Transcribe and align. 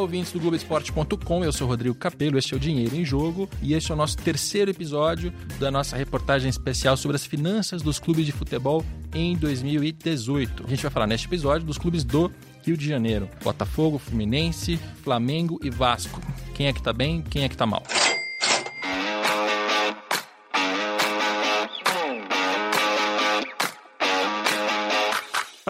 ouvintes 0.00 0.32
do 0.32 0.40
Globoesporte.com, 0.40 1.44
eu 1.44 1.52
sou 1.52 1.68
Rodrigo 1.68 1.94
Capello, 1.94 2.38
este 2.38 2.54
é 2.54 2.56
o 2.56 2.60
Dinheiro 2.60 2.96
em 2.96 3.04
Jogo 3.04 3.48
e 3.62 3.74
este 3.74 3.90
é 3.90 3.94
o 3.94 3.96
nosso 3.96 4.16
terceiro 4.16 4.70
episódio 4.70 5.32
da 5.58 5.70
nossa 5.70 5.96
reportagem 5.96 6.48
especial 6.48 6.96
sobre 6.96 7.16
as 7.16 7.26
finanças 7.26 7.82
dos 7.82 7.98
clubes 7.98 8.24
de 8.24 8.32
futebol 8.32 8.84
em 9.14 9.36
2018. 9.36 10.64
A 10.66 10.70
gente 10.70 10.82
vai 10.82 10.90
falar 10.90 11.06
neste 11.06 11.26
episódio 11.26 11.66
dos 11.66 11.76
clubes 11.76 12.02
do 12.02 12.32
Rio 12.62 12.76
de 12.76 12.88
Janeiro: 12.88 13.28
Botafogo, 13.44 13.98
Fluminense, 13.98 14.78
Flamengo 15.02 15.60
e 15.62 15.68
Vasco. 15.68 16.20
Quem 16.54 16.66
é 16.66 16.72
que 16.72 16.82
tá 16.82 16.92
bem, 16.92 17.22
quem 17.22 17.44
é 17.44 17.48
que 17.48 17.56
tá 17.56 17.66
mal? 17.66 17.82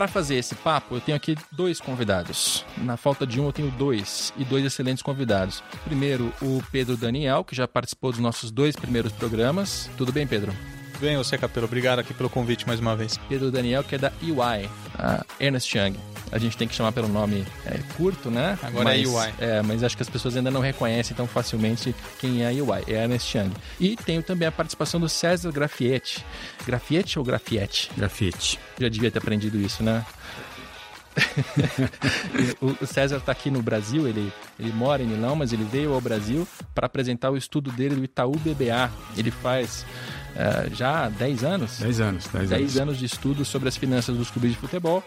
Para 0.00 0.08
fazer 0.08 0.36
esse 0.36 0.54
papo, 0.54 0.94
eu 0.94 1.00
tenho 1.02 1.14
aqui 1.14 1.36
dois 1.52 1.78
convidados. 1.78 2.64
Na 2.78 2.96
falta 2.96 3.26
de 3.26 3.38
um, 3.38 3.44
eu 3.44 3.52
tenho 3.52 3.70
dois 3.72 4.32
e 4.38 4.44
dois 4.46 4.64
excelentes 4.64 5.02
convidados. 5.02 5.62
Primeiro, 5.84 6.32
o 6.40 6.62
Pedro 6.72 6.96
Daniel, 6.96 7.44
que 7.44 7.54
já 7.54 7.68
participou 7.68 8.10
dos 8.10 8.18
nossos 8.18 8.50
dois 8.50 8.74
primeiros 8.74 9.12
programas. 9.12 9.90
Tudo 9.98 10.10
bem, 10.10 10.26
Pedro? 10.26 10.54
Bem, 10.98 11.18
você, 11.18 11.36
Capelo. 11.36 11.66
Obrigado 11.66 11.98
aqui 11.98 12.14
pelo 12.14 12.30
convite 12.30 12.66
mais 12.66 12.80
uma 12.80 12.96
vez. 12.96 13.18
Pedro 13.28 13.50
Daniel, 13.50 13.84
que 13.84 13.94
é 13.94 13.98
da 13.98 14.10
EY, 14.22 14.70
a 14.98 15.22
Ernest 15.38 15.76
Young. 15.76 15.94
A 16.32 16.38
gente 16.38 16.56
tem 16.56 16.68
que 16.68 16.74
chamar 16.74 16.92
pelo 16.92 17.08
nome 17.08 17.44
é, 17.66 17.78
curto, 17.96 18.30
né? 18.30 18.58
Agora 18.62 18.84
mas, 18.84 18.98
é 18.98 19.02
EY. 19.02 19.34
É, 19.38 19.62
mas 19.62 19.82
acho 19.82 19.96
que 19.96 20.02
as 20.02 20.08
pessoas 20.08 20.36
ainda 20.36 20.50
não 20.50 20.60
reconhecem 20.60 21.16
tão 21.16 21.26
facilmente 21.26 21.94
quem 22.18 22.42
é 22.42 22.46
a 22.46 22.52
EY, 22.52 22.84
é 22.86 22.98
a 22.98 23.02
Ernest 23.02 23.36
Young. 23.36 23.50
E 23.78 23.96
tenho 23.96 24.22
também 24.22 24.46
a 24.46 24.52
participação 24.52 25.00
do 25.00 25.08
César 25.08 25.50
Grafietti. 25.50 26.24
Grafietti 26.66 27.18
ou 27.18 27.24
Grafietti? 27.24 27.90
Grafite. 27.96 28.58
Já 28.78 28.88
devia 28.88 29.10
ter 29.10 29.18
aprendido 29.18 29.58
isso, 29.58 29.82
né? 29.82 30.04
o 32.60 32.86
César 32.86 33.16
está 33.16 33.32
aqui 33.32 33.50
no 33.50 33.62
Brasil, 33.62 34.06
ele, 34.06 34.32
ele 34.58 34.72
mora 34.72 35.02
em 35.02 35.06
Milão, 35.06 35.34
mas 35.34 35.52
ele 35.52 35.64
veio 35.64 35.92
ao 35.92 36.00
Brasil 36.00 36.46
para 36.74 36.86
apresentar 36.86 37.30
o 37.30 37.36
estudo 37.36 37.70
dele 37.72 37.96
do 37.96 38.04
Itaú 38.04 38.32
BBA. 38.32 38.90
Ele 39.16 39.30
faz 39.30 39.84
uh, 40.34 40.74
já 40.74 41.08
10 41.08 41.44
anos? 41.44 41.78
10 41.78 42.00
anos. 42.00 42.26
10, 42.26 42.50
10 42.50 42.62
anos. 42.62 42.76
anos 42.76 42.98
de 42.98 43.06
estudo 43.06 43.44
sobre 43.44 43.68
as 43.68 43.76
finanças 43.76 44.16
dos 44.16 44.30
clubes 44.30 44.52
de 44.52 44.56
futebol. 44.56 45.02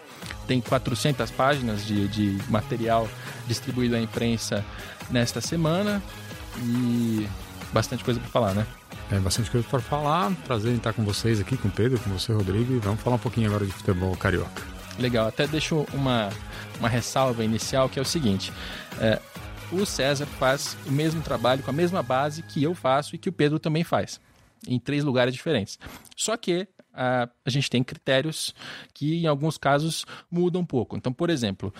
Tem 0.47 0.61
400 0.61 1.29
páginas 1.31 1.85
de, 1.85 2.07
de 2.07 2.37
material 2.49 3.07
distribuído 3.47 3.95
à 3.95 3.99
imprensa 3.99 4.63
nesta 5.09 5.41
semana 5.41 6.01
e 6.57 7.27
bastante 7.71 8.03
coisa 8.03 8.19
para 8.19 8.29
falar, 8.29 8.53
né? 8.53 8.65
É 9.11 9.19
bastante 9.19 9.51
coisa 9.51 9.67
para 9.69 9.79
falar. 9.79 10.31
Prazer 10.45 10.71
em 10.71 10.77
estar 10.77 10.93
com 10.93 11.03
vocês 11.03 11.39
aqui, 11.39 11.57
com 11.57 11.67
o 11.67 11.71
Pedro, 11.71 11.99
com 11.99 12.09
você, 12.09 12.31
Rodrigo. 12.33 12.73
E 12.73 12.79
vamos 12.79 13.01
falar 13.01 13.17
um 13.17 13.19
pouquinho 13.19 13.47
agora 13.47 13.65
de 13.65 13.71
futebol 13.71 14.15
carioca. 14.15 14.61
Legal, 14.97 15.27
até 15.27 15.47
deixo 15.47 15.85
uma, 15.93 16.29
uma 16.79 16.87
ressalva 16.87 17.43
inicial 17.43 17.89
que 17.89 17.99
é 17.99 18.01
o 18.01 18.05
seguinte: 18.05 18.51
é, 18.99 19.19
o 19.71 19.85
César 19.85 20.25
faz 20.25 20.77
o 20.85 20.91
mesmo 20.91 21.21
trabalho 21.21 21.63
com 21.63 21.71
a 21.71 21.73
mesma 21.73 22.03
base 22.03 22.43
que 22.43 22.61
eu 22.63 22.75
faço 22.75 23.15
e 23.15 23.17
que 23.17 23.29
o 23.29 23.31
Pedro 23.31 23.59
também 23.59 23.83
faz, 23.83 24.19
em 24.67 24.79
três 24.79 25.03
lugares 25.03 25.33
diferentes. 25.33 25.77
Só 26.15 26.37
que 26.37 26.67
a, 26.93 27.27
a 27.45 27.49
gente 27.49 27.69
tem 27.69 27.83
critérios 27.83 28.53
que, 28.93 29.23
em 29.23 29.27
alguns 29.27 29.57
casos, 29.57 30.05
mudam 30.29 30.61
um 30.61 30.65
pouco. 30.65 30.95
Então, 30.95 31.11
por 31.11 31.29
exemplo, 31.29 31.73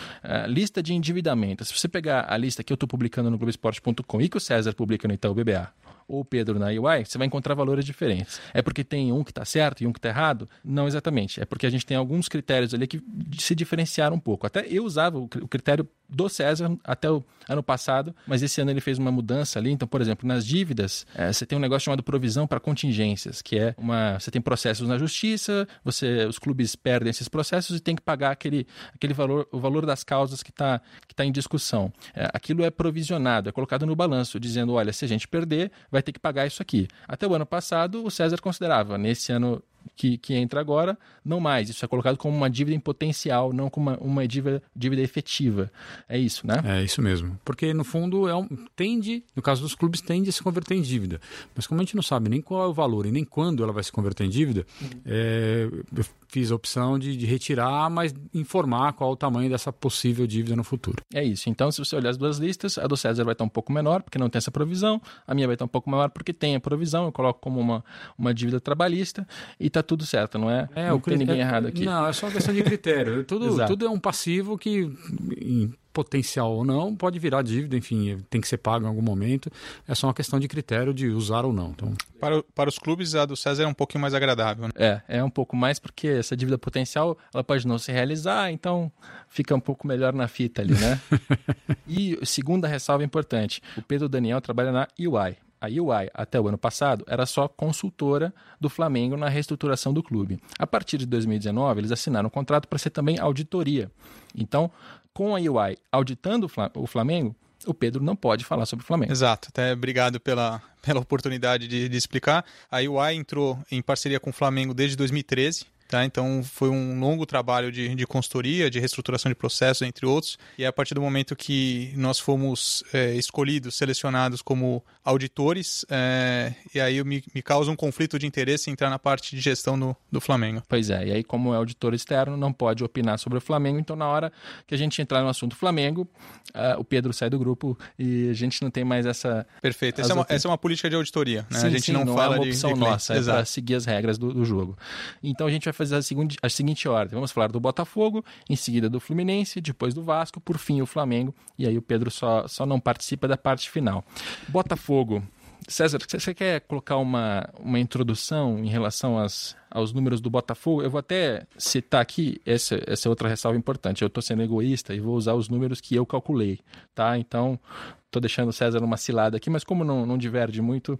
lista 0.47 0.81
de 0.81 0.93
endividamento. 0.93 1.63
Se 1.63 1.77
você 1.77 1.87
pegar 1.87 2.25
a 2.27 2.35
lista 2.35 2.63
que 2.63 2.73
eu 2.73 2.75
estou 2.75 2.87
publicando 2.87 3.29
no 3.29 3.37
Globoesporte.com 3.37 4.21
e 4.21 4.29
que 4.29 4.37
o 4.37 4.39
César 4.39 4.73
publica 4.73 5.07
no 5.07 5.13
Itaú 5.13 5.33
BBA, 5.33 5.71
ou 6.07 6.23
Pedro 6.23 6.59
na 6.59 6.67
UI, 6.67 7.05
você 7.05 7.17
vai 7.17 7.27
encontrar 7.27 7.53
valores 7.53 7.85
diferentes. 7.85 8.39
É 8.53 8.61
porque 8.61 8.83
tem 8.83 9.11
um 9.11 9.23
que 9.23 9.31
está 9.31 9.45
certo 9.45 9.83
e 9.83 9.87
um 9.87 9.93
que 9.93 9.99
está 9.99 10.09
errado? 10.09 10.49
Não 10.63 10.87
exatamente. 10.87 11.41
É 11.41 11.45
porque 11.45 11.65
a 11.65 11.69
gente 11.69 11.85
tem 11.85 11.97
alguns 11.97 12.27
critérios 12.27 12.73
ali 12.73 12.87
que 12.87 13.01
se 13.37 13.55
diferenciaram 13.55 14.15
um 14.15 14.19
pouco. 14.19 14.45
Até 14.47 14.65
eu 14.67 14.83
usava 14.83 15.17
o 15.17 15.27
critério 15.27 15.87
do 16.13 16.29
César 16.29 16.77
até 16.83 17.09
o 17.09 17.23
ano 17.49 17.63
passado, 17.63 18.15
mas 18.25 18.41
esse 18.41 18.61
ano 18.61 18.71
ele 18.71 18.79
fez 18.79 18.97
uma 18.97 19.11
mudança 19.11 19.59
ali. 19.59 19.71
Então, 19.71 19.87
por 19.87 20.01
exemplo, 20.01 20.27
nas 20.27 20.45
dívidas, 20.45 21.05
é, 21.15 21.31
você 21.31 21.45
tem 21.45 21.57
um 21.57 21.61
negócio 21.61 21.85
chamado 21.85 22.03
provisão 22.03 22.47
para 22.47 22.59
contingências, 22.59 23.41
que 23.41 23.57
é 23.57 23.73
uma. 23.77 24.19
Você 24.19 24.31
tem 24.31 24.41
processos 24.41 24.87
na 24.87 24.97
justiça, 24.97 25.67
você, 25.83 26.25
os 26.25 26.39
clubes 26.39 26.75
perdem 26.75 27.09
esses 27.09 27.27
processos 27.27 27.77
e 27.77 27.79
tem 27.79 27.95
que 27.95 28.01
pagar 28.01 28.31
aquele, 28.31 28.67
aquele 28.93 29.13
valor, 29.13 29.47
o 29.51 29.59
valor 29.59 29.85
das 29.85 30.03
causas 30.03 30.43
que 30.43 30.51
está 30.51 30.81
que 31.07 31.15
tá 31.15 31.25
em 31.25 31.31
discussão. 31.31 31.91
É, 32.15 32.29
aquilo 32.33 32.63
é 32.63 32.69
provisionado, 32.69 33.49
é 33.49 33.51
colocado 33.51 33.85
no 33.85 33.95
balanço, 33.95 34.39
dizendo: 34.39 34.73
olha, 34.73 34.93
se 34.93 35.03
a 35.03 35.07
gente 35.07 35.27
perder, 35.27 35.71
vai 35.93 36.01
ter 36.01 36.11
que 36.11 36.19
pagar 36.19 36.47
isso 36.47 36.61
aqui. 36.61 36.87
Até 37.07 37.27
o 37.27 37.35
ano 37.35 37.45
passado, 37.45 38.03
o 38.03 38.09
César 38.09 38.41
considerava, 38.41 38.97
nesse 38.97 39.31
ano 39.31 39.63
que, 39.95 40.17
que, 40.17 40.33
entra 40.33 40.59
agora, 40.59 40.97
não 41.23 41.39
mais. 41.39 41.69
Isso 41.69 41.83
é 41.83 41.87
colocado 41.87 42.17
como 42.17 42.35
uma 42.35 42.49
dívida 42.49 42.75
em 42.75 42.79
potencial, 42.79 43.53
não 43.53 43.69
como 43.69 43.89
uma, 43.89 43.97
uma 43.97 44.27
dívida, 44.27 44.61
dívida 44.75 45.01
efetiva. 45.01 45.71
É 46.07 46.17
isso, 46.17 46.45
né? 46.45 46.61
É 46.65 46.83
isso 46.83 47.01
mesmo. 47.01 47.39
Porque, 47.43 47.73
no 47.73 47.83
fundo, 47.83 48.27
é 48.27 48.35
um, 48.35 48.47
tende, 48.75 49.23
no 49.35 49.41
caso 49.41 49.61
dos 49.61 49.75
clubes, 49.75 50.01
tende 50.01 50.29
a 50.29 50.33
se 50.33 50.41
converter 50.41 50.75
em 50.75 50.81
dívida. 50.81 51.19
Mas 51.55 51.67
como 51.67 51.79
a 51.81 51.83
gente 51.83 51.95
não 51.95 52.03
sabe 52.03 52.29
nem 52.29 52.41
qual 52.41 52.63
é 52.63 52.67
o 52.67 52.73
valor 52.73 53.05
e 53.05 53.11
nem 53.11 53.23
quando 53.23 53.63
ela 53.63 53.71
vai 53.71 53.83
se 53.83 53.91
converter 53.91 54.25
em 54.25 54.29
dívida, 54.29 54.65
uhum. 54.81 54.89
é, 55.05 55.69
eu 55.95 56.05
fiz 56.27 56.51
a 56.51 56.55
opção 56.55 56.97
de, 56.97 57.15
de, 57.15 57.27
retirar, 57.27 57.89
mas 57.91 58.13
informar 58.33 58.93
qual 58.93 59.11
o 59.11 59.15
tamanho 59.15 59.49
dessa 59.49 59.71
possível 59.71 60.25
dívida 60.25 60.55
no 60.55 60.63
futuro. 60.63 61.03
É 61.13 61.23
isso. 61.23 61.47
Então, 61.47 61.71
se 61.71 61.77
você 61.77 61.95
olhar 61.95 62.09
as 62.09 62.17
duas 62.17 62.39
listas, 62.39 62.79
a 62.79 62.87
do 62.87 62.97
César 62.97 63.23
vai 63.23 63.33
estar 63.33 63.43
um 63.43 63.49
pouco 63.49 63.71
menor, 63.71 64.01
porque 64.01 64.17
não 64.17 64.29
tem 64.29 64.39
essa 64.39 64.49
provisão, 64.49 64.99
a 65.27 65.35
minha 65.35 65.45
vai 65.45 65.53
estar 65.53 65.65
um 65.65 65.67
pouco 65.67 65.89
maior, 65.89 66.09
porque 66.09 66.33
tem 66.33 66.55
a 66.55 66.59
provisão, 66.59 67.05
eu 67.05 67.11
coloco 67.11 67.39
como 67.39 67.59
uma, 67.59 67.85
uma 68.17 68.33
dívida 68.33 68.59
trabalhista, 68.59 69.27
e 69.59 69.69
tá 69.73 69.83
tudo 69.83 70.05
certo, 70.05 70.37
não 70.37 70.49
é? 70.49 70.69
é 70.75 70.89
não 70.89 70.99
tem 70.99 71.17
ninguém 71.17 71.39
errado 71.39 71.67
aqui. 71.67 71.85
Não, 71.85 72.07
é 72.07 72.13
só 72.13 72.27
uma 72.27 72.31
questão 72.31 72.53
de 72.53 72.63
critério. 72.63 73.23
tudo, 73.25 73.65
tudo 73.65 73.85
é 73.85 73.89
um 73.89 73.99
passivo 73.99 74.57
que, 74.57 74.91
em 75.39 75.73
potencial 75.93 76.51
ou 76.51 76.65
não, 76.65 76.95
pode 76.95 77.19
virar 77.19 77.43
dívida, 77.43 77.77
enfim, 77.77 78.17
tem 78.29 78.41
que 78.41 78.47
ser 78.47 78.57
pago 78.57 78.83
em 78.83 78.87
algum 78.87 79.01
momento. 79.01 79.51
É 79.87 79.93
só 79.93 80.07
uma 80.07 80.13
questão 80.13 80.39
de 80.39 80.47
critério 80.47 80.93
de 80.93 81.07
usar 81.07 81.45
ou 81.45 81.53
não. 81.53 81.69
Então... 81.69 81.93
Para, 82.19 82.41
para 82.55 82.69
os 82.69 82.79
clubes, 82.79 83.13
a 83.13 83.25
do 83.25 83.35
César 83.35 83.63
é 83.63 83.67
um 83.67 83.73
pouquinho 83.73 84.01
mais 84.01 84.13
agradável. 84.13 84.67
Né? 84.67 84.73
É, 84.75 85.01
é 85.19 85.23
um 85.23 85.29
pouco 85.29 85.55
mais 85.55 85.77
porque 85.77 86.07
essa 86.07 86.35
dívida 86.35 86.57
potencial 86.57 87.17
ela 87.33 87.43
pode 87.43 87.67
não 87.67 87.77
se 87.77 87.91
realizar, 87.91 88.51
então 88.51 88.91
fica 89.29 89.53
um 89.53 89.59
pouco 89.59 89.87
melhor 89.87 90.13
na 90.13 90.27
fita 90.27 90.61
ali, 90.61 90.73
né? 90.73 90.99
e 91.87 92.17
segunda 92.23 92.67
ressalva 92.67 93.03
importante: 93.03 93.61
o 93.77 93.81
Pedro 93.81 94.09
Daniel 94.09 94.41
trabalha 94.41 94.71
na 94.71 94.87
UI. 94.99 95.37
A 95.63 95.67
UI, 95.67 96.09
até 96.13 96.37
o 96.41 96.49
ano 96.49 96.57
passado, 96.57 97.05
era 97.07 97.25
só 97.25 97.47
consultora 97.47 98.33
do 98.59 98.69
Flamengo 98.69 99.15
na 99.15 99.29
reestruturação 99.29 99.93
do 99.93 100.03
clube. 100.03 100.37
A 100.59 100.67
partir 100.67 100.97
de 100.97 101.05
2019, 101.05 101.79
eles 101.79 101.91
assinaram 101.93 102.27
um 102.27 102.29
contrato 102.29 102.67
para 102.67 102.77
ser 102.77 102.89
também 102.89 103.17
auditoria. 103.17 103.89
Então, 104.35 104.69
com 105.13 105.33
a 105.33 105.39
UI 105.39 105.77
auditando 105.89 106.51
o 106.75 106.85
Flamengo, 106.85 107.33
o 107.65 107.73
Pedro 107.73 108.03
não 108.03 108.13
pode 108.13 108.43
falar 108.43 108.65
sobre 108.65 108.83
o 108.83 108.85
Flamengo. 108.85 109.13
Exato. 109.13 109.47
Até 109.47 109.71
obrigado 109.71 110.19
pela, 110.19 110.61
pela 110.81 110.99
oportunidade 110.99 111.65
de, 111.65 111.87
de 111.87 111.97
explicar. 111.97 112.43
A 112.69 112.79
UI 112.79 113.15
entrou 113.15 113.57
em 113.71 113.81
parceria 113.81 114.19
com 114.19 114.31
o 114.31 114.33
Flamengo 114.33 114.73
desde 114.73 114.97
2013. 114.97 115.65
Tá? 115.93 116.03
Então 116.03 116.41
foi 116.43 116.69
um 116.69 116.99
longo 116.99 117.23
trabalho 117.23 117.71
de, 117.71 117.93
de 117.93 118.07
consultoria, 118.07 118.67
de 118.67 118.79
reestruturação 118.79 119.29
de 119.29 119.35
processos, 119.35 119.83
entre 119.83 120.07
outros. 120.07 120.39
E 120.57 120.63
é 120.63 120.65
a 120.65 120.73
partir 120.73 120.95
do 120.95 121.01
momento 121.01 121.35
que 121.35 121.93
nós 121.95 122.17
fomos 122.17 122.83
é, 122.91 123.13
escolhidos, 123.13 123.75
selecionados 123.75 124.41
como 124.41 124.83
auditores, 125.03 125.85
é, 125.91 126.53
e 126.73 126.79
aí 126.79 127.03
me, 127.03 127.23
me 127.35 127.41
causa 127.41 127.69
um 127.69 127.75
conflito 127.75 128.17
de 128.17 128.25
interesse 128.25 128.71
entrar 128.71 128.89
na 128.89 128.97
parte 128.97 129.35
de 129.35 129.41
gestão 129.41 129.77
do, 129.77 129.95
do 130.11 130.21
Flamengo. 130.21 130.63
Pois 130.67 130.89
é, 130.89 131.07
e 131.07 131.11
aí 131.11 131.23
como 131.23 131.53
é 131.53 131.57
auditor 131.57 131.93
externo, 131.93 132.37
não 132.37 132.53
pode 132.53 132.83
opinar 132.83 133.19
sobre 133.19 133.37
o 133.37 133.41
Flamengo, 133.41 133.77
então 133.77 133.95
na 133.95 134.07
hora 134.07 134.31
que 134.65 134.73
a 134.73 134.77
gente 134.77 135.01
entrar 135.01 135.21
no 135.21 135.27
assunto 135.27 135.55
Flamengo, 135.55 136.07
uh, 136.55 136.79
o 136.79 136.83
Pedro 136.83 137.11
sai 137.13 137.29
do 137.29 137.37
grupo 137.37 137.77
e 137.99 138.29
a 138.29 138.33
gente 138.33 138.61
não 138.61 138.71
tem 138.71 138.85
mais 138.85 139.05
essa... 139.05 139.45
Perfeito, 139.61 139.99
essa, 139.99 140.13
é 140.13 140.15
uma, 140.15 140.25
essa 140.29 140.47
é 140.47 140.49
uma, 140.49 140.57
política 140.57 140.89
de 140.89 140.95
auditoria, 140.95 141.45
né? 141.51 141.59
Sim, 141.59 141.67
a 141.67 141.69
gente 141.69 141.83
sim, 141.83 141.91
não, 141.91 142.05
não 142.05 142.15
fala 142.15 142.35
é 142.35 142.39
uma 142.39 142.45
de, 142.45 142.51
opção 142.51 142.73
de 142.73 142.79
nossa, 142.79 143.13
é 143.13 143.21
para 143.21 143.43
seguir 143.45 143.75
as 143.75 143.85
regras 143.85 144.17
do, 144.17 144.33
do 144.33 144.45
jogo. 144.45 144.77
Então 145.21 145.45
a 145.45 145.51
gente 145.51 145.65
vai 145.65 145.73
fazer 145.73 145.82
a 145.91 146.01
seguinte, 146.01 146.37
a 146.41 146.49
seguinte 146.49 146.87
ordem, 146.87 147.15
vamos 147.15 147.31
falar 147.31 147.51
do 147.51 147.59
Botafogo, 147.59 148.23
em 148.49 148.55
seguida 148.55 148.89
do 148.89 148.99
Fluminense, 148.99 149.59
depois 149.59 149.93
do 149.93 150.03
Vasco, 150.03 150.39
por 150.39 150.57
fim 150.57 150.81
o 150.81 150.85
Flamengo, 150.85 151.33
e 151.57 151.67
aí 151.67 151.77
o 151.77 151.81
Pedro 151.81 152.09
só, 152.09 152.47
só 152.47 152.65
não 152.65 152.79
participa 152.79 153.27
da 153.27 153.37
parte 153.37 153.69
final. 153.69 154.03
Botafogo... 154.47 155.23
César, 155.67 155.97
você 156.05 156.33
quer 156.33 156.61
colocar 156.61 156.97
uma, 156.97 157.49
uma 157.59 157.79
introdução 157.79 158.59
em 158.59 158.67
relação 158.67 159.17
às, 159.17 159.55
aos 159.71 159.93
números 159.93 160.19
do 160.19 160.29
Botafogo? 160.29 160.81
Eu 160.81 160.89
vou 160.89 160.99
até 160.99 161.47
citar 161.57 162.01
aqui, 162.01 162.41
essa, 162.45 162.81
essa 162.85 163.09
outra 163.09 163.29
ressalva 163.29 163.57
importante. 163.57 164.01
Eu 164.01 164.07
estou 164.07 164.21
sendo 164.21 164.43
egoísta 164.43 164.93
e 164.93 164.99
vou 164.99 165.15
usar 165.15 165.33
os 165.35 165.49
números 165.49 165.79
que 165.79 165.95
eu 165.95 166.05
calculei, 166.05 166.59
tá? 166.93 167.17
Então, 167.17 167.57
estou 168.05 168.21
deixando 168.21 168.49
o 168.49 168.53
César 168.53 168.79
numa 168.81 168.97
cilada 168.97 169.37
aqui, 169.37 169.49
mas 169.49 169.63
como 169.63 169.83
não, 169.83 170.05
não 170.05 170.17
diverge 170.17 170.61
muito, 170.61 170.99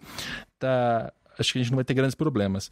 tá, 0.58 1.12
acho 1.38 1.52
que 1.52 1.60
a 1.60 1.62
gente 1.62 1.72
não 1.72 1.78
vai 1.78 1.86
ter 1.86 1.94
grandes 1.94 2.16
problemas 2.16 2.72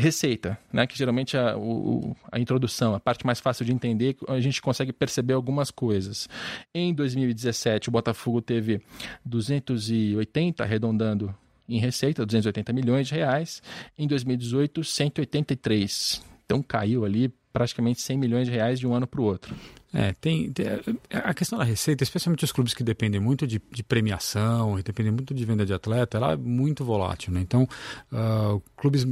receita, 0.00 0.58
né? 0.72 0.86
que 0.86 0.96
geralmente 0.96 1.36
a, 1.36 1.56
o, 1.56 2.16
a 2.30 2.38
introdução, 2.38 2.94
a 2.94 3.00
parte 3.00 3.24
mais 3.24 3.38
fácil 3.38 3.64
de 3.64 3.72
entender, 3.72 4.16
a 4.28 4.40
gente 4.40 4.60
consegue 4.60 4.92
perceber 4.92 5.34
algumas 5.34 5.70
coisas. 5.70 6.28
Em 6.74 6.92
2017, 6.92 7.88
o 7.88 7.92
Botafogo 7.92 8.40
teve 8.42 8.80
280, 9.24 10.62
arredondando 10.62 11.34
em 11.68 11.78
receita, 11.78 12.26
280 12.26 12.72
milhões 12.72 13.06
de 13.06 13.14
reais. 13.14 13.62
Em 13.96 14.06
2018, 14.06 14.82
183. 14.82 16.22
Então 16.44 16.62
caiu 16.62 17.04
ali 17.04 17.32
praticamente 17.52 18.00
100 18.00 18.18
milhões 18.18 18.48
de 18.48 18.52
reais 18.52 18.80
de 18.80 18.86
um 18.86 18.94
ano 18.94 19.06
para 19.06 19.20
o 19.20 19.24
outro. 19.24 19.54
É, 19.92 20.12
tem, 20.20 20.52
tem, 20.52 20.66
a 21.10 21.34
questão 21.34 21.58
da 21.58 21.64
receita, 21.64 22.04
especialmente 22.04 22.44
os 22.44 22.52
clubes 22.52 22.74
que 22.74 22.84
dependem 22.84 23.20
muito 23.20 23.46
de, 23.46 23.60
de 23.70 23.82
premiação 23.82 24.78
e 24.78 24.82
dependem 24.82 25.12
muito 25.12 25.34
de 25.34 25.44
venda 25.44 25.66
de 25.66 25.74
atleta, 25.74 26.16
ela 26.16 26.32
é 26.32 26.36
muito 26.36 26.84
volátil, 26.84 27.32
né? 27.32 27.40
Então, 27.40 27.68
uh, 28.12 28.62
clubes 28.76 29.06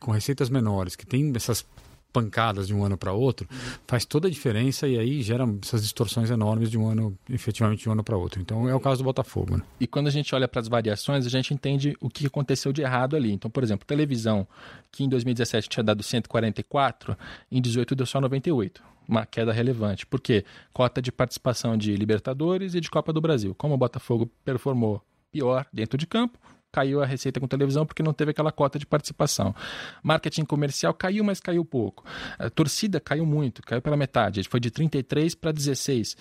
com 0.00 0.12
receitas 0.12 0.48
menores 0.48 0.96
que 0.96 1.06
têm 1.06 1.30
essas 1.34 1.66
pancadas 2.14 2.68
de 2.68 2.72
um 2.72 2.84
ano 2.84 2.96
para 2.96 3.12
outro, 3.12 3.48
faz 3.88 4.04
toda 4.04 4.28
a 4.28 4.30
diferença 4.30 4.86
e 4.86 4.96
aí 4.96 5.20
gera 5.20 5.44
essas 5.60 5.82
distorções 5.82 6.30
enormes 6.30 6.70
de 6.70 6.78
um 6.78 6.88
ano, 6.88 7.18
efetivamente, 7.28 7.82
de 7.82 7.88
um 7.88 7.92
ano 7.92 8.04
para 8.04 8.16
outro. 8.16 8.40
Então 8.40 8.68
é 8.68 8.74
o 8.74 8.78
caso 8.78 8.98
do 8.98 9.04
Botafogo. 9.04 9.56
Né? 9.56 9.62
E 9.80 9.86
quando 9.86 10.06
a 10.06 10.10
gente 10.10 10.32
olha 10.32 10.46
para 10.46 10.60
as 10.60 10.68
variações, 10.68 11.26
a 11.26 11.28
gente 11.28 11.52
entende 11.52 11.96
o 12.00 12.08
que 12.08 12.24
aconteceu 12.24 12.72
de 12.72 12.82
errado 12.82 13.16
ali. 13.16 13.32
Então, 13.32 13.50
por 13.50 13.64
exemplo, 13.64 13.84
televisão, 13.84 14.46
que 14.92 15.02
em 15.02 15.08
2017 15.08 15.68
tinha 15.68 15.82
dado 15.82 16.04
144, 16.04 17.18
em 17.50 17.60
2018 17.60 17.96
deu 17.96 18.06
só 18.06 18.20
98 18.20 18.93
uma 19.08 19.26
queda 19.26 19.52
relevante. 19.52 20.06
Por 20.06 20.20
quê? 20.20 20.44
Cota 20.72 21.00
de 21.00 21.12
participação 21.12 21.76
de 21.76 21.94
Libertadores 21.96 22.74
e 22.74 22.80
de 22.80 22.90
Copa 22.90 23.12
do 23.12 23.20
Brasil. 23.20 23.54
Como 23.54 23.74
o 23.74 23.78
Botafogo 23.78 24.30
performou 24.44 25.02
pior 25.30 25.66
dentro 25.72 25.98
de 25.98 26.06
campo, 26.06 26.38
caiu 26.74 27.00
a 27.00 27.06
receita 27.06 27.38
com 27.38 27.46
televisão 27.46 27.86
porque 27.86 28.02
não 28.02 28.12
teve 28.12 28.32
aquela 28.32 28.50
cota 28.50 28.80
de 28.80 28.84
participação. 28.84 29.54
Marketing 30.02 30.44
comercial 30.44 30.92
caiu, 30.92 31.22
mas 31.22 31.38
caiu 31.38 31.64
pouco. 31.64 32.04
A 32.36 32.50
torcida 32.50 32.98
caiu 32.98 33.24
muito, 33.24 33.62
caiu 33.62 33.80
pela 33.80 33.96
metade. 33.96 34.42
Foi 34.48 34.58
de 34.58 34.72
33 34.72 35.36
para 35.36 35.52
16. 35.52 36.16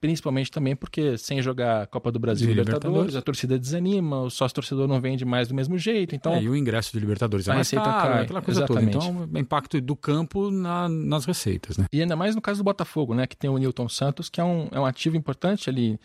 Principalmente 0.00 0.50
também 0.50 0.74
porque 0.74 1.18
sem 1.18 1.42
jogar 1.42 1.86
Copa 1.88 2.10
do 2.10 2.18
Brasil 2.18 2.46
e 2.46 2.54
Libertadores, 2.54 2.84
Libertadores, 2.84 3.16
a 3.16 3.20
torcida 3.20 3.58
desanima, 3.58 4.22
o 4.22 4.30
sócio 4.30 4.54
torcedor 4.54 4.88
não 4.88 4.98
vende 4.98 5.26
mais 5.26 5.48
do 5.48 5.54
mesmo 5.54 5.76
jeito. 5.76 6.14
Então, 6.14 6.32
é, 6.32 6.42
e 6.42 6.48
o 6.48 6.56
ingresso 6.56 6.92
de 6.92 7.00
Libertadores 7.00 7.46
é 7.46 7.54
mais 7.54 7.70
caro, 7.70 8.12
cai. 8.12 8.22
aquela 8.22 8.40
coisa 8.40 8.60
Exatamente. 8.60 8.92
toda. 8.92 9.04
Então, 9.04 9.40
impacto 9.40 9.78
do 9.78 9.94
campo 9.94 10.50
na, 10.50 10.88
nas 10.88 11.26
receitas. 11.26 11.76
Né? 11.76 11.84
E 11.92 12.00
ainda 12.00 12.16
mais 12.16 12.34
no 12.34 12.40
caso 12.40 12.60
do 12.60 12.64
Botafogo, 12.64 13.14
né, 13.14 13.26
que 13.26 13.36
tem 13.36 13.50
o 13.50 13.58
Newton 13.58 13.88
Santos, 13.90 14.30
que 14.30 14.40
é 14.40 14.44
um, 14.44 14.68
é 14.72 14.80
um 14.80 14.86
ativo 14.86 15.16
importante 15.16 15.68
ali 15.68 16.00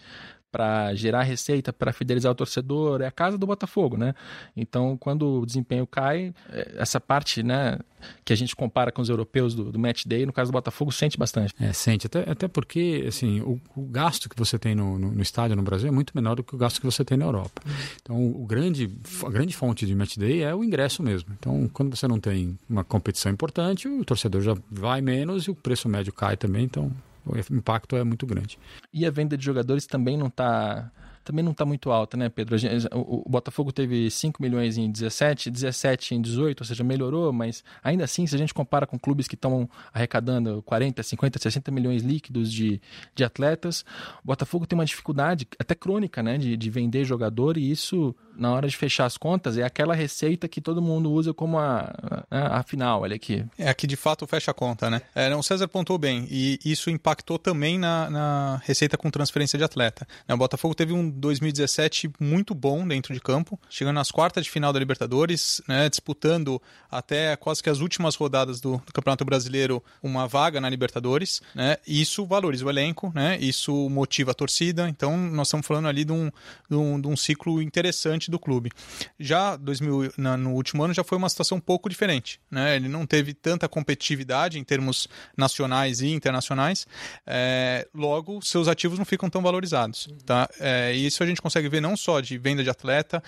para 0.54 0.94
gerar 0.94 1.24
receita, 1.24 1.74
para 1.74 1.92
fidelizar 1.92 2.32
o 2.32 2.36
torcedor, 2.36 3.02
é 3.02 3.08
a 3.08 3.12
casa 3.12 3.40
do 3.40 3.48
Botafogo, 3.48 3.98
né? 3.98 4.14
Então, 4.56 4.96
quando 4.96 5.42
o 5.42 5.46
desempenho 5.48 5.88
cai, 5.88 6.32
é, 6.52 6.76
essa 6.78 7.02
parte, 7.02 7.42
né, 7.42 7.80
que 8.24 8.32
a 8.32 8.36
gente 8.36 8.56
compara 8.56 8.92
com 8.92 9.02
os 9.02 9.10
europeus 9.10 9.56
do, 9.56 9.72
do 9.72 9.80
match 9.80 10.06
day, 10.06 10.28
no 10.28 10.32
caso 10.32 10.52
do 10.52 10.54
Botafogo, 10.54 10.92
sente 10.92 11.18
bastante. 11.18 11.56
É, 11.60 11.74
sente. 11.74 12.06
Até, 12.06 12.30
até 12.30 12.48
porque, 12.48 13.04
assim, 13.08 13.42
o, 13.42 13.60
o 13.76 13.82
gasto 13.82 14.30
que 14.30 14.38
você 14.38 14.60
tem 14.60 14.76
no, 14.76 15.00
no, 15.00 15.12
no, 15.12 15.22
estádio 15.24 15.56
no 15.56 15.64
Brasil 15.64 15.88
é 15.88 15.92
muito 15.92 16.12
menor 16.14 16.36
do 16.36 16.44
que 16.44 16.54
o 16.54 16.58
gasto 16.58 16.80
que 16.80 16.86
você 16.86 17.04
tem 17.04 17.18
na 17.18 17.26
Europa. 17.26 17.60
Então, 18.00 18.16
o 18.24 18.46
grande, 18.46 18.92
a 19.26 19.30
grande 19.32 19.56
fonte 19.56 19.88
de 19.88 19.96
match 19.96 20.18
day 20.18 20.44
é 20.44 20.54
o 20.54 20.64
ingresso 20.64 21.02
mesmo. 21.02 21.30
Então, 21.40 21.68
quando 21.74 21.96
você 21.96 22.08
não 22.08 22.20
tem 22.20 22.60
uma 22.70 22.84
competição 22.84 23.32
importante, 23.32 23.88
o 23.88 24.06
torcedor 24.06 24.42
já 24.42 24.56
vai 24.70 25.02
menos 25.02 25.46
e 25.46 25.52
o 25.52 25.56
preço 25.56 25.90
médio 25.90 26.14
cai 26.14 26.38
também, 26.38 26.66
então 26.66 26.92
o 27.26 27.38
impacto 27.56 27.96
é 27.96 28.04
muito 28.04 28.26
grande. 28.26 28.58
E 28.94 29.06
a 29.06 29.12
venda 29.12 29.38
de 29.38 29.44
jogadores 29.44 29.86
também 29.86 30.18
não 30.18 30.28
está 30.28 30.92
também 31.24 31.44
não 31.44 31.52
está 31.52 31.66
muito 31.66 31.92
alta, 31.92 32.18
né, 32.18 32.30
Pedro? 32.30 32.56
O, 32.92 33.30
Botafogo 33.30 33.72
teve 33.72 34.12
5 34.12 34.42
milhões 34.42 34.78
em 34.78 34.92
17, 34.92 35.50
17 35.50 36.16
em 36.16 36.22
18, 36.22 36.62
ou 36.62 36.66
seja, 36.66 36.84
melhorou, 36.84 37.32
mas 37.32 37.64
ainda 37.84 38.04
assim, 38.04 38.28
se 38.28 38.36
a 38.36 38.38
gente 38.38 38.54
compara 38.54 38.86
com 38.86 39.00
clubes 39.00 39.28
que 39.28 39.36
estão 39.36 39.70
arrecadando 39.94 40.62
40, 40.64 41.02
50, 41.02 41.40
60 41.40 41.72
milhões 41.72 42.04
líquidos 42.04 42.52
de, 42.52 42.82
de 43.16 43.24
atletas, 43.24 43.86
o 44.24 44.28
Botafogo 44.28 44.68
tem 44.68 44.78
uma 44.78 44.86
dificuldade, 44.86 45.48
até 45.58 45.74
crônica, 45.74 46.22
né, 46.22 46.38
de, 46.38 46.58
de 46.58 46.70
vender 46.70 47.06
jogador, 47.06 47.58
e 47.58 47.72
isso, 47.72 48.14
na 48.36 48.52
hora 48.52 48.68
de 48.68 48.76
fechar 48.76 49.06
as 49.06 49.18
contas, 49.18 49.58
é 49.58 49.64
aquela 49.64 49.94
receita 49.94 50.48
que 50.48 50.62
todo 50.62 50.82
mundo 50.82 51.12
usa 51.12 51.34
como 51.34 51.58
a, 51.58 51.94
a, 52.30 52.60
a 52.60 52.64
final, 52.64 53.02
olha 53.02 53.16
aqui. 53.16 53.46
É 53.58 53.70
a 53.70 53.74
que 53.74 53.88
de 53.88 53.96
fato 53.96 54.26
fecha 54.28 54.52
a 54.52 54.54
conta, 54.54 54.90
né? 54.90 55.02
É, 55.14 55.34
o 55.36 55.44
César 55.44 55.68
pontuou 55.68 56.00
bem, 56.00 56.28
e 56.30 56.60
isso 56.66 56.90
impactou 56.90 57.38
também 57.38 57.78
na, 57.78 58.10
na 58.10 58.62
receita 58.64 58.98
com 58.98 59.10
transferência 59.10 59.58
de 59.58 59.64
atleta. 59.64 60.08
O 60.28 60.38
Botafogo 60.38 60.74
teve 60.74 60.94
um 60.94 61.10
2017 61.10 62.12
muito 62.20 62.54
bom 62.56 62.88
dentro 62.88 63.14
de 63.14 63.20
campo, 63.20 63.60
chegando 63.70 63.96
nas 63.96 64.12
quartas 64.12 64.46
de 64.46 64.52
final 64.52 64.74
da 64.74 64.80
Libertadores, 64.80 65.62
né, 65.68 65.90
disputando 65.90 66.62
até 66.90 67.36
quase 67.36 67.62
que 67.62 67.70
as 67.70 67.80
últimas 67.80 68.16
rodadas 68.16 68.60
do, 68.60 68.78
do, 68.78 68.94
Campeonato 68.94 69.26
Brasileiro 69.26 69.84
uma 70.02 70.28
vaga 70.28 70.60
na 70.60 70.70
Libertadores. 70.70 71.42
Né, 71.54 71.78
isso 71.88 72.26
valoriza 72.26 72.66
o 72.66 72.70
elenco, 72.70 73.12
né, 73.14 73.38
isso 73.40 73.90
motiva 73.90 74.32
a 74.32 74.34
torcida. 74.34 74.90
Então, 74.90 75.18
nós 75.18 75.48
estamos 75.48 75.66
falando 75.66 75.88
ali 75.88 76.04
de 76.04 76.12
um, 76.12 76.32
de 76.70 76.76
um, 76.76 77.00
de 77.00 77.08
um 77.08 77.16
ciclo 77.16 77.62
interessante 77.62 78.23
do 78.30 78.40
clube. 78.40 78.72
Já 79.20 79.56
2000, 79.56 80.14
na, 80.18 80.38
no 80.38 80.52
último 80.52 80.84
ano 80.84 80.94
já 80.94 81.04
foi 81.04 81.18
uma 81.18 81.30
situação 81.30 81.58
um 81.58 81.62
pouco 81.62 81.90
diferente. 81.90 82.40
Né, 82.50 82.76
ele 82.76 82.88
não 82.88 83.06
teve 83.06 83.34
tanta 83.34 83.68
competitividade 83.68 84.60
em 84.60 84.64
termos 84.64 85.08
nacionais 85.38 86.02
e 86.02 86.10
internacionais, 86.10 86.88
é, 87.26 87.88
logo 87.94 88.42
seus 88.42 88.68
ativos 88.68 88.98
não 88.98 89.06
ficam 89.06 89.30
tão 89.30 89.42
valorizados. 89.42 90.08
Tá? 90.26 90.48
É, 90.60 90.94
isso 90.94 91.24
a 91.24 91.26
gente 91.26 91.42
consegue 91.42 91.68
ver 91.70 91.82
não 91.82 91.96
só 91.98 92.20
de 92.20 92.38
venda 92.38 92.64
de 92.64 92.70
atleta, 92.70 93.24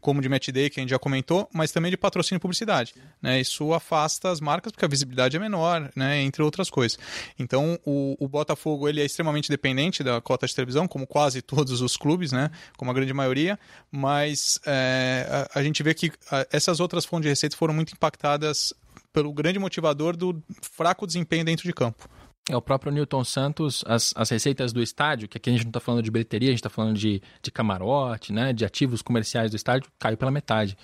como 0.00 0.20
de 0.20 0.28
match 0.28 0.48
day, 0.48 0.70
que 0.70 0.80
a 0.80 0.82
gente 0.82 0.90
já 0.90 0.98
comentou, 0.98 1.48
mas 1.52 1.72
também 1.72 1.90
de 1.90 1.96
patrocínio 1.96 2.38
e 2.38 2.40
publicidade. 2.40 2.94
Né? 3.20 3.40
Isso 3.40 3.72
afasta 3.72 4.30
as 4.30 4.40
marcas 4.40 4.72
porque 4.72 4.84
a 4.84 4.88
visibilidade 4.88 5.36
é 5.36 5.40
menor, 5.40 5.90
né? 5.94 6.20
entre 6.22 6.42
outras 6.42 6.70
coisas. 6.70 6.98
Então, 7.38 7.78
o, 7.84 8.16
o 8.18 8.28
Botafogo 8.28 8.88
ele 8.88 9.00
é 9.00 9.04
extremamente 9.04 9.48
dependente 9.48 10.02
da 10.02 10.20
cota 10.20 10.46
de 10.46 10.54
televisão, 10.54 10.86
como 10.86 11.06
quase 11.06 11.42
todos 11.42 11.80
os 11.80 11.96
clubes, 11.96 12.32
né? 12.32 12.50
como 12.76 12.90
a 12.90 12.94
grande 12.94 13.12
maioria, 13.12 13.58
mas 13.90 14.23
é, 14.66 15.48
a, 15.54 15.58
a, 15.58 15.62
gente 15.62 15.82
vê 15.82 15.94
que 15.94 16.12
essas 16.50 16.80
outras 16.80 17.04
fontes 17.04 17.24
de 17.24 17.28
receita 17.28 17.56
foram 17.56 17.74
muito 17.74 17.92
impactadas 17.92 18.72
pelo 19.12 19.32
grande 19.32 19.58
motivador 19.58 20.16
do 20.16 20.42
fraco 20.60 21.06
desempenho 21.06 21.44
dentro 21.44 21.64
de 21.64 21.72
campo. 21.72 22.08
É 22.50 22.54
o 22.54 22.60
próprio 22.60 22.92
Newton 22.92 23.24
Santos, 23.24 23.82
as, 23.86 24.12
as 24.14 24.28
receitas 24.28 24.70
do 24.70 24.82
estádio, 24.82 25.26
que 25.26 25.38
aqui 25.38 25.48
a 25.48 25.52
gente 25.52 25.64
não 25.64 25.70
está 25.70 25.80
falando 25.80 26.02
de 26.02 26.10
bilheteria, 26.10 26.50
a 26.50 26.52
gente 26.52 26.58
está 26.58 26.68
falando 26.68 26.98
de, 26.98 27.22
de 27.42 27.50
camarote, 27.50 28.34
né, 28.34 28.52
de 28.52 28.66
ativos 28.66 29.00
comerciais 29.00 29.50
do 29.50 29.56
estádio, 29.56 29.90
caiu 29.98 30.18
pela 30.18 30.30
metade. 30.30 30.76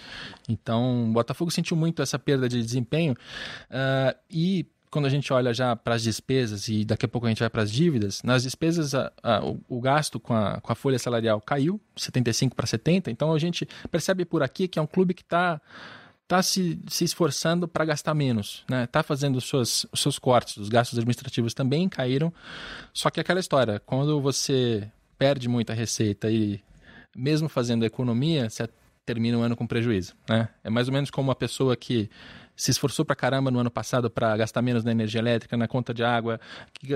Então, 0.49 1.11
o 1.11 1.13
Botafogo 1.13 1.51
sentiu 1.51 1.77
muito 1.77 2.01
essa 2.01 2.19
perda 2.19 2.49
de 2.49 2.63
desempenho 2.63 3.13
uh, 3.13 4.19
e 4.31 4.67
quando 4.91 5.07
a 5.07 5.09
gente 5.09 5.33
olha 5.33 5.55
já 5.55 5.77
para 5.77 5.95
as 5.95 6.03
despesas 6.03 6.69
e 6.69 6.85
daqui 6.85 7.07
a 7.07 7.09
pouco 7.09 7.27
a 7.27 7.31
gente 7.31 7.41
vai 7.41 7.49
para 7.49 7.63
as 7.63 7.71
dívidas, 7.71 8.23
nas 8.23 8.43
despesas 8.43 8.95
a, 8.95 9.13
a, 9.23 9.45
o, 9.45 9.61
o, 9.69 9.81
gasto 9.81 10.19
com 10.19 10.35
a, 10.35 10.61
com 10.61 10.73
a 10.73 10.75
folha 10.75 10.99
salarial 10.99 11.41
caiu, 11.41 11.81
75 11.97 12.57
para 12.57 12.67
70, 12.67 13.11
então 13.11 13.33
a 13.33 13.39
gente 13.39 13.67
percebe 13.91 14.25
por 14.25 14.43
aqui 14.43 14.67
que 14.67 14.79
é 14.79 14.83
um 14.83 14.87
clube 14.87 15.15
que 15.15 15.23
está 15.23 15.61
está 16.31 16.43
se, 16.43 16.81
se 16.87 17.05
esforçando 17.05 17.67
para 17.67 17.85
gastar 17.85 18.14
menos, 18.14 18.64
né? 18.71 18.85
Está 18.85 19.03
fazendo 19.03 19.37
os 19.37 19.49
seus, 19.49 20.19
cortes, 20.21 20.59
os 20.59 20.69
gastos 20.69 20.97
administrativos 20.97 21.53
também 21.53 21.88
caíram. 21.88 22.33
Só 22.95 23.11
que 23.11 23.19
aquela 23.19 23.41
história, 23.41 23.81
quando 23.81 24.21
você 24.21 24.88
perde 25.19 25.49
muita 25.49 25.75
receita 25.75 26.31
e 26.31 26.61
mesmo 27.17 27.49
fazendo 27.49 27.85
economia, 27.85 28.49
você 28.49 28.69
termina 29.05 29.38
o 29.38 29.43
ano 29.43 29.57
com 29.57 29.67
prejuízo, 29.67 30.14
né? 30.29 30.49
É 30.62 30.71
mais 30.71 30.87
ou 30.87 30.95
menos 30.95 31.11
como 31.11 31.29
uma 31.29 31.35
pessoa 31.35 31.76
que 31.76 32.09
se 32.61 32.71
esforçou 32.71 33.07
para 33.07 33.17
caramba 33.17 33.50
no 33.50 33.59
ano 33.59 33.71
passado 33.71 34.11
para 34.11 34.37
gastar 34.37 34.61
menos 34.61 34.85
na 34.85 34.90
energia 34.90 35.19
elétrica, 35.19 35.57
na 35.57 35.67
conta 35.67 35.95
de 35.95 36.05
água, 36.05 36.38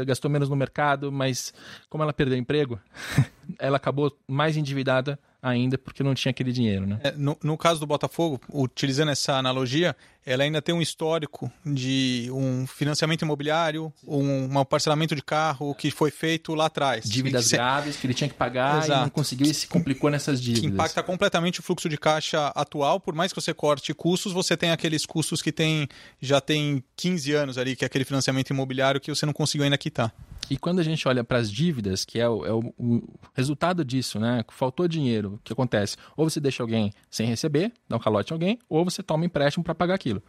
gastou 0.05 0.31
menos 0.31 0.51
no 0.51 0.55
mercado, 0.55 1.11
mas 1.11 1.55
como 1.89 2.03
ela 2.03 2.13
perdeu 2.13 2.37
emprego, 2.37 2.79
ela 3.59 3.79
acabou 3.79 4.15
mais 4.29 4.59
endividada 4.59 5.19
ainda 5.45 5.77
porque 5.77 6.03
não 6.03 6.15
tinha 6.15 6.31
aquele 6.31 6.51
dinheiro, 6.51 6.87
né? 6.87 6.99
É, 7.05 7.13
no, 7.13 7.37
no, 7.43 7.57
caso 7.59 7.79
do 7.79 7.87
Botafogo, 7.87 8.41
utilizando 8.51 9.11
essa 9.11 9.35
analogia, 9.35 9.95
ela 10.25 10.43
ainda 10.43 10.63
tem 10.63 10.75
um 10.75 10.81
histórico 10.81 11.53
de 11.65 12.31
um 12.33 12.67
financiamento 12.67 13.23
imobiliário, 13.23 13.93
um, 14.07 14.59
um 14.59 14.65
parcelamento 14.65 15.15
de 15.15 15.23
carro 15.23 15.75
que 15.75 15.91
foi 15.91 16.11
feito 16.11 16.55
lá 16.55 16.67
atrás. 16.67 17.05
Dívidas 17.05 17.51
que 17.51 17.57
graves 17.57 17.97
que 17.97 18.07
ele 18.07 18.15
tinha 18.15 18.29
que 18.29 18.35
pagar 18.35 18.85
Exato. 18.85 19.01
e 19.01 19.03
não 19.03 19.11
conseguiu 19.11 19.47
e 19.47 19.53
se 19.53 19.67
complicou 19.67 20.09
nessas 20.09 20.41
dívidas. 20.41 20.63
Que 20.63 20.67
impacta 20.67 21.03
completamente 21.03 21.61
o 21.61 21.63
fluxo 21.63 21.91
de 21.91 21.99
caixa 21.99 22.49
atual, 22.49 22.99
por 22.99 23.15
mais 23.15 23.31
que 23.31 23.41
você 23.41 23.53
corte 23.53 23.93
custos, 23.93 24.33
você 24.33 24.57
tem 24.57 24.71
aqueles 24.71 25.05
custos 25.05 25.43
que 25.43 25.53
tem, 25.53 25.87
já 26.23 26.41
tem 26.41 26.83
15 26.97 27.33
anos 27.33 27.59
ali, 27.59 27.77
que 27.77 27.85
é 27.85 27.87
aquele 27.87 28.07
financiamento 28.07 28.49
imobiliário 28.49 28.99
que 28.99 29.15
você 29.15 29.27
não 29.27 29.35
conseguiu 29.35 29.65
ainda 29.65 29.77
quitar. 29.77 30.11
E 30.51 30.59
quando 30.59 30.79
a 30.79 30.83
gente 30.83 31.07
olha 31.09 31.25
para 31.25 31.39
as 31.39 31.51
dívidas, 31.51 32.05
que 32.05 32.21
é, 32.21 32.29
o, 32.29 32.45
é 32.45 32.53
o, 32.53 32.75
o, 32.79 33.19
resultado 33.33 33.85
disso, 33.85 34.21
né? 34.21 34.45
Faltou 34.51 34.87
dinheiro, 34.87 35.35
o 35.35 35.39
que 35.39 35.53
acontece? 35.53 35.97
Ou 36.17 36.29
você 36.29 36.39
deixa 36.39 36.63
alguém 36.63 36.93
sem 37.11 37.27
receber, 37.27 37.73
dá 37.89 37.97
um 37.97 37.99
calote 37.99 38.33
em 38.33 38.35
alguém, 38.35 38.59
ou 38.69 38.85
você 38.85 39.03
toma 39.03 39.25
empréstimo 39.25 39.65
para 39.65 39.75
pagar 39.75 39.95
aquilo. 39.95 40.23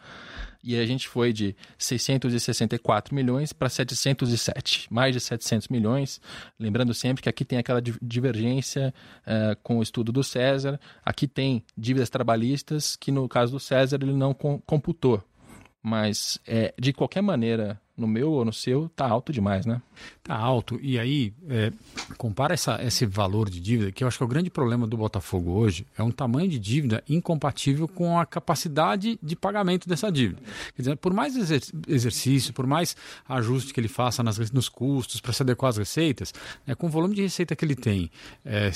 E 0.63 0.75
a 0.79 0.85
gente 0.85 1.07
foi 1.07 1.31
de 1.31 1.55
664 1.77 3.13
milhões 3.13 3.53
para 3.53 3.69
707, 3.69 4.87
mais 4.89 5.13
de 5.13 5.19
700 5.19 5.67
milhões. 5.67 6.19
Lembrando 6.59 6.93
sempre 6.93 7.21
que 7.21 7.29
aqui 7.29 7.45
tem 7.45 7.59
aquela 7.59 7.81
divergência 8.01 8.93
uh, 9.27 9.55
com 9.61 9.77
o 9.77 9.83
estudo 9.83 10.11
do 10.11 10.23
César. 10.23 10.79
Aqui 11.05 11.27
tem 11.27 11.63
dívidas 11.77 12.09
trabalhistas 12.09 12.95
que, 12.95 13.11
no 13.11 13.27
caso 13.29 13.51
do 13.51 13.59
César, 13.59 13.99
ele 14.01 14.13
não 14.13 14.33
computou. 14.33 15.23
Mas, 15.83 16.39
é, 16.47 16.73
de 16.79 16.91
qualquer 16.93 17.21
maneira, 17.21 17.79
no 17.97 18.07
meu 18.07 18.31
ou 18.31 18.43
no 18.43 18.51
seu, 18.51 18.89
tá 18.89 19.07
alto 19.07 19.31
demais, 19.31 19.65
né? 19.65 19.81
Tá 20.23 20.35
alto. 20.35 20.77
E 20.81 20.99
aí, 20.99 21.33
é, 21.49 21.71
compara 22.17 22.53
essa, 22.53 22.83
esse 22.83 23.05
valor 23.05 23.49
de 23.49 23.59
dívida, 23.59 23.91
que 23.91 24.03
eu 24.03 24.07
acho 24.07 24.17
que 24.17 24.23
é 24.23 24.25
o 24.25 24.29
grande 24.29 24.49
problema 24.49 24.85
do 24.85 24.97
Botafogo 24.97 25.51
hoje, 25.51 25.85
é 25.97 26.03
um 26.03 26.11
tamanho 26.11 26.49
de 26.49 26.59
dívida 26.59 27.03
incompatível 27.07 27.87
com 27.87 28.19
a 28.19 28.25
capacidade 28.25 29.17
de 29.21 29.35
pagamento 29.35 29.87
dessa 29.87 30.11
dívida. 30.11 30.41
Quer 30.75 30.81
dizer, 30.81 30.97
por 30.97 31.13
mais 31.13 31.35
exer 31.37 31.61
exercício, 31.87 32.53
por 32.53 32.67
mais 32.67 32.95
ajuste 33.29 33.73
que 33.73 33.79
ele 33.79 33.87
faça 33.87 34.21
nas, 34.21 34.51
nos 34.51 34.67
custos 34.67 35.21
para 35.21 35.31
se 35.31 35.43
adequar 35.43 35.69
às 35.69 35.77
receitas, 35.77 36.33
né, 36.65 36.75
com 36.75 36.87
o 36.87 36.89
volume 36.89 37.15
de 37.15 37.21
receita 37.21 37.55
que 37.55 37.63
ele 37.63 37.75
tem, 37.75 38.11
é, 38.43 38.71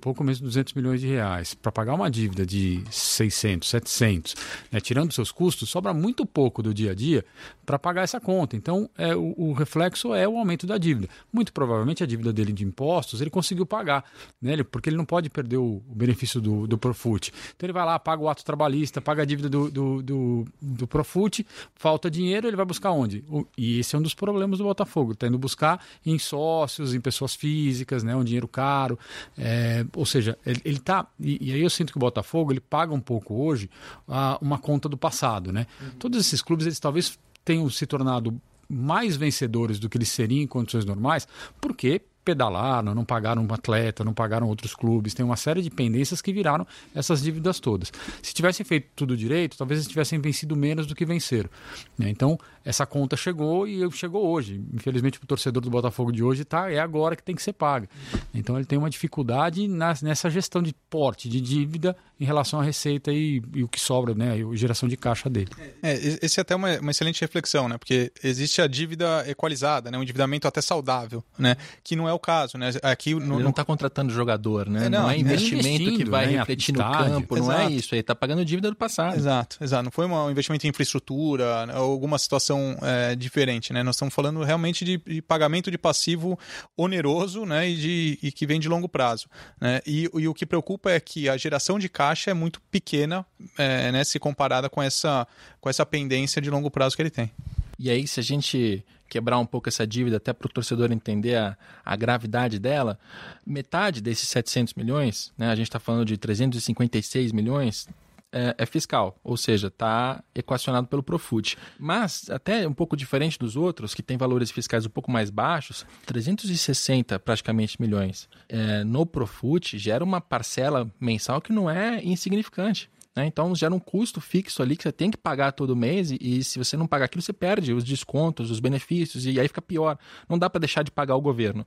pouco 0.00 0.22
menos 0.22 0.38
de 0.38 0.44
200 0.44 0.74
milhões 0.74 1.00
de 1.00 1.06
reais, 1.06 1.54
para 1.54 1.72
pagar 1.72 1.94
uma 1.94 2.10
dívida 2.10 2.44
de 2.44 2.84
600, 2.90 3.68
700, 3.68 4.34
né, 4.70 4.80
tirando 4.80 5.12
seus 5.12 5.32
custos, 5.32 5.70
sobra 5.70 5.94
muito 5.94 6.26
pouco 6.26 6.62
do 6.62 6.74
dia 6.74 6.90
a 6.90 6.94
dia 6.94 7.24
para 7.64 7.78
pagar 7.78 8.02
essa 8.02 8.20
conta. 8.20 8.57
Então, 8.58 8.90
é, 8.98 9.14
o, 9.14 9.34
o, 9.36 9.52
reflexo 9.52 10.12
é 10.12 10.28
o 10.28 10.36
aumento 10.36 10.66
da 10.66 10.76
dívida. 10.76 11.08
Muito 11.32 11.52
provavelmente 11.52 12.02
a 12.02 12.06
dívida 12.06 12.32
dele 12.32 12.52
de 12.52 12.64
impostos 12.64 13.20
ele 13.20 13.30
conseguiu 13.30 13.64
pagar, 13.64 14.04
né? 14.42 14.62
porque 14.64 14.90
ele 14.90 14.96
não 14.96 15.04
pode 15.04 15.30
perder 15.30 15.56
o, 15.56 15.82
o 15.88 15.94
benefício 15.94 16.40
do, 16.40 16.66
do 16.66 16.76
Profut. 16.76 17.32
Então, 17.56 17.66
ele 17.66 17.72
vai 17.72 17.84
lá, 17.84 17.98
paga 17.98 18.22
o 18.22 18.28
ato 18.28 18.44
trabalhista, 18.44 19.00
paga 19.00 19.22
a 19.22 19.24
dívida 19.24 19.48
do, 19.48 19.70
do, 19.70 20.02
do, 20.02 20.44
do 20.60 20.86
Profut, 20.86 21.46
falta 21.74 22.10
dinheiro, 22.10 22.46
ele 22.46 22.56
vai 22.56 22.66
buscar 22.66 22.90
onde? 22.90 23.24
O, 23.28 23.46
e 23.56 23.78
esse 23.78 23.94
é 23.94 23.98
um 23.98 24.02
dos 24.02 24.14
problemas 24.14 24.58
do 24.58 24.64
Botafogo. 24.64 25.12
Está 25.12 25.26
indo 25.26 25.38
buscar 25.38 25.82
em 26.04 26.18
sócios, 26.18 26.94
em 26.94 27.00
pessoas 27.00 27.34
físicas, 27.34 28.02
né? 28.02 28.16
um 28.16 28.24
dinheiro 28.24 28.48
caro. 28.48 28.98
É, 29.36 29.86
ou 29.94 30.04
seja, 30.04 30.36
ele, 30.44 30.60
ele 30.64 30.78
tá. 30.78 31.06
E, 31.20 31.50
e, 31.50 31.52
aí 31.52 31.62
eu 31.62 31.70
sinto 31.70 31.92
que 31.92 31.98
o 31.98 32.00
Botafogo 32.00 32.52
ele 32.52 32.60
paga 32.60 32.92
um 32.92 33.00
pouco 33.00 33.34
hoje 33.34 33.70
a, 34.08 34.38
uma 34.40 34.58
conta 34.58 34.88
do 34.88 34.96
passado. 34.96 35.52
Né? 35.52 35.66
Uhum. 35.80 35.90
Todos 35.98 36.20
esses 36.20 36.42
clubes, 36.42 36.66
eles 36.66 36.80
talvez 36.80 37.18
tenham 37.48 37.70
se 37.70 37.86
tornado 37.86 38.38
mais 38.68 39.16
vencedores 39.16 39.78
do 39.78 39.88
que 39.88 39.96
eles 39.96 40.10
seriam 40.10 40.42
em 40.42 40.46
condições 40.46 40.84
normais, 40.84 41.26
porque 41.58 42.02
pedalaram, 42.22 42.94
não 42.94 43.06
pagaram 43.06 43.42
um 43.42 43.54
atleta, 43.54 44.04
não 44.04 44.12
pagaram 44.12 44.46
outros 44.46 44.74
clubes, 44.74 45.14
tem 45.14 45.24
uma 45.24 45.34
série 45.34 45.62
de 45.62 45.70
pendências 45.70 46.20
que 46.20 46.30
viraram 46.30 46.66
essas 46.94 47.22
dívidas 47.22 47.58
todas. 47.58 47.90
Se 48.22 48.34
tivessem 48.34 48.66
feito 48.66 48.88
tudo 48.94 49.16
direito, 49.16 49.56
talvez 49.56 49.80
eles 49.80 49.88
tivessem 49.88 50.20
vencido 50.20 50.54
menos 50.54 50.86
do 50.86 50.94
que 50.94 51.06
venceram. 51.06 51.48
Né? 51.96 52.10
Então, 52.10 52.38
essa 52.62 52.84
conta 52.84 53.16
chegou 53.16 53.66
e 53.66 53.90
chegou 53.92 54.26
hoje. 54.26 54.60
Infelizmente, 54.74 55.18
o 55.22 55.26
torcedor 55.26 55.62
do 55.62 55.70
Botafogo 55.70 56.12
de 56.12 56.22
hoje 56.22 56.44
tá, 56.44 56.70
é 56.70 56.78
agora 56.78 57.16
que 57.16 57.22
tem 57.22 57.34
que 57.34 57.42
ser 57.42 57.54
paga. 57.54 57.88
Então, 58.34 58.56
ele 58.56 58.66
tem 58.66 58.78
uma 58.78 58.90
dificuldade 58.90 59.66
nessa 59.66 60.28
gestão 60.28 60.62
de 60.62 60.74
porte, 60.90 61.30
de 61.30 61.40
dívida 61.40 61.96
em 62.20 62.24
relação 62.24 62.60
à 62.60 62.62
receita 62.62 63.12
e, 63.12 63.42
e 63.54 63.62
o 63.62 63.68
que 63.68 63.80
sobra, 63.80 64.14
né? 64.14 64.32
a 64.32 64.56
geração 64.56 64.88
de 64.88 64.96
caixa 64.96 65.30
dele. 65.30 65.50
É, 65.82 65.94
esse 66.22 66.40
é 66.40 66.42
até 66.42 66.54
uma, 66.54 66.78
uma 66.80 66.90
excelente 66.90 67.20
reflexão, 67.20 67.68
né? 67.68 67.78
Porque 67.78 68.12
existe 68.22 68.60
a 68.60 68.66
dívida 68.66 69.24
equalizada, 69.28 69.90
né? 69.90 69.98
um 69.98 70.02
endividamento 70.02 70.48
até 70.48 70.60
saudável, 70.60 71.22
né? 71.38 71.56
que 71.84 71.94
não 71.94 72.08
é 72.08 72.12
o 72.12 72.18
caso, 72.18 72.58
né? 72.58 72.70
Aqui 72.82 73.14
no, 73.14 73.36
ele 73.36 73.42
não 73.42 73.50
está 73.50 73.64
contratando 73.64 74.12
jogador, 74.12 74.68
né? 74.68 74.86
É, 74.86 74.88
não, 74.88 75.02
não, 75.02 75.10
é 75.10 75.18
investimento 75.18 75.96
que 75.96 76.04
vai 76.04 76.26
né? 76.26 76.38
refletir 76.38 76.72
no 76.72 76.78
campo, 76.78 77.36
exato. 77.36 77.52
não 77.52 77.52
é 77.52 77.70
isso. 77.70 77.94
Ele 77.94 78.00
está 78.00 78.14
pagando 78.14 78.44
dívida 78.44 78.70
do 78.70 78.76
passado. 78.76 79.16
Exato, 79.16 79.58
exato. 79.60 79.84
Não 79.84 79.90
foi 79.90 80.06
um 80.06 80.30
investimento 80.30 80.66
em 80.66 80.70
infraestrutura 80.70 81.66
né? 81.66 81.78
ou 81.78 81.92
alguma 81.92 82.18
situação 82.18 82.76
é, 82.82 83.14
diferente, 83.14 83.72
né? 83.72 83.82
Nós 83.82 83.94
estamos 83.94 84.14
falando 84.14 84.42
realmente 84.42 84.84
de, 84.84 84.98
de, 84.98 85.22
pagamento 85.22 85.70
de 85.70 85.78
passivo 85.78 86.38
oneroso, 86.76 87.44
né? 87.44 87.68
E, 87.68 87.76
de, 87.76 88.18
e 88.22 88.32
que 88.32 88.46
vem 88.46 88.58
de 88.58 88.68
longo 88.68 88.88
prazo, 88.88 89.28
né? 89.60 89.80
E, 89.86 90.10
e, 90.14 90.28
o 90.28 90.34
que 90.34 90.44
preocupa 90.44 90.90
é 90.90 90.98
que 90.98 91.28
a 91.28 91.36
geração 91.36 91.78
de 91.78 91.88
caixa 91.88 92.07
é 92.30 92.34
muito 92.34 92.60
pequena, 92.70 93.24
é, 93.56 93.92
né? 93.92 94.04
Se 94.04 94.18
comparada 94.18 94.68
com 94.68 94.82
essa, 94.82 95.26
com 95.60 95.68
essa 95.68 95.84
pendência 95.84 96.40
de 96.40 96.50
longo 96.50 96.70
prazo 96.70 96.96
que 96.96 97.02
ele 97.02 97.10
tem. 97.10 97.30
E 97.78 97.90
aí, 97.90 98.06
se 98.06 98.18
a 98.18 98.22
gente 98.22 98.84
quebrar 99.08 99.38
um 99.38 99.46
pouco 99.46 99.68
essa 99.68 99.86
dívida, 99.86 100.18
até 100.18 100.32
para 100.32 100.46
o 100.46 100.50
torcedor 100.50 100.92
entender 100.92 101.36
a, 101.36 101.56
a 101.84 101.96
gravidade 101.96 102.58
dela, 102.58 102.98
metade 103.46 104.00
desses 104.00 104.28
700 104.28 104.74
milhões, 104.74 105.32
né, 105.36 105.48
a 105.48 105.54
gente 105.54 105.68
está 105.68 105.80
falando 105.80 106.04
de 106.04 106.16
356 106.16 107.32
milhões, 107.32 107.88
é, 108.32 108.54
é, 108.58 108.66
fiscal, 108.66 109.18
ou 109.24 109.36
seja, 109.36 109.68
está 109.68 110.22
equacionado 110.34 110.86
pelo 110.86 111.02
Profut. 111.02 111.56
Mas, 111.78 112.28
até 112.30 112.66
um 112.66 112.74
pouco 112.74 112.96
diferente 112.96 113.38
dos 113.38 113.56
outros, 113.56 113.94
que 113.94 114.02
tem 114.02 114.16
valores 114.16 114.50
fiscais 114.50 114.84
um 114.84 114.90
pouco 114.90 115.10
mais 115.10 115.30
baixos, 115.30 115.86
360 116.06 117.18
praticamente 117.18 117.80
milhões 117.80 118.28
é, 118.48 118.84
no 118.84 119.06
Profut 119.06 119.78
gera 119.78 120.04
uma 120.04 120.20
parcela 120.20 120.90
mensal 121.00 121.40
que 121.40 121.52
não 121.52 121.70
é 121.70 122.02
insignificante. 122.04 122.90
Né? 123.16 123.26
Então 123.26 123.54
gera 123.54 123.74
um 123.74 123.80
custo 123.80 124.20
fixo 124.20 124.62
ali 124.62 124.76
que 124.76 124.82
você 124.82 124.92
tem 124.92 125.10
que 125.10 125.16
pagar 125.16 125.52
todo 125.52 125.74
mês 125.74 126.10
e, 126.10 126.44
se 126.44 126.58
você 126.58 126.76
não 126.76 126.86
pagar 126.86 127.06
aquilo, 127.06 127.22
você 127.22 127.32
perde 127.32 127.72
os 127.72 127.82
descontos, 127.82 128.50
os 128.50 128.60
benefícios 128.60 129.26
e 129.26 129.40
aí 129.40 129.48
fica 129.48 129.62
pior. 129.62 129.98
Não 130.28 130.38
dá 130.38 130.48
para 130.48 130.60
deixar 130.60 130.82
de 130.82 130.90
pagar 130.90 131.16
o 131.16 131.20
governo. 131.20 131.66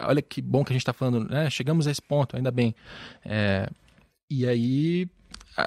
Olha 0.00 0.20
que 0.20 0.42
bom 0.42 0.64
que 0.64 0.72
a 0.72 0.74
gente 0.74 0.82
está 0.82 0.92
falando, 0.92 1.28
né? 1.28 1.48
chegamos 1.50 1.86
a 1.86 1.90
esse 1.90 2.02
ponto, 2.02 2.36
ainda 2.36 2.50
bem. 2.50 2.74
É, 3.24 3.68
e 4.30 4.46
aí 4.46 5.08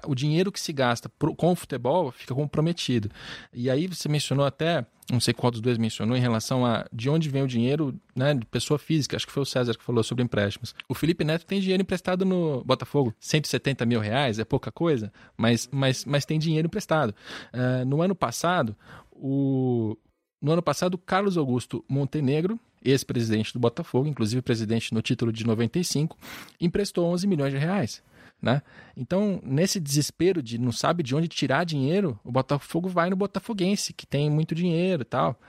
o 0.07 0.15
dinheiro 0.15 0.51
que 0.51 0.59
se 0.59 0.71
gasta 0.71 1.09
pro, 1.09 1.35
com 1.35 1.51
o 1.51 1.55
futebol 1.55 2.11
fica 2.11 2.33
comprometido. 2.33 3.09
E 3.53 3.69
aí 3.69 3.87
você 3.87 4.07
mencionou 4.07 4.45
até, 4.45 4.85
não 5.11 5.19
sei 5.19 5.33
qual 5.33 5.51
dos 5.51 5.61
dois 5.61 5.77
mencionou, 5.77 6.15
em 6.15 6.21
relação 6.21 6.65
a 6.65 6.85
de 6.91 7.09
onde 7.09 7.29
vem 7.29 7.43
o 7.43 7.47
dinheiro 7.47 7.93
né, 8.15 8.33
de 8.33 8.45
pessoa 8.45 8.77
física. 8.77 9.15
Acho 9.15 9.27
que 9.27 9.33
foi 9.33 9.43
o 9.43 9.45
César 9.45 9.73
que 9.73 9.83
falou 9.83 10.03
sobre 10.03 10.23
empréstimos. 10.23 10.73
O 10.87 10.93
Felipe 10.93 11.23
Neto 11.23 11.45
tem 11.45 11.59
dinheiro 11.59 11.81
emprestado 11.81 12.25
no 12.25 12.63
Botafogo. 12.63 13.13
170 13.19 13.85
mil 13.85 13.99
reais 13.99 14.39
é 14.39 14.45
pouca 14.45 14.71
coisa, 14.71 15.11
mas, 15.37 15.67
mas, 15.71 16.05
mas 16.05 16.25
tem 16.25 16.39
dinheiro 16.39 16.67
emprestado. 16.67 17.13
Uh, 17.53 17.85
no 17.85 18.01
ano 18.01 18.15
passado, 18.15 18.75
o, 19.11 19.97
no 20.41 20.51
ano 20.51 20.61
passado, 20.61 20.97
Carlos 20.97 21.37
Augusto 21.37 21.83
Montenegro, 21.87 22.59
ex-presidente 22.83 23.53
do 23.53 23.59
Botafogo, 23.59 24.07
inclusive 24.07 24.41
presidente 24.41 24.93
no 24.93 25.01
título 25.01 25.31
de 25.31 25.45
95, 25.45 26.17
emprestou 26.59 27.05
11 27.07 27.27
milhões 27.27 27.53
de 27.53 27.59
reais. 27.59 28.01
Né? 28.41 28.61
Então, 28.97 29.39
nesse 29.43 29.79
desespero 29.79 30.41
de 30.41 30.57
não 30.57 30.71
sabe 30.71 31.03
de 31.03 31.15
onde 31.15 31.27
tirar 31.27 31.63
dinheiro, 31.63 32.19
o 32.23 32.31
Botafogo 32.31 32.89
vai 32.89 33.09
no 33.09 33.15
Botafoguense, 33.15 33.93
que 33.93 34.07
tem 34.07 34.29
muito 34.31 34.55
dinheiro 34.55 35.03
e 35.03 35.05
tal. 35.05 35.39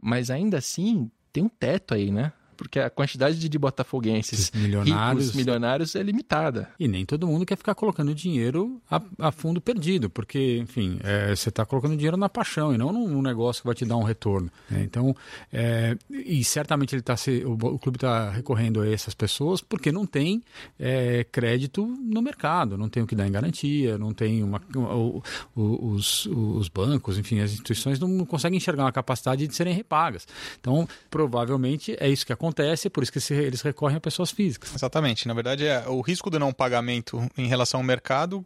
Mas 0.00 0.30
ainda 0.30 0.58
assim, 0.58 1.10
tem 1.32 1.44
um 1.44 1.48
teto 1.48 1.94
aí, 1.94 2.10
né? 2.10 2.32
Porque 2.62 2.78
a 2.78 2.88
quantidade 2.88 3.38
de, 3.38 3.48
de 3.48 3.58
botafoguenses 3.58 4.52
milionários, 4.54 5.24
ricos, 5.24 5.36
milionários 5.36 5.96
é 5.96 6.02
limitada. 6.02 6.70
E 6.78 6.86
nem 6.86 7.04
todo 7.04 7.26
mundo 7.26 7.44
quer 7.44 7.56
ficar 7.56 7.74
colocando 7.74 8.14
dinheiro 8.14 8.80
a, 8.88 9.02
a 9.18 9.32
fundo 9.32 9.60
perdido, 9.60 10.08
porque, 10.08 10.58
enfim, 10.58 10.98
é, 11.02 11.34
você 11.34 11.48
está 11.48 11.66
colocando 11.66 11.96
dinheiro 11.96 12.16
na 12.16 12.28
paixão 12.28 12.72
e 12.72 12.78
não 12.78 12.92
num, 12.92 13.20
negócio 13.20 13.62
que 13.62 13.66
vai 13.66 13.74
te 13.74 13.84
dar 13.84 13.96
um 13.96 14.04
retorno. 14.04 14.50
Né? 14.70 14.82
Então, 14.84 15.14
é, 15.52 15.96
e 16.08 16.44
certamente 16.44 16.94
ele 16.94 17.02
tá 17.02 17.16
se, 17.16 17.42
o, 17.44 17.52
o 17.52 17.78
clube 17.78 17.96
está 17.96 18.30
recorrendo 18.30 18.80
a 18.80 18.88
essas 18.88 19.12
pessoas 19.12 19.60
porque 19.60 19.90
não 19.90 20.06
tem 20.06 20.42
é, 20.78 21.24
crédito 21.24 21.84
no 21.84 22.22
mercado, 22.22 22.78
não 22.78 22.88
tem 22.88 23.02
o 23.02 23.06
que 23.06 23.16
dar 23.16 23.26
em 23.26 23.32
garantia, 23.32 23.98
não 23.98 24.14
tem 24.14 24.42
uma, 24.42 24.62
o, 24.74 25.22
o, 25.56 25.92
os, 25.94 26.26
os 26.26 26.68
bancos, 26.68 27.18
enfim, 27.18 27.40
as 27.40 27.50
instituições 27.52 27.98
não, 27.98 28.08
não 28.08 28.24
conseguem 28.24 28.56
enxergar 28.56 28.84
uma 28.84 28.92
capacidade 28.92 29.46
de 29.46 29.54
serem 29.54 29.74
repagas. 29.74 30.26
Então, 30.60 30.88
provavelmente 31.10 31.96
é 31.98 32.08
isso 32.08 32.24
que 32.24 32.32
acontece 32.32 32.51
acontece, 32.52 32.88
por 32.88 33.02
isso 33.02 33.12
que 33.12 33.20
se, 33.20 33.34
eles 33.34 33.62
recorrem 33.62 33.96
a 33.96 34.00
pessoas 34.00 34.30
físicas. 34.30 34.74
Exatamente. 34.74 35.26
Na 35.26 35.34
verdade, 35.34 35.66
é, 35.66 35.84
o 35.88 36.00
risco 36.00 36.30
do 36.30 36.38
não 36.38 36.52
pagamento 36.52 37.28
em 37.36 37.46
relação 37.46 37.80
ao 37.80 37.84
mercado 37.84 38.44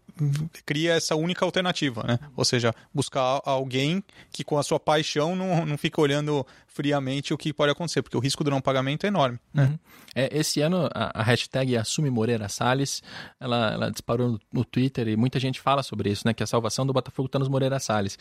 cria 0.65 0.95
essa 0.95 1.15
única 1.15 1.45
alternativa, 1.45 2.03
né? 2.05 2.19
Ou 2.37 2.45
seja, 2.45 2.75
buscar 2.95 3.41
alguém 3.45 4.03
que 4.33 4.45
com 4.45 4.59
a 4.59 4.63
sua 4.63 4.81
paixão 4.81 5.37
não, 5.37 5.67
não 5.67 5.77
fica 5.77 6.01
olhando 6.01 6.47
friamente 6.76 7.33
o 7.33 7.38
que 7.38 7.54
pode 7.54 7.73
acontecer, 7.73 8.02
porque 8.02 8.16
o 8.18 8.21
risco 8.21 8.45
do 8.45 8.50
não 8.50 8.61
pagamento 8.61 9.04
é 9.04 9.09
enorme. 9.09 9.38
Né? 9.52 9.64
Uhum. 9.64 9.78
É, 10.14 10.38
esse 10.38 10.61
ano 10.61 10.90
a, 10.95 11.21
a, 11.21 11.23
hashtag 11.23 11.75
Assume 11.75 12.11
Moreira 12.11 12.50
Salles, 12.50 13.02
ela, 13.40 13.73
ela 13.73 13.90
disparou 13.90 14.33
no, 14.33 14.40
no, 14.52 14.62
Twitter 14.62 15.09
e 15.09 15.16
muita 15.16 15.40
gente 15.40 15.59
fala 15.59 15.83
sobre 15.83 16.11
isso, 16.11 16.26
né? 16.26 16.35
Que 16.35 16.42
a 16.42 16.47
salvação 16.47 16.85
do 16.87 16.92
Botafogo 16.92 17.26
está 17.26 17.38
nos 17.38 17.49
Moreira 17.49 17.78
Salles. 17.78 18.18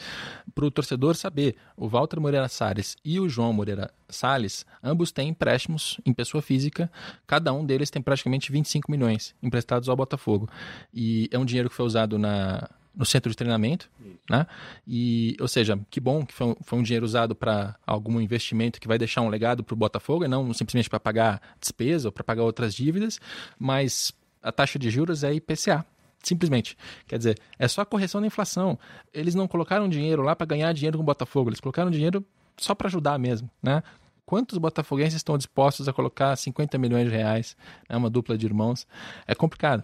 Para 0.53 0.65
o 0.65 0.71
torcedor 0.71 1.15
saber, 1.15 1.57
o 1.75 1.89
Walter 1.89 2.17
Moreira 2.21 2.47
Salles 2.47 2.95
e 3.03 3.19
o 3.19 3.27
João 3.27 3.51
Moreira 3.51 3.91
Salles, 4.07 4.65
ambos 4.81 5.11
têm 5.11 5.29
empréstimos 5.29 5.99
em 6.05 6.13
pessoa 6.13 6.41
física, 6.41 6.89
cada 7.27 7.51
um 7.51 7.65
deles 7.65 7.89
tem 7.89 8.01
praticamente 8.01 8.53
25 8.53 8.89
milhões 8.89 9.35
emprestados 9.43 9.89
ao 9.89 9.97
Botafogo. 9.97 10.47
E 10.93 11.27
é 11.29 11.37
um 11.37 11.43
dinheiro 11.43 11.69
que 11.69 11.75
foi 11.75 11.85
usado 11.85 12.17
na 12.17 12.69
no 12.95 13.05
centro 13.05 13.29
de 13.29 13.35
treinamento, 13.35 13.89
Isso. 13.99 14.19
né? 14.29 14.47
E, 14.87 15.35
ou 15.39 15.47
seja, 15.47 15.79
que 15.89 15.99
bom 15.99 16.25
que 16.25 16.33
foi 16.33 16.47
um, 16.47 16.55
foi 16.61 16.79
um 16.79 16.83
dinheiro 16.83 17.05
usado 17.05 17.35
para 17.35 17.75
algum 17.85 18.19
investimento 18.21 18.79
que 18.79 18.87
vai 18.87 18.97
deixar 18.97 19.21
um 19.21 19.29
legado 19.29 19.63
para 19.63 19.73
o 19.73 19.77
Botafogo, 19.77 20.23
e 20.25 20.27
não 20.27 20.53
simplesmente 20.53 20.89
para 20.89 20.99
pagar 20.99 21.41
despesa 21.59 22.07
ou 22.07 22.11
para 22.11 22.23
pagar 22.23 22.43
outras 22.43 22.73
dívidas, 22.73 23.19
mas 23.59 24.13
a 24.41 24.51
taxa 24.51 24.79
de 24.79 24.89
juros 24.89 25.23
é 25.23 25.33
IPCA. 25.33 25.85
Simplesmente. 26.23 26.75
Quer 27.05 27.19
dizer, 27.19 27.39
é 27.59 27.67
só 27.67 27.81
a 27.81 27.85
correção 27.85 28.19
da 28.19 28.25
inflação. 28.25 28.79
Eles 29.13 29.35
não 29.35 29.47
colocaram 29.47 29.87
dinheiro 29.87 30.23
lá 30.23 30.35
para 30.35 30.47
ganhar 30.47 30.73
dinheiro 30.73 30.97
com 30.97 31.03
o 31.03 31.05
Botafogo, 31.05 31.49
eles 31.49 31.59
colocaram 31.59 31.91
dinheiro 31.91 32.25
só 32.57 32.73
para 32.73 32.87
ajudar 32.87 33.19
mesmo, 33.19 33.49
né? 33.61 33.83
Quantos 34.25 34.57
botafoguenses 34.57 35.17
estão 35.17 35.37
dispostos 35.37 35.87
a 35.87 35.93
colocar 35.93 36.35
50 36.35 36.79
milhões 36.79 37.05
de 37.05 37.15
reais, 37.15 37.55
né, 37.87 37.95
uma 37.95 38.09
dupla 38.09 38.35
de 38.35 38.45
irmãos? 38.47 38.87
É 39.27 39.35
complicado. 39.35 39.83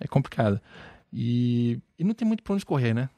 É 0.00 0.06
complicado. 0.06 0.58
E, 1.12 1.78
e 1.98 2.04
não 2.04 2.14
tem 2.14 2.26
muito 2.26 2.42
para 2.42 2.54
onde 2.54 2.64
correr, 2.64 2.94
né? 2.94 3.10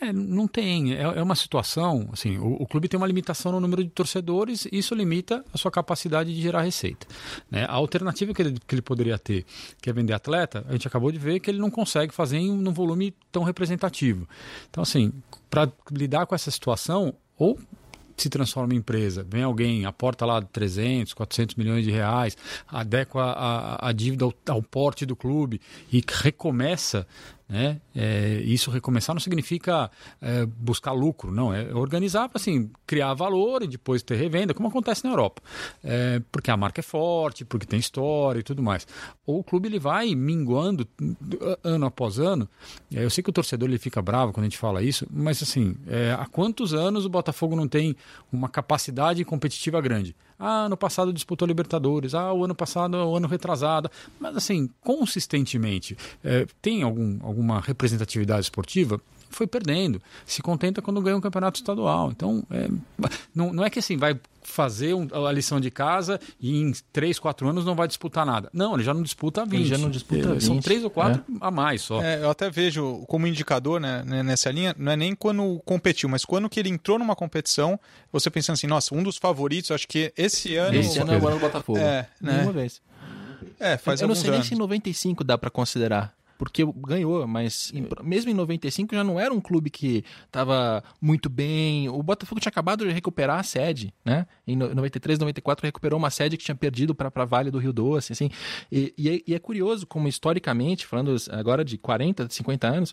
É, 0.00 0.10
não 0.10 0.48
tem. 0.48 0.94
É, 0.94 1.02
é 1.02 1.22
uma 1.22 1.34
situação, 1.34 2.08
assim, 2.10 2.38
o, 2.38 2.62
o, 2.62 2.66
clube 2.66 2.88
tem 2.88 2.96
uma 2.96 3.06
limitação 3.06 3.52
no 3.52 3.60
número 3.60 3.84
de 3.84 3.90
torcedores 3.90 4.64
e 4.64 4.78
isso 4.78 4.94
limita 4.94 5.44
a 5.52 5.58
sua 5.58 5.70
capacidade 5.70 6.34
de 6.34 6.40
gerar 6.40 6.62
receita. 6.62 7.06
Né? 7.50 7.64
A 7.64 7.74
alternativa 7.74 8.32
que 8.32 8.40
ele, 8.40 8.58
que 8.66 8.74
ele 8.74 8.80
poderia 8.80 9.18
ter, 9.18 9.44
que 9.82 9.90
é 9.90 9.92
vender 9.92 10.14
atleta, 10.14 10.64
a 10.66 10.72
gente 10.72 10.88
acabou 10.88 11.12
de 11.12 11.18
ver 11.18 11.40
que 11.40 11.50
ele 11.50 11.58
não 11.58 11.70
consegue 11.70 12.14
fazer 12.14 12.38
em 12.38 12.50
um 12.50 12.72
volume 12.72 13.14
tão 13.30 13.42
representativo. 13.42 14.26
Então, 14.70 14.82
assim, 14.82 15.12
para 15.50 15.70
lidar 15.90 16.24
com 16.24 16.34
essa 16.34 16.50
situação, 16.50 17.14
ou 17.36 17.58
se 18.16 18.28
transforma 18.28 18.74
em 18.74 18.78
empresa, 18.78 19.26
vem 19.28 19.42
alguém, 19.42 19.84
aporta 19.84 20.24
lá 20.24 20.40
300, 20.40 21.12
400 21.12 21.56
milhões 21.56 21.84
de 21.84 21.90
reais, 21.90 22.36
adequa 22.68 23.22
a, 23.22 23.88
a, 23.88 23.92
dívida 23.92 24.24
ao, 24.24 24.34
ao 24.48 24.62
porte 24.62 25.04
do 25.04 25.16
clube 25.16 25.60
e 25.92 26.02
recomeça 26.06 27.06
né? 27.52 27.78
É, 27.94 28.40
isso 28.46 28.70
recomeçar 28.70 29.14
não 29.14 29.20
significa 29.20 29.90
é, 30.22 30.46
buscar 30.46 30.92
lucro, 30.92 31.30
não. 31.30 31.52
É 31.54 31.74
organizar 31.74 32.26
para 32.30 32.40
assim, 32.40 32.70
criar 32.86 33.12
valor 33.12 33.62
e 33.62 33.66
depois 33.66 34.02
ter 34.02 34.16
revenda, 34.16 34.54
como 34.54 34.68
acontece 34.68 35.04
na 35.04 35.10
Europa. 35.10 35.42
É, 35.84 36.22
porque 36.32 36.50
a 36.50 36.56
marca 36.56 36.80
é 36.80 36.82
forte, 36.82 37.44
porque 37.44 37.66
tem 37.66 37.78
história 37.78 38.40
e 38.40 38.42
tudo 38.42 38.62
mais. 38.62 38.86
Ou 39.26 39.40
o 39.40 39.44
clube 39.44 39.68
ele 39.68 39.78
vai 39.78 40.14
minguando 40.14 40.88
ano 41.62 41.84
após 41.84 42.18
ano. 42.18 42.48
É, 42.90 43.04
eu 43.04 43.10
sei 43.10 43.22
que 43.22 43.28
o 43.28 43.32
torcedor 43.34 43.68
ele 43.68 43.78
fica 43.78 44.00
bravo 44.00 44.32
quando 44.32 44.44
a 44.44 44.48
gente 44.48 44.56
fala 44.58 44.82
isso, 44.82 45.06
mas 45.10 45.42
assim, 45.42 45.76
é, 45.86 46.16
há 46.18 46.24
quantos 46.24 46.72
anos 46.72 47.04
o 47.04 47.10
Botafogo 47.10 47.54
não 47.54 47.68
tem 47.68 47.94
uma 48.32 48.48
capacidade 48.48 49.22
competitiva 49.26 49.78
grande? 49.82 50.16
Ah, 50.44 50.64
ano 50.64 50.76
passado 50.76 51.12
disputou 51.12 51.46
Libertadores. 51.46 52.14
Ah, 52.14 52.32
o 52.32 52.44
ano 52.44 52.54
passado, 52.54 52.96
o 52.96 53.16
ano 53.16 53.28
retrasado. 53.28 53.88
Mas 54.18 54.36
assim, 54.36 54.68
consistentemente, 54.80 55.96
é, 56.24 56.46
tem 56.60 56.82
algum, 56.82 57.18
alguma 57.22 57.60
representatividade 57.60 58.40
esportiva? 58.42 59.00
Foi 59.32 59.46
perdendo. 59.46 60.00
Se 60.24 60.42
contenta 60.42 60.80
quando 60.80 61.00
ganha 61.00 61.16
um 61.16 61.20
campeonato 61.20 61.58
estadual. 61.58 62.10
Então, 62.10 62.44
é, 62.50 62.68
não, 63.34 63.52
não 63.52 63.64
é 63.64 63.70
que 63.70 63.78
assim, 63.78 63.96
vai 63.96 64.18
fazer 64.42 64.94
um, 64.94 65.08
a 65.26 65.32
lição 65.32 65.60
de 65.60 65.70
casa 65.70 66.20
e 66.40 66.60
em 66.60 66.72
3, 66.92 67.18
4 67.18 67.48
anos 67.48 67.64
não 67.64 67.74
vai 67.74 67.86
disputar 67.86 68.26
nada. 68.26 68.50
Não, 68.52 68.74
ele 68.74 68.82
já 68.82 68.92
não 68.92 69.02
disputa 69.02 69.44
20. 69.44 69.54
Ele 69.54 69.68
já 69.68 69.78
não 69.78 69.90
disputa 69.90 70.32
20. 70.34 70.44
São 70.44 70.60
3 70.60 70.84
ou 70.84 70.90
4 70.90 71.20
é. 71.20 71.36
a 71.40 71.50
mais 71.50 71.82
só. 71.82 72.02
É, 72.02 72.22
eu 72.22 72.30
até 72.30 72.50
vejo 72.50 73.04
como 73.06 73.26
indicador 73.26 73.80
né, 73.80 74.02
nessa 74.22 74.50
linha, 74.50 74.74
não 74.78 74.92
é 74.92 74.96
nem 74.96 75.14
quando 75.14 75.60
competiu, 75.64 76.08
mas 76.08 76.24
quando 76.24 76.48
que 76.48 76.60
ele 76.60 76.68
entrou 76.68 76.98
numa 76.98 77.16
competição, 77.16 77.78
você 78.12 78.30
pensando 78.30 78.54
assim, 78.54 78.66
nossa, 78.66 78.94
um 78.94 79.02
dos 79.02 79.16
favoritos, 79.16 79.70
acho 79.70 79.86
que 79.88 80.12
esse 80.16 80.56
ano... 80.56 80.76
Esse 80.76 80.98
ano 80.98 81.12
é 81.12 81.18
o 81.18 81.26
ano 81.26 81.36
do 81.36 81.40
Botafogo. 81.40 81.78
É, 81.78 82.08
né? 82.20 82.34
Nenhuma 82.34 82.52
vez. 82.52 82.82
É, 83.58 83.76
faz 83.76 84.00
eu 84.00 84.08
não 84.08 84.14
sei 84.14 84.30
anos. 84.30 84.40
nem 84.40 84.48
se 84.48 84.54
em 84.54 84.58
95 84.58 85.24
dá 85.24 85.38
para 85.38 85.50
considerar 85.50 86.14
porque 86.42 86.64
ganhou, 86.84 87.24
mas 87.24 87.70
em, 87.72 87.86
mesmo 88.02 88.28
em 88.28 88.34
95 88.34 88.96
já 88.96 89.04
não 89.04 89.20
era 89.20 89.32
um 89.32 89.40
clube 89.40 89.70
que 89.70 90.04
estava 90.26 90.82
muito 91.00 91.30
bem. 91.30 91.88
O 91.88 92.02
Botafogo 92.02 92.40
tinha 92.40 92.50
acabado 92.50 92.84
de 92.84 92.90
recuperar 92.90 93.38
a 93.38 93.44
sede, 93.44 93.94
né? 94.04 94.26
Em 94.44 94.56
93, 94.56 95.20
94 95.20 95.64
recuperou 95.64 95.96
uma 96.00 96.10
sede 96.10 96.36
que 96.36 96.42
tinha 96.42 96.56
perdido 96.56 96.96
para 96.96 97.12
a 97.14 97.24
Vale 97.24 97.48
do 97.48 97.58
Rio 97.58 97.72
Doce, 97.72 98.12
assim. 98.12 98.28
E, 98.72 98.92
e, 98.98 99.08
é, 99.08 99.20
e 99.24 99.34
é 99.36 99.38
curioso 99.38 99.86
como 99.86 100.08
historicamente, 100.08 100.84
falando 100.84 101.14
agora 101.30 101.64
de 101.64 101.78
40, 101.78 102.28
50 102.28 102.66
anos, 102.66 102.92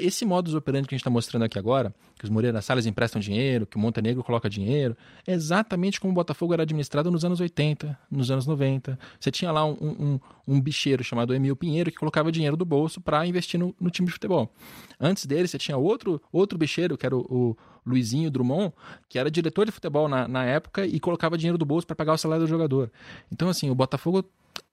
esse 0.00 0.24
modus 0.24 0.54
operandi 0.54 0.88
que 0.88 0.94
a 0.94 0.96
gente 0.96 1.02
está 1.02 1.10
mostrando 1.10 1.44
aqui 1.44 1.58
agora, 1.58 1.94
que 2.18 2.24
os 2.24 2.30
Moreira 2.30 2.60
Salles 2.60 2.86
emprestam 2.86 3.20
dinheiro, 3.20 3.66
que 3.66 3.76
o 3.76 3.80
Montenegro 3.80 4.22
coloca 4.22 4.48
dinheiro, 4.48 4.96
é 5.26 5.32
exatamente 5.32 6.00
como 6.00 6.12
o 6.12 6.14
Botafogo 6.14 6.52
era 6.52 6.62
administrado 6.62 7.10
nos 7.10 7.24
anos 7.24 7.40
80, 7.40 7.98
nos 8.10 8.30
anos 8.30 8.46
90. 8.46 8.98
Você 9.18 9.30
tinha 9.30 9.50
lá 9.50 9.64
um, 9.64 9.72
um, 9.80 10.20
um 10.46 10.60
bicheiro 10.60 11.02
chamado 11.02 11.34
Emil 11.34 11.56
Pinheiro 11.56 11.90
que 11.90 11.96
colocava 11.96 12.30
dinheiro 12.30 12.56
do 12.56 12.64
bolso 12.64 13.00
para 13.00 13.26
investir 13.26 13.58
no, 13.58 13.74
no, 13.80 13.90
time 13.90 14.06
de 14.06 14.12
futebol. 14.12 14.52
Antes 14.98 15.26
dele, 15.26 15.48
você 15.48 15.58
tinha 15.58 15.76
outro, 15.76 16.20
outro 16.32 16.58
bicheiro, 16.58 16.98
que 16.98 17.06
era 17.06 17.16
o, 17.16 17.20
o 17.20 17.56
Luizinho 17.86 18.30
Drummond, 18.30 18.72
que 19.08 19.18
era 19.18 19.30
diretor 19.30 19.66
de 19.66 19.72
futebol 19.72 20.08
na, 20.08 20.28
na 20.28 20.44
época 20.44 20.86
e 20.86 21.00
colocava 21.00 21.38
dinheiro 21.38 21.58
do 21.58 21.64
bolso 21.64 21.86
para 21.86 21.96
pagar 21.96 22.14
o 22.14 22.18
salário 22.18 22.44
do 22.44 22.48
jogador. 22.48 22.90
Então, 23.32 23.48
assim, 23.48 23.70
o 23.70 23.74
Botafogo 23.74 24.24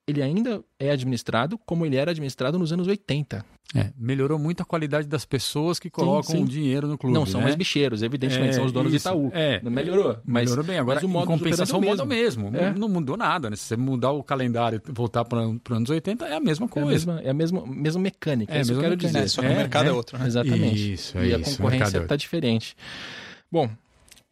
ele 0.08 0.22
ainda 0.22 0.64
é 0.78 0.90
administrado 0.90 1.58
como 1.58 1.84
ele 1.84 1.96
era 1.96 2.10
administrado 2.10 2.58
nos 2.58 2.72
anos 2.72 2.88
80. 2.88 3.44
É, 3.74 3.90
melhorou 3.98 4.38
muito 4.38 4.62
a 4.62 4.64
qualidade 4.64 5.06
das 5.06 5.26
pessoas 5.26 5.78
que 5.78 5.90
colocam 5.90 6.34
sim, 6.34 6.38
sim. 6.38 6.44
dinheiro 6.46 6.88
no 6.88 6.96
clube. 6.96 7.12
Não, 7.12 7.26
são 7.26 7.40
né? 7.40 7.44
mais 7.44 7.54
bicheiros, 7.54 8.02
evidentemente, 8.02 8.50
é, 8.50 8.52
são 8.54 8.64
os 8.64 8.72
donos 8.72 8.94
isso, 8.94 9.06
do 9.10 9.26
Itaú. 9.26 9.30
É, 9.34 9.60
melhorou. 9.62 10.16
Mas, 10.24 10.44
melhorou 10.44 10.64
bem. 10.64 10.78
Agora, 10.78 10.94
mas 10.96 11.04
o 11.04 11.08
modo 11.08 11.26
compensação 11.26 11.78
muda 11.78 12.06
mesmo. 12.06 12.50
mesmo. 12.50 12.56
É. 12.56 12.72
Não 12.72 12.88
mudou 12.88 13.18
nada, 13.18 13.50
né? 13.50 13.56
Se 13.56 13.64
você 13.64 13.76
mudar 13.76 14.12
o 14.12 14.24
calendário 14.24 14.80
e 14.88 14.90
voltar 14.90 15.22
para 15.26 15.46
os 15.46 15.58
anos 15.70 15.90
80, 15.90 16.24
é 16.24 16.36
a 16.36 16.40
mesma 16.40 16.66
coisa. 16.66 16.88
É 16.88 16.88
a 16.88 16.94
mesma, 16.94 17.20
é 17.20 17.30
a 17.30 17.34
mesma, 17.34 17.66
mesma 17.66 18.00
mecânica, 18.00 18.54
é, 18.54 18.56
é 18.56 18.60
isso 18.62 18.70
que 18.70 18.78
eu 18.78 18.80
quero 18.80 18.96
mecânica. 18.96 19.20
dizer. 19.20 19.28
Só 19.28 19.42
que 19.42 19.48
o 19.48 19.54
mercado 19.54 19.88
é, 19.90 19.92
outro, 19.92 20.18
né? 20.18 20.26
Exatamente. 20.26 20.92
Isso, 20.94 21.18
é 21.18 21.26
e 21.26 21.26
isso, 21.28 21.36
a 21.36 21.56
concorrência 21.56 21.98
está 21.98 22.16
diferente. 22.16 22.74
Bom, 23.52 23.68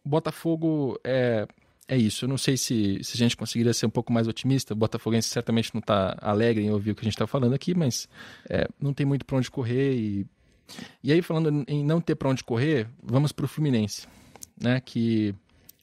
Botafogo 0.03 0.99
é 1.03 1.47
é 1.87 1.97
isso. 1.97 2.25
Eu 2.25 2.29
não 2.29 2.37
sei 2.37 2.57
se, 2.57 2.99
se 3.03 3.13
a 3.13 3.17
gente 3.17 3.37
conseguiria 3.37 3.73
ser 3.73 3.85
um 3.85 3.89
pouco 3.89 4.11
mais 4.11 4.27
otimista. 4.27 4.73
O 4.73 4.77
Botafoguense 4.77 5.29
certamente 5.29 5.73
não 5.73 5.79
está 5.79 6.17
alegre 6.21 6.63
em 6.63 6.71
ouvir 6.71 6.91
o 6.91 6.95
que 6.95 7.01
a 7.01 7.03
gente 7.05 7.13
está 7.13 7.27
falando 7.27 7.53
aqui, 7.53 7.73
mas 7.73 8.09
é, 8.49 8.67
não 8.79 8.93
tem 8.93 9.05
muito 9.05 9.25
para 9.25 9.37
onde 9.37 9.49
correr. 9.49 9.95
E, 9.95 10.25
e 11.03 11.11
aí, 11.11 11.21
falando 11.21 11.63
em 11.67 11.83
não 11.83 12.01
ter 12.01 12.15
para 12.15 12.29
onde 12.29 12.43
correr, 12.43 12.87
vamos 13.01 13.31
para 13.31 13.45
o 13.45 13.47
Fluminense. 13.47 14.07
Né? 14.59 14.81
Que 14.81 15.33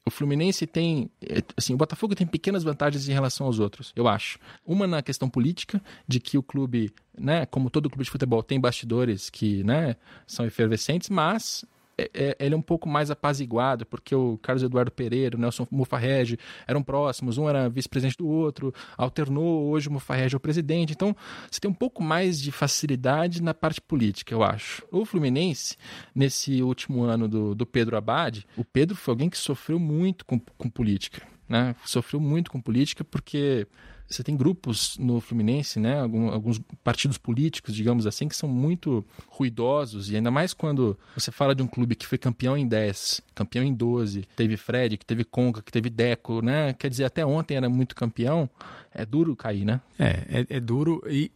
o 0.06 0.10
Fluminense 0.10 0.66
tem. 0.66 1.10
É, 1.22 1.42
assim, 1.56 1.72
o 1.72 1.76
Botafogo 1.78 2.14
tem 2.14 2.26
pequenas 2.26 2.62
vantagens 2.62 3.08
em 3.08 3.12
relação 3.12 3.46
aos 3.46 3.58
outros, 3.58 3.92
eu 3.96 4.06
acho. 4.06 4.38
Uma 4.66 4.86
na 4.86 5.02
questão 5.02 5.30
política, 5.30 5.82
de 6.06 6.20
que 6.20 6.36
o 6.36 6.42
clube, 6.42 6.92
né, 7.18 7.46
como 7.46 7.70
todo 7.70 7.88
clube 7.88 8.04
de 8.04 8.10
futebol, 8.10 8.42
tem 8.42 8.60
bastidores 8.60 9.30
que 9.30 9.64
né, 9.64 9.96
são 10.26 10.44
efervescentes, 10.44 11.08
mas 11.08 11.64
é, 11.96 12.11
é, 12.14 12.37
ele 12.38 12.54
é 12.54 12.59
um 12.59 12.62
pouco 12.62 12.88
mais 12.88 13.11
apaziguado, 13.11 13.87
porque 13.87 14.14
o 14.14 14.38
Carlos 14.38 14.62
Eduardo 14.62 14.90
Pereira, 14.90 15.37
o 15.37 15.40
Nelson 15.40 15.66
Mufarrege 15.70 16.38
eram 16.66 16.83
próximos, 16.83 17.38
um 17.38 17.48
era 17.48 17.68
vice-presidente 17.68 18.18
do 18.18 18.28
outro, 18.28 18.72
alternou, 18.96 19.68
hoje 19.70 19.88
o 19.88 19.92
Mufarrege 19.92 20.35
é 20.35 20.37
o 20.37 20.40
presidente, 20.40 20.92
então 20.92 21.14
você 21.50 21.61
tem 21.61 21.70
um 21.70 21.74
pouco 21.74 22.02
mais 22.02 22.40
de 22.40 22.50
facilidade 22.50 23.42
na 23.42 23.54
parte 23.54 23.80
política, 23.80 24.35
eu 24.35 24.42
acho. 24.42 24.85
O 24.90 25.04
Fluminense, 25.04 25.76
nesse 26.14 26.62
último 26.62 27.02
ano 27.02 27.28
do, 27.28 27.54
do 27.54 27.66
Pedro 27.66 27.96
Abad, 27.96 28.44
o 28.57 28.64
Pedro 28.64 28.96
foi 28.96 29.12
alguém 29.12 29.30
que 29.30 29.38
sofreu 29.38 29.78
muito 29.78 30.24
com, 30.24 30.38
com 30.38 30.68
política, 30.68 31.22
né? 31.48 31.74
Sofreu 31.85 32.20
muito 32.20 32.50
com 32.50 32.61
política 32.61 33.04
porque 33.04 33.66
você 34.08 34.22
tem 34.22 34.36
grupos 34.36 34.96
no 34.98 35.20
Fluminense, 35.20 35.80
né, 35.80 36.00
alguns 36.00 36.60
partidos 36.82 37.18
políticos, 37.18 37.74
digamos 37.74 38.06
assim, 38.06 38.28
que 38.28 38.36
são 38.36 38.48
muito 38.48 39.04
ruidosos, 39.28 40.10
e 40.10 40.16
ainda 40.16 40.30
mais 40.30 40.52
quando 40.52 40.98
você 41.16 41.32
fala 41.32 41.54
de 41.54 41.62
um 41.62 41.66
clube 41.66 41.94
que 41.94 42.06
foi 42.06 42.18
campeão 42.18 42.56
em 42.56 42.66
10, 42.66 43.22
campeão 43.34 43.64
em 43.64 43.74
12, 43.74 44.26
teve 44.36 44.56
Fred, 44.56 44.96
que 44.96 45.06
teve 45.06 45.24
Conca, 45.24 45.62
que 45.62 45.72
teve 45.72 45.90
Deco, 45.90 46.42
né? 46.42 46.72
Quer 46.74 46.90
dizer, 46.90 47.04
até 47.04 47.24
ontem 47.24 47.56
era 47.56 47.68
muito 47.68 47.94
campeão, 47.94 48.48
é 48.92 49.04
duro 49.04 49.34
cair, 49.34 49.64
né? 49.64 49.80
É, 49.98 50.40
é, 50.40 50.56
é 50.56 50.60
duro 50.60 51.02
e 51.08 51.30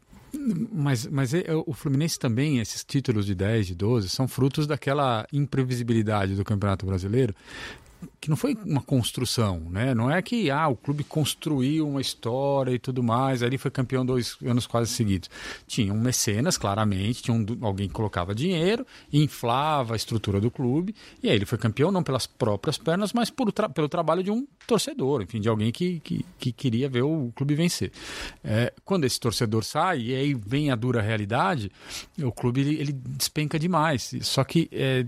mas, 0.71 1.07
mas 1.07 1.33
é, 1.33 1.45
o 1.67 1.73
Fluminense 1.73 2.19
também, 2.19 2.59
esses 2.59 2.85
títulos 2.85 3.25
de 3.25 3.35
10, 3.35 3.69
de 3.69 3.75
12, 3.75 4.11
são 4.11 4.29
frutos 4.29 4.67
daquela 4.67 5.27
imprevisibilidade 5.33 6.35
do 6.35 6.45
Campeonato 6.45 6.85
Brasileiro 6.85 7.35
que 8.21 8.29
não 8.29 8.37
foi 8.37 8.57
uma 8.65 8.83
construção, 8.83 9.61
né? 9.71 9.95
Não 9.95 10.11
é 10.11 10.21
que 10.21 10.51
ah, 10.51 10.69
o 10.69 10.77
clube 10.77 11.05
construiu 11.05 11.89
uma 11.89 12.01
história 12.01 12.73
e 12.73 12.79
tudo 12.79 13.03
mais, 13.03 13.43
ali 13.43 13.59
foi 13.59 13.71
campeão 13.71 14.05
dois 14.05 14.37
anos 14.45 14.67
quase 14.67 14.91
seguidos. 14.93 15.31
Tinha 15.67 15.93
um 15.93 16.01
mecenas, 16.01 16.59
claramente, 16.59 17.23
tinha 17.23 17.37
um, 17.37 17.45
alguém 17.63 17.89
que 17.89 17.95
colocava 17.95 18.35
dinheiro, 18.35 18.87
inflava 19.13 19.95
a 19.95 19.97
estrutura 19.97 20.41
do 20.41 20.51
clube, 20.51 20.95
e 21.23 21.29
aí 21.29 21.37
ele 21.37 21.47
foi 21.47 21.59
campeão 21.59 21.91
não 21.91 22.03
pelas 22.03 22.27
próprias 22.27 22.79
pernas, 22.79 23.13
mas 23.13 23.31
por, 23.31 23.51
tra 23.53 23.69
pelo 23.69 23.89
trabalho 23.89 24.23
de 24.23 24.31
um 24.31 24.47
torcedor, 24.67 25.23
enfim, 25.23 25.41
de 25.41 25.49
alguém 25.49 25.73
que, 25.73 26.01
que, 26.01 26.25
que 26.39 26.53
queria 26.53 26.89
ver 26.89 27.03
o 27.03 27.33
clube 27.35 27.55
vencer. 27.55 27.93
É, 28.43 28.73
quando 28.85 29.05
esse 29.05 29.19
torcedor 29.19 29.65
sai, 29.65 30.01
e 30.01 30.15
aí 30.15 30.35
vem 30.35 30.71
a 30.71 30.77
dura 30.77 31.01
realidade, 31.01 31.71
o 32.21 32.33
clube 32.33 32.61
ele, 32.61 32.81
ele 32.81 32.93
despenca 32.93 33.59
demais. 33.59 34.15
Só 34.23 34.45
que 34.45 34.69
é, 34.73 35.07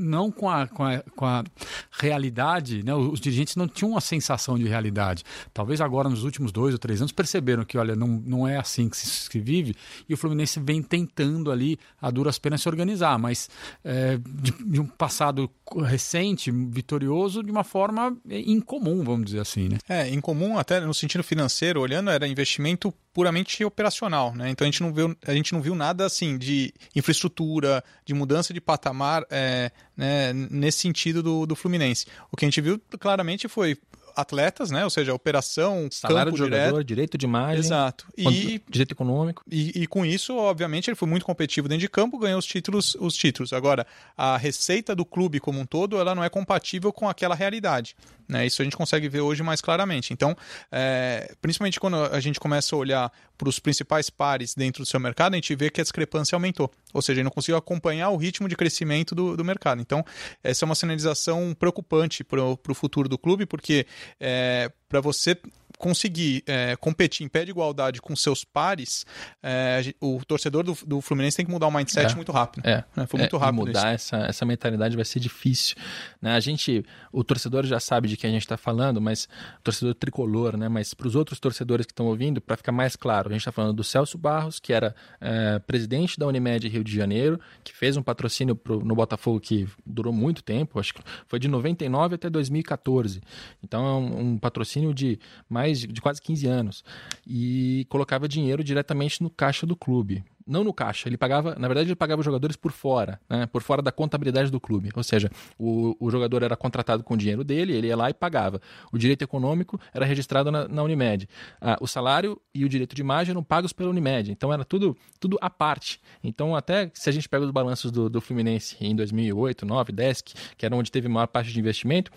não 0.00 0.30
com 0.30 0.48
a, 0.48 0.66
com 0.66 0.84
a, 0.84 1.02
com 1.14 1.26
a 1.26 1.44
realidade, 1.90 2.82
né? 2.82 2.94
os 2.94 3.20
dirigentes 3.20 3.56
não 3.56 3.68
tinham 3.68 3.92
uma 3.92 4.00
sensação 4.00 4.58
de 4.58 4.66
realidade. 4.66 5.22
Talvez 5.52 5.80
agora, 5.80 6.08
nos 6.08 6.24
últimos 6.24 6.50
dois 6.50 6.72
ou 6.72 6.78
três 6.78 7.00
anos, 7.00 7.12
perceberam 7.12 7.64
que, 7.64 7.76
olha, 7.76 7.94
não, 7.94 8.08
não 8.08 8.48
é 8.48 8.56
assim 8.56 8.88
que 8.88 8.96
se, 8.96 9.38
vive, 9.38 9.74
e 10.08 10.14
o 10.14 10.16
Fluminense 10.16 10.58
vem 10.60 10.82
tentando 10.82 11.50
ali, 11.50 11.78
a 12.00 12.10
duras 12.10 12.38
penas, 12.38 12.62
se 12.62 12.68
organizar, 12.68 13.18
mas 13.18 13.48
é, 13.84 14.18
de, 14.18 14.52
de, 14.52 14.80
um 14.80 14.86
passado 14.86 15.50
recente, 15.84 16.50
vitorioso, 16.50 17.42
de 17.42 17.50
uma 17.50 17.64
forma 17.64 18.16
incomum, 18.28 19.04
vamos 19.04 19.26
dizer 19.26 19.40
assim. 19.40 19.68
Né? 19.68 19.78
É, 19.88 20.08
incomum 20.08 20.58
até 20.58 20.80
no 20.80 20.94
sentido 20.94 21.22
financeiro, 21.22 21.80
olhando, 21.80 22.10
era 22.10 22.26
investimento 22.26 22.92
puramente 23.12 23.64
operacional, 23.64 24.34
né? 24.34 24.50
Então 24.50 24.64
a 24.64 24.70
gente 24.70 24.82
não 24.82 24.92
viu, 24.92 25.16
a 25.26 25.34
gente 25.34 25.52
não 25.52 25.60
viu 25.60 25.74
nada 25.74 26.06
assim 26.06 26.38
de 26.38 26.72
infraestrutura, 26.94 27.82
de 28.04 28.14
mudança 28.14 28.54
de 28.54 28.60
patamar 28.60 29.24
é, 29.30 29.72
né, 30.00 30.32
nesse 30.32 30.78
sentido 30.78 31.22
do, 31.22 31.46
do 31.46 31.54
Fluminense. 31.54 32.06
O 32.32 32.36
que 32.36 32.44
a 32.44 32.48
gente 32.48 32.60
viu 32.60 32.80
claramente 32.98 33.46
foi 33.48 33.76
atletas, 34.16 34.70
né? 34.70 34.82
Ou 34.84 34.90
seja, 34.90 35.14
operação, 35.14 35.88
salário 35.90 36.32
de 36.32 36.38
jogador, 36.38 36.70
direto. 36.70 36.84
direito 36.84 37.18
de 37.18 37.26
imagem, 37.26 37.60
Exato. 37.60 38.06
E, 38.16 38.60
direito 38.68 38.92
econômico. 38.92 39.44
e, 39.50 39.82
e 39.82 39.86
com 39.86 40.04
isso, 40.04 40.36
obviamente, 40.36 40.88
ele 40.90 40.96
foi 40.96 41.08
muito 41.08 41.24
competitivo 41.24 41.68
dentro 41.68 41.82
de 41.82 41.88
campo, 41.88 42.18
ganhou 42.18 42.38
os 42.38 42.46
títulos, 42.46 42.96
os 42.98 43.14
títulos. 43.14 43.52
Agora, 43.52 43.86
a 44.16 44.36
receita 44.36 44.94
do 44.94 45.04
clube 45.04 45.38
como 45.38 45.60
um 45.60 45.66
todo, 45.66 45.98
ela 45.98 46.14
não 46.14 46.24
é 46.24 46.28
compatível 46.28 46.92
com 46.92 47.08
aquela 47.08 47.34
realidade. 47.34 47.94
Né? 48.30 48.46
Isso 48.46 48.62
a 48.62 48.64
gente 48.64 48.76
consegue 48.76 49.08
ver 49.08 49.20
hoje 49.20 49.42
mais 49.42 49.60
claramente. 49.60 50.12
Então, 50.12 50.36
é, 50.70 51.34
principalmente 51.42 51.80
quando 51.80 51.96
a 51.96 52.20
gente 52.20 52.38
começa 52.38 52.74
a 52.74 52.78
olhar 52.78 53.12
para 53.36 53.48
os 53.48 53.58
principais 53.58 54.08
pares 54.08 54.54
dentro 54.54 54.82
do 54.84 54.86
seu 54.86 55.00
mercado, 55.00 55.34
a 55.34 55.36
gente 55.36 55.54
vê 55.56 55.68
que 55.68 55.80
a 55.80 55.84
discrepância 55.84 56.36
aumentou. 56.36 56.70
Ou 56.94 57.02
seja, 57.02 57.20
ele 57.20 57.24
não 57.24 57.30
conseguiu 57.30 57.56
acompanhar 57.56 58.10
o 58.10 58.16
ritmo 58.16 58.48
de 58.48 58.56
crescimento 58.56 59.14
do, 59.14 59.36
do 59.36 59.44
mercado. 59.44 59.80
Então, 59.80 60.04
essa 60.44 60.64
é 60.64 60.66
uma 60.66 60.76
sinalização 60.76 61.54
preocupante 61.58 62.22
para 62.22 62.40
o 62.42 62.74
futuro 62.74 63.08
do 63.08 63.18
clube, 63.18 63.46
porque 63.46 63.86
é, 64.20 64.70
para 64.88 65.00
você 65.00 65.36
conseguir 65.80 66.44
é, 66.46 66.76
competir 66.76 67.24
em 67.24 67.28
pé 67.28 67.42
de 67.42 67.52
igualdade 67.52 68.02
com 68.02 68.14
seus 68.14 68.44
pares, 68.44 69.06
é, 69.42 69.94
o 69.98 70.22
torcedor 70.26 70.62
do, 70.62 70.76
do, 70.86 71.00
Fluminense 71.00 71.38
tem 71.38 71.46
que 71.46 71.50
mudar 71.50 71.68
o 71.68 71.70
mindset 71.70 72.12
é. 72.12 72.14
muito 72.14 72.30
rápido. 72.30 72.66
É, 72.66 72.84
né? 72.94 73.06
foi 73.06 73.18
muito 73.18 73.34
é, 73.34 73.38
rápido. 73.38 73.66
mudar 73.66 73.94
essa, 73.94 74.18
essa 74.18 74.44
mentalidade 74.44 74.94
vai 74.94 75.06
ser 75.06 75.20
difícil. 75.20 75.76
Né? 76.20 76.34
A 76.34 76.40
gente, 76.40 76.84
o 77.10 77.24
torcedor 77.24 77.64
já 77.64 77.80
sabe 77.80 78.08
de 78.08 78.18
quem 78.18 78.28
a 78.28 78.32
gente 78.34 78.42
está 78.42 78.58
falando, 78.58 79.00
mas 79.00 79.24
o 79.58 79.62
torcedor 79.62 79.94
tricolor, 79.94 80.54
né? 80.54 80.68
Mas 80.68 80.92
para 80.92 81.08
os 81.08 81.16
outros 81.16 81.40
torcedores 81.40 81.86
que 81.86 81.92
estão 81.92 82.06
ouvindo, 82.06 82.42
para 82.42 82.58
ficar 82.58 82.72
mais 82.72 82.94
claro, 82.94 83.30
a 83.30 83.32
gente 83.32 83.40
está 83.40 83.52
falando 83.52 83.72
do 83.72 83.82
Celso 83.82 84.18
Barros, 84.18 84.60
que 84.60 84.74
era 84.74 84.94
é, 85.18 85.58
presidente 85.60 86.18
da 86.18 86.26
Unimed 86.26 86.68
Rio 86.68 86.84
de 86.84 86.94
Janeiro, 86.94 87.40
que 87.64 87.74
fez 87.74 87.96
um 87.96 88.02
patrocínio 88.02 88.54
pro, 88.54 88.84
no 88.84 88.94
Botafogo 88.94 89.40
que 89.40 89.66
durou 89.86 90.12
muito 90.12 90.42
tempo, 90.42 90.78
acho 90.78 90.92
que 90.92 91.00
foi 91.26 91.38
de 91.38 91.48
99 91.48 92.16
até 92.16 92.28
2014. 92.28 93.22
Então 93.64 93.86
é 93.86 93.92
um, 93.94 94.20
um 94.32 94.38
patrocínio 94.38 94.92
de 94.92 95.18
mais 95.48 95.69
de, 95.78 95.86
de 95.86 96.00
quase 96.00 96.20
15 96.20 96.46
anos 96.46 96.84
e 97.26 97.86
colocava 97.88 98.28
dinheiro 98.28 98.62
diretamente 98.64 99.22
no 99.22 99.30
caixa 99.30 99.66
do 99.66 99.76
clube. 99.76 100.24
Não 100.46 100.64
no 100.64 100.72
caixa, 100.72 101.08
ele 101.08 101.16
pagava, 101.16 101.54
na 101.56 101.68
verdade, 101.68 101.88
ele 101.88 101.94
pagava 101.94 102.20
os 102.20 102.24
jogadores 102.24 102.56
por 102.56 102.72
fora, 102.72 103.20
né? 103.28 103.46
por 103.46 103.62
fora 103.62 103.80
da 103.80 103.92
contabilidade 103.92 104.50
do 104.50 104.58
clube. 104.58 104.90
Ou 104.96 105.02
seja, 105.02 105.30
o, 105.56 105.94
o 106.00 106.10
jogador 106.10 106.42
era 106.42 106.56
contratado 106.56 107.04
com 107.04 107.14
o 107.14 107.16
dinheiro 107.16 107.44
dele, 107.44 107.72
ele 107.72 107.86
ia 107.86 107.96
lá 107.96 108.10
e 108.10 108.14
pagava. 108.14 108.60
O 108.90 108.98
direito 108.98 109.22
econômico 109.22 109.78
era 109.94 110.04
registrado 110.04 110.50
na, 110.50 110.66
na 110.66 110.82
Unimed. 110.82 111.28
Ah, 111.60 111.78
o 111.80 111.86
salário 111.86 112.40
e 112.52 112.64
o 112.64 112.68
direito 112.68 112.96
de 112.96 113.02
imagem 113.02 113.30
eram 113.30 113.44
pagos 113.44 113.72
pela 113.72 113.90
Unimed. 113.90 114.32
Então 114.32 114.52
era 114.52 114.64
tudo, 114.64 114.96
tudo 115.20 115.38
à 115.40 115.48
parte. 115.48 116.00
Então, 116.24 116.56
até 116.56 116.90
se 116.94 117.08
a 117.08 117.12
gente 117.12 117.28
pega 117.28 117.44
os 117.44 117.52
balanços 117.52 117.92
do, 117.92 118.10
do 118.10 118.20
Fluminense 118.20 118.76
em 118.80 118.96
2008, 118.96 119.64
2009, 119.64 119.92
10, 119.92 120.22
que 120.56 120.66
era 120.66 120.74
onde 120.74 120.90
teve 120.90 121.08
maior 121.08 121.26
parte 121.26 121.52
de 121.52 121.58
investimento, 121.58 122.10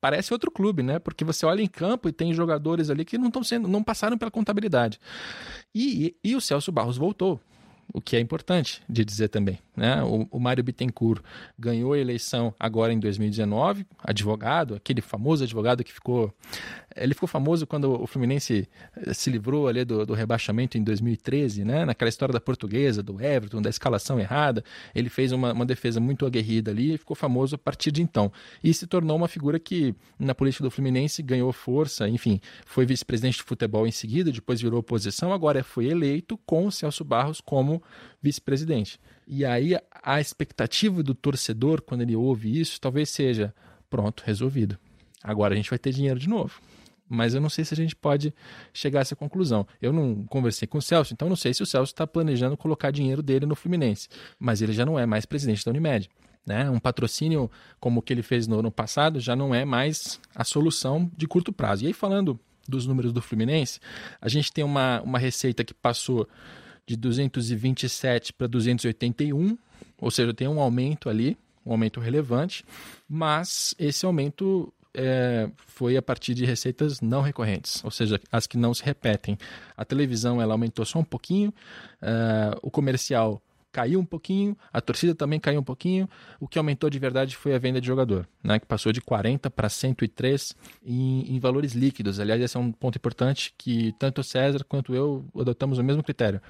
parece 0.00 0.32
outro 0.32 0.50
clube, 0.50 0.82
né? 0.82 0.98
Porque 0.98 1.24
você 1.24 1.44
olha 1.44 1.62
em 1.62 1.66
campo 1.66 2.08
e 2.08 2.12
tem 2.12 2.32
jogadores 2.32 2.90
ali 2.90 3.04
que 3.04 3.18
não 3.18 3.28
estão 3.28 3.44
sendo, 3.44 3.68
não 3.68 3.82
passaram 3.82 4.16
pela 4.16 4.30
contabilidade. 4.30 4.98
E, 5.74 6.16
e, 6.24 6.30
e, 6.30 6.36
o 6.36 6.40
Celso 6.40 6.72
Barros 6.72 6.96
voltou, 6.96 7.40
o 7.92 8.00
que 8.00 8.16
é 8.16 8.20
importante 8.20 8.82
de 8.88 9.04
dizer 9.04 9.28
também. 9.28 9.58
Né? 9.76 10.02
O, 10.02 10.26
o 10.30 10.40
Mário 10.40 10.64
Bittencourt 10.64 11.22
ganhou 11.58 11.92
a 11.92 11.98
eleição 11.98 12.54
agora 12.58 12.92
em 12.92 13.00
2019, 13.00 13.86
advogado, 14.02 14.74
aquele 14.74 15.00
famoso 15.00 15.44
advogado 15.44 15.84
que 15.84 15.92
ficou. 15.92 16.32
Ele 16.96 17.14
ficou 17.14 17.28
famoso 17.28 17.66
quando 17.66 18.00
o 18.00 18.06
Fluminense 18.06 18.68
eh, 18.96 19.14
se 19.14 19.30
livrou 19.30 19.68
ali 19.68 19.84
do, 19.84 20.04
do 20.04 20.14
rebaixamento 20.14 20.76
em 20.76 20.82
2013, 20.82 21.64
né? 21.64 21.84
naquela 21.84 22.08
história 22.08 22.32
da 22.32 22.40
portuguesa, 22.40 23.02
do 23.02 23.20
Everton, 23.22 23.62
da 23.62 23.70
escalação 23.70 24.18
errada. 24.18 24.64
Ele 24.94 25.08
fez 25.08 25.32
uma, 25.32 25.52
uma 25.52 25.64
defesa 25.64 26.00
muito 26.00 26.26
aguerrida 26.26 26.70
ali 26.70 26.94
e 26.94 26.98
ficou 26.98 27.14
famoso 27.14 27.54
a 27.54 27.58
partir 27.58 27.92
de 27.92 28.02
então. 28.02 28.32
E 28.62 28.74
se 28.74 28.86
tornou 28.86 29.16
uma 29.16 29.28
figura 29.28 29.58
que, 29.58 29.94
na 30.18 30.34
política 30.34 30.64
do 30.64 30.70
Fluminense, 30.70 31.22
ganhou 31.22 31.52
força, 31.52 32.08
enfim, 32.08 32.40
foi 32.66 32.84
vice-presidente 32.84 33.36
de 33.36 33.42
futebol 33.42 33.86
em 33.86 33.92
seguida, 33.92 34.32
depois 34.32 34.60
virou 34.60 34.80
oposição, 34.80 35.32
agora 35.32 35.62
foi 35.62 35.86
eleito 35.86 36.38
com 36.44 36.66
o 36.66 36.72
Celso 36.72 37.04
Barros 37.04 37.40
como 37.40 37.82
vice-presidente. 38.20 38.98
E 39.26 39.44
aí 39.44 39.76
a 40.02 40.20
expectativa 40.20 41.04
do 41.04 41.14
torcedor, 41.14 41.82
quando 41.82 42.00
ele 42.00 42.16
ouve 42.16 42.60
isso, 42.60 42.80
talvez 42.80 43.10
seja: 43.10 43.54
pronto, 43.88 44.24
resolvido. 44.26 44.76
Agora 45.22 45.54
a 45.54 45.56
gente 45.56 45.70
vai 45.70 45.78
ter 45.78 45.92
dinheiro 45.92 46.18
de 46.18 46.28
novo. 46.28 46.60
Mas 47.12 47.34
eu 47.34 47.40
não 47.40 47.50
sei 47.50 47.64
se 47.64 47.74
a 47.74 47.76
gente 47.76 47.96
pode 47.96 48.32
chegar 48.72 49.00
a 49.00 49.02
essa 49.02 49.16
conclusão. 49.16 49.66
Eu 49.82 49.92
não 49.92 50.24
conversei 50.26 50.68
com 50.68 50.78
o 50.78 50.82
Celso, 50.82 51.12
então 51.12 51.28
não 51.28 51.34
sei 51.34 51.52
se 51.52 51.60
o 51.60 51.66
Celso 51.66 51.92
está 51.92 52.06
planejando 52.06 52.56
colocar 52.56 52.92
dinheiro 52.92 53.20
dele 53.20 53.46
no 53.46 53.56
Fluminense. 53.56 54.08
Mas 54.38 54.62
ele 54.62 54.72
já 54.72 54.86
não 54.86 54.96
é 54.96 55.04
mais 55.04 55.26
presidente 55.26 55.64
da 55.64 55.72
Unimed. 55.72 56.08
Né? 56.46 56.70
Um 56.70 56.78
patrocínio 56.78 57.50
como 57.80 57.98
o 57.98 58.02
que 58.02 58.12
ele 58.12 58.22
fez 58.22 58.46
no 58.46 58.60
ano 58.60 58.70
passado 58.70 59.18
já 59.18 59.34
não 59.34 59.52
é 59.52 59.64
mais 59.64 60.20
a 60.34 60.44
solução 60.44 61.10
de 61.16 61.26
curto 61.26 61.52
prazo. 61.52 61.82
E 61.84 61.88
aí, 61.88 61.92
falando 61.92 62.38
dos 62.68 62.86
números 62.86 63.12
do 63.12 63.20
Fluminense, 63.20 63.80
a 64.20 64.28
gente 64.28 64.52
tem 64.52 64.62
uma, 64.62 65.02
uma 65.02 65.18
receita 65.18 65.64
que 65.64 65.74
passou 65.74 66.28
de 66.86 66.96
227 66.96 68.32
para 68.32 68.46
281, 68.46 69.58
ou 69.98 70.10
seja, 70.10 70.32
tem 70.32 70.46
um 70.46 70.60
aumento 70.60 71.08
ali, 71.08 71.36
um 71.66 71.72
aumento 71.72 71.98
relevante, 71.98 72.64
mas 73.08 73.74
esse 73.78 74.06
aumento 74.06 74.72
é, 74.94 75.48
foi 75.66 75.96
a 75.96 76.02
partir 76.02 76.34
de 76.34 76.44
receitas 76.44 77.00
não 77.00 77.22
recorrentes, 77.22 77.82
ou 77.84 77.90
seja, 77.90 78.20
as 78.30 78.46
que 78.46 78.56
não 78.56 78.74
se 78.74 78.84
repetem. 78.84 79.38
A 79.76 79.84
televisão 79.84 80.40
ela 80.40 80.54
aumentou 80.54 80.84
só 80.84 80.98
um 80.98 81.04
pouquinho, 81.04 81.50
uh, 82.02 82.58
o 82.62 82.70
comercial 82.70 83.42
caiu 83.72 84.00
um 84.00 84.04
pouquinho, 84.04 84.56
a 84.72 84.80
torcida 84.80 85.14
também 85.14 85.38
caiu 85.38 85.60
um 85.60 85.64
pouquinho. 85.64 86.08
O 86.40 86.48
que 86.48 86.58
aumentou 86.58 86.90
de 86.90 86.98
verdade 86.98 87.36
foi 87.36 87.54
a 87.54 87.58
venda 87.58 87.80
de 87.80 87.86
jogador, 87.86 88.28
né, 88.42 88.58
que 88.58 88.66
passou 88.66 88.92
de 88.92 89.00
40 89.00 89.48
para 89.48 89.68
103 89.68 90.56
em, 90.84 91.36
em 91.36 91.38
valores 91.38 91.72
líquidos. 91.72 92.18
Aliás, 92.18 92.40
esse 92.40 92.56
é 92.56 92.60
um 92.60 92.72
ponto 92.72 92.96
importante 92.96 93.54
que 93.56 93.94
tanto 93.98 94.22
o 94.22 94.24
César 94.24 94.64
quanto 94.68 94.94
eu 94.94 95.24
adotamos 95.38 95.78
o 95.78 95.84
mesmo 95.84 96.02
critério 96.02 96.40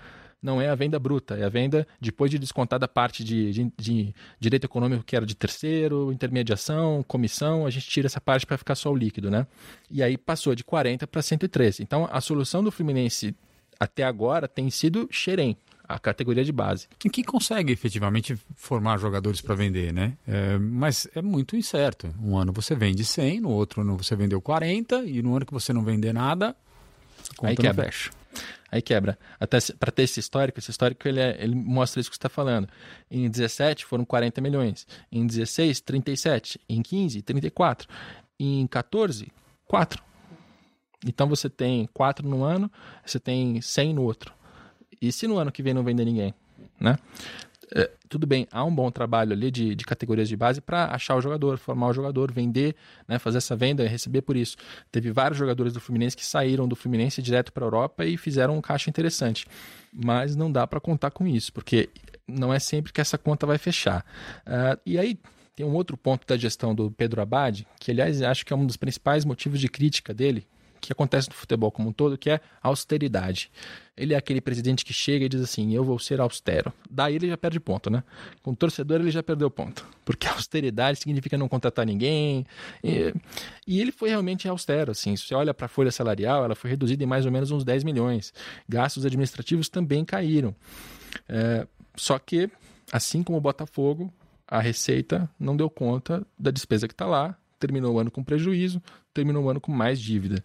não 0.42 0.60
é 0.60 0.68
a 0.68 0.74
venda 0.74 0.98
bruta, 0.98 1.36
é 1.36 1.44
a 1.44 1.48
venda 1.48 1.86
depois 2.00 2.30
de 2.30 2.38
descontada 2.38 2.86
a 2.86 2.88
parte 2.88 3.22
de, 3.22 3.52
de, 3.52 3.72
de, 3.76 4.14
direito 4.38 4.64
econômico 4.64 5.04
que 5.04 5.14
era 5.14 5.26
de 5.26 5.34
terceiro, 5.34 6.12
intermediação, 6.12 7.04
comissão, 7.06 7.66
a 7.66 7.70
gente 7.70 7.88
tira 7.88 8.06
essa 8.06 8.20
parte 8.20 8.46
para 8.46 8.56
ficar 8.56 8.74
só 8.74 8.90
o 8.90 8.96
líquido, 8.96 9.30
né? 9.30 9.46
E 9.90 10.02
aí 10.02 10.16
passou 10.16 10.54
de 10.54 10.64
40 10.64 11.06
para 11.06 11.22
113. 11.22 11.82
Então 11.82 12.08
a 12.10 12.20
solução 12.20 12.62
do 12.64 12.70
Fluminense 12.70 13.34
até 13.78 14.04
agora 14.04 14.46
tem 14.46 14.70
sido 14.70 15.08
xerém, 15.10 15.56
a 15.88 15.98
categoria 15.98 16.44
de 16.44 16.52
base. 16.52 16.86
E 17.04 17.10
que 17.10 17.24
consegue 17.24 17.72
efetivamente 17.72 18.38
formar 18.54 18.98
jogadores 18.98 19.40
para 19.40 19.54
vender, 19.54 19.92
né? 19.92 20.16
É, 20.26 20.58
mas 20.58 21.08
é 21.14 21.20
muito 21.20 21.56
incerto. 21.56 22.14
Um 22.22 22.36
ano 22.36 22.52
você 22.52 22.74
vende 22.74 23.04
100, 23.04 23.40
no 23.40 23.50
outro 23.50 23.80
ano 23.80 23.96
você 23.96 24.14
vendeu 24.14 24.40
40 24.40 25.04
e 25.04 25.22
no 25.22 25.34
ano 25.34 25.44
que 25.44 25.52
você 25.52 25.72
não 25.72 25.82
vender 25.82 26.12
nada, 26.12 26.54
Aí 27.42 27.56
quebra. 27.56 27.84
fecha. 27.84 28.10
Aí 28.70 28.80
quebra. 28.80 29.18
Até 29.38 29.58
para 29.78 29.90
ter 29.90 30.02
esse 30.02 30.20
histórico, 30.20 30.58
esse 30.58 30.70
histórico 30.70 31.06
ele, 31.08 31.20
é, 31.20 31.36
ele 31.40 31.54
mostra 31.54 32.00
isso 32.00 32.08
que 32.08 32.16
você 32.16 32.18
está 32.18 32.28
falando. 32.28 32.68
Em 33.10 33.28
17 33.28 33.84
foram 33.84 34.04
40 34.04 34.40
milhões. 34.40 34.86
Em 35.10 35.26
16, 35.26 35.80
37. 35.80 36.60
Em 36.68 36.80
15, 36.80 37.22
34. 37.22 37.88
Em 38.38 38.66
14, 38.66 39.32
4. 39.66 40.02
Então 41.06 41.28
você 41.28 41.48
tem 41.48 41.88
4 41.92 42.28
no 42.28 42.44
ano, 42.44 42.70
você 43.04 43.18
tem 43.18 43.60
100 43.60 43.94
no 43.94 44.02
outro. 44.02 44.34
E 45.00 45.10
se 45.10 45.26
no 45.26 45.38
ano 45.38 45.50
que 45.50 45.62
vem 45.62 45.74
não 45.74 45.82
vender 45.82 46.04
ninguém? 46.04 46.34
Né? 46.78 46.96
É, 47.74 47.90
tudo 48.08 48.26
bem, 48.26 48.48
há 48.50 48.64
um 48.64 48.74
bom 48.74 48.90
trabalho 48.90 49.32
ali 49.32 49.50
de, 49.50 49.74
de 49.74 49.84
categorias 49.84 50.28
de 50.28 50.36
base 50.36 50.60
para 50.60 50.86
achar 50.86 51.14
o 51.14 51.20
jogador, 51.20 51.56
formar 51.58 51.88
o 51.88 51.92
jogador, 51.92 52.32
vender, 52.32 52.74
né, 53.06 53.18
fazer 53.18 53.38
essa 53.38 53.54
venda 53.54 53.84
e 53.84 53.88
receber 53.88 54.22
por 54.22 54.36
isso. 54.36 54.56
Teve 54.90 55.12
vários 55.12 55.38
jogadores 55.38 55.72
do 55.72 55.80
Fluminense 55.80 56.16
que 56.16 56.26
saíram 56.26 56.66
do 56.66 56.74
Fluminense 56.74 57.22
direto 57.22 57.52
para 57.52 57.64
a 57.64 57.66
Europa 57.66 58.04
e 58.04 58.16
fizeram 58.16 58.56
um 58.56 58.60
caixa 58.60 58.90
interessante. 58.90 59.46
Mas 59.92 60.34
não 60.34 60.50
dá 60.50 60.66
para 60.66 60.80
contar 60.80 61.10
com 61.10 61.26
isso, 61.26 61.52
porque 61.52 61.88
não 62.26 62.52
é 62.52 62.58
sempre 62.58 62.92
que 62.92 63.00
essa 63.00 63.16
conta 63.16 63.46
vai 63.46 63.58
fechar. 63.58 64.04
Uh, 64.46 64.80
e 64.84 64.98
aí 64.98 65.18
tem 65.54 65.66
um 65.66 65.74
outro 65.74 65.96
ponto 65.96 66.26
da 66.26 66.36
gestão 66.36 66.74
do 66.74 66.90
Pedro 66.90 67.20
Abad, 67.20 67.66
que 67.78 67.90
aliás 67.90 68.22
acho 68.22 68.46
que 68.46 68.52
é 68.52 68.56
um 68.56 68.66
dos 68.66 68.76
principais 68.76 69.24
motivos 69.24 69.60
de 69.60 69.68
crítica 69.68 70.14
dele, 70.14 70.46
que 70.80 70.92
acontece 70.92 71.28
no 71.28 71.34
futebol 71.34 71.70
como 71.70 71.90
um 71.90 71.92
todo, 71.92 72.16
que 72.16 72.30
é 72.30 72.40
austeridade. 72.62 73.50
Ele 73.96 74.14
é 74.14 74.16
aquele 74.16 74.40
presidente 74.40 74.84
que 74.84 74.94
chega 74.94 75.26
e 75.26 75.28
diz 75.28 75.40
assim: 75.42 75.74
Eu 75.74 75.84
vou 75.84 75.98
ser 75.98 76.20
austero. 76.20 76.72
Daí 76.90 77.16
ele 77.16 77.28
já 77.28 77.36
perde 77.36 77.60
ponto, 77.60 77.90
né? 77.90 78.02
Com 78.42 78.52
o 78.52 78.56
torcedor 78.56 79.00
ele 79.00 79.10
já 79.10 79.22
perdeu 79.22 79.50
ponto. 79.50 79.86
Porque 80.04 80.26
austeridade 80.26 80.98
significa 80.98 81.36
não 81.36 81.48
contratar 81.48 81.84
ninguém. 81.84 82.46
E, 82.82 83.12
e 83.66 83.80
ele 83.80 83.92
foi 83.92 84.08
realmente 84.08 84.48
austero. 84.48 84.92
Assim. 84.92 85.14
Se 85.16 85.26
você 85.26 85.34
olha 85.34 85.52
para 85.52 85.66
a 85.66 85.68
folha 85.68 85.92
salarial, 85.92 86.44
ela 86.44 86.54
foi 86.54 86.70
reduzida 86.70 87.04
em 87.04 87.06
mais 87.06 87.26
ou 87.26 87.32
menos 87.32 87.50
uns 87.50 87.64
10 87.64 87.84
milhões. 87.84 88.32
Gastos 88.68 89.04
administrativos 89.04 89.68
também 89.68 90.04
caíram. 90.04 90.54
É, 91.28 91.66
só 91.94 92.18
que, 92.18 92.50
assim 92.90 93.22
como 93.22 93.36
o 93.36 93.40
Botafogo, 93.40 94.12
a 94.48 94.60
Receita 94.60 95.30
não 95.38 95.56
deu 95.56 95.70
conta 95.70 96.26
da 96.38 96.50
despesa 96.50 96.88
que 96.88 96.94
está 96.94 97.06
lá, 97.06 97.36
terminou 97.60 97.94
o 97.94 97.98
ano 98.00 98.10
com 98.10 98.24
prejuízo, 98.24 98.82
terminou 99.14 99.44
o 99.44 99.50
ano 99.50 99.60
com 99.60 99.70
mais 99.70 100.00
dívida. 100.00 100.42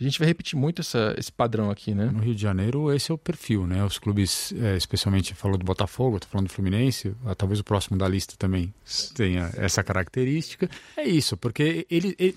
A 0.00 0.02
gente 0.02 0.18
vai 0.18 0.26
repetir 0.26 0.58
muito 0.58 0.80
essa, 0.80 1.14
esse 1.18 1.30
padrão 1.30 1.70
aqui, 1.70 1.94
né? 1.94 2.06
No 2.06 2.20
Rio 2.20 2.34
de 2.34 2.40
Janeiro, 2.40 2.90
esse 2.90 3.10
é 3.10 3.14
o 3.14 3.18
perfil, 3.18 3.66
né? 3.66 3.84
Os 3.84 3.98
clubes, 3.98 4.50
é, 4.56 4.74
especialmente 4.74 5.34
falou 5.34 5.58
do 5.58 5.64
Botafogo, 5.64 6.16
estou 6.16 6.30
falando 6.30 6.46
do 6.46 6.52
Fluminense, 6.54 7.14
ah, 7.26 7.34
talvez 7.34 7.60
o 7.60 7.64
próximo 7.64 7.98
da 7.98 8.08
lista 8.08 8.34
também 8.38 8.72
tenha 9.14 9.50
essa 9.58 9.84
característica. 9.84 10.70
É 10.96 11.04
isso, 11.06 11.36
porque 11.36 11.86
ele, 11.90 12.16
ele 12.18 12.34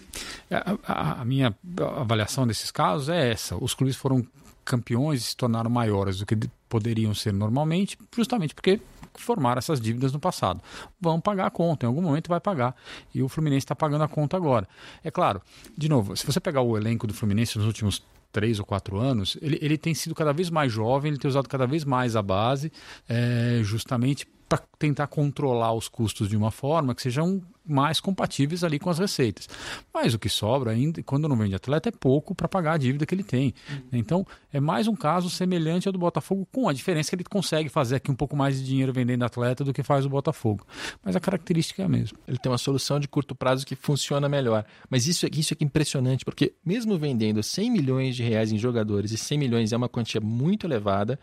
a, 0.52 1.22
a, 1.22 1.26
minha 1.26 1.56
avaliação 1.96 2.46
desses 2.46 2.70
casos 2.70 3.08
é 3.08 3.32
essa: 3.32 3.56
os 3.56 3.74
clubes 3.74 3.96
foram 3.96 4.28
campeões 4.66 5.22
e 5.22 5.24
se 5.24 5.38
tornaram 5.38 5.70
maiores 5.70 6.20
do 6.20 6.26
que 6.26 6.36
poderiam 6.68 7.14
ser 7.14 7.32
normalmente, 7.32 7.98
justamente 8.14 8.54
porque 8.54 8.82
formaram 9.16 9.60
essas 9.60 9.80
dívidas 9.80 10.12
no 10.14 10.20
passado. 10.20 10.62
Vão 11.00 11.20
pagar 11.20 11.48
a 11.48 11.52
conta, 11.52 11.86
em 11.86 11.88
algum 11.88 12.02
momento 12.02 12.28
vai 12.28 12.40
pagar. 12.40 12.76
E 13.14 13.22
o 13.22 13.30
Fluminense 13.30 13.66
está 13.66 13.76
pagando 13.76 14.04
a 14.04 14.08
conta 14.08 14.38
agora. 14.38 14.68
É 15.04 15.12
claro, 15.12 15.42
de 15.78 15.90
novo, 15.90 16.16
se 16.16 16.26
você 16.26 16.40
pegar 16.40 16.62
o 16.62 16.78
elenco 16.78 17.08
do 17.08 17.14
Fluminense 17.14 17.58
nos 17.58 17.68
últimos 17.68 18.04
três 18.32 18.60
ou 18.60 18.66
quatro 18.66 18.98
anos, 18.98 19.38
ele, 19.42 19.60
ele 19.62 19.78
tem 19.78 19.94
sido 19.94 20.16
cada 20.16 20.34
vez 20.34 20.50
mais 20.50 20.72
jovem, 20.72 21.12
ele 21.12 21.20
tem 21.20 21.30
usado 21.30 21.48
cada 21.48 21.68
vez 21.68 21.86
mais 21.86 22.16
a 22.16 22.22
base, 22.22 22.72
é, 23.08 23.60
justamente 23.64 24.28
para 24.48 24.62
tentar 24.78 25.08
controlar 25.08 25.74
os 25.74 25.88
custos 25.88 26.28
de 26.28 26.38
uma 26.38 26.52
forma 26.52 26.94
que 26.94 27.02
sejam 27.02 27.42
mais 27.66 28.00
compatíveis 28.00 28.64
ali 28.64 28.78
com 28.78 28.90
as 28.90 29.00
receitas. 29.00 29.48
Mas 29.94 30.14
o 30.14 30.20
que 30.20 30.28
sobra 30.28 30.72
ainda, 30.72 31.02
quando 31.04 31.30
não 31.30 31.38
vende 31.38 31.56
atleta, 31.56 31.90
é 31.90 31.92
pouco 31.92 32.36
para 32.36 32.48
pagar 32.48 32.74
a 32.74 32.78
dívida 32.78 33.06
que 33.06 33.16
ele 33.16 33.24
tem. 33.24 33.54
Uhum. 33.70 33.82
Então, 33.94 34.28
é 34.52 34.60
mais 34.60 34.88
um 34.88 34.96
caso 34.96 35.30
semelhante 35.30 35.88
ao 35.88 35.94
do 35.94 36.00
Botafogo, 36.00 36.48
com 36.52 36.68
a 36.68 36.74
diferença 36.74 37.10
que 37.10 37.16
ele 37.16 37.24
consegue 37.24 37.70
fazer 37.70 37.96
aqui 37.96 38.12
um 38.12 38.16
pouco 38.16 38.36
mais 38.36 38.58
de 38.58 38.66
dinheiro 38.66 38.92
vendendo 38.92 39.24
atleta 39.24 39.64
do 39.64 39.74
que 39.74 39.82
faz 39.82 40.06
o 40.06 40.10
Botafogo. 40.10 40.68
Mas 41.04 41.16
a 41.16 41.20
característica 41.20 41.82
é 41.82 41.86
a 41.86 41.90
mesma. 41.90 42.18
Ele 42.28 42.38
tem 42.38 42.52
uma 42.52 42.58
solução 42.58 43.00
de 43.00 43.08
curto 43.08 43.34
prazo 43.34 43.66
que 43.66 43.76
funciona 43.76 44.28
melhor. 44.28 44.66
Mas 44.90 45.08
isso, 45.08 45.26
isso 45.32 45.54
é 45.54 45.56
que 45.56 45.64
é 45.64 45.68
impressionante, 45.68 46.26
porque 46.26 46.54
mesmo 46.66 46.98
vendendo 46.98 47.42
100 47.42 47.72
milhões 47.72 48.16
de 48.16 48.24
reais 48.24 48.52
em 48.52 48.58
jogadores, 48.58 49.12
e 49.12 49.18
100 49.18 49.38
milhões 49.38 49.72
é 49.72 49.78
uma 49.78 49.88
quantia 49.88 50.20
muito 50.20 50.68
elevada, 50.68 51.18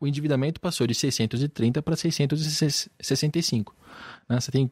o 0.00 0.06
endividamento 0.06 0.60
passou 0.60 0.86
de 0.86 0.94
630 0.94 1.82
para 1.82 1.96
665. 1.96 3.74
Né? 4.28 4.40
Você 4.40 4.50
tem 4.50 4.70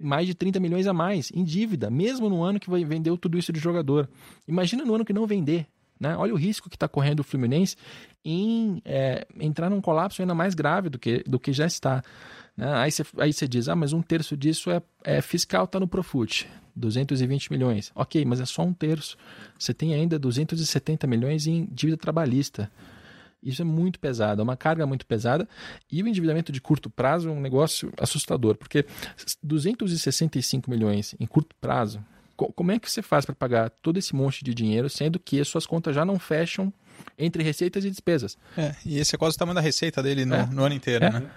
mais 0.00 0.26
de 0.26 0.34
30 0.34 0.60
milhões 0.60 0.86
a 0.86 0.92
mais 0.92 1.30
em 1.34 1.42
dívida, 1.42 1.90
mesmo 1.90 2.28
no 2.28 2.42
ano 2.42 2.60
que 2.60 2.70
vendeu 2.84 3.16
tudo 3.16 3.38
isso 3.38 3.52
de 3.52 3.58
jogador. 3.60 4.08
Imagina 4.46 4.84
no 4.84 4.94
ano 4.94 5.04
que 5.04 5.12
não 5.12 5.26
vender. 5.26 5.66
Né? 5.98 6.14
Olha 6.16 6.34
o 6.34 6.36
risco 6.36 6.68
que 6.68 6.76
está 6.76 6.86
correndo 6.86 7.20
o 7.20 7.24
Fluminense 7.24 7.76
em 8.24 8.82
é, 8.84 9.26
entrar 9.40 9.70
num 9.70 9.80
colapso 9.80 10.20
ainda 10.20 10.34
mais 10.34 10.54
grave 10.54 10.90
do 10.90 10.98
que, 10.98 11.24
do 11.26 11.40
que 11.40 11.52
já 11.52 11.66
está. 11.66 12.02
Né? 12.56 12.72
Aí 12.74 12.90
você 12.90 13.04
aí 13.18 13.32
diz, 13.48 13.68
ah, 13.68 13.76
mas 13.76 13.92
um 13.92 14.02
terço 14.02 14.36
disso 14.36 14.70
é, 14.70 14.82
é 15.02 15.20
fiscal, 15.22 15.64
está 15.64 15.80
no 15.80 15.88
Profut, 15.88 16.46
220 16.74 17.50
milhões. 17.50 17.90
Ok, 17.94 18.24
mas 18.24 18.40
é 18.40 18.44
só 18.44 18.62
um 18.62 18.72
terço. 18.72 19.16
Você 19.58 19.72
tem 19.72 19.94
ainda 19.94 20.18
270 20.18 21.06
milhões 21.06 21.46
em 21.46 21.66
dívida 21.72 21.96
trabalhista. 21.96 22.70
Isso 23.46 23.62
é 23.62 23.64
muito 23.64 24.00
pesado, 24.00 24.40
é 24.40 24.44
uma 24.44 24.56
carga 24.56 24.84
muito 24.86 25.06
pesada. 25.06 25.48
E 25.90 26.02
o 26.02 26.08
endividamento 26.08 26.50
de 26.50 26.60
curto 26.60 26.90
prazo 26.90 27.28
é 27.28 27.32
um 27.32 27.40
negócio 27.40 27.92
assustador, 27.96 28.56
porque 28.56 28.84
265 29.40 30.68
milhões 30.68 31.14
em 31.20 31.26
curto 31.26 31.54
prazo, 31.60 32.04
como 32.36 32.72
é 32.72 32.78
que 32.78 32.90
você 32.90 33.00
faz 33.02 33.24
para 33.24 33.34
pagar 33.34 33.70
todo 33.70 33.98
esse 33.98 34.14
monte 34.14 34.44
de 34.44 34.52
dinheiro, 34.52 34.90
sendo 34.90 35.18
que 35.18 35.40
as 35.40 35.46
suas 35.46 35.64
contas 35.64 35.94
já 35.94 36.04
não 36.04 36.18
fecham 36.18 36.72
entre 37.16 37.42
receitas 37.42 37.84
e 37.84 37.90
despesas? 37.90 38.36
É, 38.58 38.74
e 38.84 38.98
esse 38.98 39.14
é 39.14 39.18
quase 39.18 39.36
o 39.36 39.38
tamanho 39.38 39.54
da 39.54 39.60
receita 39.60 40.02
dele 40.02 40.24
no, 40.24 40.34
é. 40.34 40.46
no 40.46 40.64
ano 40.64 40.74
inteiro, 40.74 41.04
é. 41.04 41.10
né? 41.12 41.30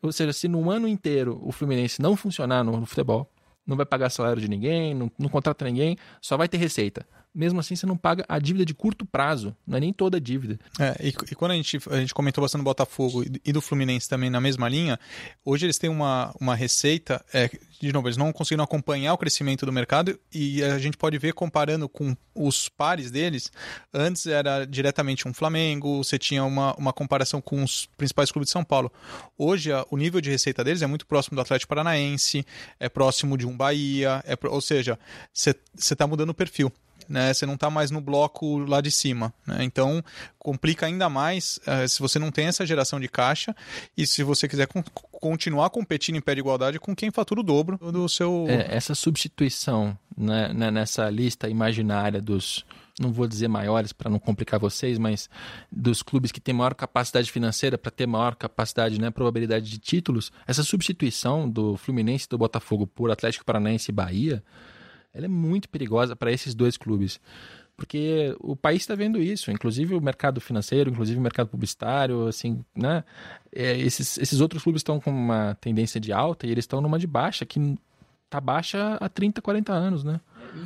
Ou 0.00 0.12
seja, 0.12 0.32
se 0.32 0.48
no 0.48 0.70
ano 0.70 0.86
inteiro 0.86 1.40
o 1.42 1.50
Fluminense 1.50 2.00
não 2.00 2.16
funcionar 2.16 2.62
no, 2.62 2.78
no 2.78 2.86
futebol, 2.86 3.30
não 3.66 3.76
vai 3.76 3.86
pagar 3.86 4.10
salário 4.10 4.40
de 4.40 4.48
ninguém, 4.48 4.94
não, 4.94 5.10
não 5.18 5.28
contrata 5.28 5.64
ninguém, 5.64 5.96
só 6.20 6.36
vai 6.36 6.48
ter 6.48 6.56
receita 6.56 7.04
mesmo 7.34 7.60
assim 7.60 7.74
você 7.74 7.86
não 7.86 7.96
paga 7.96 8.24
a 8.28 8.38
dívida 8.38 8.64
de 8.64 8.74
curto 8.74 9.06
prazo, 9.06 9.56
não 9.66 9.78
é 9.78 9.80
nem 9.80 9.92
toda 9.92 10.18
a 10.18 10.20
dívida. 10.20 10.58
É, 10.78 10.96
e, 11.00 11.08
e, 11.08 11.34
quando 11.34 11.52
a 11.52 11.54
gente, 11.54 11.78
a 11.90 11.96
gente 11.96 12.12
comentou 12.12 12.42
bastante 12.42 12.60
do 12.60 12.64
Botafogo 12.64 13.24
e 13.44 13.52
do 13.52 13.60
Fluminense 13.60 14.08
também 14.08 14.28
na 14.28 14.40
mesma 14.40 14.68
linha, 14.68 14.98
hoje 15.44 15.66
eles 15.66 15.78
têm 15.78 15.88
uma, 15.88 16.34
uma 16.38 16.54
receita, 16.54 17.24
é, 17.32 17.50
de 17.80 17.92
novo, 17.92 18.06
eles 18.06 18.16
não 18.16 18.32
conseguiram 18.32 18.64
acompanhar 18.64 19.14
o 19.14 19.18
crescimento 19.18 19.64
do 19.64 19.72
mercado 19.72 20.18
e 20.32 20.62
a 20.62 20.78
gente 20.78 20.96
pode 20.96 21.16
ver 21.18 21.32
comparando 21.32 21.88
com 21.88 22.14
os 22.34 22.68
pares 22.68 23.10
deles, 23.10 23.50
antes 23.92 24.26
era 24.26 24.64
diretamente 24.64 25.26
um 25.26 25.34
Flamengo, 25.34 26.02
você 26.02 26.18
tinha 26.18 26.44
uma, 26.44 26.74
uma 26.76 26.92
comparação 26.92 27.40
com 27.40 27.62
os 27.62 27.86
principais 27.96 28.30
clubes 28.30 28.48
de 28.48 28.52
São 28.52 28.64
Paulo. 28.64 28.92
Hoje 29.36 29.72
a, 29.72 29.84
o 29.90 29.96
nível 29.96 30.20
de 30.20 30.30
receita 30.30 30.62
deles 30.62 30.82
é 30.82 30.86
muito 30.86 31.06
próximo 31.06 31.34
do 31.34 31.40
Atlético 31.40 31.70
Paranaense, 31.70 32.44
é 32.78 32.88
próximo 32.88 33.36
de 33.38 33.46
um 33.46 33.56
Bahia, 33.56 34.22
é, 34.26 34.36
ou 34.48 34.60
seja, 34.60 34.98
você 35.32 35.54
está 35.74 36.06
mudando 36.06 36.30
o 36.30 36.34
perfil 36.34 36.72
né? 37.08 37.32
Você 37.32 37.46
não 37.46 37.54
está 37.54 37.70
mais 37.70 37.90
no 37.90 38.00
bloco 38.00 38.58
lá 38.58 38.80
de 38.80 38.90
cima, 38.90 39.32
né? 39.46 39.64
Então 39.64 40.02
complica 40.38 40.86
ainda 40.86 41.08
mais 41.08 41.58
uh, 41.66 41.88
se 41.88 42.00
você 42.00 42.18
não 42.18 42.30
tem 42.30 42.46
essa 42.46 42.66
geração 42.66 42.98
de 42.98 43.08
caixa 43.08 43.54
e 43.96 44.06
se 44.06 44.22
você 44.22 44.48
quiser 44.48 44.66
con 44.66 44.82
continuar 45.12 45.70
competindo 45.70 46.16
em 46.16 46.20
pé 46.20 46.34
de 46.34 46.40
igualdade 46.40 46.80
com 46.80 46.96
quem 46.96 47.10
fatura 47.10 47.40
o 47.40 47.44
dobro 47.44 47.78
do 47.78 48.08
seu. 48.08 48.46
É, 48.48 48.74
essa 48.74 48.94
substituição 48.94 49.96
né, 50.16 50.52
né 50.52 50.70
nessa 50.70 51.08
lista 51.08 51.48
imaginária 51.48 52.20
dos 52.20 52.64
não 53.00 53.12
vou 53.12 53.26
dizer 53.26 53.48
maiores 53.48 53.92
para 53.92 54.10
não 54.10 54.18
complicar 54.18 54.60
vocês, 54.60 54.98
mas 54.98 55.28
dos 55.70 56.02
clubes 56.02 56.30
que 56.30 56.40
têm 56.40 56.54
maior 56.54 56.74
capacidade 56.74 57.30
financeira 57.30 57.78
para 57.78 57.90
ter 57.90 58.06
maior 58.06 58.34
capacidade, 58.34 59.00
né, 59.00 59.10
probabilidade 59.10 59.70
de 59.70 59.78
títulos, 59.78 60.30
essa 60.46 60.62
substituição 60.62 61.48
do 61.48 61.76
Fluminense 61.76 62.28
do 62.28 62.36
Botafogo 62.36 62.86
por 62.86 63.10
Atlético 63.10 63.44
Paranaense 63.44 63.90
e 63.90 63.94
Bahia 63.94 64.42
ela 65.12 65.26
é 65.26 65.28
muito 65.28 65.68
perigosa 65.68 66.16
para 66.16 66.32
esses 66.32 66.54
dois 66.54 66.76
clubes. 66.76 67.20
Porque 67.76 68.36
o 68.38 68.54
país 68.54 68.82
está 68.82 68.94
vendo 68.94 69.20
isso, 69.20 69.50
inclusive 69.50 69.94
o 69.94 70.00
mercado 70.00 70.40
financeiro, 70.40 70.90
inclusive 70.90 71.18
o 71.18 71.22
mercado 71.22 71.48
publicitário, 71.48 72.26
assim, 72.26 72.62
né? 72.76 73.02
É, 73.50 73.76
esses, 73.78 74.18
esses 74.18 74.40
outros 74.40 74.62
clubes 74.62 74.80
estão 74.80 75.00
com 75.00 75.10
uma 75.10 75.56
tendência 75.60 76.00
de 76.00 76.12
alta 76.12 76.46
e 76.46 76.50
eles 76.50 76.64
estão 76.64 76.80
numa 76.80 76.98
de 76.98 77.06
baixa, 77.06 77.46
que 77.46 77.76
tá 78.28 78.40
baixa 78.40 78.96
há 79.00 79.08
30, 79.08 79.40
40 79.42 79.72
anos, 79.72 80.04
né? 80.04 80.20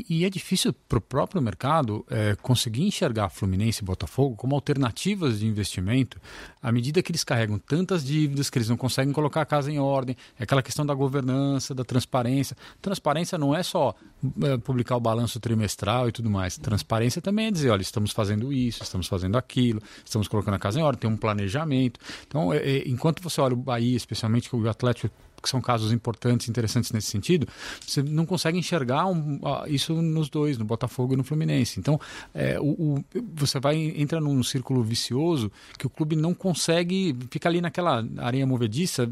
E 0.09 0.25
é 0.25 0.31
difícil 0.31 0.73
para 0.73 0.99
o 0.99 1.01
próprio 1.01 1.41
mercado 1.41 2.05
é, 2.11 2.35
conseguir 2.37 2.83
enxergar 2.83 3.29
Fluminense 3.31 3.83
e 3.83 3.85
Botafogo 3.85 4.37
como 4.37 4.55
alternativas 4.55 5.41
de 5.41 5.47
investimento 5.47 6.21
à 6.63 6.73
medida 6.73 7.03
que 7.03 7.13
eles 7.13 7.23
carregam 7.23 7.59
tantas 7.59 8.05
dívidas 8.05 8.51
que 8.51 8.59
eles 8.59 8.69
não 8.69 8.77
conseguem 8.77 9.13
colocar 9.13 9.43
a 9.43 9.47
casa 9.47 9.71
em 9.71 9.79
ordem. 9.79 10.17
É 10.39 10.43
aquela 10.43 10.63
questão 10.63 10.85
da 10.85 10.95
governança, 10.95 11.75
da 11.75 11.85
transparência. 11.85 12.57
Transparência 12.83 13.39
não 13.39 13.55
é 13.55 13.63
só 13.63 13.95
é, 14.43 14.57
publicar 14.59 14.97
o 14.97 15.01
balanço 15.01 15.39
trimestral 15.39 16.09
e 16.09 16.13
tudo 16.13 16.29
mais. 16.29 16.59
Transparência 16.59 17.23
também 17.23 17.47
é 17.47 17.51
dizer, 17.51 17.71
olha, 17.71 17.83
estamos 17.83 18.11
fazendo 18.11 18.53
isso, 18.53 18.83
estamos 18.83 19.07
fazendo 19.07 19.39
aquilo, 19.39 19.81
estamos 20.05 20.27
colocando 20.27 20.55
a 20.55 20.59
casa 20.59 20.81
em 20.81 20.83
ordem, 20.83 21.03
tem 21.03 21.11
um 21.11 21.17
planejamento. 21.17 22.01
Então, 22.27 22.53
é, 22.53 22.59
é 22.59 22.89
enquanto 22.89 23.23
você 23.23 23.41
olha 23.41 23.55
o 23.55 23.57
Bahia, 23.57 23.97
especialmente 23.97 24.49
que 24.49 24.57
o 24.57 24.69
Atlético 24.69 25.15
que 25.47 25.51
são 25.51 25.61
casos 25.61 25.93
importantes, 25.93 26.49
interessantes 26.49 26.91
nesse 26.91 27.07
sentido, 27.07 27.47
você 27.87 28.03
não 28.03 28.27
consegue 28.27 28.59
enxergar 28.59 29.07
um, 29.07 29.37
uh, 29.37 29.65
isso 29.69 29.95
nos 30.03 30.29
dois, 30.29 30.59
no 30.59 30.65
Botafogo 30.65 31.15
e 31.15 31.17
no 31.17 31.23
Fluminense. 31.23 31.79
Então, 31.79 32.01
é, 32.35 32.59
o, 32.59 32.65
o, 32.65 33.05
você 33.33 33.61
vai 33.61 33.77
entra 33.97 34.21
num 34.21 34.43
círculo 34.43 34.83
vicioso 34.83 35.51
que 35.79 35.87
o 35.87 35.91
clube 35.91 36.17
não 36.17 36.35
consegue, 36.35 37.17
fica 37.31 37.49
ali 37.49 37.61
naquela 37.61 38.05
areia 38.19 38.45
movediça, 38.45 39.09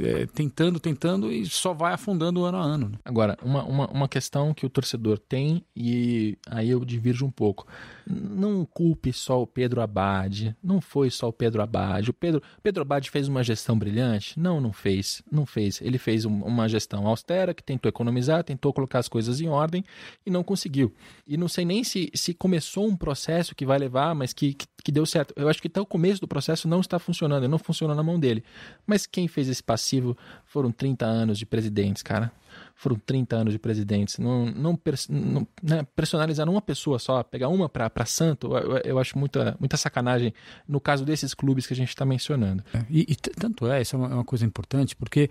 é, 0.00 0.26
tentando, 0.26 0.80
tentando 0.80 1.32
e 1.32 1.46
só 1.46 1.72
vai 1.72 1.94
afundando 1.94 2.44
ano 2.44 2.58
a 2.58 2.62
ano. 2.62 2.88
Né? 2.88 2.98
Agora, 3.04 3.38
uma, 3.40 3.62
uma, 3.62 3.86
uma 3.88 4.08
questão 4.08 4.52
que 4.52 4.66
o 4.66 4.70
torcedor 4.70 5.18
tem, 5.18 5.64
e 5.76 6.36
aí 6.50 6.70
eu 6.70 6.84
divirjo 6.84 7.24
um 7.24 7.30
pouco 7.30 7.66
não 8.08 8.64
culpe 8.64 9.12
só 9.12 9.42
o 9.42 9.46
Pedro 9.46 9.80
Abad, 9.80 10.56
não 10.62 10.80
foi 10.80 11.10
só 11.10 11.28
o 11.28 11.32
Pedro 11.32 11.62
Abad. 11.62 12.08
O 12.08 12.12
Pedro, 12.12 12.42
Pedro 12.62 12.82
Abad 12.82 13.10
fez 13.10 13.28
uma 13.28 13.44
gestão 13.44 13.78
brilhante? 13.78 14.38
Não, 14.40 14.60
não 14.60 14.72
fez, 14.72 15.22
não 15.30 15.44
fez. 15.44 15.67
Ele 15.80 15.98
fez 15.98 16.24
um, 16.24 16.42
uma 16.42 16.68
gestão 16.68 17.06
austera 17.06 17.52
que 17.54 17.62
tentou 17.62 17.88
economizar, 17.88 18.42
tentou 18.42 18.72
colocar 18.72 18.98
as 18.98 19.08
coisas 19.08 19.40
em 19.40 19.48
ordem 19.48 19.84
e 20.24 20.30
não 20.30 20.42
conseguiu. 20.42 20.92
E 21.26 21.36
não 21.36 21.48
sei 21.48 21.64
nem 21.64 21.84
se, 21.84 22.10
se 22.14 22.34
começou 22.34 22.86
um 22.86 22.96
processo 22.96 23.54
que 23.54 23.66
vai 23.66 23.78
levar, 23.78 24.14
mas 24.14 24.32
que, 24.32 24.54
que, 24.54 24.66
que 24.84 24.92
deu 24.92 25.04
certo. 25.04 25.34
Eu 25.36 25.48
acho 25.48 25.60
que 25.60 25.68
até 25.68 25.80
o 25.80 25.86
começo 25.86 26.20
do 26.20 26.28
processo 26.28 26.66
não 26.66 26.80
está 26.80 26.98
funcionando, 26.98 27.48
não 27.48 27.58
funciona 27.58 27.94
na 27.94 28.02
mão 28.02 28.18
dele. 28.18 28.42
Mas 28.86 29.06
quem 29.06 29.28
fez 29.28 29.48
esse 29.48 29.62
passivo 29.62 30.16
foram 30.44 30.72
30 30.72 31.04
anos 31.04 31.38
de 31.38 31.46
presidentes, 31.46 32.02
cara 32.02 32.32
foram 32.78 32.96
30 32.96 33.34
anos 33.34 33.52
de 33.52 33.58
presidentes. 33.58 34.18
Não, 34.18 34.46
não, 34.46 34.80
não 35.10 35.48
né, 35.60 35.84
personalizar 35.96 36.48
uma 36.48 36.62
pessoa 36.62 37.00
só, 37.00 37.24
pegar 37.24 37.48
uma 37.48 37.68
para 37.68 38.06
santo, 38.06 38.56
eu, 38.56 38.78
eu, 38.84 38.98
acho 39.00 39.18
muita, 39.18 39.56
muita 39.58 39.76
sacanagem 39.76 40.32
no 40.66 40.80
caso 40.80 41.04
desses 41.04 41.34
clubes 41.34 41.66
que 41.66 41.72
a 41.72 41.76
gente 41.76 41.88
está 41.88 42.06
mencionando. 42.06 42.62
É, 42.72 42.84
e, 42.88 43.00
e, 43.00 43.16
tanto 43.16 43.66
é, 43.66 43.82
isso 43.82 43.96
é 43.96 43.98
uma, 43.98 44.08
é 44.08 44.14
uma, 44.14 44.24
coisa 44.24 44.46
importante, 44.46 44.94
porque 44.94 45.28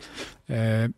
É, 0.49 0.89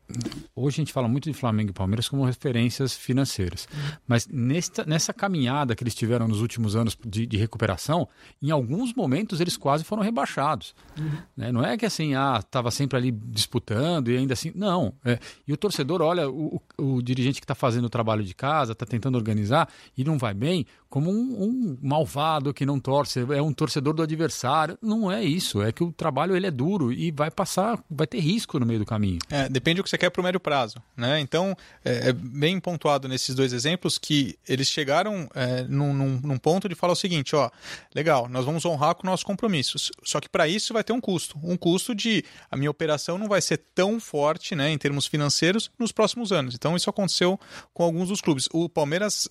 hoje 0.56 0.76
a 0.76 0.82
gente 0.82 0.94
fala 0.94 1.08
muito 1.08 1.32
de 1.32 1.36
Flamengo 1.36 1.72
e 1.72 1.74
Palmeiras 1.74 2.08
como 2.08 2.24
referências 2.24 2.96
financeiras, 2.96 3.68
mas 4.08 4.28
nesta, 4.28 4.86
nessa 4.86 5.12
caminhada 5.12 5.76
que 5.76 5.84
eles 5.84 5.96
tiveram 5.96 6.28
nos 6.28 6.40
últimos 6.40 6.76
anos 6.76 6.96
de, 7.04 7.26
de 7.26 7.36
recuperação, 7.38 8.08
em 8.42 8.52
alguns 8.52 8.94
momentos 8.94 9.42
eles 9.42 9.58
quase 9.58 9.84
foram 9.84 10.04
rebaixados. 10.04 10.76
Uhum. 10.98 11.18
Né? 11.36 11.52
Não 11.52 11.64
é 11.64 11.78
que 11.78 11.86
assim, 11.86 12.14
ah, 12.14 12.40
estava 12.40 12.70
sempre 12.70 12.98
ali 12.98 13.12
disputando 13.12 14.10
e 14.10 14.18
ainda 14.18 14.34
assim. 14.34 14.52
Não. 14.54 14.94
É, 15.04 15.18
e 15.48 15.54
o 15.54 15.58
torcedor 15.58 16.02
olha 16.02 16.30
o, 16.40 16.62
o, 16.78 17.02
dirigente 17.02 17.42
que 17.42 17.46
está 17.46 17.56
fazendo 17.56 17.86
o 17.86 17.90
trabalho 17.90 18.24
de 18.24 18.34
casa, 18.34 18.72
está 18.72 18.86
tentando 18.86 19.18
organizar 19.18 19.68
e 19.98 20.04
não 20.04 20.18
vai 20.18 20.34
bem, 20.34 20.66
como 20.90 21.12
um, 21.12 21.44
um, 21.44 21.78
malvado 21.82 22.54
que 22.54 22.66
não 22.66 22.80
torce, 22.80 23.20
é 23.20 23.42
um 23.42 23.54
torcedor 23.54 23.94
do 23.94 24.02
adversário. 24.02 24.78
Não 24.82 25.12
é 25.12 25.24
isso. 25.24 25.62
É 25.62 25.72
que 25.72 25.84
o 25.84 25.92
trabalho 25.92 26.36
ele 26.36 26.48
é 26.48 26.52
duro 26.52 26.92
e 26.92 27.12
vai 27.12 27.30
passar, 27.30 27.82
vai 27.90 28.08
ter 28.08 28.20
risco 28.20 28.60
no 28.60 28.66
meio 28.66 28.80
do 28.80 28.86
caminho. 28.86 29.20
É, 29.30 29.48
depende 29.48 29.78
do 29.78 29.84
que 29.84 29.90
você 29.90 29.98
quer 29.98 30.10
para 30.10 30.20
o 30.20 30.24
médio 30.24 30.40
prazo. 30.40 30.82
Né? 30.98 31.20
Então, 31.20 31.56
é, 31.86 32.10
é, 32.10 32.14
bem 32.14 32.60
pontuado 32.60 33.08
nesses 33.08 33.36
dois 33.36 33.54
exemplos 33.54 33.98
que 33.98 34.38
eles 34.48 34.68
chegaram 34.68 35.30
é, 35.36 35.64
num, 35.64 35.94
num, 35.94 36.20
num, 36.24 36.38
ponto 36.38 36.68
de 36.68 36.74
falar 36.74 36.94
o 36.94 36.96
seguinte: 36.96 37.36
ó, 37.36 37.52
legal, 37.94 38.28
nós 38.28 38.46
vamos 38.46 38.66
honrar 38.66 38.96
com 38.96 39.06
nossos 39.06 39.24
compromissos. 39.24 39.92
Só 40.04 40.20
que 40.20 40.28
para 40.28 40.48
isso 40.48 40.74
vai 40.74 40.84
ter 40.84 40.94
um 40.94 41.02
custo. 41.02 41.38
Um 41.44 41.56
custo 41.56 41.94
de 41.94 42.24
a 42.50 42.58
minha 42.58 42.72
operação 42.72 43.18
não 43.18 43.28
vai 43.28 43.42
ser 43.42 43.58
tão 43.76 44.00
forte 44.00 44.56
né, 44.56 44.72
em 44.72 44.78
termos 44.78 45.06
financeiros 45.06 45.70
nos 45.78 45.92
próximos 45.92 46.32
anos. 46.32 46.56
Então, 46.56 46.76
isso 46.76 46.90
aconteceu 46.90 47.40
com 47.74 47.84
alguns 47.84 48.10
dos 48.10 48.22
clubes. 48.22 48.50
O 48.52 48.68
Palmeiras 48.68 49.30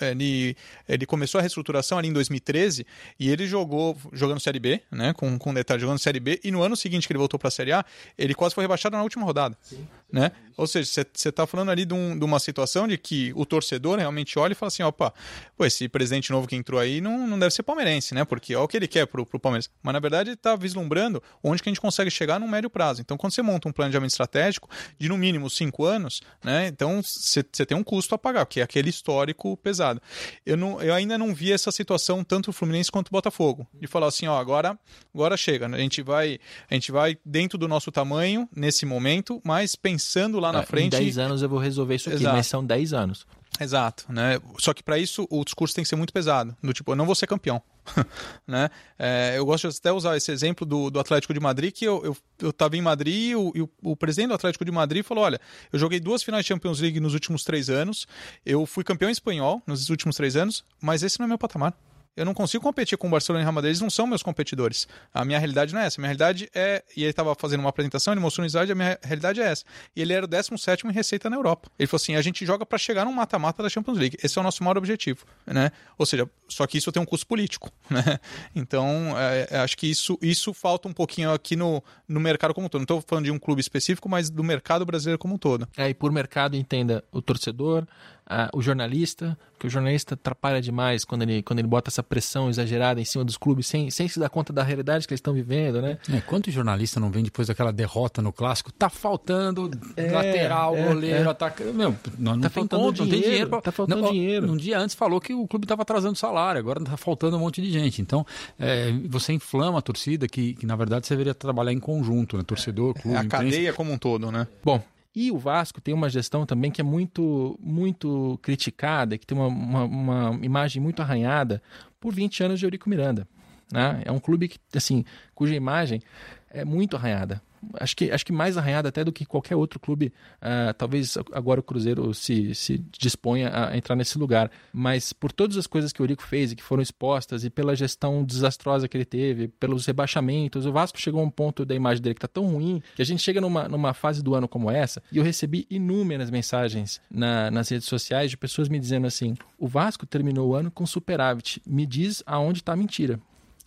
ele, 0.00 0.56
ele 0.88 1.06
começou 1.06 1.38
a 1.38 1.42
reestruturação 1.42 1.98
ali 1.98 2.08
em 2.08 2.12
2013 2.12 2.86
e 3.18 3.30
ele 3.30 3.46
jogou 3.46 3.96
jogando 4.12 4.40
Série 4.40 4.58
B, 4.58 4.80
né, 4.90 5.12
com, 5.12 5.38
com 5.38 5.54
detalhe, 5.54 5.80
jogando 5.80 5.98
Série 5.98 6.20
B, 6.20 6.40
e 6.42 6.50
no 6.50 6.62
ano 6.62 6.76
seguinte 6.76 7.06
que 7.06 7.12
ele 7.12 7.18
voltou 7.18 7.38
para 7.38 7.48
a 7.48 7.50
Série 7.50 7.72
A, 7.72 7.84
ele 8.16 8.34
quase 8.34 8.54
foi 8.54 8.64
rebaixado 8.64 8.96
na 8.96 9.02
última 9.02 9.24
rodada. 9.24 9.56
Sim. 9.60 9.86
Né? 10.12 10.30
Ou 10.56 10.66
seja, 10.66 11.04
você 11.12 11.28
está 11.28 11.46
falando 11.46 11.70
ali 11.70 11.84
de, 11.84 11.92
um, 11.92 12.16
de, 12.16 12.24
uma 12.24 12.38
situação 12.38 12.86
de 12.86 12.96
que 12.96 13.32
o 13.34 13.44
torcedor 13.44 13.98
realmente 13.98 14.38
olha 14.38 14.52
e 14.52 14.54
fala 14.54 14.68
assim: 14.68 14.82
opa, 14.82 15.12
pô, 15.56 15.64
esse 15.64 15.88
presidente 15.88 16.30
novo 16.30 16.46
que 16.46 16.54
entrou 16.54 16.80
aí 16.80 17.00
não, 17.00 17.26
não 17.26 17.38
deve 17.38 17.52
ser 17.52 17.62
palmeirense, 17.62 18.14
né? 18.14 18.24
Porque 18.24 18.54
é 18.54 18.58
o 18.58 18.68
que 18.68 18.76
ele 18.76 18.86
quer 18.86 19.06
pro, 19.06 19.26
pro 19.26 19.40
Palmeiras. 19.40 19.68
Mas 19.82 19.92
na 19.92 20.00
verdade 20.00 20.30
ele 20.30 20.34
está 20.34 20.54
vislumbrando 20.54 21.22
onde 21.42 21.62
que 21.62 21.68
a 21.68 21.72
gente 21.72 21.80
consegue 21.80 22.10
chegar 22.10 22.38
no 22.38 22.46
médio 22.46 22.70
prazo. 22.70 23.00
Então, 23.00 23.16
quando 23.16 23.32
você 23.32 23.42
monta 23.42 23.68
um 23.68 23.72
planejamento 23.72 24.10
estratégico 24.10 24.68
de 24.98 25.08
no 25.08 25.18
mínimo 25.18 25.50
cinco 25.50 25.84
anos, 25.84 26.20
né? 26.44 26.68
Então 26.68 27.02
você 27.02 27.42
tem 27.42 27.76
um 27.76 27.82
custo 27.82 28.14
a 28.14 28.18
pagar, 28.18 28.46
que 28.46 28.60
é 28.60 28.62
aquele 28.62 28.90
histórico 28.90 29.56
pesado. 29.56 30.00
Eu, 30.46 30.56
não, 30.56 30.80
eu 30.80 30.94
ainda 30.94 31.18
não 31.18 31.34
vi 31.34 31.52
essa 31.52 31.72
situação 31.72 32.22
tanto 32.22 32.50
o 32.50 32.52
Fluminense 32.52 32.92
quanto 32.92 33.08
o 33.08 33.10
Botafogo. 33.10 33.66
De 33.74 33.88
falar 33.88 34.06
assim, 34.06 34.26
ó, 34.26 34.38
agora, 34.38 34.78
agora 35.12 35.36
chega, 35.36 35.66
né? 35.66 35.78
A 35.78 35.80
gente 35.80 36.02
vai, 36.02 36.38
a 36.70 36.74
gente 36.74 36.92
vai 36.92 37.18
dentro 37.24 37.58
do 37.58 37.66
nosso 37.66 37.90
tamanho 37.90 38.48
nesse 38.54 38.86
momento, 38.86 39.40
mas 39.44 39.74
pensando 39.74 39.93
lá 40.40 40.52
na 40.52 40.60
é, 40.60 40.66
frente. 40.66 40.96
Em 40.96 41.00
10 41.00 41.18
anos 41.18 41.42
eu 41.42 41.48
vou 41.48 41.58
resolver 41.58 41.94
isso 41.94 42.08
aqui, 42.08 42.22
Exato. 42.22 42.36
mas 42.36 42.46
são 42.46 42.64
10 42.64 42.92
anos. 42.92 43.26
Exato, 43.60 44.04
né? 44.08 44.40
Só 44.58 44.74
que 44.74 44.82
para 44.82 44.98
isso 44.98 45.28
o 45.30 45.44
discurso 45.44 45.74
tem 45.74 45.84
que 45.84 45.88
ser 45.88 45.94
muito 45.94 46.12
pesado, 46.12 46.56
do 46.60 46.72
tipo, 46.72 46.90
eu 46.90 46.96
não 46.96 47.06
vou 47.06 47.14
ser 47.14 47.28
campeão, 47.28 47.62
né? 48.46 48.68
É, 48.98 49.34
eu 49.36 49.46
gosto 49.46 49.68
de 49.68 49.76
até 49.76 49.92
usar 49.92 50.16
esse 50.16 50.32
exemplo 50.32 50.66
do, 50.66 50.90
do 50.90 50.98
Atlético 50.98 51.32
de 51.32 51.38
Madrid, 51.38 51.72
que 51.72 51.84
eu, 51.84 52.04
eu, 52.04 52.16
eu 52.40 52.52
tava 52.52 52.76
em 52.76 52.82
Madrid 52.82 53.30
e, 53.30 53.36
o, 53.36 53.52
e 53.54 53.62
o, 53.62 53.70
o, 53.82 53.96
presidente 53.96 54.28
do 54.28 54.34
Atlético 54.34 54.64
de 54.64 54.72
Madrid 54.72 55.04
falou, 55.04 55.22
olha, 55.22 55.40
eu 55.72 55.78
joguei 55.78 56.00
duas 56.00 56.22
finais 56.24 56.44
de 56.44 56.48
Champions 56.48 56.80
League 56.80 56.98
nos 56.98 57.14
últimos 57.14 57.44
três 57.44 57.70
anos, 57.70 58.08
eu 58.44 58.66
fui 58.66 58.82
campeão 58.82 59.08
espanhol 59.08 59.62
nos 59.66 59.88
últimos 59.88 60.16
três 60.16 60.34
anos, 60.34 60.64
mas 60.80 61.04
esse 61.04 61.20
não 61.20 61.26
é 61.26 61.28
meu 61.28 61.38
patamar. 61.38 61.74
Eu 62.16 62.24
não 62.24 62.32
consigo 62.32 62.62
competir 62.62 62.96
com 62.96 63.08
o 63.08 63.10
Barcelona 63.10 63.40
e 63.40 63.42
o 63.42 63.44
Real 63.44 63.52
Madrid, 63.52 63.70
eles 63.70 63.80
não 63.80 63.90
são 63.90 64.06
meus 64.06 64.22
competidores. 64.22 64.86
A 65.12 65.24
minha 65.24 65.38
realidade 65.38 65.74
não 65.74 65.80
é 65.80 65.86
essa. 65.86 66.00
A 66.00 66.02
minha 66.02 66.08
realidade 66.08 66.48
é. 66.54 66.84
E 66.96 67.02
ele 67.02 67.10
estava 67.10 67.34
fazendo 67.34 67.60
uma 67.60 67.70
apresentação, 67.70 68.14
ele 68.14 68.20
mostrou 68.20 68.44
no 68.44 68.46
slide, 68.46 68.70
a 68.70 68.74
minha 68.74 68.98
realidade 69.02 69.40
é 69.40 69.46
essa. 69.46 69.64
E 69.96 70.00
ele 70.00 70.12
era 70.12 70.24
o 70.24 70.28
17 70.28 70.86
em 70.86 70.92
receita 70.92 71.28
na 71.28 71.36
Europa. 71.36 71.68
Ele 71.78 71.86
falou 71.88 72.00
assim: 72.00 72.14
a 72.14 72.22
gente 72.22 72.46
joga 72.46 72.64
para 72.64 72.78
chegar 72.78 73.04
num 73.04 73.12
mata-mata 73.12 73.62
da 73.62 73.68
Champions 73.68 73.98
League. 73.98 74.16
Esse 74.22 74.38
é 74.38 74.40
o 74.40 74.44
nosso 74.44 74.62
maior 74.62 74.78
objetivo. 74.78 75.24
Né? 75.46 75.72
Ou 75.98 76.06
seja, 76.06 76.28
só 76.48 76.66
que 76.66 76.78
isso 76.78 76.92
tem 76.92 77.02
um 77.02 77.06
custo 77.06 77.26
político. 77.26 77.70
Né? 77.94 78.18
Então, 78.56 79.14
é, 79.16 79.46
é, 79.50 79.58
acho 79.58 79.76
que 79.76 79.86
isso, 79.86 80.18
isso 80.20 80.52
falta 80.52 80.88
um 80.88 80.92
pouquinho 80.92 81.30
aqui 81.30 81.54
no, 81.54 81.80
no 82.08 82.18
mercado 82.18 82.52
como 82.52 82.66
um 82.66 82.68
todo. 82.68 82.80
Não 82.80 82.84
estou 82.84 83.00
falando 83.06 83.26
de 83.26 83.30
um 83.30 83.38
clube 83.38 83.60
específico, 83.60 84.08
mas 84.08 84.30
do 84.30 84.42
mercado 84.42 84.84
brasileiro 84.84 85.16
como 85.16 85.34
um 85.34 85.38
todo. 85.38 85.68
É, 85.76 85.88
e 85.88 85.94
por 85.94 86.10
mercado, 86.10 86.56
entenda 86.56 87.04
o 87.12 87.22
torcedor, 87.22 87.86
uh, 88.30 88.56
o 88.56 88.62
jornalista, 88.62 89.36
que 89.58 89.66
o 89.66 89.70
jornalista 89.70 90.14
atrapalha 90.14 90.60
demais 90.60 91.04
quando 91.04 91.22
ele, 91.22 91.42
quando 91.42 91.58
ele 91.58 91.68
bota 91.68 91.90
essa 91.90 92.02
pressão 92.02 92.48
exagerada 92.48 93.00
em 93.00 93.04
cima 93.04 93.24
dos 93.24 93.36
clubes 93.36 93.66
sem, 93.66 93.90
sem 93.90 94.08
se 94.08 94.18
dar 94.18 94.28
conta 94.28 94.52
da 94.52 94.62
realidade 94.62 95.06
que 95.06 95.12
eles 95.12 95.18
estão 95.18 95.32
vivendo, 95.32 95.80
né? 95.80 95.98
É, 96.12 96.20
quanto 96.20 96.50
jornalista 96.50 97.00
não 97.00 97.10
vem 97.10 97.22
depois 97.24 97.48
daquela 97.48 97.72
derrota 97.72 98.20
no 98.20 98.32
clássico? 98.32 98.72
Tá 98.72 98.88
faltando 98.88 99.70
é, 99.96 100.10
lateral, 100.10 100.76
é, 100.76 100.82
goleiro, 100.82 101.30
é. 101.30 101.72
Meu, 101.72 101.94
não, 102.18 102.34
não 102.36 102.40
tá 102.42 102.50
tem 102.50 102.66
conta, 102.66 102.76
dinheiro, 102.76 103.04
não 103.04 103.08
tem 103.08 103.20
dinheiro. 103.20 103.50
Pra... 103.50 103.60
Tá 103.60 103.72
faltando 103.72 104.02
não, 104.02 104.10
dinheiro. 104.10 104.52
Um 104.52 104.56
dia 104.56 104.78
antes 104.78 104.94
falou 104.94 105.20
que 105.20 105.34
o 105.34 105.46
clube 105.46 105.64
estava 105.64 105.82
atrasando 105.82 106.16
salário, 106.16 106.58
agora 106.58 106.82
tá 106.82 106.96
faltando 106.96 107.36
um 107.36 107.40
monte 107.40 107.62
de 107.62 107.70
gente. 107.70 108.02
Então, 108.02 108.26
é, 108.58 108.92
você 109.08 109.32
inflama 109.32 109.78
a 109.78 109.82
torcida, 109.82 110.26
que, 110.28 110.54
que 110.54 110.66
na 110.66 110.76
verdade 110.76 111.06
você 111.06 111.14
deveria 111.14 111.34
trabalhar 111.34 111.72
em 111.72 111.80
conjunto, 111.80 112.36
né? 112.36 112.42
Torcedor, 112.42 112.94
clube. 112.94 113.16
É 113.16 113.20
a 113.20 113.24
cadeia 113.24 113.72
como 113.72 113.92
um 113.92 113.98
todo, 113.98 114.30
né? 114.30 114.46
Bom, 114.62 114.82
e 115.14 115.30
o 115.30 115.38
Vasco 115.38 115.80
tem 115.80 115.94
uma 115.94 116.10
gestão 116.10 116.44
também 116.44 116.70
que 116.70 116.80
é 116.80 116.84
muito, 116.84 117.58
muito 117.62 118.38
criticada, 118.42 119.16
que 119.16 119.26
tem 119.26 119.38
uma, 119.38 119.46
uma, 119.46 119.84
uma 119.84 120.44
imagem 120.44 120.82
muito 120.82 121.00
arranhada 121.00 121.62
por 122.00 122.12
20 122.12 122.42
anos 122.42 122.58
de 122.58 122.66
Eurico 122.66 122.90
Miranda. 122.90 123.28
Né? 123.72 124.02
É 124.04 124.10
um 124.10 124.18
clube 124.18 124.48
que, 124.48 124.58
assim, 124.74 125.04
cuja 125.34 125.54
imagem 125.54 126.02
é 126.50 126.64
muito 126.64 126.96
arranhada 126.96 127.40
acho 127.74 127.96
que, 127.96 128.10
acho 128.10 128.24
que 128.24 128.32
mais 128.32 128.56
arranhada 128.56 128.88
até 128.88 129.04
do 129.04 129.12
que 129.12 129.24
qualquer 129.24 129.56
outro 129.56 129.78
clube. 129.78 130.12
Uh, 130.36 130.74
talvez 130.76 131.16
agora 131.32 131.60
o 131.60 131.62
Cruzeiro 131.62 132.12
se, 132.14 132.54
se 132.54 132.78
disponha 132.98 133.50
a 133.52 133.76
entrar 133.76 133.96
nesse 133.96 134.18
lugar. 134.18 134.50
Mas 134.72 135.12
por 135.12 135.32
todas 135.32 135.56
as 135.56 135.66
coisas 135.66 135.92
que 135.92 136.00
o 136.00 136.04
Eurico 136.04 136.22
fez 136.22 136.52
e 136.52 136.56
que 136.56 136.62
foram 136.62 136.82
expostas, 136.82 137.44
e 137.44 137.50
pela 137.50 137.74
gestão 137.74 138.24
desastrosa 138.24 138.88
que 138.88 138.96
ele 138.96 139.04
teve, 139.04 139.48
pelos 139.48 139.86
rebaixamentos, 139.86 140.66
o 140.66 140.72
Vasco 140.72 141.00
chegou 141.00 141.20
a 141.20 141.24
um 141.24 141.30
ponto 141.30 141.64
da 141.64 141.74
imagem 141.74 142.02
dele 142.02 142.14
que 142.14 142.18
está 142.18 142.28
tão 142.28 142.46
ruim 142.46 142.82
que 142.94 143.02
a 143.02 143.06
gente 143.06 143.22
chega 143.22 143.40
numa, 143.40 143.68
numa 143.68 143.94
fase 143.94 144.22
do 144.22 144.34
ano 144.34 144.48
como 144.48 144.70
essa 144.70 145.02
e 145.10 145.18
eu 145.18 145.24
recebi 145.24 145.66
inúmeras 145.70 146.30
mensagens 146.30 147.00
na, 147.10 147.50
nas 147.50 147.68
redes 147.68 147.86
sociais 147.86 148.30
de 148.30 148.36
pessoas 148.36 148.68
me 148.68 148.78
dizendo 148.78 149.06
assim: 149.06 149.34
o 149.58 149.66
Vasco 149.66 150.06
terminou 150.06 150.50
o 150.50 150.54
ano 150.54 150.70
com 150.70 150.86
superávit. 150.86 151.62
Me 151.66 151.86
diz 151.86 152.22
aonde 152.26 152.60
está 152.60 152.72
a 152.72 152.76
mentira. 152.76 153.20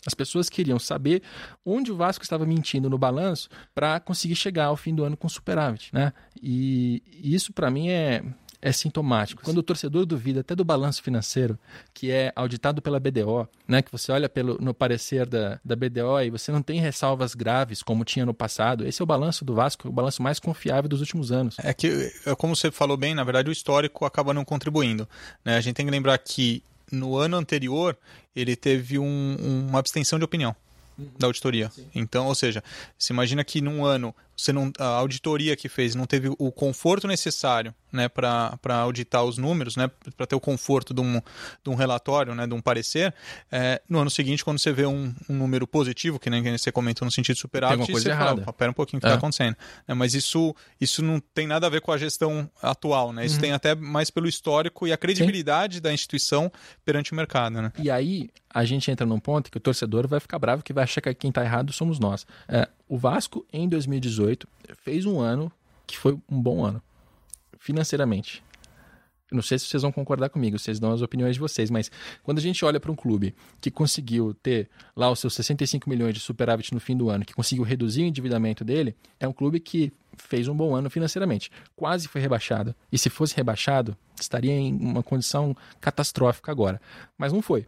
As 0.08 0.14
pessoas 0.14 0.50
queriam 0.50 0.80
saber 0.80 1.22
onde 1.66 1.92
o 1.92 1.98
Vasco 1.98 2.24
estava 2.24 2.46
mentindo 2.46 2.90
no 2.90 2.98
balanço 2.98 3.50
para 3.76 4.00
conseguir 4.00 4.38
chegar 4.38 4.68
ao 4.68 4.78
fim 4.78 4.96
do 4.96 5.04
ano 5.04 5.18
com 5.18 5.28
superávit, 5.28 5.94
né? 5.94 6.14
E 6.42 7.04
isso 7.22 7.52
para 7.52 7.70
mim 7.70 7.90
é 7.90 8.24
é 8.62 8.72
sintomático. 8.72 9.44
Quando 9.44 9.60
o 9.60 9.64
torcedor 9.64 10.06
duvida 10.06 10.42
até 10.42 10.56
do 10.56 10.66
balanço 10.66 11.04
financeiro, 11.04 11.60
que 11.94 12.12
é 12.12 12.32
auditado 12.36 12.82
pela 12.82 13.00
BDO, 13.00 13.48
né, 13.68 13.82
que 13.82 13.92
você 13.92 14.12
olha 14.12 14.28
pelo, 14.28 14.58
no 14.60 14.74
parecer 14.74 15.28
da, 15.28 15.60
da 15.64 15.76
BDO 15.76 16.22
e 16.26 16.30
você 16.30 16.52
não 16.52 16.62
tem 16.62 16.80
ressalvas 16.80 17.36
graves 17.36 17.84
como 17.84 18.04
tinha 18.04 18.26
no 18.26 18.34
passado, 18.34 18.88
esse 18.88 19.02
é 19.02 19.04
o 19.04 19.06
balanço 19.06 19.46
do 19.46 19.54
Vasco, 19.54 19.88
o 19.88 19.92
balanço 19.92 20.24
mais 20.24 20.40
confiável 20.40 20.90
dos 20.90 21.02
últimos 21.02 21.32
anos. 21.32 21.56
É 21.60 21.74
que, 21.74 22.12
é 22.26 22.36
como 22.36 22.56
você 22.56 22.72
falou 22.72 22.98
bem, 22.98 23.14
na 23.14 23.24
verdade 23.24 23.50
o 23.50 23.52
histórico 23.52 24.06
acaba 24.06 24.34
não 24.34 24.44
contribuindo. 24.44 25.08
Né? 25.46 25.56
A 25.56 25.62
gente 25.62 25.76
tem 25.76 25.86
que 25.86 25.92
lembrar 25.92 26.18
que 26.18 26.64
no 26.92 27.18
ano 27.18 27.38
anterior 27.38 27.98
ele 28.36 28.56
teve 28.56 29.00
um, 29.00 29.36
uma 29.70 29.80
abstenção 29.80 30.18
de 30.20 30.26
opinião 30.26 30.56
uhum. 30.98 31.10
da 31.18 31.28
auditoria. 31.28 31.70
Sim. 31.70 31.88
Então, 31.94 32.28
ou 32.28 32.36
seja, 32.36 32.64
se 32.98 33.14
imagina 33.14 33.44
que 33.44 33.62
num 33.62 33.86
ano 33.86 34.14
você 34.38 34.54
não, 34.54 34.72
a 34.78 34.86
auditoria 34.86 35.56
que 35.56 35.68
fez 35.68 35.96
não 35.96 36.06
teve 36.06 36.30
o 36.38 36.52
conforto 36.52 37.08
necessário 37.08 37.74
né, 37.92 38.08
para 38.08 38.76
auditar 38.82 39.24
os 39.24 39.38
números, 39.38 39.76
né, 39.76 39.90
para 40.16 40.28
ter 40.28 40.36
o 40.36 40.40
conforto 40.40 40.94
de 40.94 41.02
um, 41.02 41.20
de 41.64 41.70
um 41.70 41.74
relatório, 41.74 42.36
né, 42.36 42.46
de 42.46 42.54
um 42.54 42.62
parecer, 42.62 43.14
é, 43.52 43.82
no 43.90 44.00
ano 44.00 44.10
seguinte, 44.10 44.46
quando 44.46 44.60
você 44.60 44.72
vê 44.72 44.86
um, 44.86 45.14
um 45.28 45.34
número 45.34 45.66
positivo, 45.66 46.20
que 46.20 46.30
nem 46.30 46.58
você 46.58 46.72
comentou 46.72 47.06
no 47.06 47.12
sentido 47.12 47.38
superávit, 47.38 47.86
tem 47.86 47.94
coisa 47.94 48.04
você 48.04 48.12
errada. 48.12 48.42
fala, 48.42 48.54
pera 48.54 48.72
um 48.72 48.74
pouquinho 48.74 49.00
o 49.00 49.02
que 49.02 49.08
está 49.08 49.16
é. 49.16 49.18
acontecendo. 49.18 49.56
É, 49.88 49.94
mas 49.96 50.14
isso, 50.14 50.56
isso 50.80 51.02
não 51.02 51.20
tem 51.20 51.48
nada 51.48 51.66
a 51.66 51.70
ver 51.70 51.82
com 51.82 51.92
a 51.92 51.98
gestão 51.98 52.50
atual, 52.62 53.12
né? 53.12 53.26
Isso 53.26 53.36
uhum. 53.36 53.42
tem 53.42 53.54
até 53.54 53.74
mais 53.74 54.12
pelo 54.12 54.28
histórico 54.28 54.86
e 54.86 54.94
a 54.94 54.98
credibilidade 54.98 55.76
Sim. 55.76 55.82
da 55.82 55.92
instituição 55.92 56.52
perante 56.86 57.12
o 57.12 57.16
mercado. 57.16 57.62
Né? 57.62 57.72
E 57.80 57.90
aí 57.90 58.30
a 58.54 58.66
gente 58.66 58.90
entra 58.92 59.06
num 59.06 59.20
ponto 59.20 59.52
que 59.52 59.58
o 59.58 59.62
torcedor 59.62 60.08
vai 60.08 60.20
ficar 60.20 60.40
bravo, 60.40 60.64
que 60.64 60.74
vai 60.74 60.84
achar 60.84 61.02
que 61.02 61.14
quem 61.14 61.30
está 61.30 61.44
errado 61.44 61.72
somos 61.72 62.00
nós. 62.00 62.26
É, 62.48 62.68
o 62.88 62.98
Vasco, 62.98 63.46
em 63.52 63.68
2018, 63.68 64.48
fez 64.76 65.06
um 65.06 65.20
ano 65.20 65.52
que 65.86 65.98
foi 65.98 66.18
um 66.30 66.42
bom 66.42 66.66
ano, 66.66 66.82
financeiramente. 67.58 68.44
Não 69.30 69.42
sei 69.42 69.60
se 69.60 69.66
vocês 69.66 69.84
vão 69.84 69.92
concordar 69.92 70.30
comigo, 70.30 70.58
vocês 70.58 70.80
dão 70.80 70.94
as 70.94 71.02
opiniões 71.02 71.36
de 71.36 71.40
vocês, 71.40 71.70
mas 71.70 71.92
quando 72.24 72.38
a 72.38 72.42
gente 72.42 72.64
olha 72.64 72.80
para 72.80 72.92
um 72.92 72.96
clube 72.96 73.36
que 73.60 73.70
conseguiu 73.70 74.34
ter 74.34 74.70
lá 74.96 75.12
os 75.12 75.20
seus 75.20 75.34
65 75.34 75.90
milhões 75.90 76.14
de 76.14 76.22
superávit 76.22 76.74
no 76.74 76.80
fim 76.80 76.96
do 76.96 77.10
ano, 77.10 77.26
que 77.26 77.34
conseguiu 77.34 77.66
reduzir 77.66 78.04
o 78.04 78.06
endividamento 78.06 78.64
dele, 78.64 78.96
é 79.20 79.28
um 79.28 79.34
clube 79.34 79.60
que 79.60 79.92
fez 80.18 80.48
um 80.48 80.56
bom 80.56 80.74
ano 80.74 80.90
financeiramente. 80.90 81.52
Quase 81.76 82.08
foi 82.08 82.22
rebaixado. 82.22 82.74
E 82.90 82.98
se 82.98 83.10
fosse 83.10 83.36
rebaixado, 83.36 83.98
estaria 84.20 84.54
em 84.54 84.74
uma 84.74 85.04
condição 85.04 85.56
catastrófica 85.82 86.50
agora. 86.50 86.82
Mas 87.18 87.34
não 87.34 87.42
foi. 87.42 87.68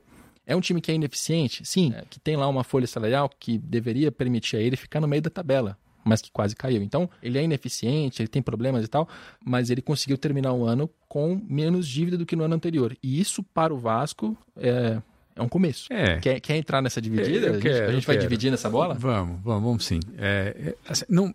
É 0.50 0.56
um 0.56 0.62
time 0.62 0.82
que 0.82 0.92
é 0.92 0.96
ineficiente? 0.96 1.64
Sim. 1.64 1.94
É, 1.96 2.04
que 2.10 2.20
tem 2.20 2.36
lá 2.36 2.48
uma 2.48 2.64
folha 2.64 2.88
salarial 2.88 3.30
que 3.40 3.58
deveria 3.58 4.12
permitir 4.12 4.58
a 4.58 4.60
ele 4.60 4.76
ficar 4.76 5.00
no 5.00 5.08
meio 5.08 5.22
da 5.22 5.30
tabela 5.30 5.78
mas 6.02 6.22
que 6.22 6.32
quase 6.32 6.56
caiu. 6.56 6.82
Então, 6.82 7.08
ele 7.22 7.38
é 7.38 7.44
ineficiente, 7.44 8.22
ele 8.22 8.28
tem 8.30 8.42
problemas 8.42 8.84
e 8.84 8.88
tal, 8.88 9.08
mas 9.46 9.70
ele 9.70 9.82
conseguiu 9.82 10.18
terminar 10.18 10.54
o 10.54 10.66
ano 10.66 10.90
com 11.08 11.40
menos 11.48 11.88
dívida 11.88 12.18
do 12.18 12.26
que 12.26 12.36
no 12.36 12.44
ano 12.44 12.56
anterior. 12.56 12.98
E 13.04 13.20
isso 13.20 13.44
para 13.44 13.72
o 13.72 13.78
Vasco 13.78 14.36
é, 14.58 15.00
é 15.36 15.42
um 15.42 15.50
começo. 15.50 15.92
É. 15.92 16.18
Quer, 16.20 16.40
quer 16.40 16.56
entrar 16.56 16.82
nessa 16.82 17.00
dividida? 17.00 17.48
Eu 17.48 17.52
a 17.52 17.54
gente, 17.56 17.62
quero, 17.62 17.90
a 17.90 17.92
gente 17.92 18.08
vai 18.08 18.16
quero. 18.16 18.28
dividir 18.28 18.50
nessa 18.50 18.70
bola? 18.70 18.96
Vamos, 18.96 19.40
vamos, 19.44 19.64
vamos 19.64 19.86
sim. 19.86 20.00
É, 20.18 20.56
é, 20.70 20.76
assim, 20.88 21.06
não, 21.08 21.32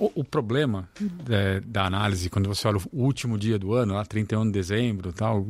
o, 0.00 0.20
o- 0.20 0.24
problema 0.24 0.88
é, 1.28 1.60
da 1.60 1.84
análise, 1.84 2.30
quando 2.30 2.48
você 2.48 2.66
olha 2.66 2.78
o 2.90 3.02
último 3.04 3.36
dia 3.36 3.58
do 3.58 3.74
ano, 3.74 3.94
lá 3.94 4.04
31 4.04 4.46
de 4.46 4.52
dezembro 4.52 5.10
e 5.10 5.12
tal, 5.12 5.46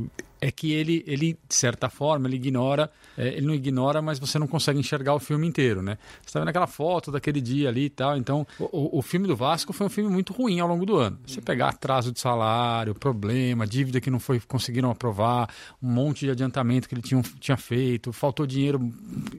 é 0.46 0.50
que 0.50 0.72
ele, 0.72 1.02
ele, 1.06 1.38
de 1.48 1.54
certa 1.54 1.88
forma, 1.88 2.28
ele 2.28 2.36
ignora, 2.36 2.90
é, 3.16 3.28
ele 3.28 3.46
não 3.46 3.54
ignora, 3.54 4.02
mas 4.02 4.18
você 4.18 4.38
não 4.38 4.46
consegue 4.46 4.78
enxergar 4.78 5.14
o 5.14 5.18
filme 5.20 5.46
inteiro, 5.46 5.80
né? 5.82 5.96
Você 6.20 6.28
está 6.28 6.40
vendo 6.40 6.48
aquela 6.48 6.66
foto 6.66 7.10
daquele 7.10 7.40
dia 7.40 7.68
ali 7.68 7.84
e 7.86 7.90
tal, 7.90 8.16
então 8.16 8.46
o, 8.58 8.64
o- 8.64 8.98
o 8.98 9.02
filme 9.02 9.26
do 9.26 9.34
Vasco 9.36 9.72
foi 9.72 9.86
um 9.86 9.90
filme 9.90 10.10
muito 10.10 10.32
ruim 10.32 10.60
ao 10.60 10.68
longo 10.68 10.84
do 10.84 10.96
ano. 10.96 11.18
Você 11.26 11.40
pegar 11.40 11.68
atraso 11.70 12.12
de 12.12 12.20
salário, 12.20 12.94
problema, 12.94 13.66
dívida 13.66 14.00
que 14.00 14.10
não 14.10 14.20
foi 14.20 14.40
conseguiram 14.40 14.90
aprovar, 14.90 15.48
um 15.82 15.88
monte 15.90 16.26
de 16.26 16.30
adiantamento 16.30 16.88
que 16.88 16.94
ele 16.94 17.02
tinha, 17.02 17.22
tinha 17.40 17.56
feito, 17.56 18.12
faltou 18.12 18.46
dinheiro 18.46 18.78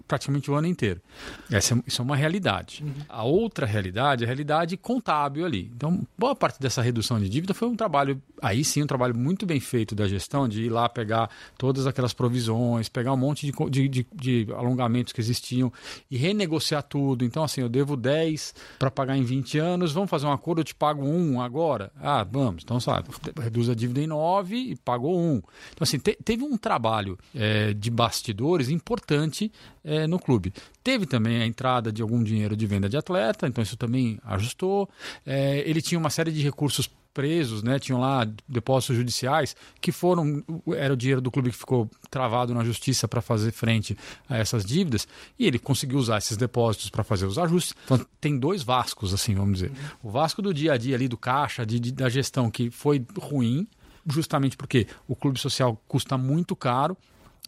praticamente 0.08 0.49
o 0.49 0.56
ano 0.56 0.68
inteiro. 0.68 1.01
Essa 1.51 1.76
é, 1.76 1.78
isso 1.86 2.01
é 2.01 2.06
uma 2.06 2.16
realidade. 2.16 2.84
A 3.08 3.24
outra 3.24 3.66
realidade 3.66 4.24
é 4.24 4.26
a 4.26 4.28
realidade 4.28 4.78
contábil 4.78 5.45
ali. 5.45 5.72
Então, 5.76 6.06
boa 6.18 6.36
parte 6.36 6.60
dessa 6.60 6.82
redução 6.82 7.20
de 7.20 7.30
dívida 7.30 7.53
foi 7.53 7.68
um 7.68 7.76
trabalho, 7.76 8.22
aí 8.41 8.64
sim, 8.64 8.82
um 8.84 8.88
trabalho 8.88 9.16
muito 9.16 9.45
bem 9.45 9.60
feito 9.60 9.93
da 9.95 10.08
gestão, 10.08 10.47
de 10.47 10.64
ir 10.64 10.70
lá 10.70 10.88
pegar 10.96 11.30
todas 11.58 11.86
aquelas 11.86 12.14
provisões, 12.14 12.88
pegar 12.88 13.12
um 13.14 13.18
monte 13.18 13.46
de, 13.46 13.70
de, 13.70 13.88
de- 13.89 14.08
de 14.46 14.54
alongamentos 14.54 15.12
que 15.12 15.20
existiam 15.20 15.72
e 16.10 16.16
renegociar 16.18 16.82
tudo. 16.84 17.26
Então, 17.26 17.43
assim, 17.43 17.60
eu 17.62 17.68
devo 17.70 17.98
10 17.98 18.56
para 18.80 18.89
pagar 18.89 19.18
em 19.18 19.24
20 19.24 19.58
anos, 19.60 19.91
vamos 19.91 20.10
fazer 20.10 20.26
um 20.26 20.32
acordo, 20.32 20.62
eu 20.62 20.66
te 20.66 20.74
pago 20.74 21.04
um 21.06 21.41
agora? 21.41 21.91
Ah, 22.02 22.24
vamos. 22.24 22.64
Então, 22.64 22.80
sabe, 22.80 23.10
reduz 23.41 23.70
a 23.70 23.76
dívida 23.76 24.00
em 24.00 24.08
9 24.08 24.56
e 24.56 24.76
pagou 24.78 25.20
um. 25.20 25.36
Então, 25.74 25.82
assim, 25.82 26.00
te- 26.00 26.18
teve 26.24 26.43
um 26.43 26.58
trabalho 26.58 27.18
eh, 27.36 27.74
de 27.74 27.91
bastidores 27.91 28.70
importante 28.70 29.52
eh, 29.84 30.08
no 30.08 30.18
clube. 30.18 30.54
Teve 30.84 31.06
também 31.06 31.41
a 31.41 31.46
entrada 31.46 31.91
de 31.91 32.02
algum 32.02 32.24
dinheiro 32.24 32.56
de 32.56 32.66
venda 32.66 32.88
de 32.88 32.96
atleta, 32.96 33.48
então 33.48 33.62
isso 33.62 33.76
também 33.76 34.18
ajustou. 34.24 34.88
Eh, 35.26 35.64
ele 35.66 35.82
tinha 35.82 36.00
uma 36.00 36.10
série 36.10 36.32
de 36.32 36.41
recursos 36.41 36.89
presos, 37.16 37.63
né? 37.63 37.80
Tinham 37.80 37.99
lá 37.99 38.28
depósitos 38.47 38.97
judiciais 38.97 39.55
que 39.82 39.91
foram 39.91 40.43
era 40.76 40.93
o 40.93 40.97
dinheiro 40.97 41.22
do 41.22 41.32
clube 41.32 41.49
que 41.49 41.57
ficou 41.57 41.89
travado 42.11 42.53
na 42.53 42.63
justiça 42.63 43.07
para 43.07 43.22
fazer 43.22 43.51
frente 43.53 43.97
a 44.30 44.38
essas 44.38 44.66
dívidas 44.66 45.07
e 45.39 45.47
ele 45.47 45.57
conseguiu 45.57 45.97
usar 45.97 46.18
esses 46.18 46.36
depósitos 46.36 46.89
para 46.89 47.03
fazer 47.05 47.26
os 47.26 47.39
ajustes. 47.39 47.74
Então 47.86 48.05
tem 48.20 48.38
dois 48.38 48.61
Vascos 48.61 49.13
assim, 49.13 49.34
vamos 49.34 49.53
dizer. 49.59 49.72
O 50.03 50.11
Vasco 50.11 50.41
do 50.41 50.53
dia 50.53 50.74
a 50.74 50.78
dia 50.78 50.93
ali 50.95 51.07
do 51.07 51.18
caixa, 51.18 51.66
de, 51.66 51.80
de- 51.80 51.93
da 51.93 52.09
gestão 52.09 52.51
que 52.51 52.70
foi 52.70 53.03
ruim, 53.18 53.66
justamente 54.07 54.57
porque 54.57 54.86
o 55.07 55.16
clube 55.16 55.39
social 55.39 55.82
custa 55.88 56.18
muito 56.18 56.53
caro. 56.55 56.97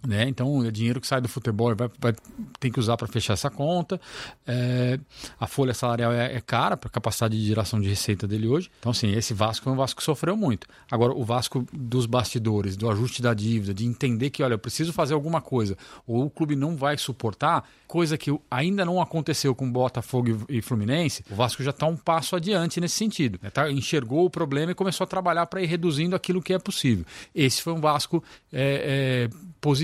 Né? 0.06 0.28
Então, 0.28 0.64
é 0.64 0.72
dinheiro 0.72 1.02
que 1.02 1.08
sai 1.08 1.20
do 1.20 1.28
futebol 1.28 1.76
vai, 1.76 1.90
vai, 2.00 2.14
tem 2.60 2.72
que 2.72 2.80
usar 2.80 2.98
para 2.98 3.08
fechar 3.08 3.34
essa 3.34 3.50
conta. 3.50 4.00
É, 4.46 5.00
a 5.40 5.48
folha 5.48 5.74
salarial 5.74 6.12
é, 6.12 6.36
é 6.36 6.42
cara 6.42 6.78
para 6.78 6.88
a 6.88 6.92
capacidade 6.92 7.38
de 7.38 7.46
geração 7.46 7.80
de 7.80 7.88
receita 7.88 8.28
dele 8.28 8.48
hoje. 8.48 8.70
Então, 8.80 8.92
assim, 8.92 9.12
esse 9.12 9.34
Vasco 9.34 9.68
é 9.70 9.72
um 9.72 9.76
Vasco 9.76 10.00
que 10.00 10.04
sofreu 10.04 10.38
muito. 10.38 10.68
Agora, 10.92 11.14
o 11.14 11.24
Vasco 11.24 11.66
dos 11.74 12.06
bastidores, 12.06 12.78
do 12.78 12.90
ajuste 12.90 13.22
da 13.22 13.34
dívida, 13.34 13.74
de 13.74 13.86
entender 13.86 14.30
que, 14.30 14.44
olha, 14.44 14.54
eu 14.54 14.60
preciso 14.60 14.94
fazer 14.94 15.14
alguma 15.14 15.42
coisa, 15.42 15.78
ou 16.06 16.26
o 16.26 16.30
clube 16.30 16.56
não 16.56 16.76
vai 16.76 16.98
suportar, 16.98 17.68
coisa 17.88 18.18
que 18.18 18.32
ainda 18.52 18.86
não 18.86 19.02
aconteceu 19.02 19.56
com 19.56 19.72
Botafogo 19.72 20.46
e 20.50 20.62
Fluminense, 20.62 21.24
o 21.32 21.36
Vasco 21.36 21.64
já 21.64 21.72
está 21.72 21.86
um 21.86 21.96
passo 21.96 22.36
adiante 22.36 22.80
nesse 22.80 22.96
sentido. 22.96 23.40
né? 23.42 23.50
Tá? 23.50 23.72
Enxergou 23.72 24.26
o 24.26 24.30
problema 24.30 24.72
e 24.72 24.76
começou 24.76 25.06
a 25.06 25.08
trabalhar 25.08 25.46
para 25.48 25.62
ir 25.62 25.66
reduzindo 25.66 26.16
aquilo 26.16 26.42
que 26.42 26.54
é 26.54 26.60
possível. 26.60 27.06
Esse 27.34 27.62
foi 27.62 27.74
um 27.74 27.82
Vasco 27.82 28.24
é, 28.52 29.30
é, 29.30 29.38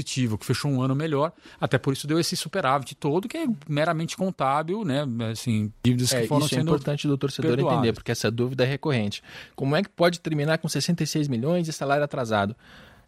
positivo, 0.03 0.37
que 0.37 0.45
fechou 0.45 0.69
um 0.69 0.81
ano 0.81 0.95
melhor, 0.95 1.31
até 1.59 1.77
por 1.77 1.93
isso 1.93 2.05
deu 2.05 2.19
esse 2.19 2.35
superávit 2.35 2.95
todo, 2.95 3.27
que 3.27 3.37
é 3.37 3.45
meramente 3.67 4.15
contábil, 4.17 4.83
né? 4.83 5.05
Assim, 5.31 5.71
dívidas 5.83 6.13
É, 6.13 6.21
que 6.21 6.27
foram 6.27 6.45
isso 6.45 6.55
é 6.55 6.57
sendo 6.59 6.67
importante 6.69 7.07
do 7.07 7.17
torcedor 7.17 7.51
perdoadas. 7.51 7.77
entender, 7.79 7.93
porque 7.93 8.11
essa 8.11 8.29
dúvida 8.29 8.63
é 8.63 8.67
recorrente. 8.67 9.23
Como 9.55 9.75
é 9.75 9.81
que 9.81 9.89
pode 9.89 10.19
terminar 10.19 10.57
com 10.57 10.67
66 10.67 11.27
milhões 11.27 11.67
e 11.67 11.73
salário 11.73 12.03
atrasado? 12.03 12.55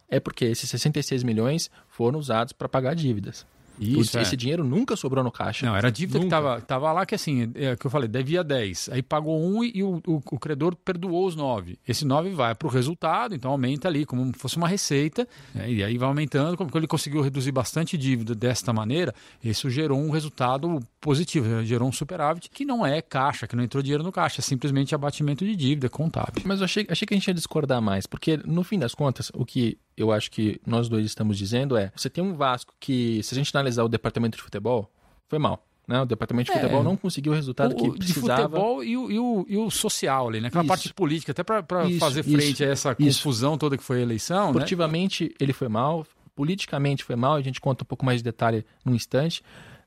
É 0.08 0.18
porque 0.18 0.44
esses 0.46 0.68
66 0.70 1.22
milhões 1.22 1.70
foram 1.88 2.18
usados 2.18 2.52
para 2.52 2.68
pagar 2.68 2.94
dívidas. 2.94 3.46
Isso, 3.78 4.18
é. 4.18 4.22
Esse 4.22 4.36
dinheiro 4.36 4.64
nunca 4.64 4.96
sobrou 4.96 5.22
no 5.22 5.30
caixa. 5.30 5.66
Não, 5.66 5.76
era 5.76 5.90
dívida 5.90 6.18
que 6.18 6.24
Nunca. 6.24 6.36
tava, 6.36 6.60
tava 6.60 6.92
lá 6.92 7.06
que 7.06 7.14
assim, 7.14 7.52
é 7.54 7.76
que 7.76 7.86
eu 7.86 7.90
falei, 7.90 8.08
devia 8.08 8.42
10. 8.42 8.90
Aí 8.92 9.02
pagou 9.02 9.40
um 9.40 9.62
e 9.62 9.82
o, 9.82 10.00
o, 10.06 10.16
o 10.16 10.38
credor 10.38 10.74
perdoou 10.76 11.26
os 11.26 11.36
9. 11.36 11.78
Esse 11.86 12.04
9 12.04 12.30
vai 12.30 12.54
para 12.54 12.66
o 12.66 12.70
resultado, 12.70 13.34
então 13.34 13.50
aumenta 13.50 13.88
ali 13.88 14.04
como 14.04 14.26
se 14.26 14.38
fosse 14.38 14.56
uma 14.56 14.68
receita, 14.68 15.26
né, 15.54 15.70
e 15.70 15.84
aí 15.84 15.98
vai 15.98 16.08
aumentando. 16.08 16.56
Como 16.56 16.70
ele 16.74 16.86
conseguiu 16.86 17.20
reduzir 17.20 17.52
bastante 17.52 17.96
dívida 17.96 18.34
desta 18.34 18.72
maneira, 18.72 19.14
isso 19.42 19.68
gerou 19.68 19.98
um 19.98 20.10
resultado 20.10 20.80
positivo, 21.00 21.46
né, 21.46 21.64
gerou 21.64 21.88
um 21.88 21.92
superávit 21.92 22.50
que 22.50 22.64
não 22.64 22.86
é 22.86 23.00
caixa, 23.02 23.46
que 23.46 23.56
não 23.56 23.64
entrou 23.64 23.82
dinheiro 23.82 24.02
no 24.02 24.12
caixa, 24.12 24.40
é 24.40 24.42
simplesmente 24.42 24.94
abatimento 24.94 25.44
de 25.44 25.54
dívida 25.54 25.88
contábil. 25.88 26.42
Mas 26.44 26.60
eu 26.60 26.64
achei, 26.64 26.86
achei 26.88 27.06
que 27.06 27.14
a 27.14 27.16
gente 27.16 27.28
ia 27.28 27.34
discordar 27.34 27.80
mais, 27.80 28.06
porque 28.06 28.36
no 28.44 28.62
fim 28.62 28.78
das 28.78 28.94
contas, 28.94 29.30
o 29.34 29.44
que 29.44 29.78
eu 29.96 30.12
acho 30.12 30.30
que 30.30 30.60
nós 30.66 30.88
dois 30.88 31.04
estamos 31.06 31.38
dizendo 31.38 31.76
é: 31.76 31.92
você 31.96 32.08
tem 32.10 32.22
um 32.22 32.34
Vasco 32.34 32.74
que, 32.78 33.22
se 33.22 33.34
a 33.34 33.36
gente 33.38 33.50
analisar 33.56 33.84
o 33.84 33.88
departamento 33.88 34.36
de 34.36 34.42
futebol, 34.42 34.90
foi 35.28 35.38
mal. 35.38 35.64
Né? 35.88 36.00
O 36.02 36.04
departamento 36.04 36.50
de 36.50 36.58
É. 36.58 36.60
futebol 36.60 36.82
não 36.82 36.96
conseguiu 36.96 37.32
o 37.32 37.34
resultado 37.34 37.72
O- 37.72 37.76
que 37.76 37.90
de 37.90 38.12
precisava. 38.12 38.42
futebol 38.42 38.82
e 38.82 38.96
o, 38.96 39.10
e 39.10 39.18
o, 39.20 39.46
e 39.48 39.56
o 39.56 39.70
social 39.70 40.28
ali, 40.28 40.40
né? 40.40 40.48
Aquela 40.48 40.64
Isso. 40.64 40.68
parte 40.68 40.92
política, 40.94 41.30
até 41.30 41.44
para 41.44 41.62
fazer 42.00 42.20
isso, 42.26 42.30
frente 42.32 42.64
a 42.64 42.66
essa 42.68 42.92
confusão 42.94 43.56
toda 43.56 43.76
que 43.76 43.84
foi 43.84 43.98
a 43.98 44.02
eleição, 44.02 44.46
né? 44.46 44.50
Esportivamente, 44.50 45.32
ele 45.38 45.52
foi 45.52 45.68
mal. 45.68 46.04
Politicamente, 46.34 47.04
foi 47.04 47.14
mal. 47.16 47.34
A 47.36 47.40
gente 47.40 47.60
conta 47.60 47.84
um 47.84 47.86
pouco 47.86 48.04
mais 48.04 48.18
de 48.18 48.24
detalhe 48.24 48.66
num 48.84 48.94
instante. 48.94 49.42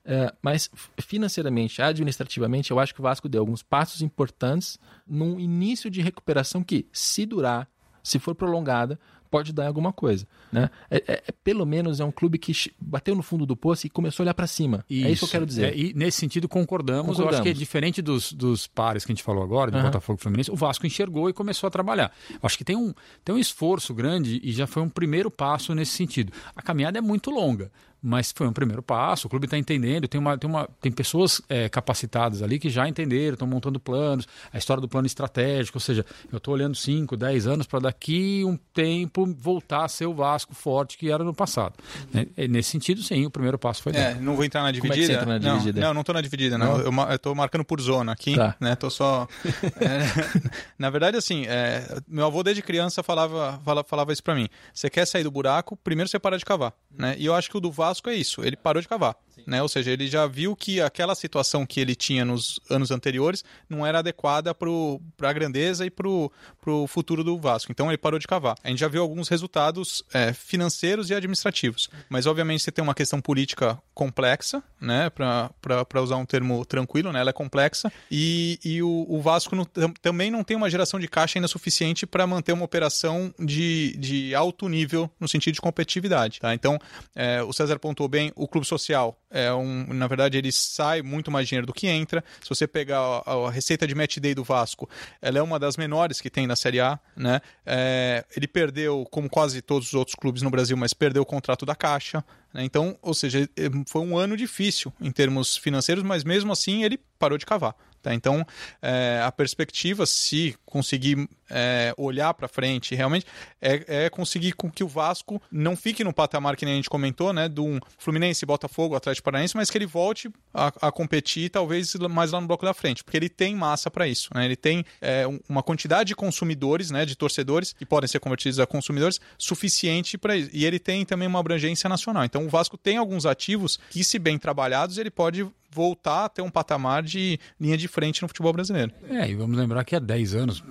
É, 0.06 0.34
mas 0.42 0.70
financeiramente, 0.98 1.82
administrativamente, 1.82 2.72
eu 2.72 2.80
acho 2.80 2.94
que 2.94 3.02
o 3.02 3.04
Vasco 3.04 3.28
deu 3.28 3.42
alguns 3.42 3.62
passos 3.62 4.02
importantes 4.02 4.80
num 5.06 5.40
início 5.40 5.90
de 5.90 6.02
recuperação 6.02 6.64
que, 6.64 6.88
se 6.94 7.26
durar, 7.26 7.68
se 8.02 8.18
for 8.18 8.34
prolongada, 8.34 8.98
pode 9.30 9.54
dar 9.54 9.68
alguma 9.68 9.94
coisa. 9.94 10.28
Né? 10.52 10.70
É, 10.90 10.98
é- 10.98 11.24
é- 11.28 11.32
pelo 11.44 11.66
menos 11.66 12.00
é 12.00 12.06
um 12.06 12.12
clube 12.12 12.38
que 12.38 12.52
bateu 12.80 13.16
no 13.16 13.22
fundo 13.22 13.46
do 13.46 13.56
poço 13.56 13.86
e 13.88 13.90
começou 13.90 14.24
a 14.24 14.26
olhar 14.26 14.34
para 14.34 14.48
cima. 14.48 14.84
É 14.90 14.94
isso 14.94 15.20
que 15.20 15.26
eu 15.26 15.30
quero 15.30 15.46
dizer. 15.46 15.74
É, 15.74 15.78
e 15.78 15.94
nesse 15.94 16.18
sentido 16.20 16.48
concordamos. 16.48 17.06
Eu 17.06 17.12
acho 17.12 17.18
Concordamos. 17.18 17.44
que 17.44 17.50
é 17.50 17.54
diferente 17.54 18.02
dos, 18.02 18.34
dos 18.34 18.68
pares 18.68 19.06
que 19.06 19.12
a 19.12 19.16
gente 19.16 19.24
falou 19.24 19.44
agora, 19.44 19.72
de 19.72 19.78
Aham. 19.78 19.86
Botafogo 19.86 20.20
e 20.20 20.24
Fluminense, 20.24 20.52
o 20.52 20.56
Vasco 20.56 20.86
enxergou 20.86 21.30
e 21.30 21.34
começou 21.34 21.68
a 21.68 21.72
trabalhar. 21.72 22.12
Eu 22.32 22.40
acho 22.44 22.58
que 22.58 22.64
tem 22.64 22.76
um, 22.76 22.94
tem 23.24 23.36
um 23.36 23.40
esforço 23.40 23.94
grande 23.94 24.40
e 24.44 24.52
já 24.52 24.66
foi 24.68 24.82
um 24.84 24.90
primeiro 24.90 25.30
passo 25.30 25.74
nesse 25.76 25.92
sentido. 25.94 26.32
A 26.56 26.62
caminhada 26.62 26.98
é 26.98 27.02
muito 27.02 27.30
longa. 27.30 27.72
Mas 28.02 28.32
foi 28.34 28.48
um 28.48 28.54
primeiro 28.54 28.82
passo, 28.82 29.28
o 29.28 29.30
clube 29.30 29.46
está 29.46 29.58
entendendo, 29.58 30.08
tem, 30.08 30.20
uma, 30.22 30.38
tem, 30.38 30.50
uma, 30.50 30.70
tem 30.80 30.92
pessoas 30.92 31.42
é, 31.50 31.68
capacitadas 31.68 32.42
ali 32.42 32.58
que 32.58 32.70
já 32.70 32.88
entenderam, 32.88 33.34
estão 33.34 33.48
montando 33.48 33.80
planos, 33.80 34.26
a 34.54 34.58
história 34.58 34.80
do 34.80 34.88
plano 34.88 35.06
estratégico, 35.06 35.78
ou 35.78 35.82
seja, 35.82 36.06
eu 36.32 36.38
estou 36.38 36.54
olhando 36.54 36.76
5, 36.76 37.18
10 37.18 37.48
anos 37.48 37.68
para 37.68 37.80
daqui 37.80 38.44
um 38.46 38.56
tempo 38.74 39.26
voltar 39.38 39.84
a 39.84 39.88
ser 39.90 40.06
o 40.06 40.14
Vasco 40.14 40.56
forte 40.56 40.98
que 40.98 41.12
era 41.12 41.24
no 41.24 41.34
passado. 41.34 41.74
Né? 42.14 42.28
E 42.38 42.48
Nesse 42.48 42.70
sentido, 42.70 43.02
sim, 43.04 43.26
o 43.26 43.30
primeiro 43.30 43.60
passo 43.60 43.84
foi 43.84 43.92
É, 43.94 44.16
não 44.16 44.36
vou 44.36 44.46
entrar 44.46 44.64
na 44.64 44.72
Como 44.80 44.92
é 44.94 44.96
que 44.96 45.02
dividida. 45.02 45.08
você 45.08 45.14
entra 45.24 45.40
na 45.40 45.40
não, 45.52 45.58
dividida? 45.60 45.82
Não, 45.82 45.94
não 45.94 46.04
tô 46.04 46.14
na 46.14 46.22
dividida, 46.22 46.58
não. 46.58 46.78
Não? 46.92 47.12
Eu, 47.12 47.20
tô 47.20 47.36
marcando 47.36 47.66
por 47.66 47.82
zona 47.82 48.12
aqui, 48.14 48.36
Tá. 48.36 48.56
né? 48.60 48.76
Tô 48.76 48.90
só. 48.90 49.28
É, 49.82 50.50
na 50.78 50.90
verdade, 50.90 51.18
assim, 51.18 51.46
é, 51.48 52.00
meu 52.08 52.26
avô 52.26 52.44
desde 52.44 52.62
criança 52.62 53.02
falava, 53.04 53.60
fala- 53.64 53.84
falava 53.84 54.12
isso 54.14 54.24
pra 54.24 54.36
mim. 54.36 54.48
Você 54.74 54.90
quer 54.90 55.06
sair 55.06 55.24
do 55.24 55.32
buraco, 55.32 55.76
primeiro 55.78 56.10
você 56.10 56.20
para 56.20 56.38
de 56.38 56.46
cavar, 56.46 56.74
né? 56.96 57.16
E 57.18 57.26
eu 57.26 57.34
acho 57.36 57.50
que 57.50 57.58
o 57.58 57.60
do 57.60 57.72
Vasco 57.72 57.89
é 58.10 58.16
isso. 58.16 58.44
Ele 58.44 58.56
parou 58.56 58.82
de 58.82 58.88
cavar. 58.88 59.16
Né? 59.46 59.62
Ou 59.62 59.70
seja, 59.70 59.92
ele 59.92 60.08
já 60.08 60.26
viu 60.28 60.56
que 60.56 60.82
aquela 60.82 61.16
situação 61.16 61.66
que 61.66 61.80
ele 61.80 61.96
tinha 61.96 62.24
nos 62.26 62.60
anos 62.70 62.92
anteriores 62.92 63.44
não 63.70 63.86
era 63.86 64.00
adequada 64.00 64.54
para 64.54 65.30
a 65.30 65.34
grandeza 65.34 65.86
e 65.86 65.90
para 65.90 66.08
o 66.08 66.88
futuro 66.88 67.24
do 67.24 67.38
Vasco. 67.40 67.72
Então 67.72 67.90
ele 67.90 67.98
parou 67.98 68.20
de 68.20 68.28
cavar. 68.28 68.56
A 68.64 68.70
gente 68.70 68.80
já 68.80 68.88
viu 68.88 69.02
alguns 69.02 69.28
resultados 69.28 70.04
é, 70.14 70.34
financeiros 70.34 71.10
e 71.10 71.14
administrativos. 71.16 71.90
Mas 72.10 72.26
obviamente 72.26 72.64
você 72.64 72.72
tem 72.72 72.84
uma 72.84 72.94
questão 72.96 73.22
política 73.22 73.80
complexa, 73.94 74.64
né? 74.80 75.10
para 75.10 76.02
usar 76.02 76.16
um 76.18 76.26
termo 76.26 76.66
tranquilo, 76.66 77.12
né? 77.12 77.20
ela 77.20 77.30
é 77.30 77.34
complexa. 77.34 77.92
E, 78.10 78.60
e 78.64 78.82
o, 78.82 79.06
o 79.10 79.22
Vasco 79.22 79.56
não- 79.56 79.66
tam- 79.66 79.94
também 80.02 80.32
não 80.32 80.44
tem 80.44 80.56
uma 80.56 80.70
geração 80.70 81.00
de 81.00 81.08
caixa 81.08 81.38
ainda 81.38 81.48
suficiente 81.48 82.06
para 82.06 82.26
manter 82.26 82.54
uma 82.54 82.66
operação 82.66 83.34
de, 83.40 83.96
de 83.98 84.34
alto 84.36 84.68
nível 84.70 85.10
no 85.20 85.28
sentido 85.28 85.56
de 85.56 85.62
competitividade. 85.62 86.40
Tá? 86.40 86.54
Então, 86.54 86.80
é, 87.16 87.42
o 87.44 87.52
César 87.54 87.78
pontuou 87.80 88.08
bem, 88.08 88.32
o 88.36 88.48
clube 88.48 88.66
social 88.66 89.20
é 89.30 89.54
um, 89.54 89.94
na 89.94 90.08
verdade, 90.08 90.38
ele 90.38 90.52
sai 90.52 91.02
muito 91.02 91.30
mais 91.30 91.48
dinheiro 91.48 91.68
do 91.68 91.74
que 91.74 91.88
entra. 91.88 92.24
Se 92.42 92.50
você 92.50 92.68
pegar 92.68 93.00
a, 93.26 93.34
a 93.34 93.52
receita 93.52 93.86
de 93.86 93.94
match 93.94 94.18
day 94.18 94.34
do 94.34 94.44
Vasco, 94.44 94.90
ela 95.22 95.38
é 95.38 95.42
uma 95.42 95.60
das 95.60 95.78
menores 95.78 96.20
que 96.20 96.30
tem 96.30 96.48
na 96.48 96.56
Série 96.56 96.80
A, 96.80 97.00
né? 97.16 97.42
É, 97.66 98.26
ele 98.36 98.48
perdeu, 98.48 99.06
como 99.12 99.30
quase 99.30 99.62
todos 99.62 99.90
os 99.90 99.94
outros 99.94 100.16
clubes 100.16 100.42
no 100.42 100.50
Brasil, 100.50 100.76
mas 100.76 100.94
perdeu 100.94 101.22
o 101.22 101.26
contrato 101.26 101.66
da 101.66 101.76
Caixa. 101.76 102.24
né? 102.54 102.64
Então, 102.64 102.98
ou 103.02 103.14
seja, 103.14 103.48
eh, 103.56 103.70
foi 103.88 104.02
um 104.02 104.18
ano 104.18 104.36
difícil 104.36 104.92
em 105.00 105.12
termos 105.12 105.56
financeiros, 105.58 106.04
mas 106.04 106.24
mesmo 106.24 106.52
assim 106.52 106.84
ele 106.84 107.00
parou 107.20 107.38
de 107.38 107.46
cavar. 107.46 107.76
Tá? 108.10 108.14
Então, 108.14 108.46
é, 108.82 109.22
a 109.24 109.32
perspectiva, 109.32 110.06
se 110.06 110.56
conseguir 110.66 111.30
é, 111.50 111.94
olhar 111.98 112.34
para 112.34 112.48
frente, 112.48 112.96
realmente, 112.96 113.26
é, 113.62 114.06
é, 114.06 114.10
conseguir 114.10 114.54
com 114.54 114.70
que 114.70 114.84
o 114.84 114.88
Vasco 114.88 115.42
não 115.52 115.76
fique 115.76 116.04
no 116.04 116.14
patamar 116.14 116.56
que 116.56 116.66
nem 116.66 116.74
a 116.74 116.78
gente 116.78 116.90
comentou, 116.90 117.32
né, 117.34 117.48
do 117.48 117.66
um 117.66 117.80
Fluminense, 117.98 118.46
Botafogo, 118.46 118.96
Atlético 118.96 119.26
Paranaense, 119.26 119.56
mas 119.56 119.70
que 119.70 119.78
ele 119.78 119.86
volte 119.86 120.30
a, 120.54 120.68
a, 120.88 120.92
competir, 120.92 121.50
talvez 121.50 121.94
mais 121.96 122.32
lá 122.32 122.42
no 122.42 122.48
bloco 122.48 122.66
da 122.66 122.74
frente, 122.74 123.04
porque 123.04 123.18
ele 123.18 123.30
tem 123.30 123.56
massa 123.56 123.90
para 123.92 124.08
isso. 124.08 124.30
Né? 124.34 124.46
Ele 124.46 124.56
tem 124.56 124.86
é, 125.02 125.26
uma 125.48 125.64
quantidade 125.64 126.10
de 126.10 126.16
consumidores, 126.16 126.92
né, 126.92 127.06
de 127.06 127.16
torcedores 127.16 127.74
que 127.74 127.86
podem 127.86 128.08
ser 128.08 128.20
convertidos 128.20 128.60
a 128.60 128.66
consumidores 128.66 129.20
suficiente 129.38 130.18
para 130.18 130.36
isso. 130.36 130.50
E 130.54 130.66
ele 130.66 130.80
tem 130.80 131.06
também 131.06 131.28
uma 131.28 131.40
abrangência 131.40 131.90
nacional. 131.90 132.24
Então, 132.24 132.46
o 132.46 132.50
Vasco 132.50 132.78
tem 132.78 132.98
alguns 132.98 133.26
ativos 133.26 133.80
que, 133.90 134.04
se 134.04 134.18
bem 134.18 134.38
trabalhados, 134.38 134.98
ele 134.98 135.12
pode 135.12 135.48
voltar 135.72 136.26
a 136.26 136.30
ter 136.30 136.42
um 136.42 136.50
patamar 136.50 137.04
de 137.04 137.40
linha 137.60 137.78
de 137.78 137.88
frente 137.88 138.22
no 138.22 138.28
futebol 138.28 138.54
brasileiro. 138.54 138.92
É, 139.10 139.30
e 139.30 139.36
vamos 139.36 139.58
lembrar 139.58 139.84
que 139.84 139.96
há 139.96 140.00
10 140.00 140.36
anos, 140.36 140.64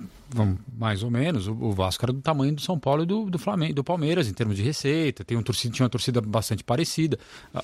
mais 0.77 1.03
ou 1.03 1.09
menos, 1.09 1.47
o 1.47 1.71
Vasco 1.71 2.05
era 2.05 2.13
do 2.13 2.21
tamanho 2.21 2.53
do 2.53 2.61
São 2.61 2.79
Paulo 2.79 3.03
e 3.03 3.05
do, 3.05 3.29
do 3.29 3.39
Flamengo, 3.39 3.73
do 3.73 3.83
Palmeiras 3.83 4.27
em 4.27 4.33
termos 4.33 4.55
de 4.55 4.63
receita, 4.63 5.23
tem 5.23 5.37
um 5.37 5.41
torcida, 5.41 5.73
tinha 5.73 5.83
uma 5.83 5.89
torcida 5.89 6.21
bastante 6.21 6.63
parecida. 6.63 7.17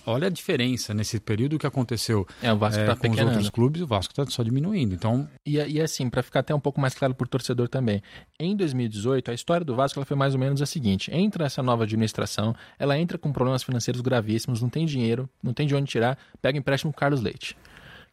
Olha 0.05 0.27
a 0.27 0.29
diferença 0.29 0.93
nesse 0.93 1.19
período 1.19 1.59
que 1.59 1.67
aconteceu 1.67 2.27
é, 2.41 2.51
o 2.51 2.57
Vasco 2.57 2.81
é, 2.81 2.85
tá 2.85 2.95
com 2.95 3.09
os 3.09 3.19
outros 3.19 3.49
clubes, 3.49 3.81
o 3.81 3.87
Vasco 3.87 4.11
está 4.11 4.25
só 4.27 4.43
diminuindo. 4.43 4.93
Então... 4.93 5.27
E, 5.45 5.57
e 5.57 5.81
assim, 5.81 6.09
para 6.09 6.23
ficar 6.23 6.39
até 6.39 6.53
um 6.53 6.59
pouco 6.59 6.79
mais 6.81 6.93
claro 6.93 7.13
para 7.13 7.25
o 7.25 7.27
torcedor 7.27 7.67
também, 7.67 8.01
em 8.39 8.55
2018, 8.55 9.31
a 9.31 9.33
história 9.33 9.65
do 9.65 9.75
Vasco 9.75 9.99
ela 9.99 10.05
foi 10.05 10.17
mais 10.17 10.33
ou 10.33 10.39
menos 10.39 10.61
a 10.61 10.65
seguinte: 10.65 11.11
entra 11.13 11.45
essa 11.45 11.61
nova 11.61 11.83
administração, 11.83 12.55
ela 12.79 12.97
entra 12.97 13.17
com 13.17 13.31
problemas 13.31 13.63
financeiros 13.63 14.01
gravíssimos, 14.01 14.61
não 14.61 14.69
tem 14.69 14.85
dinheiro, 14.85 15.29
não 15.41 15.53
tem 15.53 15.67
de 15.67 15.75
onde 15.75 15.89
tirar, 15.89 16.17
pega 16.41 16.57
empréstimo 16.57 16.91
com 16.91 16.99
Carlos 16.99 17.21
Leite 17.21 17.55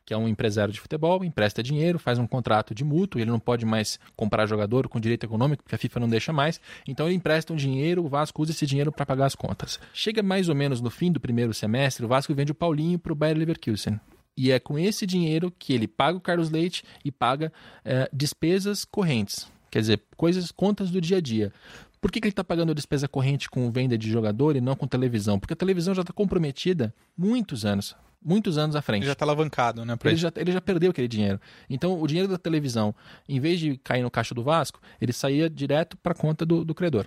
que 0.05 0.13
é 0.13 0.17
um 0.17 0.29
empresário 0.29 0.73
de 0.73 0.81
futebol, 0.81 1.25
empresta 1.25 1.63
dinheiro, 1.63 1.99
faz 1.99 2.19
um 2.19 2.27
contrato 2.27 2.75
de 2.75 2.85
mútuo, 2.85 3.21
ele 3.21 3.31
não 3.31 3.39
pode 3.39 3.65
mais 3.65 3.99
comprar 4.17 4.47
jogador 4.47 4.89
com 4.89 5.01
direito 5.01 5.25
econômico, 5.25 5.63
porque 5.63 5.75
a 5.75 5.79
FIFA 5.79 6.01
não 6.01 6.09
deixa 6.09 6.33
mais. 6.33 6.61
Então 6.87 7.07
ele 7.07 7.15
empresta 7.15 7.53
um 7.53 7.57
dinheiro, 7.57 8.05
o 8.05 8.09
Vasco 8.09 8.43
usa 8.43 8.53
esse 8.53 8.67
dinheiro 8.67 8.91
para 8.91 9.07
pagar 9.07 9.27
as 9.27 9.35
contas. 9.35 9.79
Chega 9.93 10.23
mais 10.23 10.49
ou 10.49 10.55
menos 10.55 10.81
no 10.81 10.91
fim 10.91 11.13
do 11.13 11.21
primeiro 11.21 11.55
semestre, 11.55 12.05
o 12.05 12.09
Vasco 12.09 12.35
vende 12.35 12.53
o 12.53 12.55
Paulinho 12.55 12.99
para 12.99 13.13
o 13.13 13.17
Bayer 13.17 13.37
Leverkusen. 13.37 14.01
E 14.37 14.51
é 14.51 14.59
com 14.59 14.79
esse 14.79 15.07
dinheiro 15.07 15.53
que 15.59 15.75
ele 15.75 15.87
paga 15.87 16.17
o 16.17 16.21
Carlos 16.21 16.51
Leite 16.51 16.83
e 17.05 17.13
paga 17.13 17.53
é, 17.85 18.09
despesas 18.13 18.85
correntes. 18.85 19.47
Quer 19.71 19.81
dizer, 19.81 20.03
coisas, 20.17 20.51
contas 20.51 20.91
do 20.91 21.01
dia 21.01 21.19
a 21.19 21.21
dia. 21.21 21.53
Por 22.01 22.11
que, 22.11 22.21
que 22.21 22.27
ele 22.27 22.33
está 22.33 22.43
pagando 22.43 22.75
despesa 22.75 23.07
corrente 23.07 23.49
com 23.49 23.71
venda 23.71 23.97
de 23.97 24.11
jogador 24.11 24.57
e 24.57 24.61
não 24.61 24.75
com 24.75 24.89
televisão? 24.89 25.39
Porque 25.39 25.53
a 25.53 25.57
televisão 25.57 25.95
já 25.95 26.01
está 26.01 26.13
comprometida 26.13 26.93
muitos 27.17 27.65
anos 27.65 27.95
muitos 28.25 28.59
anos 28.59 28.77
à 28.77 28.83
frente. 28.83 29.03
Ele 29.03 29.07
já 29.07 29.13
está 29.13 29.25
alavancado, 29.25 29.85
né? 29.85 29.97
Ele 30.05 30.17
já, 30.17 30.33
ele 30.37 30.53
já 30.53 30.61
perdeu 30.61 30.91
aquele 30.91 31.09
dinheiro. 31.09 31.41
Então, 31.69 32.01
o 32.01 32.07
dinheiro 32.07 32.29
da 32.29 32.39
televisão, 32.39 32.95
em 33.29 33.41
vez 33.41 33.59
de 33.59 33.77
cair 33.79 34.03
no 34.03 34.11
caixa 34.11 34.35
do 34.35 34.43
Vasco, 34.43 34.81
ele 35.01 35.13
saía 35.13 35.49
direto 35.49 35.97
para 35.97 36.13
a 36.13 36.15
conta 36.15 36.45
do, 36.47 36.65
do 36.65 36.75
credor. 36.75 37.07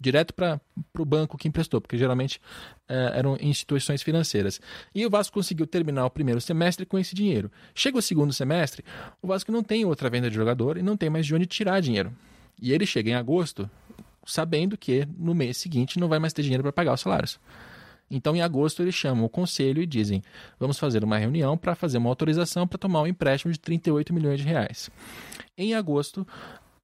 Direto 0.00 0.32
para 0.32 0.58
o 0.98 1.04
banco 1.04 1.36
que 1.36 1.46
emprestou, 1.46 1.78
porque 1.78 1.98
geralmente 1.98 2.40
é, 2.88 3.12
eram 3.18 3.36
instituições 3.38 4.02
financeiras. 4.02 4.58
E 4.94 5.04
o 5.04 5.10
Vasco 5.10 5.34
conseguiu 5.34 5.66
terminar 5.66 6.06
o 6.06 6.10
primeiro 6.10 6.40
semestre 6.40 6.86
com 6.86 6.98
esse 6.98 7.14
dinheiro. 7.14 7.52
Chega 7.74 7.98
o 7.98 8.02
segundo 8.02 8.32
semestre, 8.32 8.82
o 9.20 9.26
Vasco 9.26 9.52
não 9.52 9.62
tem 9.62 9.84
outra 9.84 10.08
venda 10.08 10.30
de 10.30 10.36
jogador 10.36 10.78
e 10.78 10.82
não 10.82 10.96
tem 10.96 11.10
mais 11.10 11.26
de 11.26 11.34
onde 11.34 11.44
tirar 11.44 11.80
dinheiro. 11.80 12.12
E 12.60 12.72
ele 12.72 12.86
chega 12.86 13.10
em 13.10 13.14
agosto 13.14 13.70
sabendo 14.24 14.76
que 14.76 15.06
no 15.18 15.34
mês 15.34 15.56
seguinte 15.56 15.98
não 15.98 16.08
vai 16.08 16.18
mais 16.18 16.32
ter 16.32 16.42
dinheiro 16.42 16.62
para 16.62 16.72
pagar 16.72 16.94
os 16.94 17.00
salários. 17.00 17.38
Então, 18.10 18.34
em 18.34 18.42
agosto, 18.42 18.82
eles 18.82 18.94
chamam 18.94 19.24
o 19.24 19.28
conselho 19.28 19.80
e 19.80 19.86
dizem: 19.86 20.22
vamos 20.58 20.78
fazer 20.78 21.04
uma 21.04 21.16
reunião 21.16 21.56
para 21.56 21.74
fazer 21.74 21.98
uma 21.98 22.08
autorização 22.08 22.66
para 22.66 22.78
tomar 22.78 23.02
um 23.02 23.06
empréstimo 23.06 23.52
de 23.52 23.60
38 23.60 24.12
milhões 24.12 24.40
de 24.40 24.46
reais. 24.46 24.90
Em 25.56 25.74
agosto, 25.74 26.26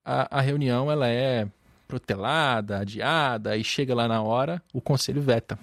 a, 0.04 0.38
a 0.38 0.40
reunião 0.40 0.90
ela 0.90 1.08
é 1.08 1.48
protelada, 1.88 2.78
adiada, 2.78 3.56
e 3.56 3.64
chega 3.64 3.94
lá 3.94 4.06
na 4.06 4.22
hora, 4.22 4.62
o 4.72 4.80
conselho 4.80 5.20
veta. 5.20 5.58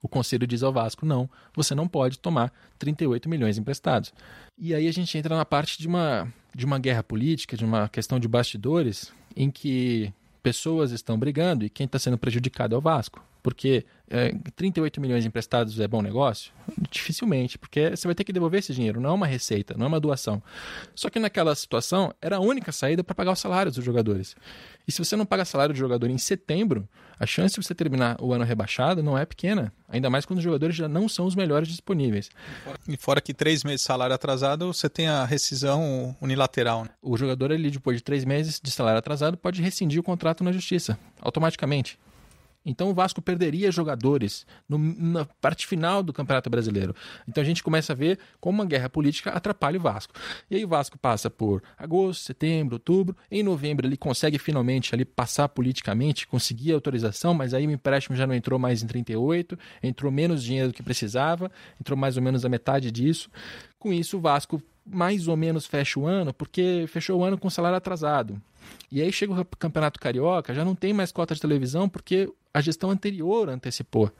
O 0.00 0.08
conselho 0.08 0.46
diz 0.46 0.62
ao 0.62 0.72
Vasco: 0.72 1.04
não, 1.04 1.28
você 1.54 1.74
não 1.74 1.88
pode 1.88 2.18
tomar 2.18 2.52
38 2.78 3.28
milhões 3.28 3.58
emprestados. 3.58 4.12
E 4.58 4.74
aí 4.74 4.86
a 4.86 4.92
gente 4.92 5.16
entra 5.18 5.36
na 5.36 5.44
parte 5.44 5.78
de 5.78 5.88
uma, 5.88 6.32
de 6.54 6.64
uma 6.64 6.78
guerra 6.78 7.02
política, 7.02 7.56
de 7.56 7.64
uma 7.64 7.88
questão 7.88 8.18
de 8.20 8.28
bastidores, 8.28 9.12
em 9.36 9.50
que 9.50 10.12
pessoas 10.42 10.90
estão 10.90 11.18
brigando 11.18 11.64
e 11.64 11.70
quem 11.70 11.86
está 11.86 11.98
sendo 11.98 12.18
prejudicado 12.18 12.74
é 12.74 12.78
o 12.78 12.80
Vasco. 12.80 13.24
Porque 13.42 13.84
é, 14.08 14.34
38 14.54 15.00
milhões 15.00 15.26
emprestados 15.26 15.80
é 15.80 15.88
bom 15.88 16.00
negócio? 16.00 16.52
Dificilmente, 16.90 17.58
porque 17.58 17.90
você 17.90 18.06
vai 18.06 18.14
ter 18.14 18.24
que 18.24 18.32
devolver 18.32 18.60
esse 18.60 18.72
dinheiro, 18.72 19.00
não 19.00 19.10
é 19.10 19.12
uma 19.12 19.26
receita, 19.26 19.74
não 19.76 19.86
é 19.86 19.88
uma 19.88 19.98
doação. 19.98 20.40
Só 20.94 21.10
que 21.10 21.18
naquela 21.18 21.54
situação 21.54 22.14
era 22.20 22.36
a 22.36 22.40
única 22.40 22.70
saída 22.70 23.02
para 23.02 23.14
pagar 23.14 23.32
os 23.32 23.40
salários 23.40 23.74
dos 23.74 23.84
jogadores. 23.84 24.36
E 24.86 24.92
se 24.92 24.98
você 24.98 25.16
não 25.16 25.26
paga 25.26 25.44
salário 25.44 25.72
de 25.72 25.78
jogador 25.78 26.08
em 26.08 26.18
setembro, 26.18 26.88
a 27.18 27.26
chance 27.26 27.54
de 27.54 27.64
você 27.64 27.74
terminar 27.74 28.16
o 28.20 28.32
ano 28.32 28.44
rebaixado 28.44 29.02
não 29.02 29.16
é 29.16 29.24
pequena. 29.24 29.72
Ainda 29.88 30.10
mais 30.10 30.26
quando 30.26 30.38
os 30.38 30.44
jogadores 30.44 30.76
já 30.76 30.88
não 30.88 31.08
são 31.08 31.24
os 31.24 31.34
melhores 31.34 31.68
disponíveis. 31.68 32.30
E 32.86 32.96
fora 32.96 33.20
que 33.20 33.32
três 33.32 33.64
meses 33.64 33.80
de 33.80 33.86
salário 33.86 34.14
atrasado, 34.14 34.72
você 34.72 34.88
tem 34.88 35.08
a 35.08 35.24
rescisão 35.24 36.16
unilateral. 36.20 36.84
Né? 36.84 36.90
O 37.00 37.16
jogador, 37.16 37.50
ele, 37.50 37.70
depois 37.70 37.96
de 37.96 38.02
três 38.02 38.24
meses 38.24 38.60
de 38.62 38.70
salário 38.70 38.98
atrasado, 38.98 39.36
pode 39.36 39.62
rescindir 39.62 40.00
o 40.00 40.02
contrato 40.02 40.44
na 40.44 40.52
justiça, 40.52 40.98
automaticamente. 41.20 41.98
Então 42.64 42.90
o 42.90 42.94
Vasco 42.94 43.20
perderia 43.20 43.72
jogadores 43.72 44.46
no, 44.68 44.78
na 44.78 45.24
parte 45.40 45.66
final 45.66 46.02
do 46.02 46.12
Campeonato 46.12 46.48
Brasileiro. 46.48 46.94
Então 47.26 47.42
a 47.42 47.44
gente 47.44 47.62
começa 47.62 47.92
a 47.92 47.96
ver 47.96 48.18
como 48.40 48.58
uma 48.58 48.66
guerra 48.66 48.88
política 48.88 49.30
atrapalha 49.30 49.78
o 49.78 49.82
Vasco. 49.82 50.14
E 50.50 50.56
aí 50.56 50.64
o 50.64 50.68
Vasco 50.68 50.98
passa 50.98 51.28
por 51.28 51.62
agosto, 51.76 52.22
setembro, 52.22 52.76
outubro. 52.76 53.16
Em 53.30 53.42
novembro 53.42 53.86
ele 53.86 53.96
consegue 53.96 54.38
finalmente 54.38 54.94
ali 54.94 55.04
passar 55.04 55.48
politicamente, 55.48 56.26
conseguir 56.26 56.72
autorização, 56.72 57.34
mas 57.34 57.52
aí 57.54 57.66
o 57.66 57.70
empréstimo 57.70 58.16
já 58.16 58.26
não 58.26 58.34
entrou 58.34 58.58
mais 58.58 58.82
em 58.82 58.86
38, 58.86 59.58
entrou 59.82 60.12
menos 60.12 60.42
dinheiro 60.42 60.68
do 60.68 60.74
que 60.74 60.82
precisava, 60.82 61.50
entrou 61.80 61.98
mais 61.98 62.16
ou 62.16 62.22
menos 62.22 62.44
a 62.44 62.48
metade 62.48 62.90
disso. 62.90 63.30
Com 63.78 63.92
isso 63.92 64.18
o 64.18 64.20
Vasco 64.20 64.62
mais 64.84 65.28
ou 65.28 65.36
menos 65.36 65.66
fecha 65.66 65.98
o 65.98 66.06
ano, 66.06 66.32
porque 66.34 66.84
fechou 66.88 67.20
o 67.20 67.24
ano 67.24 67.38
com 67.38 67.48
salário 67.48 67.76
atrasado. 67.76 68.40
E 68.90 69.00
aí 69.00 69.10
chega 69.12 69.32
o 69.32 69.44
Campeonato 69.44 69.98
Carioca, 69.98 70.52
já 70.52 70.64
não 70.64 70.74
tem 70.74 70.92
mais 70.92 71.10
cota 71.10 71.34
de 71.34 71.40
televisão, 71.40 71.88
porque 71.88 72.30
a 72.52 72.60
gestão 72.60 72.90
anterior 72.90 73.48
antecipou. 73.48 74.10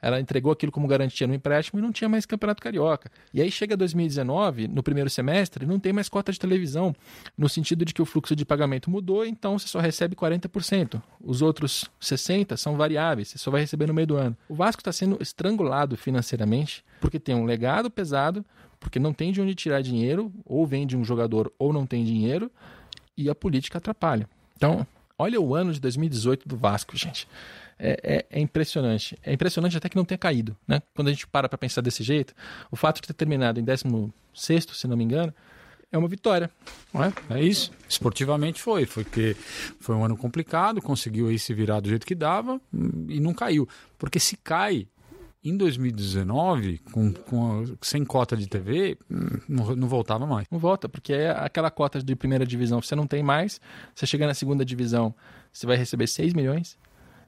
Ela 0.00 0.20
entregou 0.20 0.52
aquilo 0.52 0.70
como 0.70 0.86
garantia 0.86 1.26
no 1.26 1.32
empréstimo 1.32 1.78
e 1.78 1.82
não 1.82 1.90
tinha 1.90 2.10
mais 2.10 2.26
Campeonato 2.26 2.62
Carioca. 2.62 3.10
E 3.32 3.40
aí 3.40 3.50
chega 3.50 3.74
2019, 3.74 4.68
no 4.68 4.82
primeiro 4.82 5.08
semestre, 5.08 5.64
não 5.64 5.78
tem 5.78 5.94
mais 5.94 6.10
cota 6.10 6.30
de 6.30 6.38
televisão, 6.38 6.94
no 7.38 7.48
sentido 7.48 7.86
de 7.86 7.94
que 7.94 8.02
o 8.02 8.04
fluxo 8.04 8.36
de 8.36 8.44
pagamento 8.44 8.90
mudou, 8.90 9.24
então 9.24 9.58
você 9.58 9.66
só 9.66 9.80
recebe 9.80 10.14
40%. 10.14 11.02
Os 11.22 11.40
outros 11.40 11.86
60% 12.02 12.54
são 12.58 12.76
variáveis, 12.76 13.28
você 13.28 13.38
só 13.38 13.50
vai 13.50 13.62
receber 13.62 13.86
no 13.86 13.94
meio 13.94 14.06
do 14.06 14.16
ano. 14.16 14.36
O 14.46 14.54
Vasco 14.54 14.80
está 14.80 14.92
sendo 14.92 15.16
estrangulado 15.22 15.96
financeiramente 15.96 16.84
porque 17.00 17.18
tem 17.18 17.34
um 17.34 17.46
legado 17.46 17.90
pesado, 17.90 18.44
porque 18.78 18.98
não 18.98 19.14
tem 19.14 19.32
de 19.32 19.40
onde 19.40 19.54
tirar 19.54 19.80
dinheiro, 19.80 20.30
ou 20.44 20.66
vende 20.66 20.94
um 20.98 21.04
jogador 21.04 21.50
ou 21.58 21.72
não 21.72 21.86
tem 21.86 22.04
dinheiro, 22.04 22.50
e 23.16 23.28
a 23.28 23.34
política 23.34 23.78
atrapalha. 23.78 24.28
Então, 24.56 24.86
olha 25.18 25.40
o 25.40 25.54
ano 25.54 25.72
de 25.72 25.80
2018 25.80 26.48
do 26.48 26.56
Vasco, 26.56 26.96
gente. 26.96 27.28
É, 27.78 28.00
é, 28.02 28.26
é, 28.38 28.40
impressionante. 28.40 29.18
É 29.22 29.32
impressionante 29.32 29.76
até 29.76 29.88
que 29.88 29.96
não 29.96 30.04
tenha 30.04 30.18
caído. 30.18 30.56
Né? 30.66 30.80
Quando 30.94 31.08
a 31.08 31.10
gente 31.10 31.26
para 31.26 31.48
para 31.48 31.58
pensar 31.58 31.80
desse 31.80 32.02
jeito, 32.02 32.34
o 32.70 32.76
fato 32.76 33.00
de 33.00 33.08
ter 33.08 33.14
terminado 33.14 33.58
em 33.58 33.64
16, 33.64 34.66
se 34.72 34.86
não 34.86 34.96
me 34.96 35.04
engano, 35.04 35.34
é 35.90 35.98
uma 35.98 36.08
vitória. 36.08 36.50
É, 37.30 37.38
é 37.38 37.42
isso. 37.42 37.70
Esportivamente 37.88 38.60
foi. 38.60 38.84
Foi 38.84 39.04
que 39.04 39.36
foi 39.78 39.94
um 39.94 40.04
ano 40.04 40.16
complicado, 40.16 40.82
conseguiu 40.82 41.28
aí 41.28 41.38
se 41.38 41.54
virar 41.54 41.80
do 41.80 41.88
jeito 41.88 42.06
que 42.06 42.14
dava 42.14 42.60
hum, 42.72 43.06
e 43.08 43.20
não 43.20 43.32
caiu. 43.32 43.68
Porque 43.96 44.18
se 44.18 44.36
cai, 44.36 44.88
em 45.44 45.56
2019, 45.58 46.78
com, 46.90 47.12
com, 47.12 47.76
sem 47.82 48.02
cota 48.02 48.34
de 48.34 48.48
TV, 48.48 48.96
não, 49.46 49.76
não, 49.76 49.86
voltava 49.86 50.26
mais. 50.26 50.46
Não 50.50 50.58
volta, 50.58 50.88
porque 50.88 51.12
é 51.12 51.30
aquela 51.30 51.70
cota 51.70 52.02
de 52.02 52.16
primeira 52.16 52.46
divisão 52.46 52.80
você 52.80 52.96
não 52.96 53.06
tem 53.06 53.22
mais. 53.22 53.60
Você 53.94 54.06
chega 54.06 54.26
na 54.26 54.32
segunda 54.32 54.64
divisão, 54.64 55.14
você 55.52 55.66
vai 55.66 55.76
receber 55.76 56.06
6 56.06 56.32
milhões. 56.32 56.78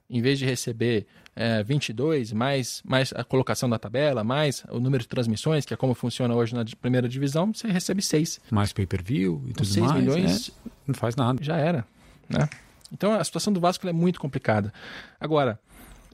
Em 0.08 0.22
vez 0.22 0.38
de 0.38 0.46
receber 0.46 1.06
é, 1.34 1.62
22, 1.62 2.32
mais, 2.32 2.80
mais 2.86 3.12
a 3.14 3.22
colocação 3.22 3.68
da 3.68 3.78
tabela, 3.78 4.24
mais 4.24 4.64
o 4.70 4.80
número 4.80 5.02
de 5.02 5.08
transmissões, 5.08 5.66
que 5.66 5.74
é 5.74 5.76
como 5.76 5.92
funciona 5.92 6.34
hoje 6.34 6.54
na 6.54 6.64
primeira 6.80 7.06
divisão, 7.06 7.52
você 7.52 7.68
recebe 7.68 8.00
6. 8.00 8.40
Mais 8.50 8.72
pay-per-view 8.72 9.44
e 9.46 9.52
tudo 9.52 9.66
6 9.66 9.86
mais. 9.86 9.92
6 9.92 10.04
milhões. 10.04 10.48
É, 10.48 10.70
não 10.86 10.94
faz 10.94 11.16
nada. 11.16 11.44
Já 11.44 11.56
era. 11.58 11.84
Né? 12.30 12.48
Então 12.90 13.12
a 13.12 13.22
situação 13.22 13.52
do 13.52 13.60
Vasco 13.60 13.86
é 13.86 13.92
muito 13.92 14.18
complicada. 14.18 14.72
Agora, 15.20 15.60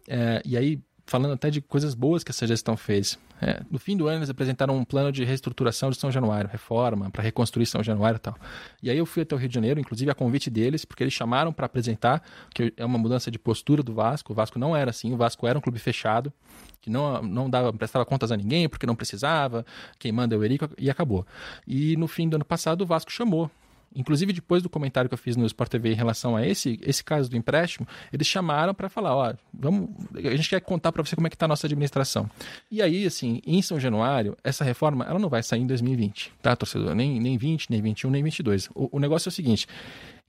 é, 0.09 0.42
e 0.44 0.57
aí 0.57 0.80
falando 1.12 1.34
até 1.34 1.50
de 1.50 1.60
coisas 1.60 1.92
boas 1.92 2.24
que 2.24 2.30
essa 2.30 2.46
gestão 2.46 2.74
fez. 2.74 3.18
É, 3.38 3.60
no 3.70 3.78
fim 3.78 3.94
do 3.94 4.08
ano, 4.08 4.20
eles 4.20 4.30
apresentaram 4.30 4.74
um 4.74 4.82
plano 4.82 5.12
de 5.12 5.22
reestruturação 5.24 5.90
de 5.90 5.98
São 5.98 6.10
Januário, 6.10 6.48
reforma, 6.50 7.10
para 7.10 7.22
reconstruir 7.22 7.66
São 7.66 7.82
Januário 7.82 8.16
e 8.16 8.18
tal. 8.18 8.34
E 8.82 8.88
aí 8.88 8.96
eu 8.96 9.04
fui 9.04 9.22
até 9.22 9.34
o 9.34 9.38
Rio 9.38 9.46
de 9.46 9.54
Janeiro, 9.54 9.78
inclusive 9.78 10.10
a 10.10 10.14
convite 10.14 10.48
deles, 10.48 10.86
porque 10.86 11.04
eles 11.04 11.12
chamaram 11.12 11.52
para 11.52 11.66
apresentar, 11.66 12.22
que 12.54 12.72
é 12.78 12.84
uma 12.84 12.96
mudança 12.96 13.30
de 13.30 13.38
postura 13.38 13.82
do 13.82 13.92
Vasco. 13.92 14.32
O 14.32 14.34
Vasco 14.34 14.58
não 14.58 14.74
era 14.74 14.88
assim, 14.88 15.12
o 15.12 15.16
Vasco 15.18 15.46
era 15.46 15.58
um 15.58 15.60
clube 15.60 15.78
fechado, 15.78 16.32
que 16.80 16.88
não, 16.88 17.20
não 17.20 17.50
dava, 17.50 17.70
prestava 17.74 18.06
contas 18.06 18.32
a 18.32 18.36
ninguém, 18.36 18.66
porque 18.66 18.86
não 18.86 18.96
precisava, 18.96 19.66
quem 19.98 20.12
manda 20.12 20.34
é 20.34 20.38
o 20.38 20.42
Erico, 20.42 20.66
e 20.78 20.88
acabou. 20.88 21.26
E 21.66 21.94
no 21.98 22.08
fim 22.08 22.26
do 22.26 22.36
ano 22.36 22.44
passado, 22.44 22.80
o 22.80 22.86
Vasco 22.86 23.12
chamou 23.12 23.50
Inclusive, 23.95 24.32
depois 24.32 24.62
do 24.62 24.68
comentário 24.68 25.09
que 25.09 25.14
eu 25.14 25.18
fiz 25.18 25.36
no 25.36 25.47
Sport 25.47 25.70
TV 25.70 25.93
em 25.93 25.95
relação 25.95 26.36
a 26.36 26.47
esse, 26.47 26.78
esse 26.82 27.03
caso 27.03 27.30
do 27.30 27.36
empréstimo, 27.36 27.86
eles 28.12 28.26
chamaram 28.26 28.74
para 28.74 28.88
falar: 28.88 29.14
ó, 29.14 29.34
vamos, 29.53 29.90
a 30.14 30.36
gente 30.36 30.49
quer 30.49 30.61
contar 30.61 30.93
para 30.93 31.05
você 31.05 31.14
como 31.14 31.26
é 31.26 31.30
que 31.30 31.36
está 31.36 31.47
a 31.47 31.49
nossa 31.49 31.66
administração. 31.66 32.30
E 32.70 32.80
aí, 32.80 33.07
assim, 33.07 33.40
em 33.47 33.61
São 33.61 33.78
Januário, 33.78 34.36
essa 34.43 34.64
reforma 34.64 35.05
ela 35.05 35.18
não 35.18 35.28
vai 35.28 35.43
sair 35.43 35.61
em 35.61 35.66
2020, 35.66 36.32
tá, 36.43 36.57
torcedor? 36.57 36.95
Nem, 36.95 37.20
nem 37.20 37.36
20, 37.36 37.70
nem 37.70 37.82
21, 37.82 38.11
nem 38.11 38.22
22. 38.22 38.68
O, 38.74 38.97
o 38.97 39.01
negócio 39.01 39.28
é 39.28 39.30
o 39.30 39.32
seguinte: 39.32 39.66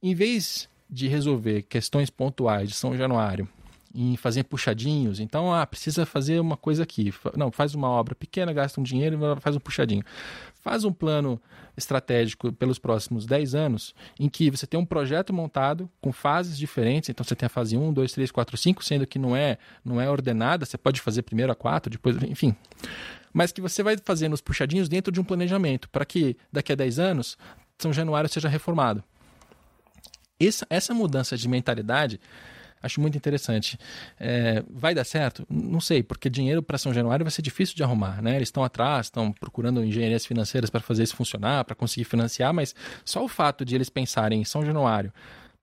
em 0.02 0.14
vez 0.14 0.70
de 0.90 1.08
resolver 1.08 1.64
questões 1.64 2.10
pontuais 2.10 2.70
de 2.70 2.76
São 2.76 2.96
Januário 2.96 3.48
em 3.94 4.18
fazer 4.18 4.44
puxadinhos. 4.44 5.20
Então, 5.20 5.54
ah, 5.54 5.66
precisa 5.68 6.06
fazer 6.06 6.40
uma 6.40 6.58
coisa 6.58 6.82
aqui. 6.84 7.14
Não, 7.38 7.52
faz 7.52 7.76
uma 7.76 7.88
obra 7.90 8.16
pequena, 8.16 8.52
gasta 8.52 8.80
um 8.82 8.84
dinheiro 8.84 9.16
e 9.16 9.42
faz 9.42 9.56
um 9.56 9.60
puxadinho. 9.60 10.04
Faz 10.64 10.86
um 10.86 10.94
plano 10.94 11.42
estratégico 11.76 12.54
pelos 12.54 12.80
próximos 12.80 13.26
10 13.26 13.54
anos, 13.54 13.94
em 14.18 14.30
que 14.30 14.50
você 14.50 14.66
tem 14.66 14.80
um 14.80 14.86
projeto 14.86 15.34
montado 15.34 15.92
com 16.00 16.14
fases 16.14 16.58
diferentes. 16.58 17.10
Então, 17.10 17.22
você 17.22 17.36
tem 17.36 17.46
a 17.46 17.50
fase 17.50 17.76
1, 17.76 17.92
2, 17.92 18.14
3, 18.14 18.32
4, 18.32 18.56
5, 18.56 18.82
sendo 18.82 19.06
que 19.06 19.20
não 19.20 19.36
é, 19.36 19.58
não 19.84 20.00
é 20.00 20.10
ordenada. 20.10 20.66
Você 20.66 20.78
pode 20.78 21.02
fazer 21.02 21.24
primeiro 21.24 21.52
a 21.52 21.56
4, 21.56 21.92
depois, 21.92 22.16
enfim. 22.24 22.56
Mas 23.34 23.52
que 23.52 23.60
você 23.60 23.84
vai 23.84 23.98
fazendo 24.06 24.32
os 24.32 24.40
puxadinhos 24.40 24.88
dentro 24.88 25.12
de 25.12 25.20
um 25.20 25.24
planejamento, 25.26 25.90
para 25.90 26.06
que 26.06 26.38
daqui 26.50 26.72
a 26.72 26.76
10 26.76 26.98
anos 26.98 27.38
São 27.78 27.92
Januário 27.92 28.30
seja 28.30 28.48
reformado. 28.48 29.04
Essa, 30.40 30.66
essa 30.70 30.94
mudança 30.94 31.36
de 31.36 31.50
mentalidade 31.50 32.22
Acho 32.84 33.00
muito 33.00 33.18
interessante. 33.18 33.80
É, 34.20 34.62
vai 34.70 34.94
dar 34.94 35.06
certo? 35.06 35.46
Não 35.50 35.80
sei, 35.80 36.04
porque 36.04 36.30
dinheiro 36.30 36.62
para 36.62 36.78
São 36.78 36.94
Januário 36.94 37.24
vai 37.24 37.32
ser 37.32 37.42
difícil 37.42 37.76
de 37.76 37.82
arrumar, 37.82 38.22
né? 38.22 38.36
Eles 38.36 38.50
estão 38.50 38.62
atrás, 38.62 39.08
estão 39.08 39.32
procurando 39.32 39.82
engenharias 39.84 40.26
financeiras 40.26 40.70
para 40.70 40.82
fazer 40.82 41.04
isso 41.04 41.16
funcionar, 41.16 41.64
para 41.64 41.76
conseguir 41.76 42.04
financiar, 42.04 42.54
mas 42.54 42.76
só 43.06 43.24
o 43.24 43.30
fato 43.30 43.64
de 43.64 43.74
eles 43.74 43.90
pensarem 43.90 44.42
em 44.42 44.44
São 44.44 44.66
Januário 44.66 45.14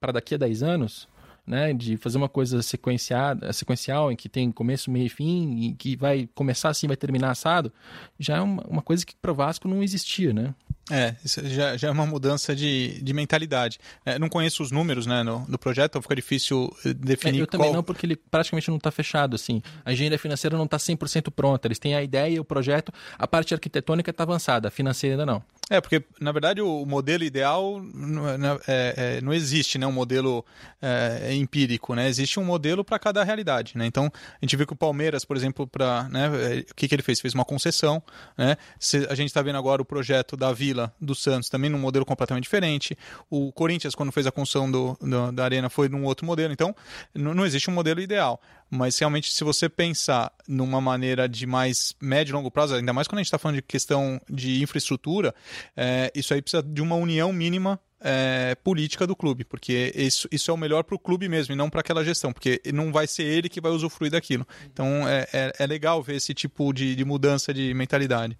para 0.00 0.12
daqui 0.12 0.34
a 0.34 0.38
10 0.38 0.62
anos, 0.62 1.06
né, 1.46 1.74
de 1.74 1.98
fazer 1.98 2.16
uma 2.16 2.28
coisa 2.28 2.62
sequenciada, 2.62 3.52
sequencial, 3.52 4.10
em 4.10 4.16
que 4.16 4.28
tem 4.28 4.50
começo, 4.50 4.90
meio 4.90 5.06
e 5.06 5.08
fim, 5.10 5.58
e 5.58 5.74
que 5.74 5.96
vai 5.96 6.28
começar 6.34 6.70
assim, 6.70 6.86
vai 6.86 6.96
terminar 6.96 7.30
assado, 7.30 7.70
já 8.18 8.36
é 8.36 8.40
uma, 8.40 8.62
uma 8.66 8.82
coisa 8.82 9.04
que 9.04 9.14
para 9.16 9.30
o 9.30 9.34
Vasco 9.34 9.68
não 9.68 9.82
existia, 9.82 10.32
né? 10.32 10.54
É, 10.90 11.14
isso 11.24 11.46
já, 11.48 11.76
já 11.76 11.88
é 11.88 11.90
uma 11.90 12.06
mudança 12.06 12.54
de, 12.54 13.00
de 13.00 13.12
mentalidade. 13.12 13.78
É, 14.04 14.18
não 14.18 14.28
conheço 14.28 14.62
os 14.62 14.70
números 14.70 15.06
né, 15.06 15.22
no, 15.22 15.44
no 15.48 15.58
projeto, 15.58 15.92
então 15.92 16.02
fica 16.02 16.16
difícil 16.16 16.74
eh, 16.84 16.92
definir 16.92 17.38
é, 17.38 17.42
eu 17.42 17.46
qual... 17.46 17.60
também 17.60 17.72
não, 17.72 17.82
porque 17.82 18.06
ele 18.06 18.16
praticamente 18.16 18.68
não 18.68 18.76
está 18.76 18.90
fechado. 18.90 19.34
assim. 19.36 19.62
A 19.84 19.92
engenharia 19.92 20.18
financeira 20.18 20.56
não 20.56 20.64
está 20.64 20.76
100% 20.76 21.30
pronta. 21.30 21.68
Eles 21.68 21.78
têm 21.78 21.94
a 21.94 22.02
ideia, 22.02 22.40
o 22.40 22.44
projeto, 22.44 22.92
a 23.18 23.26
parte 23.26 23.54
arquitetônica 23.54 24.10
está 24.10 24.24
avançada, 24.24 24.68
a 24.68 24.70
financeira 24.70 25.14
ainda 25.14 25.26
não. 25.26 25.42
É, 25.70 25.80
porque, 25.80 26.02
na 26.20 26.32
verdade, 26.32 26.60
o 26.60 26.84
modelo 26.84 27.22
ideal 27.22 27.80
não, 27.80 28.28
é, 28.28 28.58
é, 28.66 29.20
não 29.20 29.32
existe, 29.32 29.78
né? 29.78 29.86
Um 29.86 29.92
modelo 29.92 30.44
é, 30.82 31.32
empírico, 31.32 31.94
né? 31.94 32.08
Existe 32.08 32.40
um 32.40 32.44
modelo 32.44 32.84
para 32.84 32.98
cada 32.98 33.22
realidade, 33.22 33.78
né? 33.78 33.86
Então, 33.86 34.10
a 34.14 34.44
gente 34.44 34.56
vê 34.56 34.66
que 34.66 34.72
o 34.72 34.76
Palmeiras, 34.76 35.24
por 35.24 35.36
exemplo, 35.36 35.68
para, 35.68 36.08
né? 36.08 36.26
É, 36.26 36.58
o 36.68 36.74
que, 36.74 36.88
que 36.88 36.94
ele 36.94 37.02
fez? 37.04 37.20
Fez 37.20 37.34
uma 37.34 37.44
concessão, 37.44 38.02
né? 38.36 38.56
Se, 38.80 39.06
a 39.08 39.14
gente 39.14 39.28
está 39.28 39.40
vendo 39.42 39.58
agora 39.58 39.80
o 39.80 39.84
projeto 39.84 40.36
da 40.36 40.52
Vila 40.52 40.92
do 41.00 41.14
Santos, 41.14 41.48
também 41.48 41.70
num 41.70 41.78
modelo 41.78 42.04
completamente 42.04 42.42
diferente. 42.42 42.98
O 43.30 43.52
Corinthians, 43.52 43.94
quando 43.94 44.10
fez 44.10 44.26
a 44.26 44.32
construção 44.32 44.68
do, 44.68 44.98
do 45.00 45.30
da 45.30 45.44
Arena, 45.44 45.70
foi 45.70 45.88
num 45.88 46.02
outro 46.04 46.26
modelo. 46.26 46.52
Então, 46.52 46.74
não 47.14 47.46
existe 47.46 47.70
um 47.70 47.74
modelo 47.74 48.00
ideal. 48.00 48.40
Mas 48.70 48.96
realmente, 48.98 49.32
se 49.32 49.42
você 49.42 49.68
pensar 49.68 50.32
numa 50.46 50.80
maneira 50.80 51.28
de 51.28 51.44
mais 51.44 51.94
médio 52.00 52.30
e 52.30 52.34
longo 52.34 52.50
prazo, 52.50 52.76
ainda 52.76 52.92
mais 52.92 53.08
quando 53.08 53.18
a 53.18 53.22
gente 53.22 53.26
está 53.26 53.38
falando 53.38 53.56
de 53.56 53.62
questão 53.62 54.20
de 54.30 54.62
infraestrutura, 54.62 55.34
é, 55.76 56.12
isso 56.14 56.32
aí 56.32 56.40
precisa 56.40 56.62
de 56.62 56.80
uma 56.80 56.94
união 56.94 57.32
mínima 57.32 57.80
é, 58.00 58.54
política 58.62 59.06
do 59.06 59.16
clube, 59.16 59.44
porque 59.44 59.92
isso, 59.94 60.28
isso 60.30 60.50
é 60.50 60.54
o 60.54 60.56
melhor 60.56 60.84
para 60.84 60.94
o 60.94 60.98
clube 60.98 61.28
mesmo 61.28 61.52
e 61.52 61.56
não 61.56 61.68
para 61.68 61.80
aquela 61.80 62.04
gestão, 62.04 62.32
porque 62.32 62.60
não 62.72 62.92
vai 62.92 63.06
ser 63.06 63.24
ele 63.24 63.48
que 63.48 63.60
vai 63.60 63.72
usufruir 63.72 64.12
daquilo. 64.12 64.46
Então 64.72 65.06
é, 65.08 65.26
é, 65.32 65.52
é 65.58 65.66
legal 65.66 66.00
ver 66.00 66.14
esse 66.14 66.32
tipo 66.32 66.72
de, 66.72 66.94
de 66.94 67.04
mudança 67.04 67.52
de 67.52 67.74
mentalidade. 67.74 68.38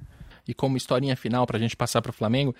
E 0.49 0.55
como 0.55 0.77
historinha 0.77 1.17
final 1.17 1.47
para 1.47 1.59
a 1.59 1.61
gente 1.61 1.77
passar 1.77 2.01
para 2.01 2.11
o 2.11 2.13
Flamengo, 2.13 2.55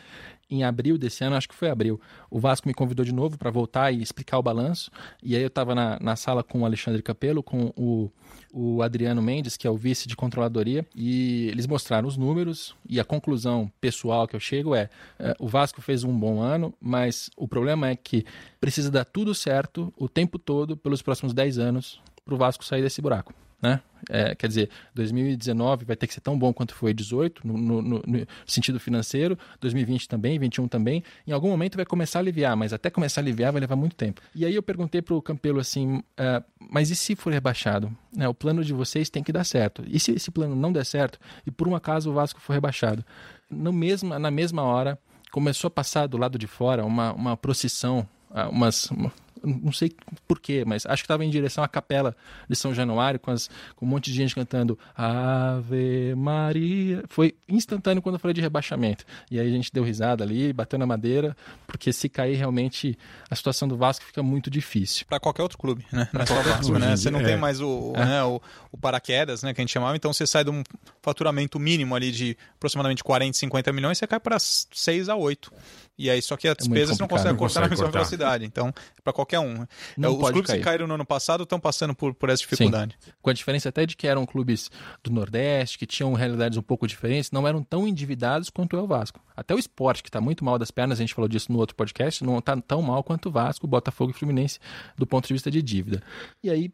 em 0.51 0.65
abril 0.65 0.99
desse 0.99 1.23
ano, 1.25 1.37
acho 1.37 1.49
que 1.49 1.55
foi 1.55 1.71
abril, 1.71 2.01
o 2.31 2.39
Vasco 2.39 2.67
me 2.67 2.75
convidou 2.75 3.05
de 3.05 3.13
novo 3.13 3.39
para 3.39 3.51
voltar 3.51 3.93
e 3.93 4.03
explicar 4.03 4.39
o 4.39 4.43
balanço. 4.43 4.91
E 5.23 5.37
aí 5.37 5.43
eu 5.43 5.49
estava 5.49 5.75
na, 5.75 5.99
na 6.01 6.17
sala 6.17 6.43
com 6.43 6.61
o 6.61 6.65
Alexandre 6.65 7.03
Capello, 7.03 7.43
com 7.43 7.73
o, 7.77 8.11
o 8.53 8.83
Adriano 8.83 9.23
Mendes, 9.23 9.57
que 9.57 9.67
é 9.67 9.71
o 9.71 9.77
vice 9.77 10.09
de 10.09 10.17
controladoria, 10.17 10.85
e 10.95 11.49
eles 11.49 11.67
mostraram 11.67 12.09
os 12.09 12.17
números. 12.17 12.75
E 12.89 12.99
a 12.99 13.05
conclusão 13.05 13.71
pessoal 13.81 14.27
que 14.27 14.35
eu 14.35 14.41
chego 14.41 14.75
é: 14.75 14.91
é 15.19 15.35
o 15.39 15.49
Vasco 15.49 15.81
fez 15.81 16.05
um 16.05 16.19
bom 16.19 16.41
ano, 16.41 16.75
mas 16.81 17.31
o 17.37 17.47
problema 17.47 17.89
é 17.89 17.97
que 17.97 18.25
precisa 18.61 18.91
dar 18.91 19.05
tudo 19.05 19.35
certo 19.35 19.93
o 19.97 20.09
tempo 20.09 20.39
todo 20.39 20.77
pelos 20.77 21.03
próximos 21.03 21.33
10 21.33 21.59
anos 21.59 22.01
para 22.25 22.35
o 22.35 22.39
Vasco 22.39 22.65
sair 22.65 22.83
desse 22.83 23.01
buraco 23.01 23.33
né? 23.61 23.81
É, 24.09 24.35
quer 24.35 24.49
dizer, 24.49 24.71
2019 24.95 25.85
vai 25.85 25.95
ter 25.95 26.07
que 26.07 26.15
ser 26.15 26.21
tão 26.21 26.39
bom 26.39 26.53
quanto 26.53 26.75
foi 26.75 26.95
18 26.95 27.47
no, 27.47 27.59
no, 27.59 27.83
no, 27.83 28.03
sentido 28.47 28.81
financeiro, 28.81 29.39
2020 29.61 30.09
também, 30.09 30.39
21 30.39 30.69
também. 30.69 31.05
Em 31.27 31.33
algum 31.33 31.51
momento 31.51 31.77
vai 31.77 31.85
começar 31.85 32.19
a 32.19 32.23
aliviar, 32.23 32.57
mas 32.57 32.73
até 32.73 32.89
começar 32.89 33.21
a 33.21 33.23
aliviar 33.23 33.53
vai 33.53 33.61
levar 33.61 33.77
muito 33.77 33.95
tempo. 33.95 34.23
E 34.35 34.45
aí 34.47 34.55
eu 34.55 34.63
perguntei 34.63 35.03
para 35.03 35.15
o 35.15 35.21
Campelo 35.21 35.61
assim, 35.61 35.99
uh, 35.99 36.45
mas 36.71 36.91
e 36.91 36.97
se 36.97 37.15
for 37.15 37.33
rebaixado? 37.33 37.95
É, 38.19 38.27
o 38.29 38.35
plano 38.35 38.65
de 38.65 38.73
vocês 38.73 39.11
tem 39.11 39.23
que 39.23 39.33
dar 39.33 39.45
certo. 39.45 39.85
E 39.87 40.01
se 40.01 40.13
esse 40.13 40.31
plano 40.31 40.57
não 40.57 40.73
der 40.73 40.87
certo 40.87 41.19
e 41.47 41.51
por 41.51 41.69
um 41.69 41.75
acaso 41.75 42.11
o 42.11 42.15
Vasco 42.15 42.41
for 42.41 42.55
rebaixado? 42.55 43.05
No 43.51 43.73
mesmo, 43.73 44.19
na 44.19 44.31
mesma 44.31 44.63
hora 44.63 44.99
começou 45.31 45.69
a 45.69 45.71
passar 45.71 46.07
do 46.07 46.17
lado 46.17 46.39
de 46.39 46.47
fora 46.47 46.85
uma, 46.85 47.13
uma 47.13 47.37
procissão, 47.37 48.09
uh, 48.31 48.49
umas, 48.51 48.91
uma, 48.91 49.13
não 49.43 49.73
sei 49.73 49.93
porquê, 50.27 50.65
mas 50.67 50.87
acho 50.87 51.03
que 51.03 51.07
estava 51.07 51.25
em 51.25 51.31
direção 51.31 51.63
à 51.63 51.69
capela 51.69 52.17
de 52.49 52.57
São 52.57 52.75
Januário, 52.75 53.19
com, 53.19 53.31
as, 53.31 53.49
com 53.77 53.87
um 53.87 53.89
monte 53.89 54.11
de 54.11 54.17
gente 54.17 54.35
cantando 54.35 54.79
Ave 54.97 56.15
Maria. 56.17 57.05
Foi 57.09 57.35
instantâneo 57.49 58.03
quando 58.03 58.17
eu 58.17 58.19
falei 58.19 58.35
de 58.35 58.41
rebaixamento. 58.41 59.05
E 59.31 59.39
aí 59.39 59.47
a 59.47 59.51
gente 59.51 59.73
deu 59.73 59.83
risada 59.83 60.25
ali, 60.25 60.53
bateu 60.53 60.79
na 60.79 60.87
madeira, 60.87 61.37
porque 61.67 61.93
se 61.93 62.09
cair 62.09 62.37
realmente 62.37 62.99
a 63.31 63.37
situação 63.37 63.67
do 63.67 63.77
Vasco 63.77 64.05
fica 64.05 64.23
muito 64.23 64.51
difícil. 64.51 65.07
Para 65.09 65.21
qualquer 65.21 65.43
outro 65.43 65.59
clube, 65.59 65.85
né? 65.93 66.09
Para 66.11 66.27
qualquer 66.27 66.51
Vasco, 66.51 66.79
né? 66.79 66.97
Você 66.97 67.11
não 67.11 67.21
é. 67.21 67.25
tem 67.25 67.37
mais 67.37 67.61
o, 67.61 67.93
é. 67.97 68.05
né, 68.05 68.25
o, 68.25 68.41
o, 68.73 68.79
paraquedas, 68.79 69.43
né, 69.43 69.55
que 69.55 69.61
a 69.61 69.63
gente 69.63 69.73
chamava, 69.73 69.97
então 69.97 70.13
você 70.13 70.27
sai 70.27 70.45
de 70.45 70.51
um 70.51 70.63
faturamento 71.03 71.59
mínimo 71.59 71.95
ali 71.95 72.11
de 72.11 72.37
aproximadamente 72.57 73.03
40, 73.03 73.37
50 73.37 73.73
milhões, 73.73 73.99
você 73.99 74.07
cai 74.07 74.21
para 74.21 74.39
6 74.39 75.09
a 75.09 75.17
8. 75.17 75.53
E 76.01 76.09
aí, 76.09 76.23
só 76.23 76.35
que 76.35 76.49
as 76.49 76.53
é 76.53 76.57
despesas 76.57 76.99
não 76.99 77.07
conseguem 77.07 77.37
cortar 77.37 77.61
na 77.61 77.69
mesma 77.69 77.85
cortar. 77.85 77.99
velocidade. 77.99 78.47
Então, 78.47 78.69
é 78.69 79.03
para 79.05 79.13
qualquer 79.13 79.39
um. 79.39 79.67
Não 79.99 80.17
Os 80.17 80.31
clubes 80.31 80.47
cair. 80.47 80.59
que 80.59 80.65
caíram 80.65 80.87
no 80.87 80.95
ano 80.95 81.05
passado 81.05 81.43
estão 81.43 81.61
passando 81.61 81.95
por, 81.95 82.15
por 82.15 82.31
essa 82.31 82.41
dificuldade. 82.41 82.97
Sim. 82.99 83.13
Com 83.21 83.29
a 83.29 83.33
diferença 83.35 83.69
até 83.69 83.85
de 83.85 83.95
que 83.95 84.07
eram 84.07 84.25
clubes 84.25 84.71
do 85.05 85.13
Nordeste, 85.13 85.79
que 85.79 85.85
tinham 85.85 86.15
realidades 86.15 86.57
um 86.57 86.63
pouco 86.63 86.87
diferentes, 86.87 87.31
não 87.31 87.47
eram 87.47 87.63
tão 87.63 87.87
endividados 87.87 88.49
quanto 88.49 88.79
é 88.79 88.81
o 88.81 88.87
Vasco. 88.87 89.21
Até 89.37 89.55
o 89.55 89.59
esporte, 89.59 90.03
que 90.03 90.09
está 90.09 90.23
muito 90.23 90.43
mal 90.43 90.59
das 90.59 90.71
pernas, 90.71 90.99
a 90.99 91.03
gente 91.03 91.13
falou 91.13 91.29
disso 91.29 91.53
no 91.53 91.59
outro 91.59 91.77
podcast, 91.77 92.25
não 92.25 92.39
está 92.39 92.59
tão 92.59 92.81
mal 92.81 93.05
quanto 93.05 93.29
o 93.29 93.33
Vasco, 93.33 93.67
Botafogo 93.67 94.11
e 94.11 94.15
Fluminense 94.15 94.59
do 94.97 95.07
ponto 95.07 95.29
de 95.29 95.35
vista 95.35 95.51
de 95.51 95.61
dívida. 95.61 96.03
E 96.43 96.49
aí, 96.49 96.73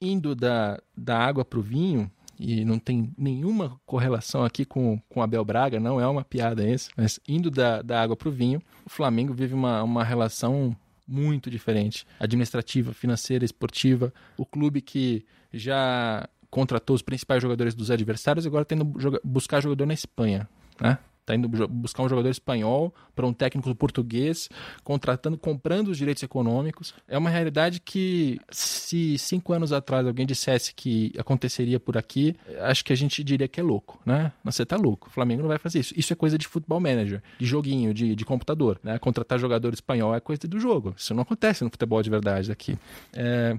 indo 0.00 0.34
da, 0.34 0.82
da 0.96 1.16
água 1.16 1.44
para 1.44 1.60
o 1.60 1.62
vinho, 1.62 2.10
e 2.38 2.64
não 2.64 2.78
tem 2.78 3.12
nenhuma 3.16 3.80
correlação 3.86 4.44
aqui 4.44 4.64
com, 4.64 5.00
com 5.08 5.22
Abel 5.22 5.44
Braga, 5.44 5.80
não 5.80 6.00
é 6.00 6.06
uma 6.06 6.24
piada 6.24 6.68
esse, 6.68 6.90
mas 6.96 7.18
indo 7.26 7.50
da, 7.50 7.82
da 7.82 8.02
água 8.02 8.16
para 8.16 8.28
o 8.28 8.32
vinho, 8.32 8.60
o 8.84 8.90
Flamengo 8.90 9.32
vive 9.32 9.54
uma, 9.54 9.82
uma 9.82 10.04
relação 10.04 10.76
muito 11.06 11.50
diferente, 11.50 12.06
administrativa, 12.18 12.92
financeira, 12.92 13.44
esportiva. 13.44 14.12
O 14.36 14.44
clube 14.44 14.80
que 14.80 15.24
já 15.52 16.28
contratou 16.50 16.96
os 16.96 17.02
principais 17.02 17.40
jogadores 17.40 17.74
dos 17.74 17.90
adversários 17.90 18.46
agora 18.46 18.64
tendo 18.64 18.84
buscar 19.22 19.60
jogador 19.60 19.86
na 19.86 19.94
Espanha, 19.94 20.48
né? 20.80 20.98
Está 21.26 21.34
indo 21.34 21.48
buscar 21.48 22.04
um 22.04 22.08
jogador 22.08 22.28
espanhol 22.28 22.94
para 23.12 23.26
um 23.26 23.32
técnico 23.32 23.74
português, 23.74 24.48
contratando, 24.84 25.36
comprando 25.36 25.88
os 25.88 25.98
direitos 25.98 26.22
econômicos. 26.22 26.94
É 27.08 27.18
uma 27.18 27.28
realidade 27.28 27.80
que, 27.80 28.38
se 28.48 29.18
cinco 29.18 29.52
anos 29.52 29.72
atrás 29.72 30.06
alguém 30.06 30.24
dissesse 30.24 30.72
que 30.72 31.12
aconteceria 31.18 31.80
por 31.80 31.96
aqui, 31.96 32.36
acho 32.60 32.84
que 32.84 32.92
a 32.92 32.96
gente 32.96 33.24
diria 33.24 33.48
que 33.48 33.58
é 33.58 33.62
louco, 33.62 34.00
né? 34.06 34.30
Você 34.44 34.64
tá 34.64 34.76
louco. 34.76 35.08
O 35.08 35.10
Flamengo 35.10 35.42
não 35.42 35.48
vai 35.48 35.58
fazer 35.58 35.80
isso. 35.80 35.92
Isso 35.96 36.12
é 36.12 36.16
coisa 36.16 36.38
de 36.38 36.46
futebol 36.46 36.78
manager, 36.78 37.20
de 37.40 37.44
joguinho, 37.44 37.92
de, 37.92 38.14
de 38.14 38.24
computador. 38.24 38.78
Né? 38.80 38.96
Contratar 39.00 39.36
jogador 39.36 39.74
espanhol 39.74 40.14
é 40.14 40.20
coisa 40.20 40.46
do 40.46 40.60
jogo. 40.60 40.94
Isso 40.96 41.12
não 41.12 41.22
acontece 41.22 41.64
no 41.64 41.70
futebol 41.70 42.00
de 42.00 42.08
verdade 42.08 42.52
aqui. 42.52 42.78
É, 43.12 43.58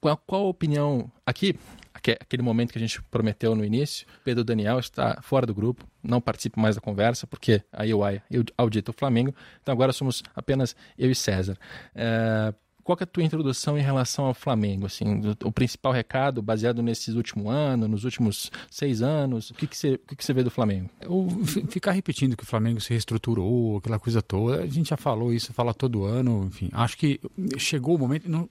qual, 0.00 0.16
qual 0.16 0.46
a 0.46 0.48
opinião 0.48 1.10
aqui? 1.26 1.54
Aquele 1.94 2.42
momento 2.42 2.72
que 2.72 2.78
a 2.78 2.80
gente 2.80 3.02
prometeu 3.10 3.56
no 3.56 3.64
início, 3.64 4.06
Pedro 4.24 4.44
Daniel 4.44 4.78
está 4.78 5.20
fora 5.20 5.44
do 5.44 5.52
grupo, 5.52 5.84
não 6.02 6.20
participa 6.20 6.60
mais 6.60 6.76
da 6.76 6.80
conversa, 6.80 7.26
porque 7.26 7.60
a 7.72 7.82
UI 7.82 8.22
audita 8.56 8.92
o 8.92 8.94
Flamengo, 8.94 9.34
então 9.60 9.72
agora 9.72 9.92
somos 9.92 10.22
apenas 10.34 10.76
eu 10.96 11.10
e 11.10 11.14
César. 11.14 11.58
É, 11.94 12.54
qual 12.88 12.96
é 12.98 13.02
a 13.02 13.06
tua 13.06 13.22
introdução 13.22 13.76
em 13.76 13.82
relação 13.82 14.24
ao 14.24 14.32
Flamengo? 14.32 14.86
Assim, 14.86 15.04
o, 15.44 15.52
principal 15.52 15.92
recado, 15.92 16.40
baseado 16.40 16.82
nesses 16.82 17.14
últimos 17.16 17.52
anos, 17.52 17.86
nos 17.86 18.04
últimos 18.04 18.50
seis 18.70 19.02
anos, 19.02 19.50
o 19.50 19.54
que, 19.54 19.66
que, 19.66 19.76
você, 19.76 19.94
o 19.94 19.98
que, 19.98 20.16
que 20.16 20.24
você 20.24 20.32
vê 20.32 20.42
do 20.42 20.50
Flamengo? 20.50 20.88
Eu, 21.02 21.28
ficar 21.68 21.92
repetindo 21.92 22.34
que 22.34 22.44
o 22.44 22.46
Flamengo 22.46 22.80
se 22.80 22.88
reestruturou, 22.88 23.76
aquela 23.76 23.98
coisa 23.98 24.22
toda, 24.22 24.62
a 24.62 24.66
gente 24.66 24.88
já 24.88 24.96
falou 24.96 25.34
isso, 25.34 25.52
fala 25.52 25.74
todo 25.74 26.04
ano, 26.04 26.46
enfim. 26.46 26.70
Acho 26.72 26.96
que 26.96 27.20
chegou 27.58 27.96
o 27.96 27.98
momento. 27.98 28.48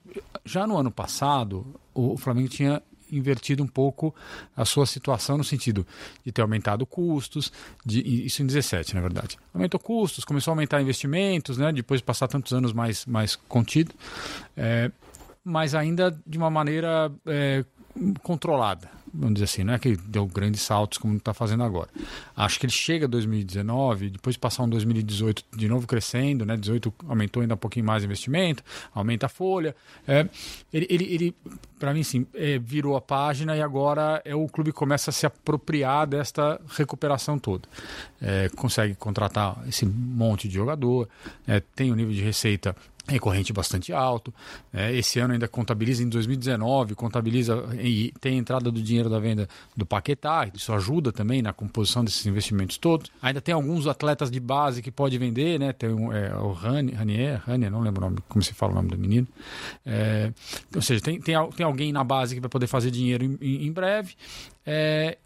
Já 0.48 0.66
no 0.66 0.78
ano 0.78 0.90
passado, 0.90 1.78
o 1.92 2.16
Flamengo 2.16 2.48
tinha 2.48 2.82
invertido 3.12 3.62
um 3.62 3.66
pouco 3.66 4.14
a 4.56 4.64
sua 4.64 4.86
situação 4.86 5.36
no 5.36 5.44
sentido 5.44 5.86
de 6.24 6.32
ter 6.32 6.40
aumentado 6.40 6.86
custos, 6.86 7.52
de, 7.84 8.00
isso 8.24 8.42
em 8.42 8.46
17, 8.46 8.94
na 8.94 9.00
verdade. 9.00 9.38
Aumentou 9.52 9.78
custos, 9.78 10.24
começou 10.24 10.50
a 10.50 10.54
aumentar 10.54 10.80
investimentos, 10.80 11.58
né, 11.58 11.70
depois 11.72 12.00
de 12.00 12.04
passar 12.04 12.28
tantos 12.28 12.52
anos 12.52 12.72
mais, 12.72 13.04
mais 13.04 13.36
contido, 13.36 13.94
é, 14.56 14.90
mas 15.44 15.74
ainda 15.74 16.18
de 16.26 16.38
uma 16.38 16.50
maneira 16.50 17.12
é, 17.26 17.64
controlada 18.22 18.97
vamos 19.12 19.34
dizer 19.34 19.44
assim, 19.44 19.64
não 19.64 19.74
é 19.74 19.78
que 19.78 19.96
deu 19.96 20.26
grandes 20.26 20.62
saltos 20.62 20.98
como 20.98 21.16
está 21.16 21.34
fazendo 21.34 21.62
agora. 21.62 21.88
Acho 22.36 22.58
que 22.58 22.66
ele 22.66 22.72
chega 22.72 23.06
a 23.06 23.08
2019, 23.08 24.10
depois 24.10 24.34
de 24.34 24.40
passar 24.40 24.62
um 24.62 24.68
2018 24.68 25.44
de 25.56 25.68
novo 25.68 25.86
crescendo, 25.86 26.44
né? 26.44 26.56
18 26.56 26.92
aumentou 27.08 27.42
ainda 27.42 27.54
um 27.54 27.58
pouquinho 27.58 27.86
mais 27.86 28.02
o 28.02 28.06
investimento, 28.06 28.62
aumenta 28.94 29.26
a 29.26 29.28
folha. 29.28 29.74
É, 30.06 30.28
ele, 30.72 30.86
ele, 30.90 31.04
ele 31.04 31.36
para 31.78 31.94
mim, 31.94 32.02
sim, 32.02 32.26
é, 32.34 32.58
virou 32.58 32.96
a 32.96 33.00
página 33.00 33.56
e 33.56 33.62
agora 33.62 34.20
é 34.24 34.34
o 34.34 34.46
clube 34.48 34.72
começa 34.72 35.10
a 35.10 35.12
se 35.12 35.24
apropriar 35.24 36.06
desta 36.06 36.60
recuperação 36.76 37.38
toda. 37.38 37.68
É, 38.20 38.48
consegue 38.50 38.94
contratar 38.94 39.62
esse 39.68 39.86
monte 39.86 40.48
de 40.48 40.54
jogador, 40.54 41.08
é, 41.46 41.60
tem 41.60 41.92
um 41.92 41.94
nível 41.94 42.12
de 42.12 42.22
receita 42.22 42.74
recorrente 43.08 43.52
bastante 43.52 43.92
alto. 43.92 44.32
É, 44.72 44.94
esse 44.94 45.18
ano 45.18 45.32
ainda 45.32 45.48
contabiliza 45.48 46.02
em 46.02 46.08
2019, 46.08 46.94
contabiliza 46.94 47.64
e 47.80 48.12
tem 48.20 48.38
entrada 48.38 48.70
do 48.70 48.80
dinheiro 48.82 49.08
da 49.08 49.18
venda 49.18 49.48
do 49.76 49.86
Paquetá, 49.86 50.48
isso 50.54 50.72
ajuda 50.72 51.10
também 51.10 51.42
na 51.42 51.52
composição 51.52 52.04
desses 52.04 52.24
investimentos 52.26 52.76
todos. 52.76 53.10
Ainda 53.22 53.40
tem 53.40 53.54
alguns 53.54 53.86
atletas 53.86 54.30
de 54.30 54.38
base 54.38 54.82
que 54.82 54.90
pode 54.90 55.16
vender, 55.18 55.58
né? 55.58 55.72
Tem 55.72 55.90
um, 55.90 56.12
é, 56.12 56.34
o 56.36 56.52
Ranier, 56.52 57.42
Ranier, 57.44 57.70
não 57.70 57.80
lembro 57.80 58.02
o 58.02 58.10
nome, 58.10 58.18
como 58.28 58.42
se 58.42 58.52
fala 58.52 58.72
o 58.72 58.74
nome 58.74 58.90
do 58.90 58.98
menino. 58.98 59.26
É, 59.84 60.32
ou 60.74 60.82
seja, 60.82 61.00
tem, 61.00 61.20
tem, 61.20 61.34
tem 61.50 61.64
alguém 61.66 61.92
na 61.92 62.04
base 62.04 62.34
que 62.34 62.40
vai 62.40 62.50
poder 62.50 62.66
fazer 62.66 62.90
dinheiro 62.90 63.24
em, 63.40 63.66
em 63.66 63.72
breve. 63.72 64.14
É, 64.66 65.16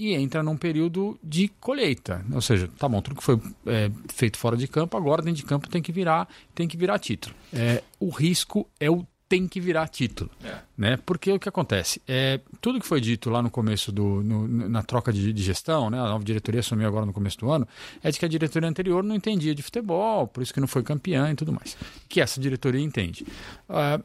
e 0.00 0.14
entra 0.14 0.42
num 0.42 0.56
período 0.56 1.18
de 1.22 1.48
colheita. 1.60 2.24
Ou 2.32 2.40
seja, 2.40 2.70
tá 2.78 2.88
bom, 2.88 3.02
tudo 3.02 3.16
que 3.16 3.22
foi 3.22 3.38
é, 3.66 3.90
feito 4.08 4.38
fora 4.38 4.56
de 4.56 4.66
campo, 4.66 4.96
agora 4.96 5.20
dentro 5.20 5.42
de 5.42 5.44
campo 5.44 5.68
tem 5.68 5.82
que 5.82 5.92
virar, 5.92 6.26
tem 6.54 6.66
que 6.66 6.76
virar 6.76 6.98
título. 6.98 7.34
É, 7.52 7.82
o 8.00 8.08
risco 8.08 8.66
é 8.80 8.90
o 8.90 9.06
tem 9.28 9.46
que 9.46 9.60
virar 9.60 9.86
título, 9.86 10.28
é. 10.42 10.56
né? 10.76 10.98
Porque 11.06 11.30
o 11.30 11.38
que 11.38 11.48
acontece 11.48 12.02
é 12.08 12.40
tudo 12.60 12.80
que 12.80 12.86
foi 12.86 13.00
dito 13.00 13.30
lá 13.30 13.40
no 13.40 13.48
começo 13.48 13.92
do 13.92 14.24
no, 14.24 14.48
na 14.68 14.82
troca 14.82 15.12
de, 15.12 15.32
de, 15.32 15.42
gestão, 15.42 15.88
né? 15.88 16.00
A 16.00 16.04
nova 16.04 16.24
diretoria 16.24 16.58
assumiu 16.58 16.88
agora 16.88 17.06
no 17.06 17.12
começo 17.12 17.38
do 17.38 17.48
ano, 17.48 17.68
é 18.02 18.10
de 18.10 18.18
que 18.18 18.24
a 18.24 18.28
diretoria 18.28 18.68
anterior 18.68 19.04
não 19.04 19.14
entendia 19.14 19.54
de 19.54 19.62
futebol, 19.62 20.26
por 20.26 20.42
isso 20.42 20.52
que 20.52 20.58
não 20.58 20.66
foi 20.66 20.82
campeã 20.82 21.30
e 21.30 21.36
tudo 21.36 21.52
mais. 21.52 21.76
Que 22.08 22.20
essa 22.20 22.40
diretoria 22.40 22.80
entende. 22.80 23.24
Uh, 23.68 24.02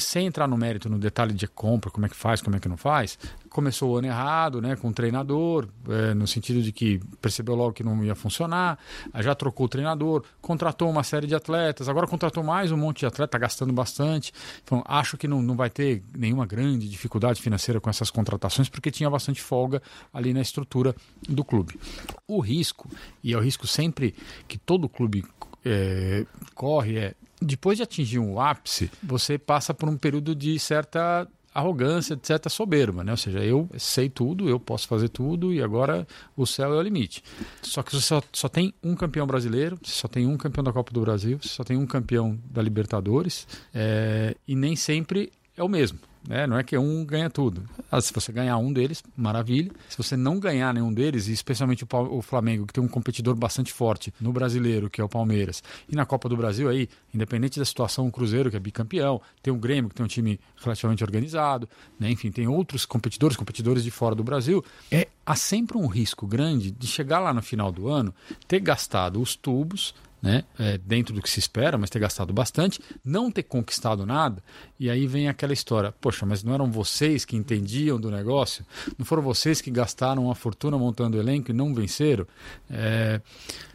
sem 0.00 0.26
entrar 0.26 0.48
no 0.48 0.56
mérito, 0.56 0.88
no 0.88 0.98
detalhe 0.98 1.32
de 1.32 1.46
compra, 1.46 1.90
como 1.90 2.06
é 2.06 2.08
que 2.08 2.16
faz, 2.16 2.40
como 2.40 2.56
é 2.56 2.60
que 2.60 2.68
não 2.68 2.76
faz, 2.76 3.18
começou 3.48 3.92
o 3.92 3.96
ano 3.96 4.06
errado, 4.06 4.60
né, 4.60 4.76
com 4.76 4.88
o 4.88 4.92
treinador, 4.92 5.68
é, 5.88 6.14
no 6.14 6.26
sentido 6.26 6.62
de 6.62 6.72
que 6.72 7.00
percebeu 7.20 7.54
logo 7.54 7.72
que 7.72 7.82
não 7.82 8.02
ia 8.04 8.14
funcionar, 8.14 8.78
já 9.18 9.34
trocou 9.34 9.66
o 9.66 9.68
treinador, 9.68 10.24
contratou 10.40 10.88
uma 10.88 11.02
série 11.02 11.26
de 11.26 11.34
atletas, 11.34 11.88
agora 11.88 12.06
contratou 12.06 12.42
mais 12.42 12.72
um 12.72 12.76
monte 12.76 13.00
de 13.00 13.06
atleta, 13.06 13.24
está 13.24 13.38
gastando 13.38 13.72
bastante. 13.72 14.32
Então, 14.62 14.82
acho 14.86 15.16
que 15.16 15.28
não, 15.28 15.42
não 15.42 15.56
vai 15.56 15.68
ter 15.68 16.02
nenhuma 16.16 16.46
grande 16.46 16.88
dificuldade 16.88 17.42
financeira 17.42 17.80
com 17.80 17.90
essas 17.90 18.10
contratações, 18.10 18.68
porque 18.68 18.90
tinha 18.90 19.10
bastante 19.10 19.40
folga 19.40 19.82
ali 20.12 20.32
na 20.32 20.40
estrutura 20.40 20.94
do 21.28 21.44
clube. 21.44 21.78
O 22.26 22.40
risco, 22.40 22.88
e 23.22 23.32
é 23.32 23.36
o 23.36 23.40
risco 23.40 23.66
sempre 23.66 24.14
que 24.46 24.56
todo 24.56 24.88
clube 24.88 25.24
é, 25.64 26.24
corre, 26.54 26.98
é 26.98 27.14
depois 27.40 27.76
de 27.76 27.82
atingir 27.82 28.18
um 28.18 28.40
ápice, 28.40 28.90
você 29.02 29.38
passa 29.38 29.72
por 29.72 29.88
um 29.88 29.96
período 29.96 30.34
de 30.34 30.58
certa 30.58 31.26
arrogância, 31.52 32.14
de 32.14 32.26
certa 32.26 32.48
soberba, 32.48 33.02
né? 33.02 33.10
Ou 33.10 33.16
seja, 33.16 33.40
eu 33.40 33.68
sei 33.76 34.08
tudo, 34.08 34.48
eu 34.48 34.60
posso 34.60 34.86
fazer 34.86 35.08
tudo 35.08 35.52
e 35.52 35.60
agora 35.62 36.06
o 36.36 36.46
céu 36.46 36.72
é 36.72 36.76
o 36.76 36.82
limite. 36.82 37.24
Só 37.62 37.82
que 37.82 37.92
você 37.92 38.00
só, 38.00 38.22
só 38.32 38.48
tem 38.48 38.72
um 38.82 38.94
campeão 38.94 39.26
brasileiro, 39.26 39.78
você 39.82 39.92
só 39.92 40.06
tem 40.06 40.26
um 40.26 40.36
campeão 40.36 40.62
da 40.62 40.72
Copa 40.72 40.92
do 40.92 41.00
Brasil, 41.00 41.38
você 41.42 41.48
só 41.48 41.64
tem 41.64 41.76
um 41.76 41.86
campeão 41.86 42.38
da 42.44 42.62
Libertadores 42.62 43.48
é, 43.74 44.36
e 44.46 44.54
nem 44.54 44.76
sempre 44.76 45.32
é 45.56 45.62
o 45.62 45.68
mesmo. 45.68 45.98
Né? 46.26 46.46
Não 46.46 46.58
é 46.58 46.62
que 46.62 46.76
um 46.76 47.04
ganha 47.04 47.30
tudo. 47.30 47.62
Ah, 47.90 48.00
se 48.00 48.12
você 48.12 48.30
ganhar 48.30 48.56
um 48.58 48.72
deles, 48.72 49.02
maravilha. 49.16 49.70
Se 49.88 49.96
você 49.96 50.16
não 50.16 50.38
ganhar 50.38 50.72
nenhum 50.74 50.92
deles, 50.92 51.28
e 51.28 51.32
especialmente 51.32 51.84
o 51.90 52.22
Flamengo, 52.22 52.66
que 52.66 52.72
tem 52.72 52.82
um 52.82 52.88
competidor 52.88 53.34
bastante 53.34 53.72
forte 53.72 54.12
no 54.20 54.32
brasileiro, 54.32 54.90
que 54.90 55.00
é 55.00 55.04
o 55.04 55.08
Palmeiras, 55.08 55.62
e 55.88 55.96
na 55.96 56.04
Copa 56.04 56.28
do 56.28 56.36
Brasil 56.36 56.68
aí, 56.68 56.88
independente 57.12 57.58
da 57.58 57.64
situação, 57.64 58.06
o 58.06 58.12
Cruzeiro, 58.12 58.50
que 58.50 58.56
é 58.56 58.60
bicampeão, 58.60 59.20
tem 59.42 59.52
o 59.52 59.56
Grêmio, 59.56 59.88
que 59.88 59.94
tem 59.94 60.04
um 60.04 60.08
time 60.08 60.38
relativamente 60.62 61.02
organizado, 61.02 61.68
né? 61.98 62.10
enfim, 62.10 62.30
tem 62.30 62.46
outros 62.46 62.84
competidores, 62.84 63.36
competidores 63.36 63.82
de 63.82 63.90
fora 63.90 64.14
do 64.14 64.22
Brasil. 64.22 64.64
É, 64.90 65.08
há 65.24 65.34
sempre 65.34 65.78
um 65.78 65.86
risco 65.86 66.26
grande 66.26 66.70
de 66.70 66.86
chegar 66.86 67.20
lá 67.20 67.32
no 67.32 67.42
final 67.42 67.72
do 67.72 67.88
ano, 67.88 68.14
ter 68.46 68.60
gastado 68.60 69.20
os 69.20 69.34
tubos 69.34 69.94
né? 70.22 70.44
É, 70.58 70.78
dentro 70.78 71.14
do 71.14 71.22
que 71.22 71.30
se 71.30 71.38
espera, 71.38 71.78
mas 71.78 71.90
ter 71.90 71.98
gastado 71.98 72.32
bastante, 72.32 72.80
não 73.04 73.30
ter 73.30 73.42
conquistado 73.44 74.04
nada, 74.04 74.42
e 74.78 74.90
aí 74.90 75.06
vem 75.06 75.28
aquela 75.28 75.52
história: 75.52 75.92
poxa, 76.00 76.26
mas 76.26 76.42
não 76.42 76.54
eram 76.54 76.70
vocês 76.70 77.24
que 77.24 77.36
entendiam 77.36 77.98
do 77.98 78.10
negócio? 78.10 78.64
Não 78.98 79.06
foram 79.06 79.22
vocês 79.22 79.60
que 79.60 79.70
gastaram 79.70 80.24
uma 80.24 80.34
fortuna 80.34 80.76
montando 80.78 81.16
o 81.16 81.20
elenco 81.20 81.50
e 81.50 81.54
não 81.54 81.74
venceram? 81.74 82.26
É, 82.70 83.20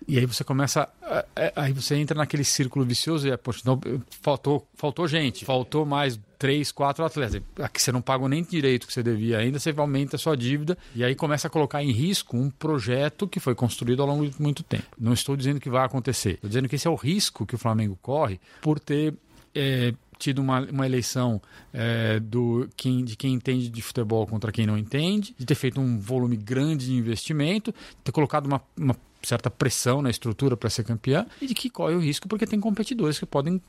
e 0.08 0.20
aí 0.20 0.26
você 0.26 0.44
começa. 0.44 0.88
Aí 1.56 1.74
você 1.74 1.96
entra 1.96 2.18
naquele 2.18 2.44
círculo 2.44 2.86
vicioso 2.86 3.28
e 3.28 3.32
é, 3.32 3.38
poxa, 3.38 3.62
não, 3.66 3.80
faltou, 4.22 4.68
faltou 4.76 5.08
gente, 5.08 5.46
faltou 5.46 5.86
mais 5.86 6.20
três, 6.38 6.72
quatro 6.72 7.04
atletas. 7.04 7.42
Aqui 7.60 7.82
você 7.82 7.92
não 7.92 8.02
paga 8.02 8.28
nem 8.28 8.44
direito 8.44 8.86
que 8.86 8.94
você 8.94 9.02
devia 9.02 9.40
ainda, 9.40 9.60
você 9.60 9.74
aumenta 9.76 10.16
a 10.16 10.20
sua 10.20 10.36
dívida 10.36 10.78
e 10.94 11.04
aí 11.04 11.16
começa 11.16 11.48
a 11.48 11.50
colocar 11.50 11.84
em 11.84 11.92
risco 11.92 12.38
um 12.38 12.50
projeto 12.50 13.28
que 13.28 13.40
foi 13.40 13.56
construído 13.56 14.02
ao 14.02 14.08
longo 14.08 14.28
de 14.28 14.42
muito 14.42 14.64
tempo. 14.64 14.86
Não 15.00 15.14
estou 15.14 15.36
dizendo 15.36 15.60
que 15.60 15.70
vai 15.70 15.86
acontecer, 15.86 16.36
estou 16.36 16.50
dizendo 16.50 16.70
que 16.70 16.76
esse 16.76 16.88
é 16.88 16.92
o 16.92 16.96
risco 16.96 17.46
que 17.46 17.56
o 17.56 17.58
Flamengo 17.60 17.98
corre 18.02 18.40
por 18.62 18.80
ter. 18.80 19.14
É, 19.58 19.94
tido 20.18 20.40
uma, 20.40 20.62
uma 20.62 20.86
eleição 20.86 21.42
é, 21.74 22.20
do 22.20 22.70
quem, 22.76 23.04
de 23.04 23.16
quem 23.16 23.34
entende 23.34 23.70
de 23.70 23.82
futebol 23.82 24.26
contra 24.26 24.52
quem 24.52 24.66
não 24.66 24.78
entende, 24.78 25.36
de 25.38 25.46
ter 25.46 25.56
feito 25.56 25.80
um 25.80 26.00
volume 26.00 26.38
grande 26.38 26.86
de 26.86 26.94
investimento, 26.94 27.74
ter 28.04 28.12
colocado 28.12 28.46
uma, 28.46 28.62
uma 28.78 28.96
certa 29.26 29.50
pressão 29.50 30.02
na 30.02 30.10
estrutura 30.10 30.56
para 30.56 30.70
ser 30.70 30.84
campeã 30.84 31.26
e 31.42 31.48
de 31.48 31.54
que 31.54 31.70
corre 31.70 31.96
o 31.96 32.00
risco 32.00 32.28
porque 32.28 32.46
tem 32.46 32.60
competidores 32.60 33.20
que 33.20 33.26
podem 33.26 33.62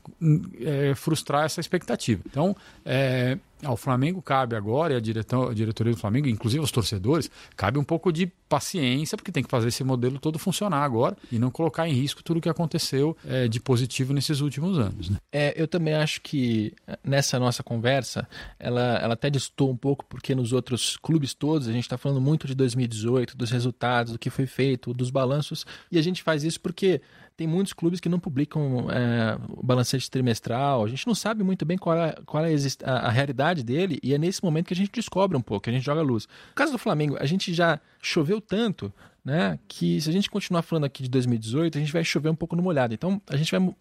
é, 0.59 0.93
frustrar 0.95 1.45
essa 1.45 1.59
expectativa. 1.59 2.21
Então, 2.25 2.55
é, 2.85 3.37
ao 3.63 3.75
Flamengo 3.75 4.21
cabe 4.21 4.55
agora, 4.55 4.93
e 4.93 4.97
a, 4.97 4.99
diretor, 4.99 5.51
a 5.51 5.53
diretoria 5.53 5.93
do 5.93 5.99
Flamengo, 5.99 6.27
inclusive 6.27 6.63
os 6.63 6.71
torcedores, 6.71 7.29
cabe 7.55 7.79
um 7.79 7.83
pouco 7.83 8.11
de 8.11 8.27
paciência, 8.47 9.17
porque 9.17 9.31
tem 9.31 9.43
que 9.43 9.49
fazer 9.49 9.67
esse 9.67 9.83
modelo 9.83 10.19
todo 10.19 10.39
funcionar 10.39 10.83
agora 10.83 11.17
e 11.31 11.37
não 11.37 11.51
colocar 11.51 11.87
em 11.87 11.93
risco 11.93 12.23
tudo 12.23 12.37
o 12.37 12.41
que 12.41 12.49
aconteceu 12.49 13.17
é, 13.27 13.47
de 13.47 13.59
positivo 13.59 14.13
nesses 14.13 14.39
últimos 14.39 14.77
anos. 14.77 15.09
Né? 15.09 15.17
É, 15.31 15.53
eu 15.61 15.67
também 15.67 15.93
acho 15.93 16.21
que 16.21 16.73
nessa 17.03 17.39
nossa 17.39 17.63
conversa, 17.63 18.27
ela, 18.59 18.97
ela 18.99 19.13
até 19.13 19.29
distou 19.29 19.69
um 19.69 19.77
pouco, 19.77 20.05
porque 20.05 20.33
nos 20.33 20.53
outros 20.53 20.97
clubes 20.97 21.33
todos 21.33 21.67
a 21.67 21.71
gente 21.71 21.83
está 21.83 21.97
falando 21.97 22.21
muito 22.21 22.47
de 22.47 22.55
2018, 22.55 23.35
dos 23.35 23.51
resultados, 23.51 24.13
do 24.13 24.19
que 24.19 24.29
foi 24.29 24.45
feito, 24.45 24.93
dos 24.93 25.09
balanços, 25.09 25.65
e 25.91 25.97
a 25.97 26.01
gente 26.01 26.23
faz 26.23 26.43
isso 26.43 26.59
porque 26.61 27.01
tem 27.37 27.45
muitos 27.45 27.71
clubes 27.71 27.99
que 27.99 28.09
não 28.09 28.19
publicam 28.19 28.87
é, 28.89 29.37
o 29.49 29.63
balancete 29.63 30.09
trimestral. 30.09 30.83
A 30.83 30.87
gente 30.87 31.05
não 31.05 31.13
sabe 31.13 31.43
muito 31.43 31.63
bem 31.65 31.77
qual 31.77 31.95
é, 31.95 32.15
qual 32.25 32.43
é 32.43 32.51
a, 32.83 32.91
a, 32.91 33.09
realidade 33.11 33.63
dele 33.63 33.99
e 34.01 34.15
é 34.15 34.17
nesse 34.17 34.43
momento 34.43 34.65
que 34.65 34.73
a 34.73 34.75
gente 34.75 34.91
descobre 34.91 35.37
um 35.37 35.41
pouco, 35.41 35.65
que 35.65 35.69
a 35.69 35.73
gente 35.73 35.85
joga 35.85 36.01
luz. 36.01 36.27
No 36.49 36.55
caso 36.55 36.71
do 36.71 36.79
Flamengo, 36.79 37.15
a 37.19 37.27
gente 37.27 37.53
já 37.53 37.79
choveu 38.01 38.39
tanto 38.39 38.93
né? 39.27 39.59
Que 39.67 39.99
se 39.99 40.09
a 40.09 40.13
gente 40.13 40.29
continuar 40.29 40.61
falando 40.61 40.85
aqui 40.85 41.03
de 41.03 41.09
2018, 41.09 41.77
a 41.77 41.81
gente 41.81 41.91
vai 41.91 42.01
chover 42.01 42.29
um 42.29 42.35
pouco 42.35 42.55
no 42.55 42.63
molhado. 42.63 42.93
Então, 42.93 43.21
a 43.27 43.35
gente 43.35 43.51
vai 43.51 43.75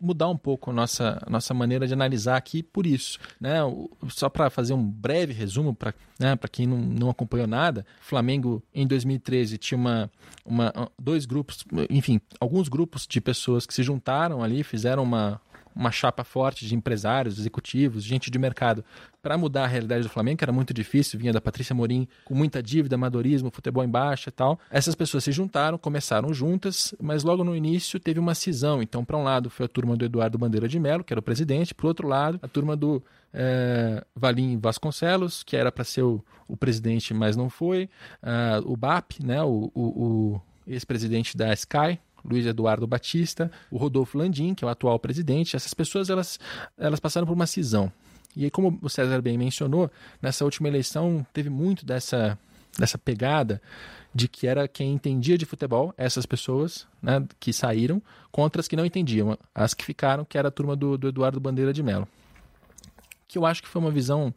mudar 0.00 0.30
um 0.30 0.36
pouco 0.36 0.70
a 0.70 0.72
nossa, 0.72 1.22
nossa 1.28 1.52
maneira 1.52 1.86
de 1.86 1.92
analisar 1.92 2.38
aqui 2.38 2.62
por 2.62 2.86
isso, 2.86 3.18
né? 3.38 3.58
Só 4.08 4.30
para 4.30 4.48
fazer 4.48 4.72
um 4.72 4.82
breve 4.82 5.34
resumo 5.34 5.74
para 5.74 5.92
né, 6.18 6.38
quem 6.50 6.66
não, 6.66 6.78
não 6.78 7.10
acompanhou 7.10 7.46
nada, 7.46 7.84
Flamengo 8.00 8.62
em 8.74 8.86
2013 8.86 9.58
tinha 9.58 9.76
uma, 9.76 10.10
uma, 10.42 10.72
dois 10.98 11.26
grupos, 11.26 11.66
enfim, 11.90 12.18
alguns 12.40 12.66
grupos 12.66 13.06
de 13.06 13.20
pessoas 13.20 13.66
que 13.66 13.74
se 13.74 13.82
juntaram 13.82 14.42
ali, 14.42 14.64
fizeram 14.64 15.02
uma 15.02 15.38
uma 15.74 15.90
chapa 15.90 16.24
forte 16.24 16.66
de 16.66 16.74
empresários, 16.74 17.38
executivos, 17.38 18.04
gente 18.04 18.30
de 18.30 18.38
mercado 18.38 18.84
para 19.22 19.38
mudar 19.38 19.64
a 19.64 19.66
realidade 19.66 20.02
do 20.02 20.08
Flamengo, 20.08 20.38
que 20.38 20.44
era 20.44 20.52
muito 20.52 20.74
difícil, 20.74 21.18
vinha 21.18 21.32
da 21.32 21.40
Patrícia 21.40 21.74
Morim 21.74 22.08
com 22.24 22.34
muita 22.34 22.60
dívida, 22.60 22.96
amadorismo, 22.96 23.50
futebol 23.52 23.84
em 23.84 23.88
baixa 23.88 24.30
e 24.30 24.32
tal. 24.32 24.58
Essas 24.68 24.96
pessoas 24.96 25.22
se 25.22 25.30
juntaram, 25.30 25.78
começaram 25.78 26.34
juntas, 26.34 26.92
mas 27.00 27.22
logo 27.22 27.44
no 27.44 27.54
início 27.54 28.00
teve 28.00 28.18
uma 28.18 28.34
cisão. 28.34 28.82
Então, 28.82 29.04
para 29.04 29.16
um 29.16 29.22
lado 29.22 29.48
foi 29.48 29.66
a 29.66 29.68
turma 29.68 29.96
do 29.96 30.04
Eduardo 30.04 30.36
Bandeira 30.36 30.66
de 30.66 30.78
Mello, 30.80 31.04
que 31.04 31.12
era 31.12 31.20
o 31.20 31.22
presidente, 31.22 31.72
para 31.72 31.84
o 31.84 31.88
outro 31.88 32.08
lado, 32.08 32.40
a 32.42 32.48
turma 32.48 32.76
do 32.76 33.00
é, 33.32 34.04
Valim 34.14 34.58
Vasconcelos, 34.58 35.44
que 35.44 35.56
era 35.56 35.70
para 35.70 35.84
ser 35.84 36.02
o, 36.02 36.22
o, 36.48 36.56
presidente, 36.56 37.14
mas 37.14 37.36
não 37.36 37.48
foi, 37.48 37.88
uh, 38.22 38.70
o 38.70 38.76
BAP, 38.76 39.20
né, 39.22 39.42
o, 39.42 39.70
o, 39.74 39.82
o 39.82 40.42
ex-presidente 40.66 41.36
da 41.36 41.52
Sky, 41.52 41.98
Luiz 42.24 42.46
Eduardo 42.46 42.86
Batista, 42.86 43.50
o 43.70 43.76
Rodolfo 43.76 44.16
Landim, 44.18 44.54
que 44.54 44.64
é 44.64 44.66
o 44.66 44.70
atual 44.70 44.98
presidente. 44.98 45.56
Essas 45.56 45.74
pessoas 45.74 46.10
elas, 46.10 46.38
elas 46.78 47.00
passaram 47.00 47.26
por 47.26 47.34
uma 47.34 47.46
cisão. 47.46 47.92
E 48.34 48.44
aí, 48.44 48.50
como 48.50 48.78
o 48.80 48.88
César 48.88 49.20
bem 49.20 49.36
mencionou, 49.36 49.90
nessa 50.20 50.44
última 50.44 50.68
eleição 50.68 51.26
teve 51.32 51.50
muito 51.50 51.84
dessa, 51.84 52.38
dessa 52.78 52.96
pegada 52.96 53.60
de 54.14 54.28
que 54.28 54.46
era 54.46 54.68
quem 54.68 54.92
entendia 54.92 55.38
de 55.38 55.46
futebol, 55.46 55.94
essas 55.96 56.26
pessoas 56.26 56.86
né, 57.00 57.24
que 57.40 57.52
saíram, 57.52 58.02
contra 58.30 58.60
as 58.60 58.68
que 58.68 58.76
não 58.76 58.84
entendiam, 58.84 59.38
as 59.54 59.74
que 59.74 59.84
ficaram, 59.84 60.24
que 60.24 60.36
era 60.36 60.48
a 60.48 60.50
turma 60.50 60.76
do, 60.76 60.98
do 60.98 61.08
Eduardo 61.08 61.40
Bandeira 61.40 61.72
de 61.72 61.82
Mello. 61.82 62.06
Que 63.26 63.38
eu 63.38 63.46
acho 63.46 63.62
que 63.62 63.68
foi 63.68 63.80
uma 63.80 63.90
visão 63.90 64.34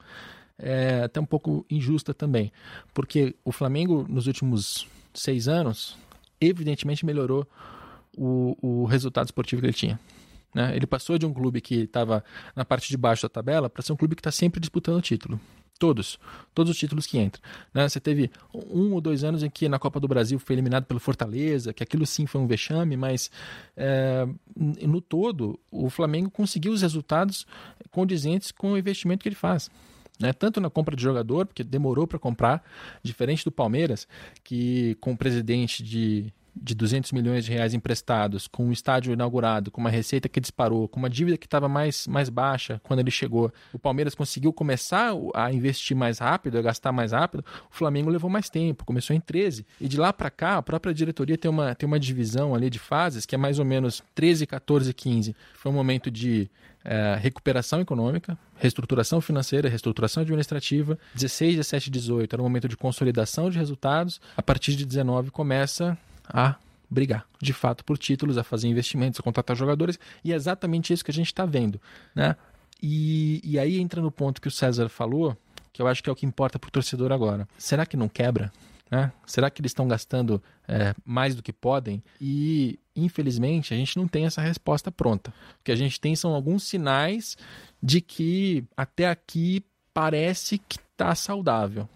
é, 0.58 1.02
até 1.04 1.20
um 1.20 1.26
pouco 1.26 1.66
injusta 1.70 2.14
também, 2.14 2.52
porque 2.94 3.36
o 3.44 3.52
Flamengo, 3.52 4.06
nos 4.08 4.28
últimos 4.28 4.88
seis 5.14 5.48
anos, 5.48 5.98
evidentemente 6.40 7.06
melhorou 7.06 7.48
o, 8.18 8.58
o 8.62 8.86
resultado 8.86 9.26
esportivo 9.26 9.62
que 9.62 9.68
ele 9.68 9.74
tinha. 9.74 10.00
Né? 10.54 10.74
Ele 10.76 10.88
passou 10.88 11.18
de 11.18 11.26
um 11.26 11.34
clube 11.34 11.60
que 11.60 11.82
estava 11.82 12.24
na 12.56 12.64
parte 12.64 12.88
de 12.88 12.96
baixo 12.96 13.24
da 13.24 13.30
tabela 13.30 13.70
para 13.70 13.84
ser 13.84 13.92
um 13.92 13.98
clube 13.98 14.16
que 14.16 14.22
está 14.22 14.32
sempre 14.32 14.60
disputando 14.60 14.98
o 14.98 15.02
título. 15.02 15.40
Todos. 15.78 16.18
Todos 16.54 16.72
os 16.72 16.78
títulos 16.78 17.06
que 17.06 17.18
entram. 17.20 17.44
Né? 17.74 17.90
Você 17.90 18.00
teve 18.00 18.32
um 18.54 18.94
ou 18.94 19.02
dois 19.02 19.26
anos 19.26 19.44
em 19.44 19.50
que 19.50 19.68
na 19.68 19.78
Copa 19.78 20.00
do 20.00 20.08
Brasil 20.08 20.40
foi 20.40 20.56
eliminado 20.56 20.86
pelo 20.86 21.02
Fortaleza, 21.02 21.74
que 21.74 21.84
aquilo 21.84 22.06
sim 22.06 22.26
foi 22.26 22.40
um 22.40 22.48
vexame, 22.48 22.96
mas 22.96 23.30
é, 23.76 24.26
no 24.56 25.02
todo 25.02 25.60
o 25.70 25.90
Flamengo 25.90 26.30
conseguiu 26.32 26.72
os 26.72 26.82
resultados 26.82 27.46
condizentes 27.92 28.52
com 28.52 28.72
o 28.72 28.78
investimento 28.78 29.24
que 29.24 29.28
ele 29.28 29.36
faz. 29.36 29.70
Né? 30.18 30.32
Tanto 30.32 30.62
na 30.62 30.70
compra 30.70 30.96
de 30.96 31.04
jogador, 31.04 31.46
porque 31.46 31.62
demorou 31.62 32.08
para 32.08 32.18
comprar, 32.18 32.64
diferente 33.04 33.44
do 33.44 33.52
Palmeiras, 33.52 34.08
que 34.46 34.96
com 35.02 35.12
o 35.12 35.18
presidente 35.18 35.84
de 35.84 36.34
de 36.56 36.74
200 36.74 37.12
milhões 37.12 37.46
de 37.46 37.52
reais 37.52 37.74
emprestados, 37.74 38.48
com 38.48 38.70
o 38.70 38.72
estádio 38.72 39.14
inaugurado, 39.14 39.70
com 39.70 39.82
uma 39.82 39.90
receita 39.90 40.30
que 40.30 40.40
disparou, 40.40 40.88
com 40.88 41.00
uma 41.00 41.10
dívida 41.10 41.38
que 41.38 41.46
estava 41.46 41.68
mais, 41.68 42.08
mais 42.08 42.30
baixa 42.30 42.80
quando 42.84 43.00
ele 43.00 43.12
chegou, 43.12 43.52
o 43.74 43.80
Palmeiras 43.80 44.16
conseguiu 44.16 44.54
começar 44.54 45.14
a 45.34 45.52
investir 45.52 45.96
mais 45.96 46.20
rápido, 46.20 46.58
a 46.58 46.62
gastar 46.62 46.92
mais 46.92 47.12
rápido, 47.12 47.44
o 47.72 47.76
Flamengo 47.76 48.10
levou 48.10 48.30
mais 48.30 48.50
tempo, 48.50 48.86
começou 48.86 49.16
em 49.16 49.20
13. 49.20 49.66
E 49.80 49.88
de 49.88 49.98
lá 49.98 50.14
para 50.14 50.30
cá, 50.30 50.58
a 50.58 50.62
própria 50.64 50.94
diretoria 50.94 51.38
tem 51.38 51.52
uma, 51.52 51.76
tem 51.76 51.88
uma 51.88 52.00
divisão 52.00 52.56
ali 52.56 52.70
de 52.70 52.80
fases 52.80 53.26
que 53.26 53.36
é 53.36 53.38
mais 53.38 53.60
ou 53.60 53.66
menos 53.66 54.02
13, 54.14 54.46
14, 54.48 54.94
15. 54.94 55.36
Foi 55.56 55.72
um 55.72 55.76
momento 55.76 56.10
de 56.10 56.50
é, 56.84 57.18
recuperação 57.20 57.82
econômica, 57.82 58.38
reestruturação 58.56 59.20
financeira, 59.20 59.68
reestruturação 59.68 60.22
administrativa. 60.22 60.98
16, 61.16 61.56
17, 61.56 61.90
18 61.90 62.34
era 62.34 62.42
um 62.42 62.46
momento 62.46 62.68
de 62.68 62.78
consolidação 62.78 63.50
de 63.50 63.58
resultados. 63.58 64.22
A 64.38 64.44
partir 64.44 64.76
de 64.76 64.86
19 64.86 65.32
começa 65.32 65.98
a 66.28 66.56
brigar, 66.90 67.26
de 67.42 67.54
fato, 67.54 67.84
por 67.84 67.98
títulos, 67.98 68.38
a 68.38 68.44
fazer 68.44 68.68
investimentos, 68.68 69.20
a 69.20 69.24
contratar 69.24 69.56
jogadores, 69.56 70.00
e 70.24 70.32
é 70.32 70.36
exatamente 70.36 70.94
isso 70.94 71.04
que 71.04 71.12
a 71.12 71.14
gente 71.14 71.28
está 71.28 71.46
vendo. 71.46 71.80
Né? 72.14 72.36
E, 72.82 73.42
e 73.44 73.60
aí 73.60 73.80
entra 73.80 74.02
no 74.02 74.12
ponto 74.12 74.42
que 74.42 74.48
o 74.48 74.52
César 74.52 74.90
falou, 74.90 75.36
que 75.74 75.82
eu 75.82 75.88
acho 75.88 76.02
que 76.04 76.10
é 76.10 76.14
o 76.14 76.16
que 76.16 76.26
importa 76.26 76.58
para 76.58 76.68
o 76.68 76.72
torcedor 76.72 77.12
agora. 77.12 77.48
Será 77.58 77.86
que 77.86 77.98
não 77.98 78.08
quebra? 78.08 78.52
Né? 78.90 79.12
Será 79.26 79.50
que 79.50 79.62
eles 79.62 79.72
estão 79.72 79.88
gastando 79.88 80.42
é, 80.68 80.94
mais 81.04 81.36
do 81.36 81.42
que 81.42 81.52
podem? 81.52 82.04
E, 82.22 82.80
infelizmente, 82.96 83.74
a 83.74 83.78
gente 83.78 83.98
não 83.98 84.08
tem 84.08 84.26
essa 84.26 84.42
resposta 84.42 84.92
pronta. 84.92 85.32
O 85.60 85.64
que 85.64 85.72
a 85.72 85.76
gente 85.76 86.00
tem 86.00 86.16
são 86.16 86.34
alguns 86.34 86.64
sinais 86.64 87.36
de 87.82 88.00
que 88.00 88.64
até 88.78 89.10
aqui 89.10 89.66
parece 89.94 90.58
que 90.58 90.78
está 90.78 91.14
saudável 91.16 91.90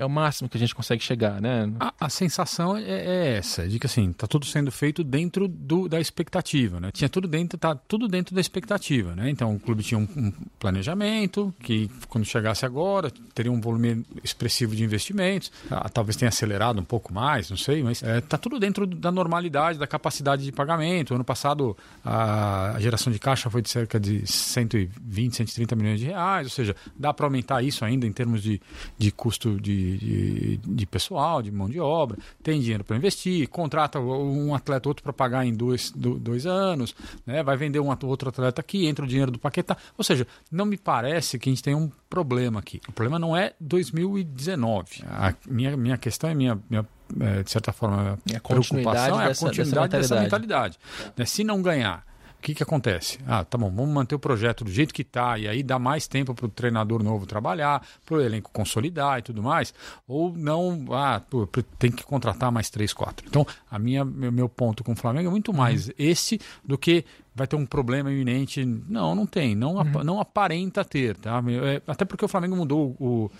é 0.00 0.04
o 0.04 0.08
máximo 0.08 0.48
que 0.48 0.56
a 0.56 0.60
gente 0.60 0.74
consegue 0.74 1.02
chegar, 1.02 1.42
né? 1.42 1.70
A, 1.78 1.92
a 2.00 2.08
sensação 2.08 2.74
é, 2.74 2.82
é, 2.82 3.36
essa, 3.36 3.68
de 3.68 3.78
que 3.78 3.84
assim, 3.84 4.12
tá 4.14 4.26
tudo 4.26 4.46
sendo 4.46 4.72
feito 4.72 5.04
dentro 5.04 5.46
do, 5.46 5.88
da 5.88 6.00
expectativa, 6.00 6.80
né? 6.80 6.90
Tinha 6.90 7.08
tudo 7.08 7.28
dentro, 7.28 7.58
tá 7.58 7.74
tudo 7.74 8.08
dentro 8.08 8.34
da 8.34 8.40
expectativa, 8.40 9.14
né? 9.14 9.28
Então 9.28 9.54
o 9.54 9.60
clube 9.60 9.82
tinha 9.82 9.98
um, 9.98 10.08
um 10.16 10.32
planejamento 10.58 11.54
que 11.60 11.90
quando 12.08 12.24
chegasse 12.24 12.64
agora 12.64 13.12
teria 13.34 13.52
um 13.52 13.60
volume 13.60 14.02
expressivo 14.24 14.74
de 14.74 14.82
investimentos, 14.82 15.52
ah, 15.70 15.86
talvez 15.90 16.16
tenha 16.16 16.30
acelerado 16.30 16.80
um 16.80 16.84
pouco 16.84 17.12
mais, 17.12 17.50
não 17.50 17.58
sei, 17.58 17.82
mas 17.82 18.02
é, 18.02 18.22
tá 18.22 18.38
tudo 18.38 18.58
dentro 18.58 18.86
da 18.86 19.12
normalidade, 19.12 19.78
da 19.78 19.86
capacidade 19.86 20.42
de 20.42 20.50
pagamento. 20.50 21.14
Ano 21.14 21.24
passado 21.24 21.76
a, 22.02 22.72
a 22.76 22.80
geração 22.80 23.12
de 23.12 23.18
caixa 23.18 23.50
foi 23.50 23.60
de 23.60 23.68
cerca 23.68 24.00
de 24.00 24.26
120, 24.26 25.36
130 25.36 25.76
milhões 25.76 26.00
de 26.00 26.06
reais, 26.06 26.46
ou 26.46 26.50
seja, 26.50 26.74
dá 26.96 27.12
para 27.12 27.26
aumentar 27.26 27.62
isso 27.62 27.84
ainda 27.84 28.06
em 28.06 28.12
termos 28.12 28.42
de, 28.42 28.58
de 28.96 29.10
custo 29.10 29.60
de 29.60 29.89
de, 29.96 30.56
de, 30.58 30.86
pessoal, 30.86 31.42
de 31.42 31.50
mão 31.50 31.68
de 31.68 31.80
obra, 31.80 32.18
tem 32.42 32.60
dinheiro 32.60 32.84
para 32.84 32.96
investir, 32.96 33.48
contrata 33.48 33.98
um 33.98 34.54
atleta 34.54 34.88
outro 34.88 35.02
para 35.02 35.12
pagar 35.12 35.44
em 35.44 35.54
dois, 35.54 35.92
dois 35.94 36.46
anos, 36.46 36.94
né? 37.26 37.42
vai 37.42 37.56
vender 37.56 37.80
um 37.80 37.88
outro 37.88 38.28
atleta 38.28 38.60
aqui, 38.60 38.86
entra 38.86 39.04
o 39.04 39.08
dinheiro 39.08 39.30
do 39.30 39.38
Paquetá. 39.38 39.76
Ou 39.96 40.04
seja, 40.04 40.26
não 40.50 40.64
me 40.64 40.76
parece 40.76 41.38
que 41.38 41.48
a 41.48 41.52
gente 41.52 41.62
tem 41.62 41.74
um 41.74 41.90
problema 42.08 42.60
aqui. 42.60 42.80
O 42.88 42.92
problema 42.92 43.18
não 43.18 43.36
é 43.36 43.54
2019. 43.60 45.04
A 45.06 45.34
minha, 45.48 45.76
minha 45.76 45.98
questão 45.98 46.30
é 46.30 46.34
minha, 46.34 46.58
minha 46.68 46.86
é, 47.20 47.42
de 47.42 47.50
certa 47.50 47.72
forma, 47.72 48.18
a 48.34 48.40
preocupação 48.40 49.20
é 49.20 49.32
a 49.32 49.34
continuidade 49.34 49.88
dessa, 49.88 50.14
dessa 50.14 50.20
mentalidade. 50.20 50.78
Né? 51.16 51.24
Se 51.24 51.42
não 51.42 51.60
ganhar 51.62 52.04
o 52.40 52.42
que, 52.42 52.54
que 52.54 52.62
acontece? 52.62 53.18
Ah, 53.26 53.44
tá 53.44 53.58
bom, 53.58 53.70
vamos 53.70 53.92
manter 53.92 54.14
o 54.14 54.18
projeto 54.18 54.64
do 54.64 54.70
jeito 54.70 54.94
que 54.94 55.02
está, 55.02 55.38
e 55.38 55.46
aí 55.46 55.62
dá 55.62 55.78
mais 55.78 56.08
tempo 56.08 56.34
para 56.34 56.46
o 56.46 56.48
treinador 56.48 57.02
novo 57.02 57.26
trabalhar, 57.26 57.86
para 58.06 58.16
o 58.16 58.20
elenco 58.20 58.50
consolidar 58.50 59.18
e 59.18 59.22
tudo 59.22 59.42
mais, 59.42 59.74
ou 60.08 60.32
não, 60.34 60.86
ah, 60.90 61.20
pô, 61.20 61.46
tem 61.78 61.92
que 61.92 62.02
contratar 62.02 62.50
mais 62.50 62.70
três, 62.70 62.94
quatro. 62.94 63.26
Então, 63.28 63.46
a 63.70 63.78
minha, 63.78 64.06
meu 64.06 64.48
ponto 64.48 64.82
com 64.82 64.92
o 64.92 64.96
Flamengo 64.96 65.28
é 65.28 65.30
muito 65.30 65.52
mais 65.52 65.88
uhum. 65.88 65.94
esse 65.98 66.40
do 66.64 66.78
que 66.78 67.04
vai 67.34 67.46
ter 67.46 67.56
um 67.56 67.64
problema 67.64 68.10
iminente. 68.10 68.64
Não, 68.64 69.14
não 69.14 69.26
tem. 69.26 69.54
Não, 69.54 69.76
uhum. 69.76 70.04
não 70.04 70.20
aparenta 70.20 70.84
ter. 70.84 71.16
Tá? 71.16 71.42
É, 71.64 71.82
até 71.86 72.04
porque 72.04 72.24
o 72.24 72.28
Flamengo 72.28 72.56
mudou 72.56 72.96
o, 72.98 73.30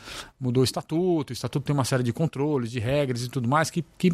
mudou 0.40 0.62
o 0.62 0.64
estatuto. 0.64 1.30
O 1.30 1.32
estatuto 1.32 1.66
tem 1.66 1.74
uma 1.74 1.84
série 1.84 2.02
de 2.02 2.12
controles, 2.12 2.70
de 2.70 2.78
regras 2.78 3.24
e 3.24 3.28
tudo 3.28 3.48
mais 3.48 3.70
que, 3.70 3.84
que 3.98 4.12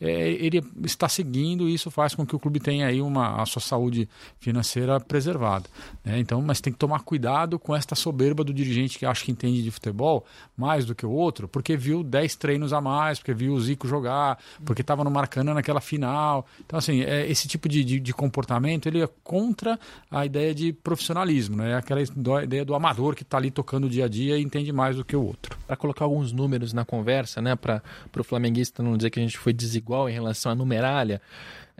é, 0.00 0.30
ele 0.30 0.62
está 0.84 1.08
seguindo 1.08 1.68
e 1.68 1.74
isso 1.74 1.90
faz 1.90 2.14
com 2.14 2.26
que 2.26 2.34
o 2.34 2.38
clube 2.38 2.58
tenha 2.60 2.86
aí 2.86 3.00
uma, 3.00 3.40
a 3.40 3.46
sua 3.46 3.62
saúde 3.62 4.08
financeira 4.40 4.98
preservada. 4.98 5.68
Né? 6.04 6.18
Então, 6.18 6.42
mas 6.42 6.60
tem 6.60 6.72
que 6.72 6.78
tomar 6.78 7.00
cuidado 7.00 7.58
com 7.58 7.74
esta 7.74 7.94
soberba 7.94 8.42
do 8.42 8.52
dirigente 8.52 8.98
que 8.98 9.06
acha 9.06 9.24
que 9.24 9.30
entende 9.30 9.62
de 9.62 9.70
futebol 9.70 10.24
mais 10.56 10.84
do 10.84 10.94
que 10.94 11.06
o 11.06 11.10
outro, 11.10 11.46
porque 11.46 11.76
viu 11.76 12.02
10 12.02 12.36
treinos 12.36 12.72
a 12.72 12.80
mais, 12.80 13.18
porque 13.18 13.32
viu 13.32 13.52
o 13.52 13.60
Zico 13.60 13.86
jogar, 13.86 14.38
porque 14.64 14.82
estava 14.82 15.04
no 15.04 15.10
Marcana 15.10 15.54
naquela 15.54 15.80
final. 15.80 16.46
Então, 16.64 16.78
assim, 16.78 17.02
é, 17.02 17.30
esse 17.30 17.46
tipo 17.46 17.68
de, 17.68 17.84
de, 17.84 18.00
de 18.00 18.12
comportamento 18.12 18.86
ele 18.86 19.02
é 19.02 19.08
contra 19.22 19.78
a 20.10 20.24
ideia 20.26 20.54
de 20.54 20.72
profissionalismo, 20.72 21.56
né? 21.56 21.76
aquela 21.76 22.00
ideia 22.42 22.64
do 22.64 22.74
amador 22.74 23.14
que 23.14 23.22
está 23.22 23.36
ali 23.36 23.50
tocando 23.50 23.84
o 23.84 23.90
dia 23.90 24.06
a 24.06 24.08
dia 24.08 24.38
e 24.38 24.42
entende 24.42 24.72
mais 24.72 24.96
do 24.96 25.04
que 25.04 25.14
o 25.16 25.24
outro. 25.24 25.56
Para 25.66 25.76
colocar 25.76 26.04
alguns 26.04 26.32
números 26.32 26.72
na 26.72 26.84
conversa, 26.84 27.40
né? 27.40 27.56
para 27.56 27.82
o 28.18 28.24
flamenguista 28.24 28.82
não 28.82 28.96
dizer 28.96 29.10
que 29.10 29.20
a 29.20 29.22
gente 29.22 29.38
foi 29.38 29.52
desigual 29.52 30.08
em 30.08 30.12
relação 30.12 30.52
à 30.52 30.54
numeralha, 30.54 31.20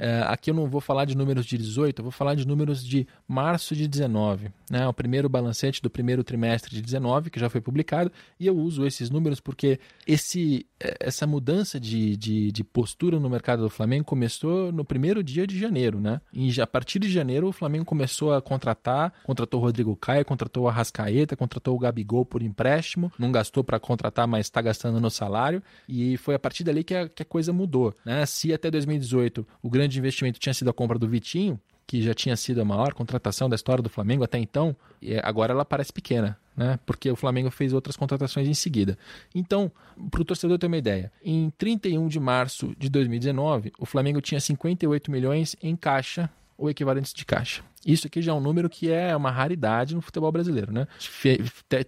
é, 0.03 0.21
aqui 0.27 0.51
eu 0.51 0.55
não 0.55 0.67
vou 0.67 0.81
falar 0.81 1.05
de 1.05 1.17
números 1.17 1.47
de 1.47 1.57
18, 1.57 2.01
eu 2.01 2.03
vou 2.03 2.11
falar 2.11 2.35
de 2.35 2.45
números 2.45 2.85
de 2.85 3.07
março 3.29 3.73
de 3.77 3.87
19, 3.87 4.49
né? 4.69 4.89
o 4.89 4.93
primeiro 4.93 5.29
balancete 5.29 5.81
do 5.81 5.89
primeiro 5.89 6.25
trimestre 6.25 6.75
de 6.75 6.83
19, 6.83 7.31
que 7.31 7.39
já 7.39 7.49
foi 7.49 7.61
publicado, 7.61 8.11
e 8.41 8.49
eu 8.49 8.57
uso 8.57 8.85
esses 8.85 9.11
números 9.11 9.39
porque 9.39 9.79
esse, 10.05 10.67
é, 10.81 10.97
essa 10.99 11.25
mudança 11.25 11.79
de, 11.79 12.17
de, 12.17 12.51
de 12.51 12.65
postura 12.65 13.21
no 13.21 13.31
mercado 13.31 13.63
do 13.63 13.71
Flamengo 13.71 14.05
começou 14.05 14.73
no 14.73 14.85
primeiro 14.85 15.23
dia 15.23 15.47
de 15.47 15.57
janeiro. 15.57 16.01
Né? 16.01 16.21
E 16.33 16.61
a 16.61 16.67
partir 16.67 16.99
de 16.99 17.09
janeiro 17.09 17.47
o 17.47 17.53
Flamengo 17.53 17.85
começou 17.85 18.35
a 18.35 18.43
contratar, 18.43 19.13
contratou 19.23 19.61
o 19.61 19.63
Rodrigo 19.63 19.95
Caio, 19.95 20.25
contratou 20.25 20.65
o 20.65 20.69
Arrascaeta, 20.69 21.37
contratou 21.37 21.77
o 21.77 21.79
Gabigol 21.79 22.27
por 22.27 22.43
empréstimo, 22.43 23.13
não 23.17 23.31
gastou 23.31 23.63
para 23.63 23.79
contratar, 23.79 24.27
mas 24.27 24.47
está 24.47 24.61
gastando 24.61 25.01
no 25.01 25.11
salário, 25.11 25.63
e 25.89 26.17
foi 26.17 26.35
a 26.35 26.41
partir 26.41 26.65
dali 26.65 26.83
que 26.83 26.93
a, 26.97 27.09
que 27.09 27.23
a 27.23 27.27
coisa 27.27 27.53
mudou. 27.53 27.95
Né? 28.05 28.27
Se 28.27 28.53
até 28.53 28.69
2018 28.69 29.47
o 29.63 29.71
grande 29.71 29.92
grande 29.93 29.99
investimento 29.99 30.39
tinha 30.39 30.55
sido 30.55 30.71
a 30.71 30.73
compra 30.73 30.99
do 30.99 31.07
Vitinho, 31.07 31.61
que 31.87 32.01
já 32.01 32.15
tinha 32.15 32.37
sido 32.37 32.61
a 32.61 32.65
maior 32.65 32.95
contratação 32.95 33.49
da 33.49 33.57
história 33.57 33.83
do 33.83 33.91
Flamengo 33.91 34.25
até 34.25 34.39
então, 34.39 34.75
e 35.01 35.19
agora 35.19 35.53
ela 35.53 35.65
parece 35.65 35.93
pequena, 35.93 36.39
né? 36.57 36.79
Porque 36.87 37.11
o 37.11 37.17
Flamengo 37.17 37.51
fez 37.51 37.73
outras 37.73 37.97
contratações 37.97 38.49
em 38.49 38.55
seguida. 38.55 38.97
Então, 39.35 39.71
para 40.11 40.23
o 40.23 40.25
torcedor 40.25 40.59
ter 40.59 40.67
uma 40.67 40.77
ideia, 40.77 41.13
em 41.23 41.51
31 41.59 42.09
de 42.09 42.19
março 42.19 42.75
de 42.79 42.89
2019, 42.89 43.73
o 43.79 43.85
Flamengo 43.85 44.21
tinha 44.21 44.41
58 44.41 45.11
milhões 45.11 45.55
em 45.63 45.77
caixa 45.77 46.31
ou 46.57 46.71
equivalentes 46.71 47.13
de 47.13 47.27
caixa. 47.27 47.63
Isso 47.85 48.07
aqui 48.07 48.23
já 48.23 48.31
é 48.31 48.35
um 48.35 48.41
número 48.41 48.71
que 48.71 48.91
é 48.91 49.15
uma 49.17 49.31
raridade 49.31 49.95
no 49.95 50.01
futebol 50.01 50.31
brasileiro, 50.31 50.73
né? 50.73 50.87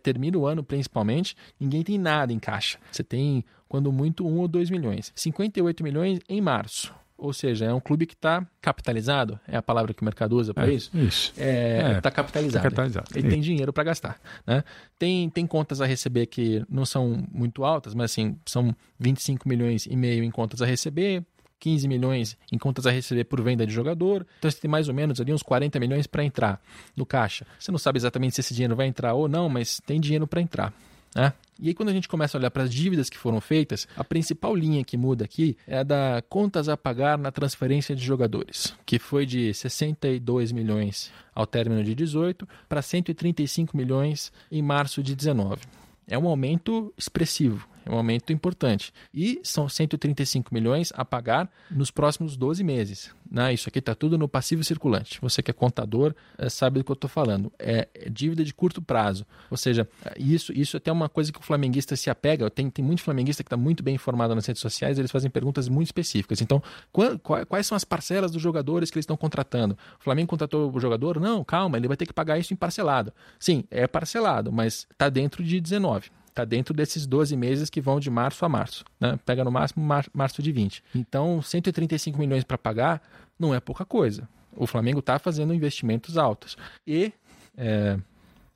Termina 0.03 0.37
o 0.37 0.47
ano, 0.47 0.65
principalmente, 0.65 1.37
ninguém 1.59 1.83
tem 1.83 1.99
nada 1.99 2.33
em 2.33 2.39
caixa. 2.41 2.79
Você 2.91 3.05
tem, 3.05 3.45
quando 3.69 3.93
muito, 3.93 4.27
um 4.27 4.39
ou 4.39 4.49
dois 4.49 4.69
milhões. 4.71 5.13
58 5.15 5.85
milhões 5.85 6.19
em 6.29 6.41
março. 6.41 6.93
Ou 7.17 7.33
seja, 7.33 7.67
é 7.67 7.73
um 7.73 7.81
clube 7.81 8.07
que 8.07 8.15
está 8.15 8.45
capitalizado, 8.61 9.39
é 9.47 9.57
a 9.57 9.63
palavra 9.63 9.95
que 9.95 10.03
o 10.03 10.05
mercado 10.05 10.37
usa 10.37 10.53
para 10.53 10.69
É, 10.69 10.75
isso? 10.75 10.91
isso. 10.97 11.31
Está 11.31 11.43
é, 11.43 12.01
tá 12.01 12.11
capitalizado. 12.11 12.63
tá 12.63 12.69
capitalizado. 12.69 13.07
Ele 13.15 13.29
tem 13.29 13.41
dinheiro 13.41 13.73
para 13.73 13.85
gastar. 13.85 14.21
Né? 14.47 14.65
Tem, 14.99 15.31
tem 15.31 15.47
contas 15.47 15.81
a 15.81 15.87
receber 15.87 16.27
que 16.27 16.65
não 16.69 16.85
são 16.85 17.25
muito 17.33 17.65
altas, 17.65 17.95
mas 17.95 18.11
assim, 18.11 18.37
são 18.45 18.75
25 18.99 19.49
milhões 19.49 19.87
e 19.87 19.97
meio 19.97 20.25
em 20.25 20.31
contas 20.31 20.61
a 20.61 20.67
receber, 20.67 21.25
15 21.61 21.87
milhões 21.89 22.37
em 22.53 22.59
contas 22.59 22.85
a 22.87 22.91
receber 22.91 23.25
por 23.25 23.41
venda 23.41 23.65
de 23.67 23.73
jogador. 23.73 24.27
Então 24.39 24.51
você 24.51 24.61
tem 24.61 24.71
mais 24.71 24.89
ou 24.89 24.95
menos 24.95 25.21
ali 25.21 25.33
uns 25.33 25.43
40 25.43 25.79
milhões 25.81 26.07
para 26.07 26.23
entrar 26.25 26.61
no 26.97 27.07
caixa. 27.07 27.47
Você 27.59 27.71
não 27.71 27.79
sabe 27.79 27.97
exatamente 27.97 28.35
se 28.35 28.41
esse 28.41 28.53
dinheiro 28.53 28.77
vai 28.77 28.87
entrar 28.87 29.15
ou 29.15 29.29
não, 29.29 29.49
mas 29.49 29.81
tem 29.87 30.01
dinheiro 30.01 30.27
para 30.27 30.41
entrar. 30.43 30.75
Né? 31.15 31.33
E 31.61 31.69
aí, 31.69 31.75
quando 31.75 31.89
a 31.89 31.93
gente 31.93 32.09
começa 32.09 32.37
a 32.37 32.39
olhar 32.41 32.51
para 32.51 32.65
as 32.65 32.73
dívidas 32.73 33.09
que 33.09 33.17
foram 33.17 33.41
feitas, 33.41 33.87
a 33.97 34.03
principal 34.03 34.57
linha 34.57 34.85
que 34.85 34.97
muda 34.97 35.25
aqui 35.25 35.57
é 35.67 35.79
a 35.79 35.83
da 35.85 36.23
contas 36.29 36.69
a 36.69 36.77
pagar 36.77 37.17
na 37.17 37.31
transferência 37.31 37.95
de 37.95 38.05
jogadores, 38.05 38.75
que 38.85 38.99
foi 38.99 39.25
de 39.25 39.55
62 39.55 40.51
milhões 40.51 41.13
ao 41.33 41.47
término 41.47 41.85
de 41.85 41.95
18 41.95 42.49
para 42.69 42.83
135 42.83 43.77
milhões 43.77 44.33
em 44.51 44.63
março 44.63 45.03
de 45.03 45.15
19. 45.15 45.63
É 46.09 46.19
um 46.19 46.29
aumento 46.29 46.93
expressivo, 46.99 47.69
é 47.85 47.91
um 47.91 47.97
aumento 47.97 48.33
importante. 48.33 48.93
E 49.13 49.41
são 49.43 49.69
135 49.69 50.53
milhões 50.53 50.93
a 50.95 51.05
pagar 51.05 51.51
nos 51.71 51.91
próximos 51.91 52.37
12 52.37 52.65
meses. 52.65 53.11
Né? 53.31 53.53
Isso 53.53 53.69
aqui 53.69 53.79
está 53.79 53.95
tudo 53.95 54.17
no 54.17 54.29
passivo 54.29 54.65
circulante. 54.65 55.19
Você 55.21 55.43
que 55.43 55.51
é 55.51 55.55
contador 55.55 56.15
é, 56.39 56.49
sabe 56.49 56.79
do 56.79 56.85
que 56.85 56.91
eu 56.91 56.95
estou 56.95 57.11
falando. 57.11 57.53
É, 57.59 57.89
é, 57.95 58.09
dívida 58.09 58.45
de 58.45 58.55
curto 58.55 58.81
prazo. 58.81 59.27
Ou 59.51 59.57
seja, 59.57 59.89
isso, 60.17 60.53
isso 60.53 60.77
é 60.77 60.79
até 60.79 60.91
uma 60.91 61.09
coisa 61.09 61.33
que 61.33 61.39
o 61.39 61.43
flamenguista 61.43 61.97
se 61.97 62.09
apega. 62.09 62.49
Tem, 62.51 62.71
tem 62.71 62.85
muito 62.85 63.03
flamenguista 63.03 63.43
que 63.43 63.49
está 63.49 63.57
muito 63.57 63.83
bem 63.83 63.95
informado 63.95 64.35
nas 64.35 64.47
redes 64.47 64.63
sociais, 64.63 64.99
eles 64.99 65.11
fazem 65.11 65.31
perguntas 65.31 65.69
muito 65.69 65.89
específicas. 65.89 66.41
Então, 66.41 66.63
qual, 66.93 67.19
qual, 67.19 67.47
quais 67.47 67.67
são 67.67 67.77
as 67.77 67.85
parcelas 67.85 68.31
dos 68.31 68.41
jogadores 68.41 68.91
que 68.91 68.97
eles 68.97 69.05
estão 69.05 69.17
contratando? 69.17 69.77
O 70.01 70.03
Flamengo 70.03 70.29
contratou 70.29 70.73
o 70.75 70.81
jogador? 70.81 71.21
Não, 71.21 71.45
calma, 71.45 71.77
ele 71.77 71.89
vai 71.89 71.97
ter 71.97 72.07
que 72.07 72.13
pagar 72.13 72.39
isso 72.39 72.53
em 72.53 72.57
parcelado. 72.57 73.13
Sim, 73.39 73.65
é 73.71 73.87
parcelado, 73.87 74.53
mas 74.53 74.87
está 74.91 75.09
dentro 75.09 75.43
de 75.43 75.61
19 75.61 76.11
está 76.35 76.45
dentro 76.45 76.75
desses 76.75 77.07
12 77.07 77.37
meses 77.37 77.71
que 77.71 77.81
vão 77.81 78.01
de 78.01 78.11
março 78.11 78.45
a 78.45 78.49
março. 78.49 78.85
Né? 79.01 79.19
Pega 79.25 79.45
no 79.45 79.53
máximo 79.53 79.85
mar 79.85 80.05
março 80.13 80.43
de 80.43 80.51
20. 80.51 80.83
Então, 80.95 81.41
135 81.41 82.19
milhões 82.19 82.43
para 82.43 82.59
pagar 82.59 83.01
não 83.39 83.55
é 83.55 83.61
pouca 83.61 83.85
coisa. 83.85 84.29
O 84.57 84.67
Flamengo 84.67 84.99
está 84.99 85.19
fazendo 85.19 85.55
investimentos 85.55 86.19
altos. 86.19 86.57
E 86.87 87.13
é, 87.57 87.97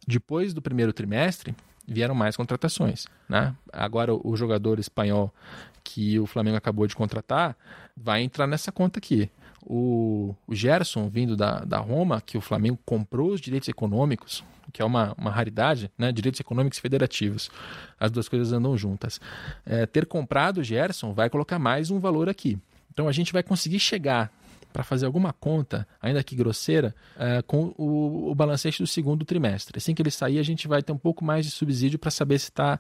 depois 0.07 0.53
do 0.53 0.61
primeiro 0.61 0.93
trimestre, 0.93 1.55
vieram 1.87 2.15
mais 2.15 2.37
contratações. 2.37 3.07
Né? 3.29 3.55
Agora, 3.73 4.13
o 4.13 4.37
jogador 4.37 4.79
espanhol 4.79 5.33
que 5.85 6.19
o 6.19 6.27
Flamengo 6.27 6.57
acabou 6.57 6.87
de 6.87 6.97
contratar 6.97 7.57
vai 7.97 8.23
entrar 8.23 8.47
nessa 8.47 8.73
conta 8.73 8.99
aqui. 8.99 9.31
O, 9.63 10.35
o 10.47 10.55
Gerson, 10.55 11.09
vindo 11.09 11.37
da, 11.37 11.61
da 11.61 11.79
Roma, 11.79 12.21
que 12.21 12.39
o 12.39 12.41
Flamengo 12.41 12.79
comprou 12.85 13.33
os 13.33 13.41
direitos 13.41 13.69
econômicos, 13.69 14.45
que 14.73 14.83
é 14.83 14.85
uma, 14.85 15.15
uma 15.19 15.31
raridade, 15.31 15.91
né? 15.97 16.13
direitos 16.13 16.41
econômicos 16.41 16.79
federativos. 16.79 17.51
As 17.99 18.11
duas 18.11 18.29
coisas 18.29 18.53
andam 18.53 18.77
juntas. 18.77 19.21
É, 19.65 19.87
ter 19.87 20.07
comprado 20.07 20.59
o 20.59 20.65
Gerson 20.65 21.13
vai 21.13 21.29
colocar 21.29 21.59
mais 21.59 21.91
um 21.91 21.99
valor 21.99 22.29
aqui. 22.29 22.59
Então 22.93 23.09
a 23.09 23.13
gente 23.13 23.33
vai 23.33 23.43
conseguir 23.43 23.79
chegar 23.79 24.33
para 24.73 24.83
fazer 24.83 25.07
alguma 25.07 25.33
conta, 25.33 25.87
ainda 26.01 26.23
que 26.23 26.37
grosseira, 26.37 26.95
é, 27.19 27.43
com 27.43 27.75
o, 27.77 28.31
o 28.31 28.35
balancete 28.35 28.83
do 28.83 28.87
segundo 28.87 29.25
trimestre. 29.25 29.77
Assim 29.77 29.95
que 29.95 30.03
ele 30.03 30.11
sair, 30.11 30.39
a 30.39 30.43
gente 30.43 30.69
vai 30.69 30.83
ter 30.83 30.93
um 30.93 30.99
pouco 30.99 31.25
mais 31.25 31.47
de 31.47 31.51
subsídio 31.51 31.99
para 31.99 32.11
saber 32.11 32.39
se 32.39 32.51
está 32.51 32.79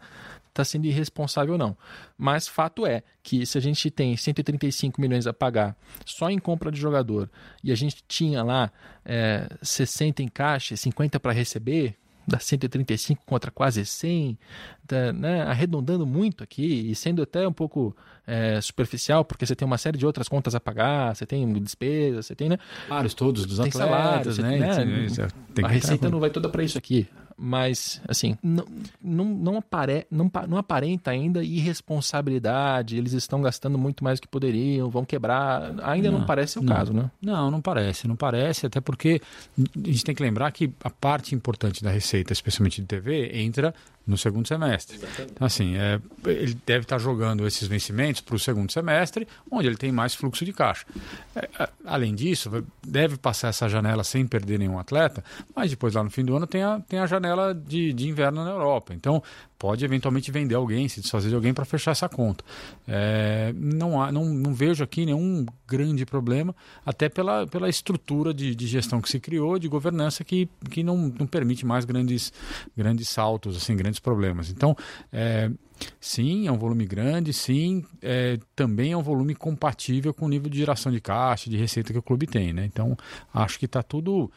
tá 0.52 0.64
sendo 0.64 0.86
irresponsável 0.86 1.52
ou 1.52 1.58
não. 1.58 1.76
Mas 2.16 2.48
fato 2.48 2.86
é 2.86 3.02
que 3.22 3.46
se 3.46 3.56
a 3.56 3.60
gente 3.60 3.90
tem 3.90 4.16
135 4.16 5.00
milhões 5.00 5.26
a 5.26 5.32
pagar 5.32 5.76
só 6.04 6.28
em 6.30 6.38
compra 6.38 6.70
de 6.70 6.80
jogador 6.80 7.30
e 7.62 7.70
a 7.70 7.74
gente 7.74 8.02
tinha 8.08 8.42
lá 8.42 8.70
é, 9.04 9.48
60 9.62 10.22
em 10.22 10.28
caixa, 10.28 10.76
50 10.76 11.20
para 11.20 11.32
receber, 11.32 11.96
dá 12.28 12.38
135 12.38 13.22
contra 13.24 13.50
quase 13.50 13.84
100, 13.84 14.38
tá, 14.86 15.12
né, 15.12 15.42
arredondando 15.42 16.06
muito 16.06 16.44
aqui 16.44 16.90
e 16.90 16.94
sendo 16.94 17.22
até 17.22 17.48
um 17.48 17.52
pouco 17.52 17.96
é, 18.26 18.60
superficial, 18.60 19.24
porque 19.24 19.46
você 19.46 19.56
tem 19.56 19.66
uma 19.66 19.78
série 19.78 19.96
de 19.96 20.04
outras 20.04 20.28
contas 20.28 20.54
a 20.54 20.60
pagar, 20.60 21.16
você 21.16 21.24
tem 21.24 21.50
despesas, 21.54 22.26
você 22.26 22.34
tem, 22.34 22.50
né? 22.50 22.58
Salários 22.86 23.14
todos 23.14 23.46
dos 23.46 23.58
tem 23.58 23.68
atletas, 23.68 23.90
salário, 23.90 24.26
né? 24.26 24.68
você, 25.08 25.22
né? 25.22 25.28
Tem 25.54 25.64
a 25.64 25.68
receita 25.68 26.10
não 26.10 26.20
vai 26.20 26.30
toda 26.30 26.48
para 26.48 26.62
isso 26.62 26.76
aqui. 26.76 27.08
Mas, 27.40 28.02
assim, 28.08 28.36
não, 28.42 28.64
não, 29.00 29.24
não, 29.24 29.56
apare, 29.58 30.06
não, 30.10 30.28
não 30.48 30.58
aparenta 30.58 31.12
ainda 31.12 31.42
irresponsabilidade, 31.44 32.96
eles 32.96 33.12
estão 33.12 33.40
gastando 33.40 33.78
muito 33.78 34.02
mais 34.02 34.18
do 34.18 34.22
que 34.22 34.28
poderiam, 34.28 34.90
vão 34.90 35.04
quebrar. 35.04 35.72
Ainda 35.84 36.10
não, 36.10 36.18
Não, 36.20 36.26
parece 36.26 36.58
o 36.58 36.62
não. 36.62 36.74
caso, 36.74 36.92
né? 36.92 37.08
Não, 37.22 37.48
não 37.48 37.60
parece, 37.60 38.08
não 38.08 38.16
parece, 38.16 38.66
até 38.66 38.80
porque 38.80 39.20
a 39.56 39.86
gente 39.86 40.04
tem 40.04 40.14
que 40.14 40.22
lembrar 40.22 40.50
que 40.50 40.72
a 40.82 40.90
parte 40.90 41.34
importante 41.34 41.82
da 41.82 41.90
receita, 41.90 42.32
especialmente 42.32 42.80
de 42.80 42.88
TV, 42.88 43.30
entra 43.40 43.72
no 44.08 44.16
segundo 44.16 44.48
semestre. 44.48 44.98
Então, 45.20 45.46
assim, 45.46 45.76
é, 45.76 46.00
ele 46.26 46.56
deve 46.66 46.84
estar 46.84 46.98
jogando 46.98 47.46
esses 47.46 47.68
vencimentos 47.68 48.20
para 48.22 48.34
o 48.34 48.38
segundo 48.38 48.72
semestre, 48.72 49.28
onde 49.50 49.66
ele 49.68 49.76
tem 49.76 49.92
mais 49.92 50.14
fluxo 50.14 50.44
de 50.44 50.52
caixa. 50.52 50.86
É, 51.36 51.48
a- 51.58 51.68
além 51.84 52.14
disso, 52.14 52.64
deve 52.84 53.16
passar 53.18 53.48
essa 53.48 53.68
janela 53.68 54.02
sem 54.02 54.26
perder 54.26 54.58
nenhum 54.58 54.78
atleta, 54.78 55.22
mas 55.54 55.70
depois 55.70 55.94
lá 55.94 56.02
no 56.02 56.10
fim 56.10 56.24
do 56.24 56.34
ano 56.36 56.46
tem 56.46 56.62
a, 56.62 56.80
tem 56.80 56.98
a 56.98 57.06
janela 57.06 57.54
de, 57.54 57.92
de 57.92 58.08
inverno 58.08 58.42
na 58.44 58.50
Europa. 58.50 58.94
Então, 58.94 59.22
pode 59.58 59.84
eventualmente 59.84 60.30
vender 60.30 60.54
alguém, 60.54 60.88
se 60.88 61.00
desfazer 61.00 61.28
de 61.28 61.34
alguém 61.34 61.52
para 61.52 61.64
fechar 61.64 61.90
essa 61.90 62.08
conta. 62.08 62.44
É, 62.86 63.52
não, 63.56 64.00
há, 64.00 64.12
não, 64.12 64.24
não 64.26 64.54
vejo 64.54 64.84
aqui 64.84 65.04
nenhum 65.04 65.44
grande 65.66 66.06
problema, 66.06 66.54
até 66.86 67.08
pela, 67.08 67.46
pela 67.46 67.68
estrutura 67.68 68.32
de, 68.32 68.54
de 68.54 68.66
gestão 68.66 69.00
que 69.00 69.08
se 69.08 69.18
criou, 69.18 69.58
de 69.58 69.68
governança, 69.68 70.22
que, 70.22 70.48
que 70.70 70.82
não, 70.82 71.12
não 71.18 71.26
permite 71.26 71.66
mais 71.66 71.84
grandes, 71.84 72.32
grandes 72.76 73.08
saltos, 73.08 73.56
assim, 73.56 73.76
grandes 73.76 73.98
problemas. 73.98 74.48
Então, 74.50 74.76
é, 75.12 75.50
sim, 76.00 76.46
é 76.46 76.52
um 76.52 76.58
volume 76.58 76.86
grande, 76.86 77.32
sim, 77.32 77.84
é, 78.00 78.38
também 78.54 78.92
é 78.92 78.96
um 78.96 79.02
volume 79.02 79.34
compatível 79.34 80.14
com 80.14 80.26
o 80.26 80.28
nível 80.28 80.48
de 80.48 80.58
geração 80.58 80.90
de 80.92 81.00
caixa, 81.00 81.50
de 81.50 81.56
receita 81.56 81.92
que 81.92 81.98
o 81.98 82.02
clube 82.02 82.26
tem. 82.26 82.52
Né? 82.52 82.64
Então, 82.64 82.96
acho 83.32 83.58
que 83.58 83.66
está 83.66 83.82
tudo. 83.82 84.30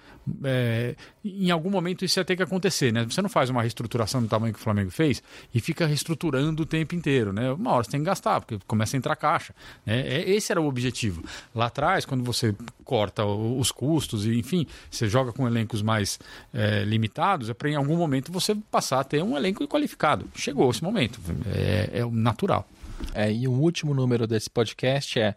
É, 0.43 0.95
em 1.23 1.51
algum 1.51 1.69
momento 1.69 2.05
isso 2.05 2.19
ia 2.19 2.25
ter 2.25 2.35
que 2.35 2.43
acontecer. 2.43 2.91
Né? 2.91 3.05
Você 3.05 3.21
não 3.21 3.29
faz 3.29 3.49
uma 3.49 3.61
reestruturação 3.61 4.21
do 4.21 4.27
tamanho 4.27 4.53
que 4.53 4.59
o 4.59 4.63
Flamengo 4.63 4.91
fez 4.91 5.21
e 5.53 5.59
fica 5.59 5.85
reestruturando 5.85 6.63
o 6.63 6.65
tempo 6.65 6.95
inteiro. 6.95 7.33
Né? 7.33 7.51
Uma 7.51 7.71
hora 7.71 7.83
você 7.83 7.91
tem 7.91 7.99
que 7.99 8.05
gastar, 8.05 8.41
porque 8.41 8.59
começa 8.67 8.95
a 8.95 8.97
entrar 8.97 9.15
caixa. 9.15 9.53
Né? 9.85 10.01
É, 10.01 10.29
esse 10.29 10.51
era 10.51 10.61
o 10.61 10.67
objetivo. 10.67 11.23
Lá 11.53 11.67
atrás, 11.67 12.05
quando 12.05 12.23
você 12.23 12.55
corta 12.83 13.25
os 13.25 13.71
custos 13.71 14.25
e, 14.25 14.37
enfim, 14.37 14.67
você 14.89 15.07
joga 15.07 15.31
com 15.31 15.47
elencos 15.47 15.81
mais 15.81 16.19
é, 16.53 16.83
limitados, 16.83 17.49
é 17.49 17.53
para 17.53 17.69
em 17.69 17.75
algum 17.75 17.97
momento 17.97 18.31
você 18.31 18.55
passar 18.69 18.99
a 18.99 19.03
ter 19.03 19.23
um 19.23 19.35
elenco 19.35 19.67
qualificado. 19.67 20.27
Chegou 20.35 20.69
esse 20.69 20.83
momento. 20.83 21.19
É, 21.53 21.99
é 21.99 22.05
natural. 22.05 22.67
É, 23.13 23.31
e 23.31 23.47
o 23.47 23.51
último 23.51 23.93
número 23.93 24.25
desse 24.25 24.49
podcast 24.49 25.19
é, 25.19 25.35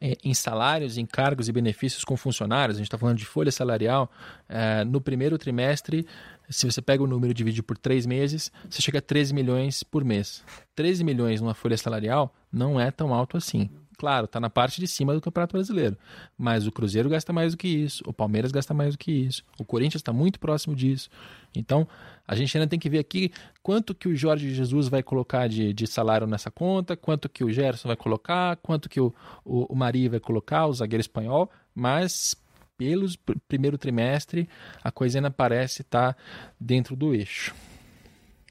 é, 0.00 0.16
em 0.24 0.34
salários, 0.34 0.98
encargos 0.98 1.48
e 1.48 1.52
benefícios 1.52 2.04
com 2.04 2.16
funcionários. 2.16 2.76
A 2.76 2.78
gente 2.78 2.88
está 2.88 2.98
falando 2.98 3.18
de 3.18 3.24
folha 3.24 3.52
salarial. 3.52 4.10
é, 4.48 4.84
no 4.84 5.00
primeiro 5.00 5.38
trimestre, 5.38 6.06
se 6.48 6.66
você 6.66 6.82
pega 6.82 7.02
o 7.02 7.06
número 7.06 7.30
e 7.30 7.34
divide 7.34 7.62
por 7.62 7.78
três 7.78 8.04
meses, 8.06 8.50
você 8.68 8.82
chega 8.82 8.98
a 8.98 9.02
13 9.02 9.32
milhões 9.32 9.82
por 9.82 10.04
mês. 10.04 10.44
13 10.74 11.04
milhões 11.04 11.40
numa 11.40 11.54
folha 11.54 11.76
salarial 11.76 12.34
não 12.52 12.80
é 12.80 12.90
tão 12.90 13.14
alto 13.14 13.36
assim. 13.36 13.70
Claro, 14.02 14.24
está 14.24 14.40
na 14.40 14.50
parte 14.50 14.80
de 14.80 14.88
cima 14.88 15.14
do 15.14 15.20
Campeonato 15.20 15.52
Brasileiro. 15.52 15.96
Mas 16.36 16.66
o 16.66 16.72
Cruzeiro 16.72 17.08
gasta 17.08 17.32
mais 17.32 17.52
do 17.52 17.56
que 17.56 17.68
isso, 17.68 18.02
o 18.04 18.12
Palmeiras 18.12 18.50
gasta 18.50 18.74
mais 18.74 18.94
do 18.94 18.98
que 18.98 19.12
isso, 19.12 19.44
o 19.60 19.64
Corinthians 19.64 20.00
está 20.00 20.12
muito 20.12 20.40
próximo 20.40 20.74
disso. 20.74 21.08
Então, 21.54 21.86
a 22.26 22.34
gente 22.34 22.56
ainda 22.56 22.66
tem 22.68 22.78
que 22.78 22.88
ver 22.88 22.98
aqui 23.00 23.30
quanto 23.62 23.94
que 23.94 24.08
o 24.08 24.14
Jorge 24.16 24.54
Jesus 24.54 24.88
vai 24.88 25.02
colocar 25.02 25.48
de, 25.48 25.72
de 25.72 25.86
salário 25.86 26.26
nessa 26.26 26.50
conta, 26.50 26.96
quanto 26.96 27.28
que 27.28 27.42
o 27.44 27.50
Gerson 27.52 27.88
vai 27.88 27.96
colocar, 27.96 28.56
quanto 28.56 28.88
que 28.88 29.00
o, 29.00 29.12
o, 29.44 29.72
o 29.72 29.76
Mari 29.76 30.08
vai 30.08 30.20
colocar, 30.20 30.66
o 30.66 30.72
zagueiro 30.72 31.00
espanhol, 31.00 31.50
mas 31.74 32.34
pelos 32.78 33.16
pr- 33.16 33.36
primeiro 33.48 33.76
trimestre 33.76 34.48
a 34.82 34.90
coisa 34.90 35.18
ainda 35.18 35.30
parece 35.30 35.82
estar 35.82 36.16
dentro 36.58 36.96
do 36.96 37.14
eixo. 37.14 37.54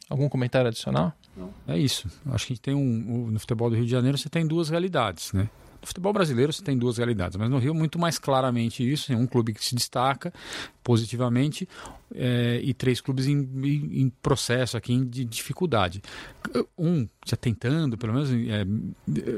Algum 0.10 0.28
comentário 0.28 0.68
adicional? 0.68 1.14
É 1.68 1.78
isso. 1.78 2.10
Acho 2.28 2.48
que 2.48 2.60
tem 2.60 2.76
um, 2.76 3.26
o- 3.28 3.32
no 3.32 3.40
futebol 3.40 3.70
do 3.70 3.76
Rio 3.78 3.86
de 3.86 3.92
Janeiro 3.92 4.18
você 4.18 4.30
tem 4.30 4.46
duas 4.46 4.70
realidades, 4.70 5.32
né? 5.34 5.50
No 5.82 5.88
futebol 5.88 6.14
brasileiro 6.14 6.54
você 6.54 6.64
tem 6.64 6.78
duas 6.78 6.98
realidades, 6.98 7.36
mas 7.38 7.50
no 7.50 7.58
Rio 7.58 7.74
muito 7.74 7.98
mais 7.98 8.20
claramente 8.20 8.90
isso. 8.90 9.12
É 9.12 9.16
um 9.16 9.26
clube 9.26 9.54
que 9.54 9.66
se 9.66 9.74
destaca 9.74 10.32
positivamente 10.84 11.68
é, 12.14 12.60
e 12.64 12.74
três 12.74 13.02
clubes 13.02 13.28
em, 13.28 13.40
em, 13.40 14.10
processo 14.22 14.78
aqui 14.78 15.04
de 15.06 15.26
dificuldade. 15.26 16.02
Um 16.78 17.08
já 17.26 17.36
tentando, 17.36 17.98
pelo 17.98 18.14
menos, 18.14 18.30
é, 18.32 18.66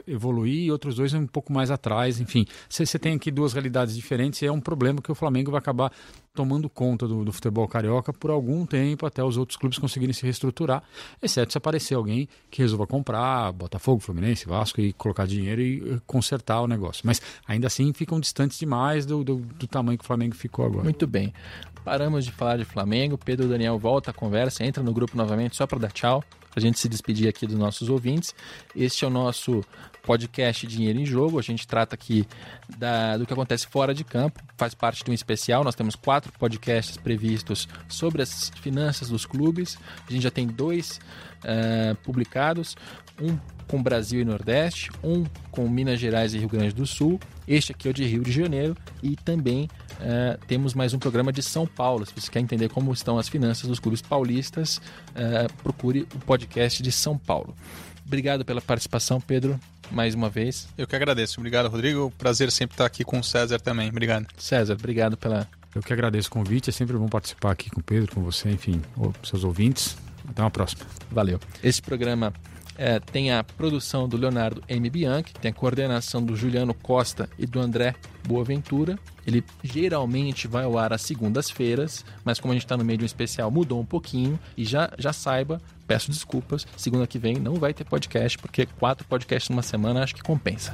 evoluir, 0.06 0.66
e 0.66 0.72
outros 0.72 0.96
dois 0.96 1.14
um 1.14 1.28
pouco 1.28 1.54
mais 1.54 1.72
atrás. 1.72 2.20
Enfim, 2.20 2.46
você 2.70 3.00
tem 3.00 3.16
aqui 3.16 3.32
duas 3.32 3.54
realidades 3.54 3.96
diferentes 3.96 4.42
e 4.42 4.46
é 4.46 4.52
um 4.52 4.62
problema 4.62 5.02
que 5.02 5.12
o 5.12 5.16
Flamengo 5.16 5.52
vai 5.52 5.60
acabar 5.60 5.94
tomando 6.34 6.68
conta 6.68 7.08
do, 7.08 7.24
do, 7.24 7.32
futebol 7.32 7.68
carioca 7.68 8.12
por 8.12 8.32
algum 8.32 8.66
tempo 8.66 9.06
até 9.06 9.24
os 9.24 9.38
outros 9.38 9.56
clubes 9.56 9.78
conseguirem 9.78 10.14
se 10.14 10.24
reestruturar, 10.24 10.84
exceto 11.22 11.52
se 11.52 11.58
aparecer 11.58 11.94
alguém 11.94 12.28
que 12.50 12.62
resolva 12.62 12.88
comprar 12.88 13.52
Botafogo, 13.52 14.00
Fluminense, 14.00 14.48
Vasco 14.48 14.82
e 14.82 14.94
colocar 14.94 15.28
dinheiro 15.28 15.62
e 15.62 16.02
consertar 16.08 16.62
o 16.62 16.68
negócio. 16.68 17.04
Mas 17.06 17.22
ainda 17.48 17.68
assim 17.68 17.94
ficam 17.94 18.20
distantes 18.20 18.58
demais 18.58 19.06
do, 19.06 19.24
do, 19.24 19.36
do 19.36 19.68
tamanho 19.68 19.98
que 19.98 20.04
o 20.04 20.08
Flamengo 20.08 20.36
ficou 20.36 20.66
agora. 20.66 20.84
Muito 20.84 21.06
bem. 21.06 21.32
Paramos 21.86 22.26
de 22.26 22.32
falar 22.32 22.58
de 22.58 22.66
Flamengo. 22.66 23.18
Pedro 23.18 23.48
Daniel 23.48 23.78
volta 23.78 24.10
à 24.10 24.14
conversa, 24.14 24.64
entra 24.66 24.82
no 24.82 24.94
grupo 24.94 25.16
novamente 25.16 25.56
só 25.56 25.68
para 25.68 25.80
dar 25.80 25.92
tchau, 25.92 26.24
para 26.54 26.60
a 26.60 26.62
gente 26.62 26.80
se 26.80 26.88
despedir 26.88 27.28
aqui 27.28 27.48
dos 27.48 27.58
nossos 27.58 27.90
ouvintes. 27.90 28.36
Este 28.76 29.04
é 29.04 29.08
o 29.08 29.10
nosso 29.10 29.66
podcast 30.04 30.68
Dinheiro 30.68 31.00
em 31.00 31.06
Jogo. 31.06 31.40
A 31.40 31.42
gente 31.42 31.66
trata 31.66 31.96
aqui 31.96 32.28
da, 32.78 33.18
do 33.18 33.26
que 33.26 33.34
acontece 33.34 33.66
fora 33.66 33.94
de 33.94 34.04
campo, 34.04 34.40
faz 34.56 34.76
parte 34.76 35.04
de 35.04 35.10
um 35.10 35.14
especial. 35.14 35.64
Nós 35.64 35.74
temos 35.74 35.96
quatro 35.96 36.32
podcasts 36.34 36.96
previstos 36.96 37.68
sobre 37.90 38.22
as 38.22 38.50
finanças 38.62 39.10
dos 39.10 39.26
clubes. 39.26 39.80
A 40.08 40.12
gente 40.12 40.22
já 40.22 40.32
tem 40.32 40.46
dois 40.46 41.00
uh, 41.44 41.96
publicados: 42.04 42.76
um 43.22 43.38
com 43.68 43.82
Brasil 43.82 44.22
e 44.22 44.26
Nordeste, 44.26 44.92
um 45.04 45.24
com 45.50 45.68
Minas 45.68 46.00
Gerais 46.00 46.34
e 46.34 46.38
Rio 46.38 46.50
Grande 46.50 46.76
do 46.76 46.86
Sul. 46.86 47.20
Este 47.48 47.72
aqui 47.72 47.88
é 47.88 47.92
o 47.92 47.94
de 47.94 48.04
Rio 48.04 48.24
de 48.24 48.32
Janeiro 48.32 48.76
e 49.02 49.16
também 49.16 49.70
uh, 49.94 50.38
temos 50.48 50.74
mais 50.74 50.94
um 50.94 51.00
programa 51.00 51.32
de 51.32 51.42
São 51.42 51.66
Paulo. 51.66 52.06
Se 52.06 52.14
você 52.14 52.30
quer 52.30 52.40
entender 52.40 52.70
como 52.70 52.92
estão 52.94 53.18
as 53.18 53.28
finanças 53.28 53.68
dos 53.68 53.80
clubes 53.80 54.02
paulistas, 54.02 54.78
uh, 54.78 55.52
procure 55.62 56.08
o 56.14 56.20
podcast 56.20 56.84
de 56.84 56.92
São 56.92 57.18
Paulo. 57.18 57.56
Obrigado 58.06 58.44
pela 58.46 58.62
participação, 58.62 59.20
Pedro 59.20 59.60
mais 59.92 60.16
uma 60.16 60.30
vez. 60.30 60.68
Eu 60.78 60.88
que 60.88 60.96
agradeço. 60.96 61.40
Obrigado, 61.40 61.68
Rodrigo. 61.70 62.12
Prazer 62.18 62.52
sempre 62.52 62.74
estar 62.74 62.86
aqui 62.86 63.04
com 63.04 63.20
o 63.20 63.24
César 63.24 63.60
também. 63.60 63.90
Obrigado. 63.90 64.28
César, 64.38 64.74
obrigado 64.74 65.16
pela. 65.16 65.48
Eu 65.74 65.82
que 65.82 65.94
agradeço 65.94 66.28
o 66.30 66.32
convite. 66.32 66.70
É 66.70 66.74
sempre 66.74 66.98
bom 66.98 67.08
participar 67.08 67.52
aqui 67.52 67.70
com 67.70 67.80
o 67.80 67.84
Pedro, 67.84 68.14
com 68.14 68.22
você, 68.22 68.50
enfim, 68.50 68.82
seus 69.24 69.44
ouvintes. 69.44 69.96
Até 70.28 70.42
uma 70.42 70.52
próxima. 70.52 70.86
Valeu. 71.12 71.40
Esse 71.64 71.82
programa 71.82 72.34
é, 72.78 73.00
tem 73.00 73.32
a 73.32 73.44
produção 73.44 74.08
do 74.08 74.18
Leonardo 74.18 74.64
M. 74.68 74.90
Bianchi, 74.90 75.34
tem 75.34 75.52
a 75.52 75.54
coordenação 75.54 76.24
do 76.24 76.36
Juliano 76.36 76.74
Costa 76.74 77.30
e 77.38 77.46
do 77.46 77.60
André 77.60 77.96
Boaventura. 78.28 78.98
Ele 79.26 79.44
geralmente 79.64 80.48
vai 80.48 80.66
ao 80.66 80.78
ar 80.78 80.94
às 80.94 81.02
segundas-feiras, 81.02 82.06
mas 82.24 82.40
como 82.40 82.52
a 82.52 82.56
gente 82.56 82.66
está 82.66 82.76
no 82.76 82.84
meio 82.84 82.98
de 82.98 83.04
um 83.04 83.06
especial, 83.06 83.50
mudou 83.50 83.80
um 83.80 83.86
pouquinho. 83.86 84.40
E 84.58 84.66
já, 84.66 84.92
já 84.98 85.14
saiba, 85.14 85.62
peço 85.88 86.12
desculpas, 86.12 86.68
segunda 86.76 87.08
que 87.08 87.18
vem 87.18 87.36
não 87.36 87.56
vai 87.56 87.74
ter 87.74 87.84
podcast, 87.86 88.38
porque 88.38 88.66
quatro 88.66 89.08
podcasts 89.08 89.50
numa 89.50 89.62
semana 89.62 90.04
acho 90.04 90.16
que 90.16 90.22
compensa. 90.22 90.74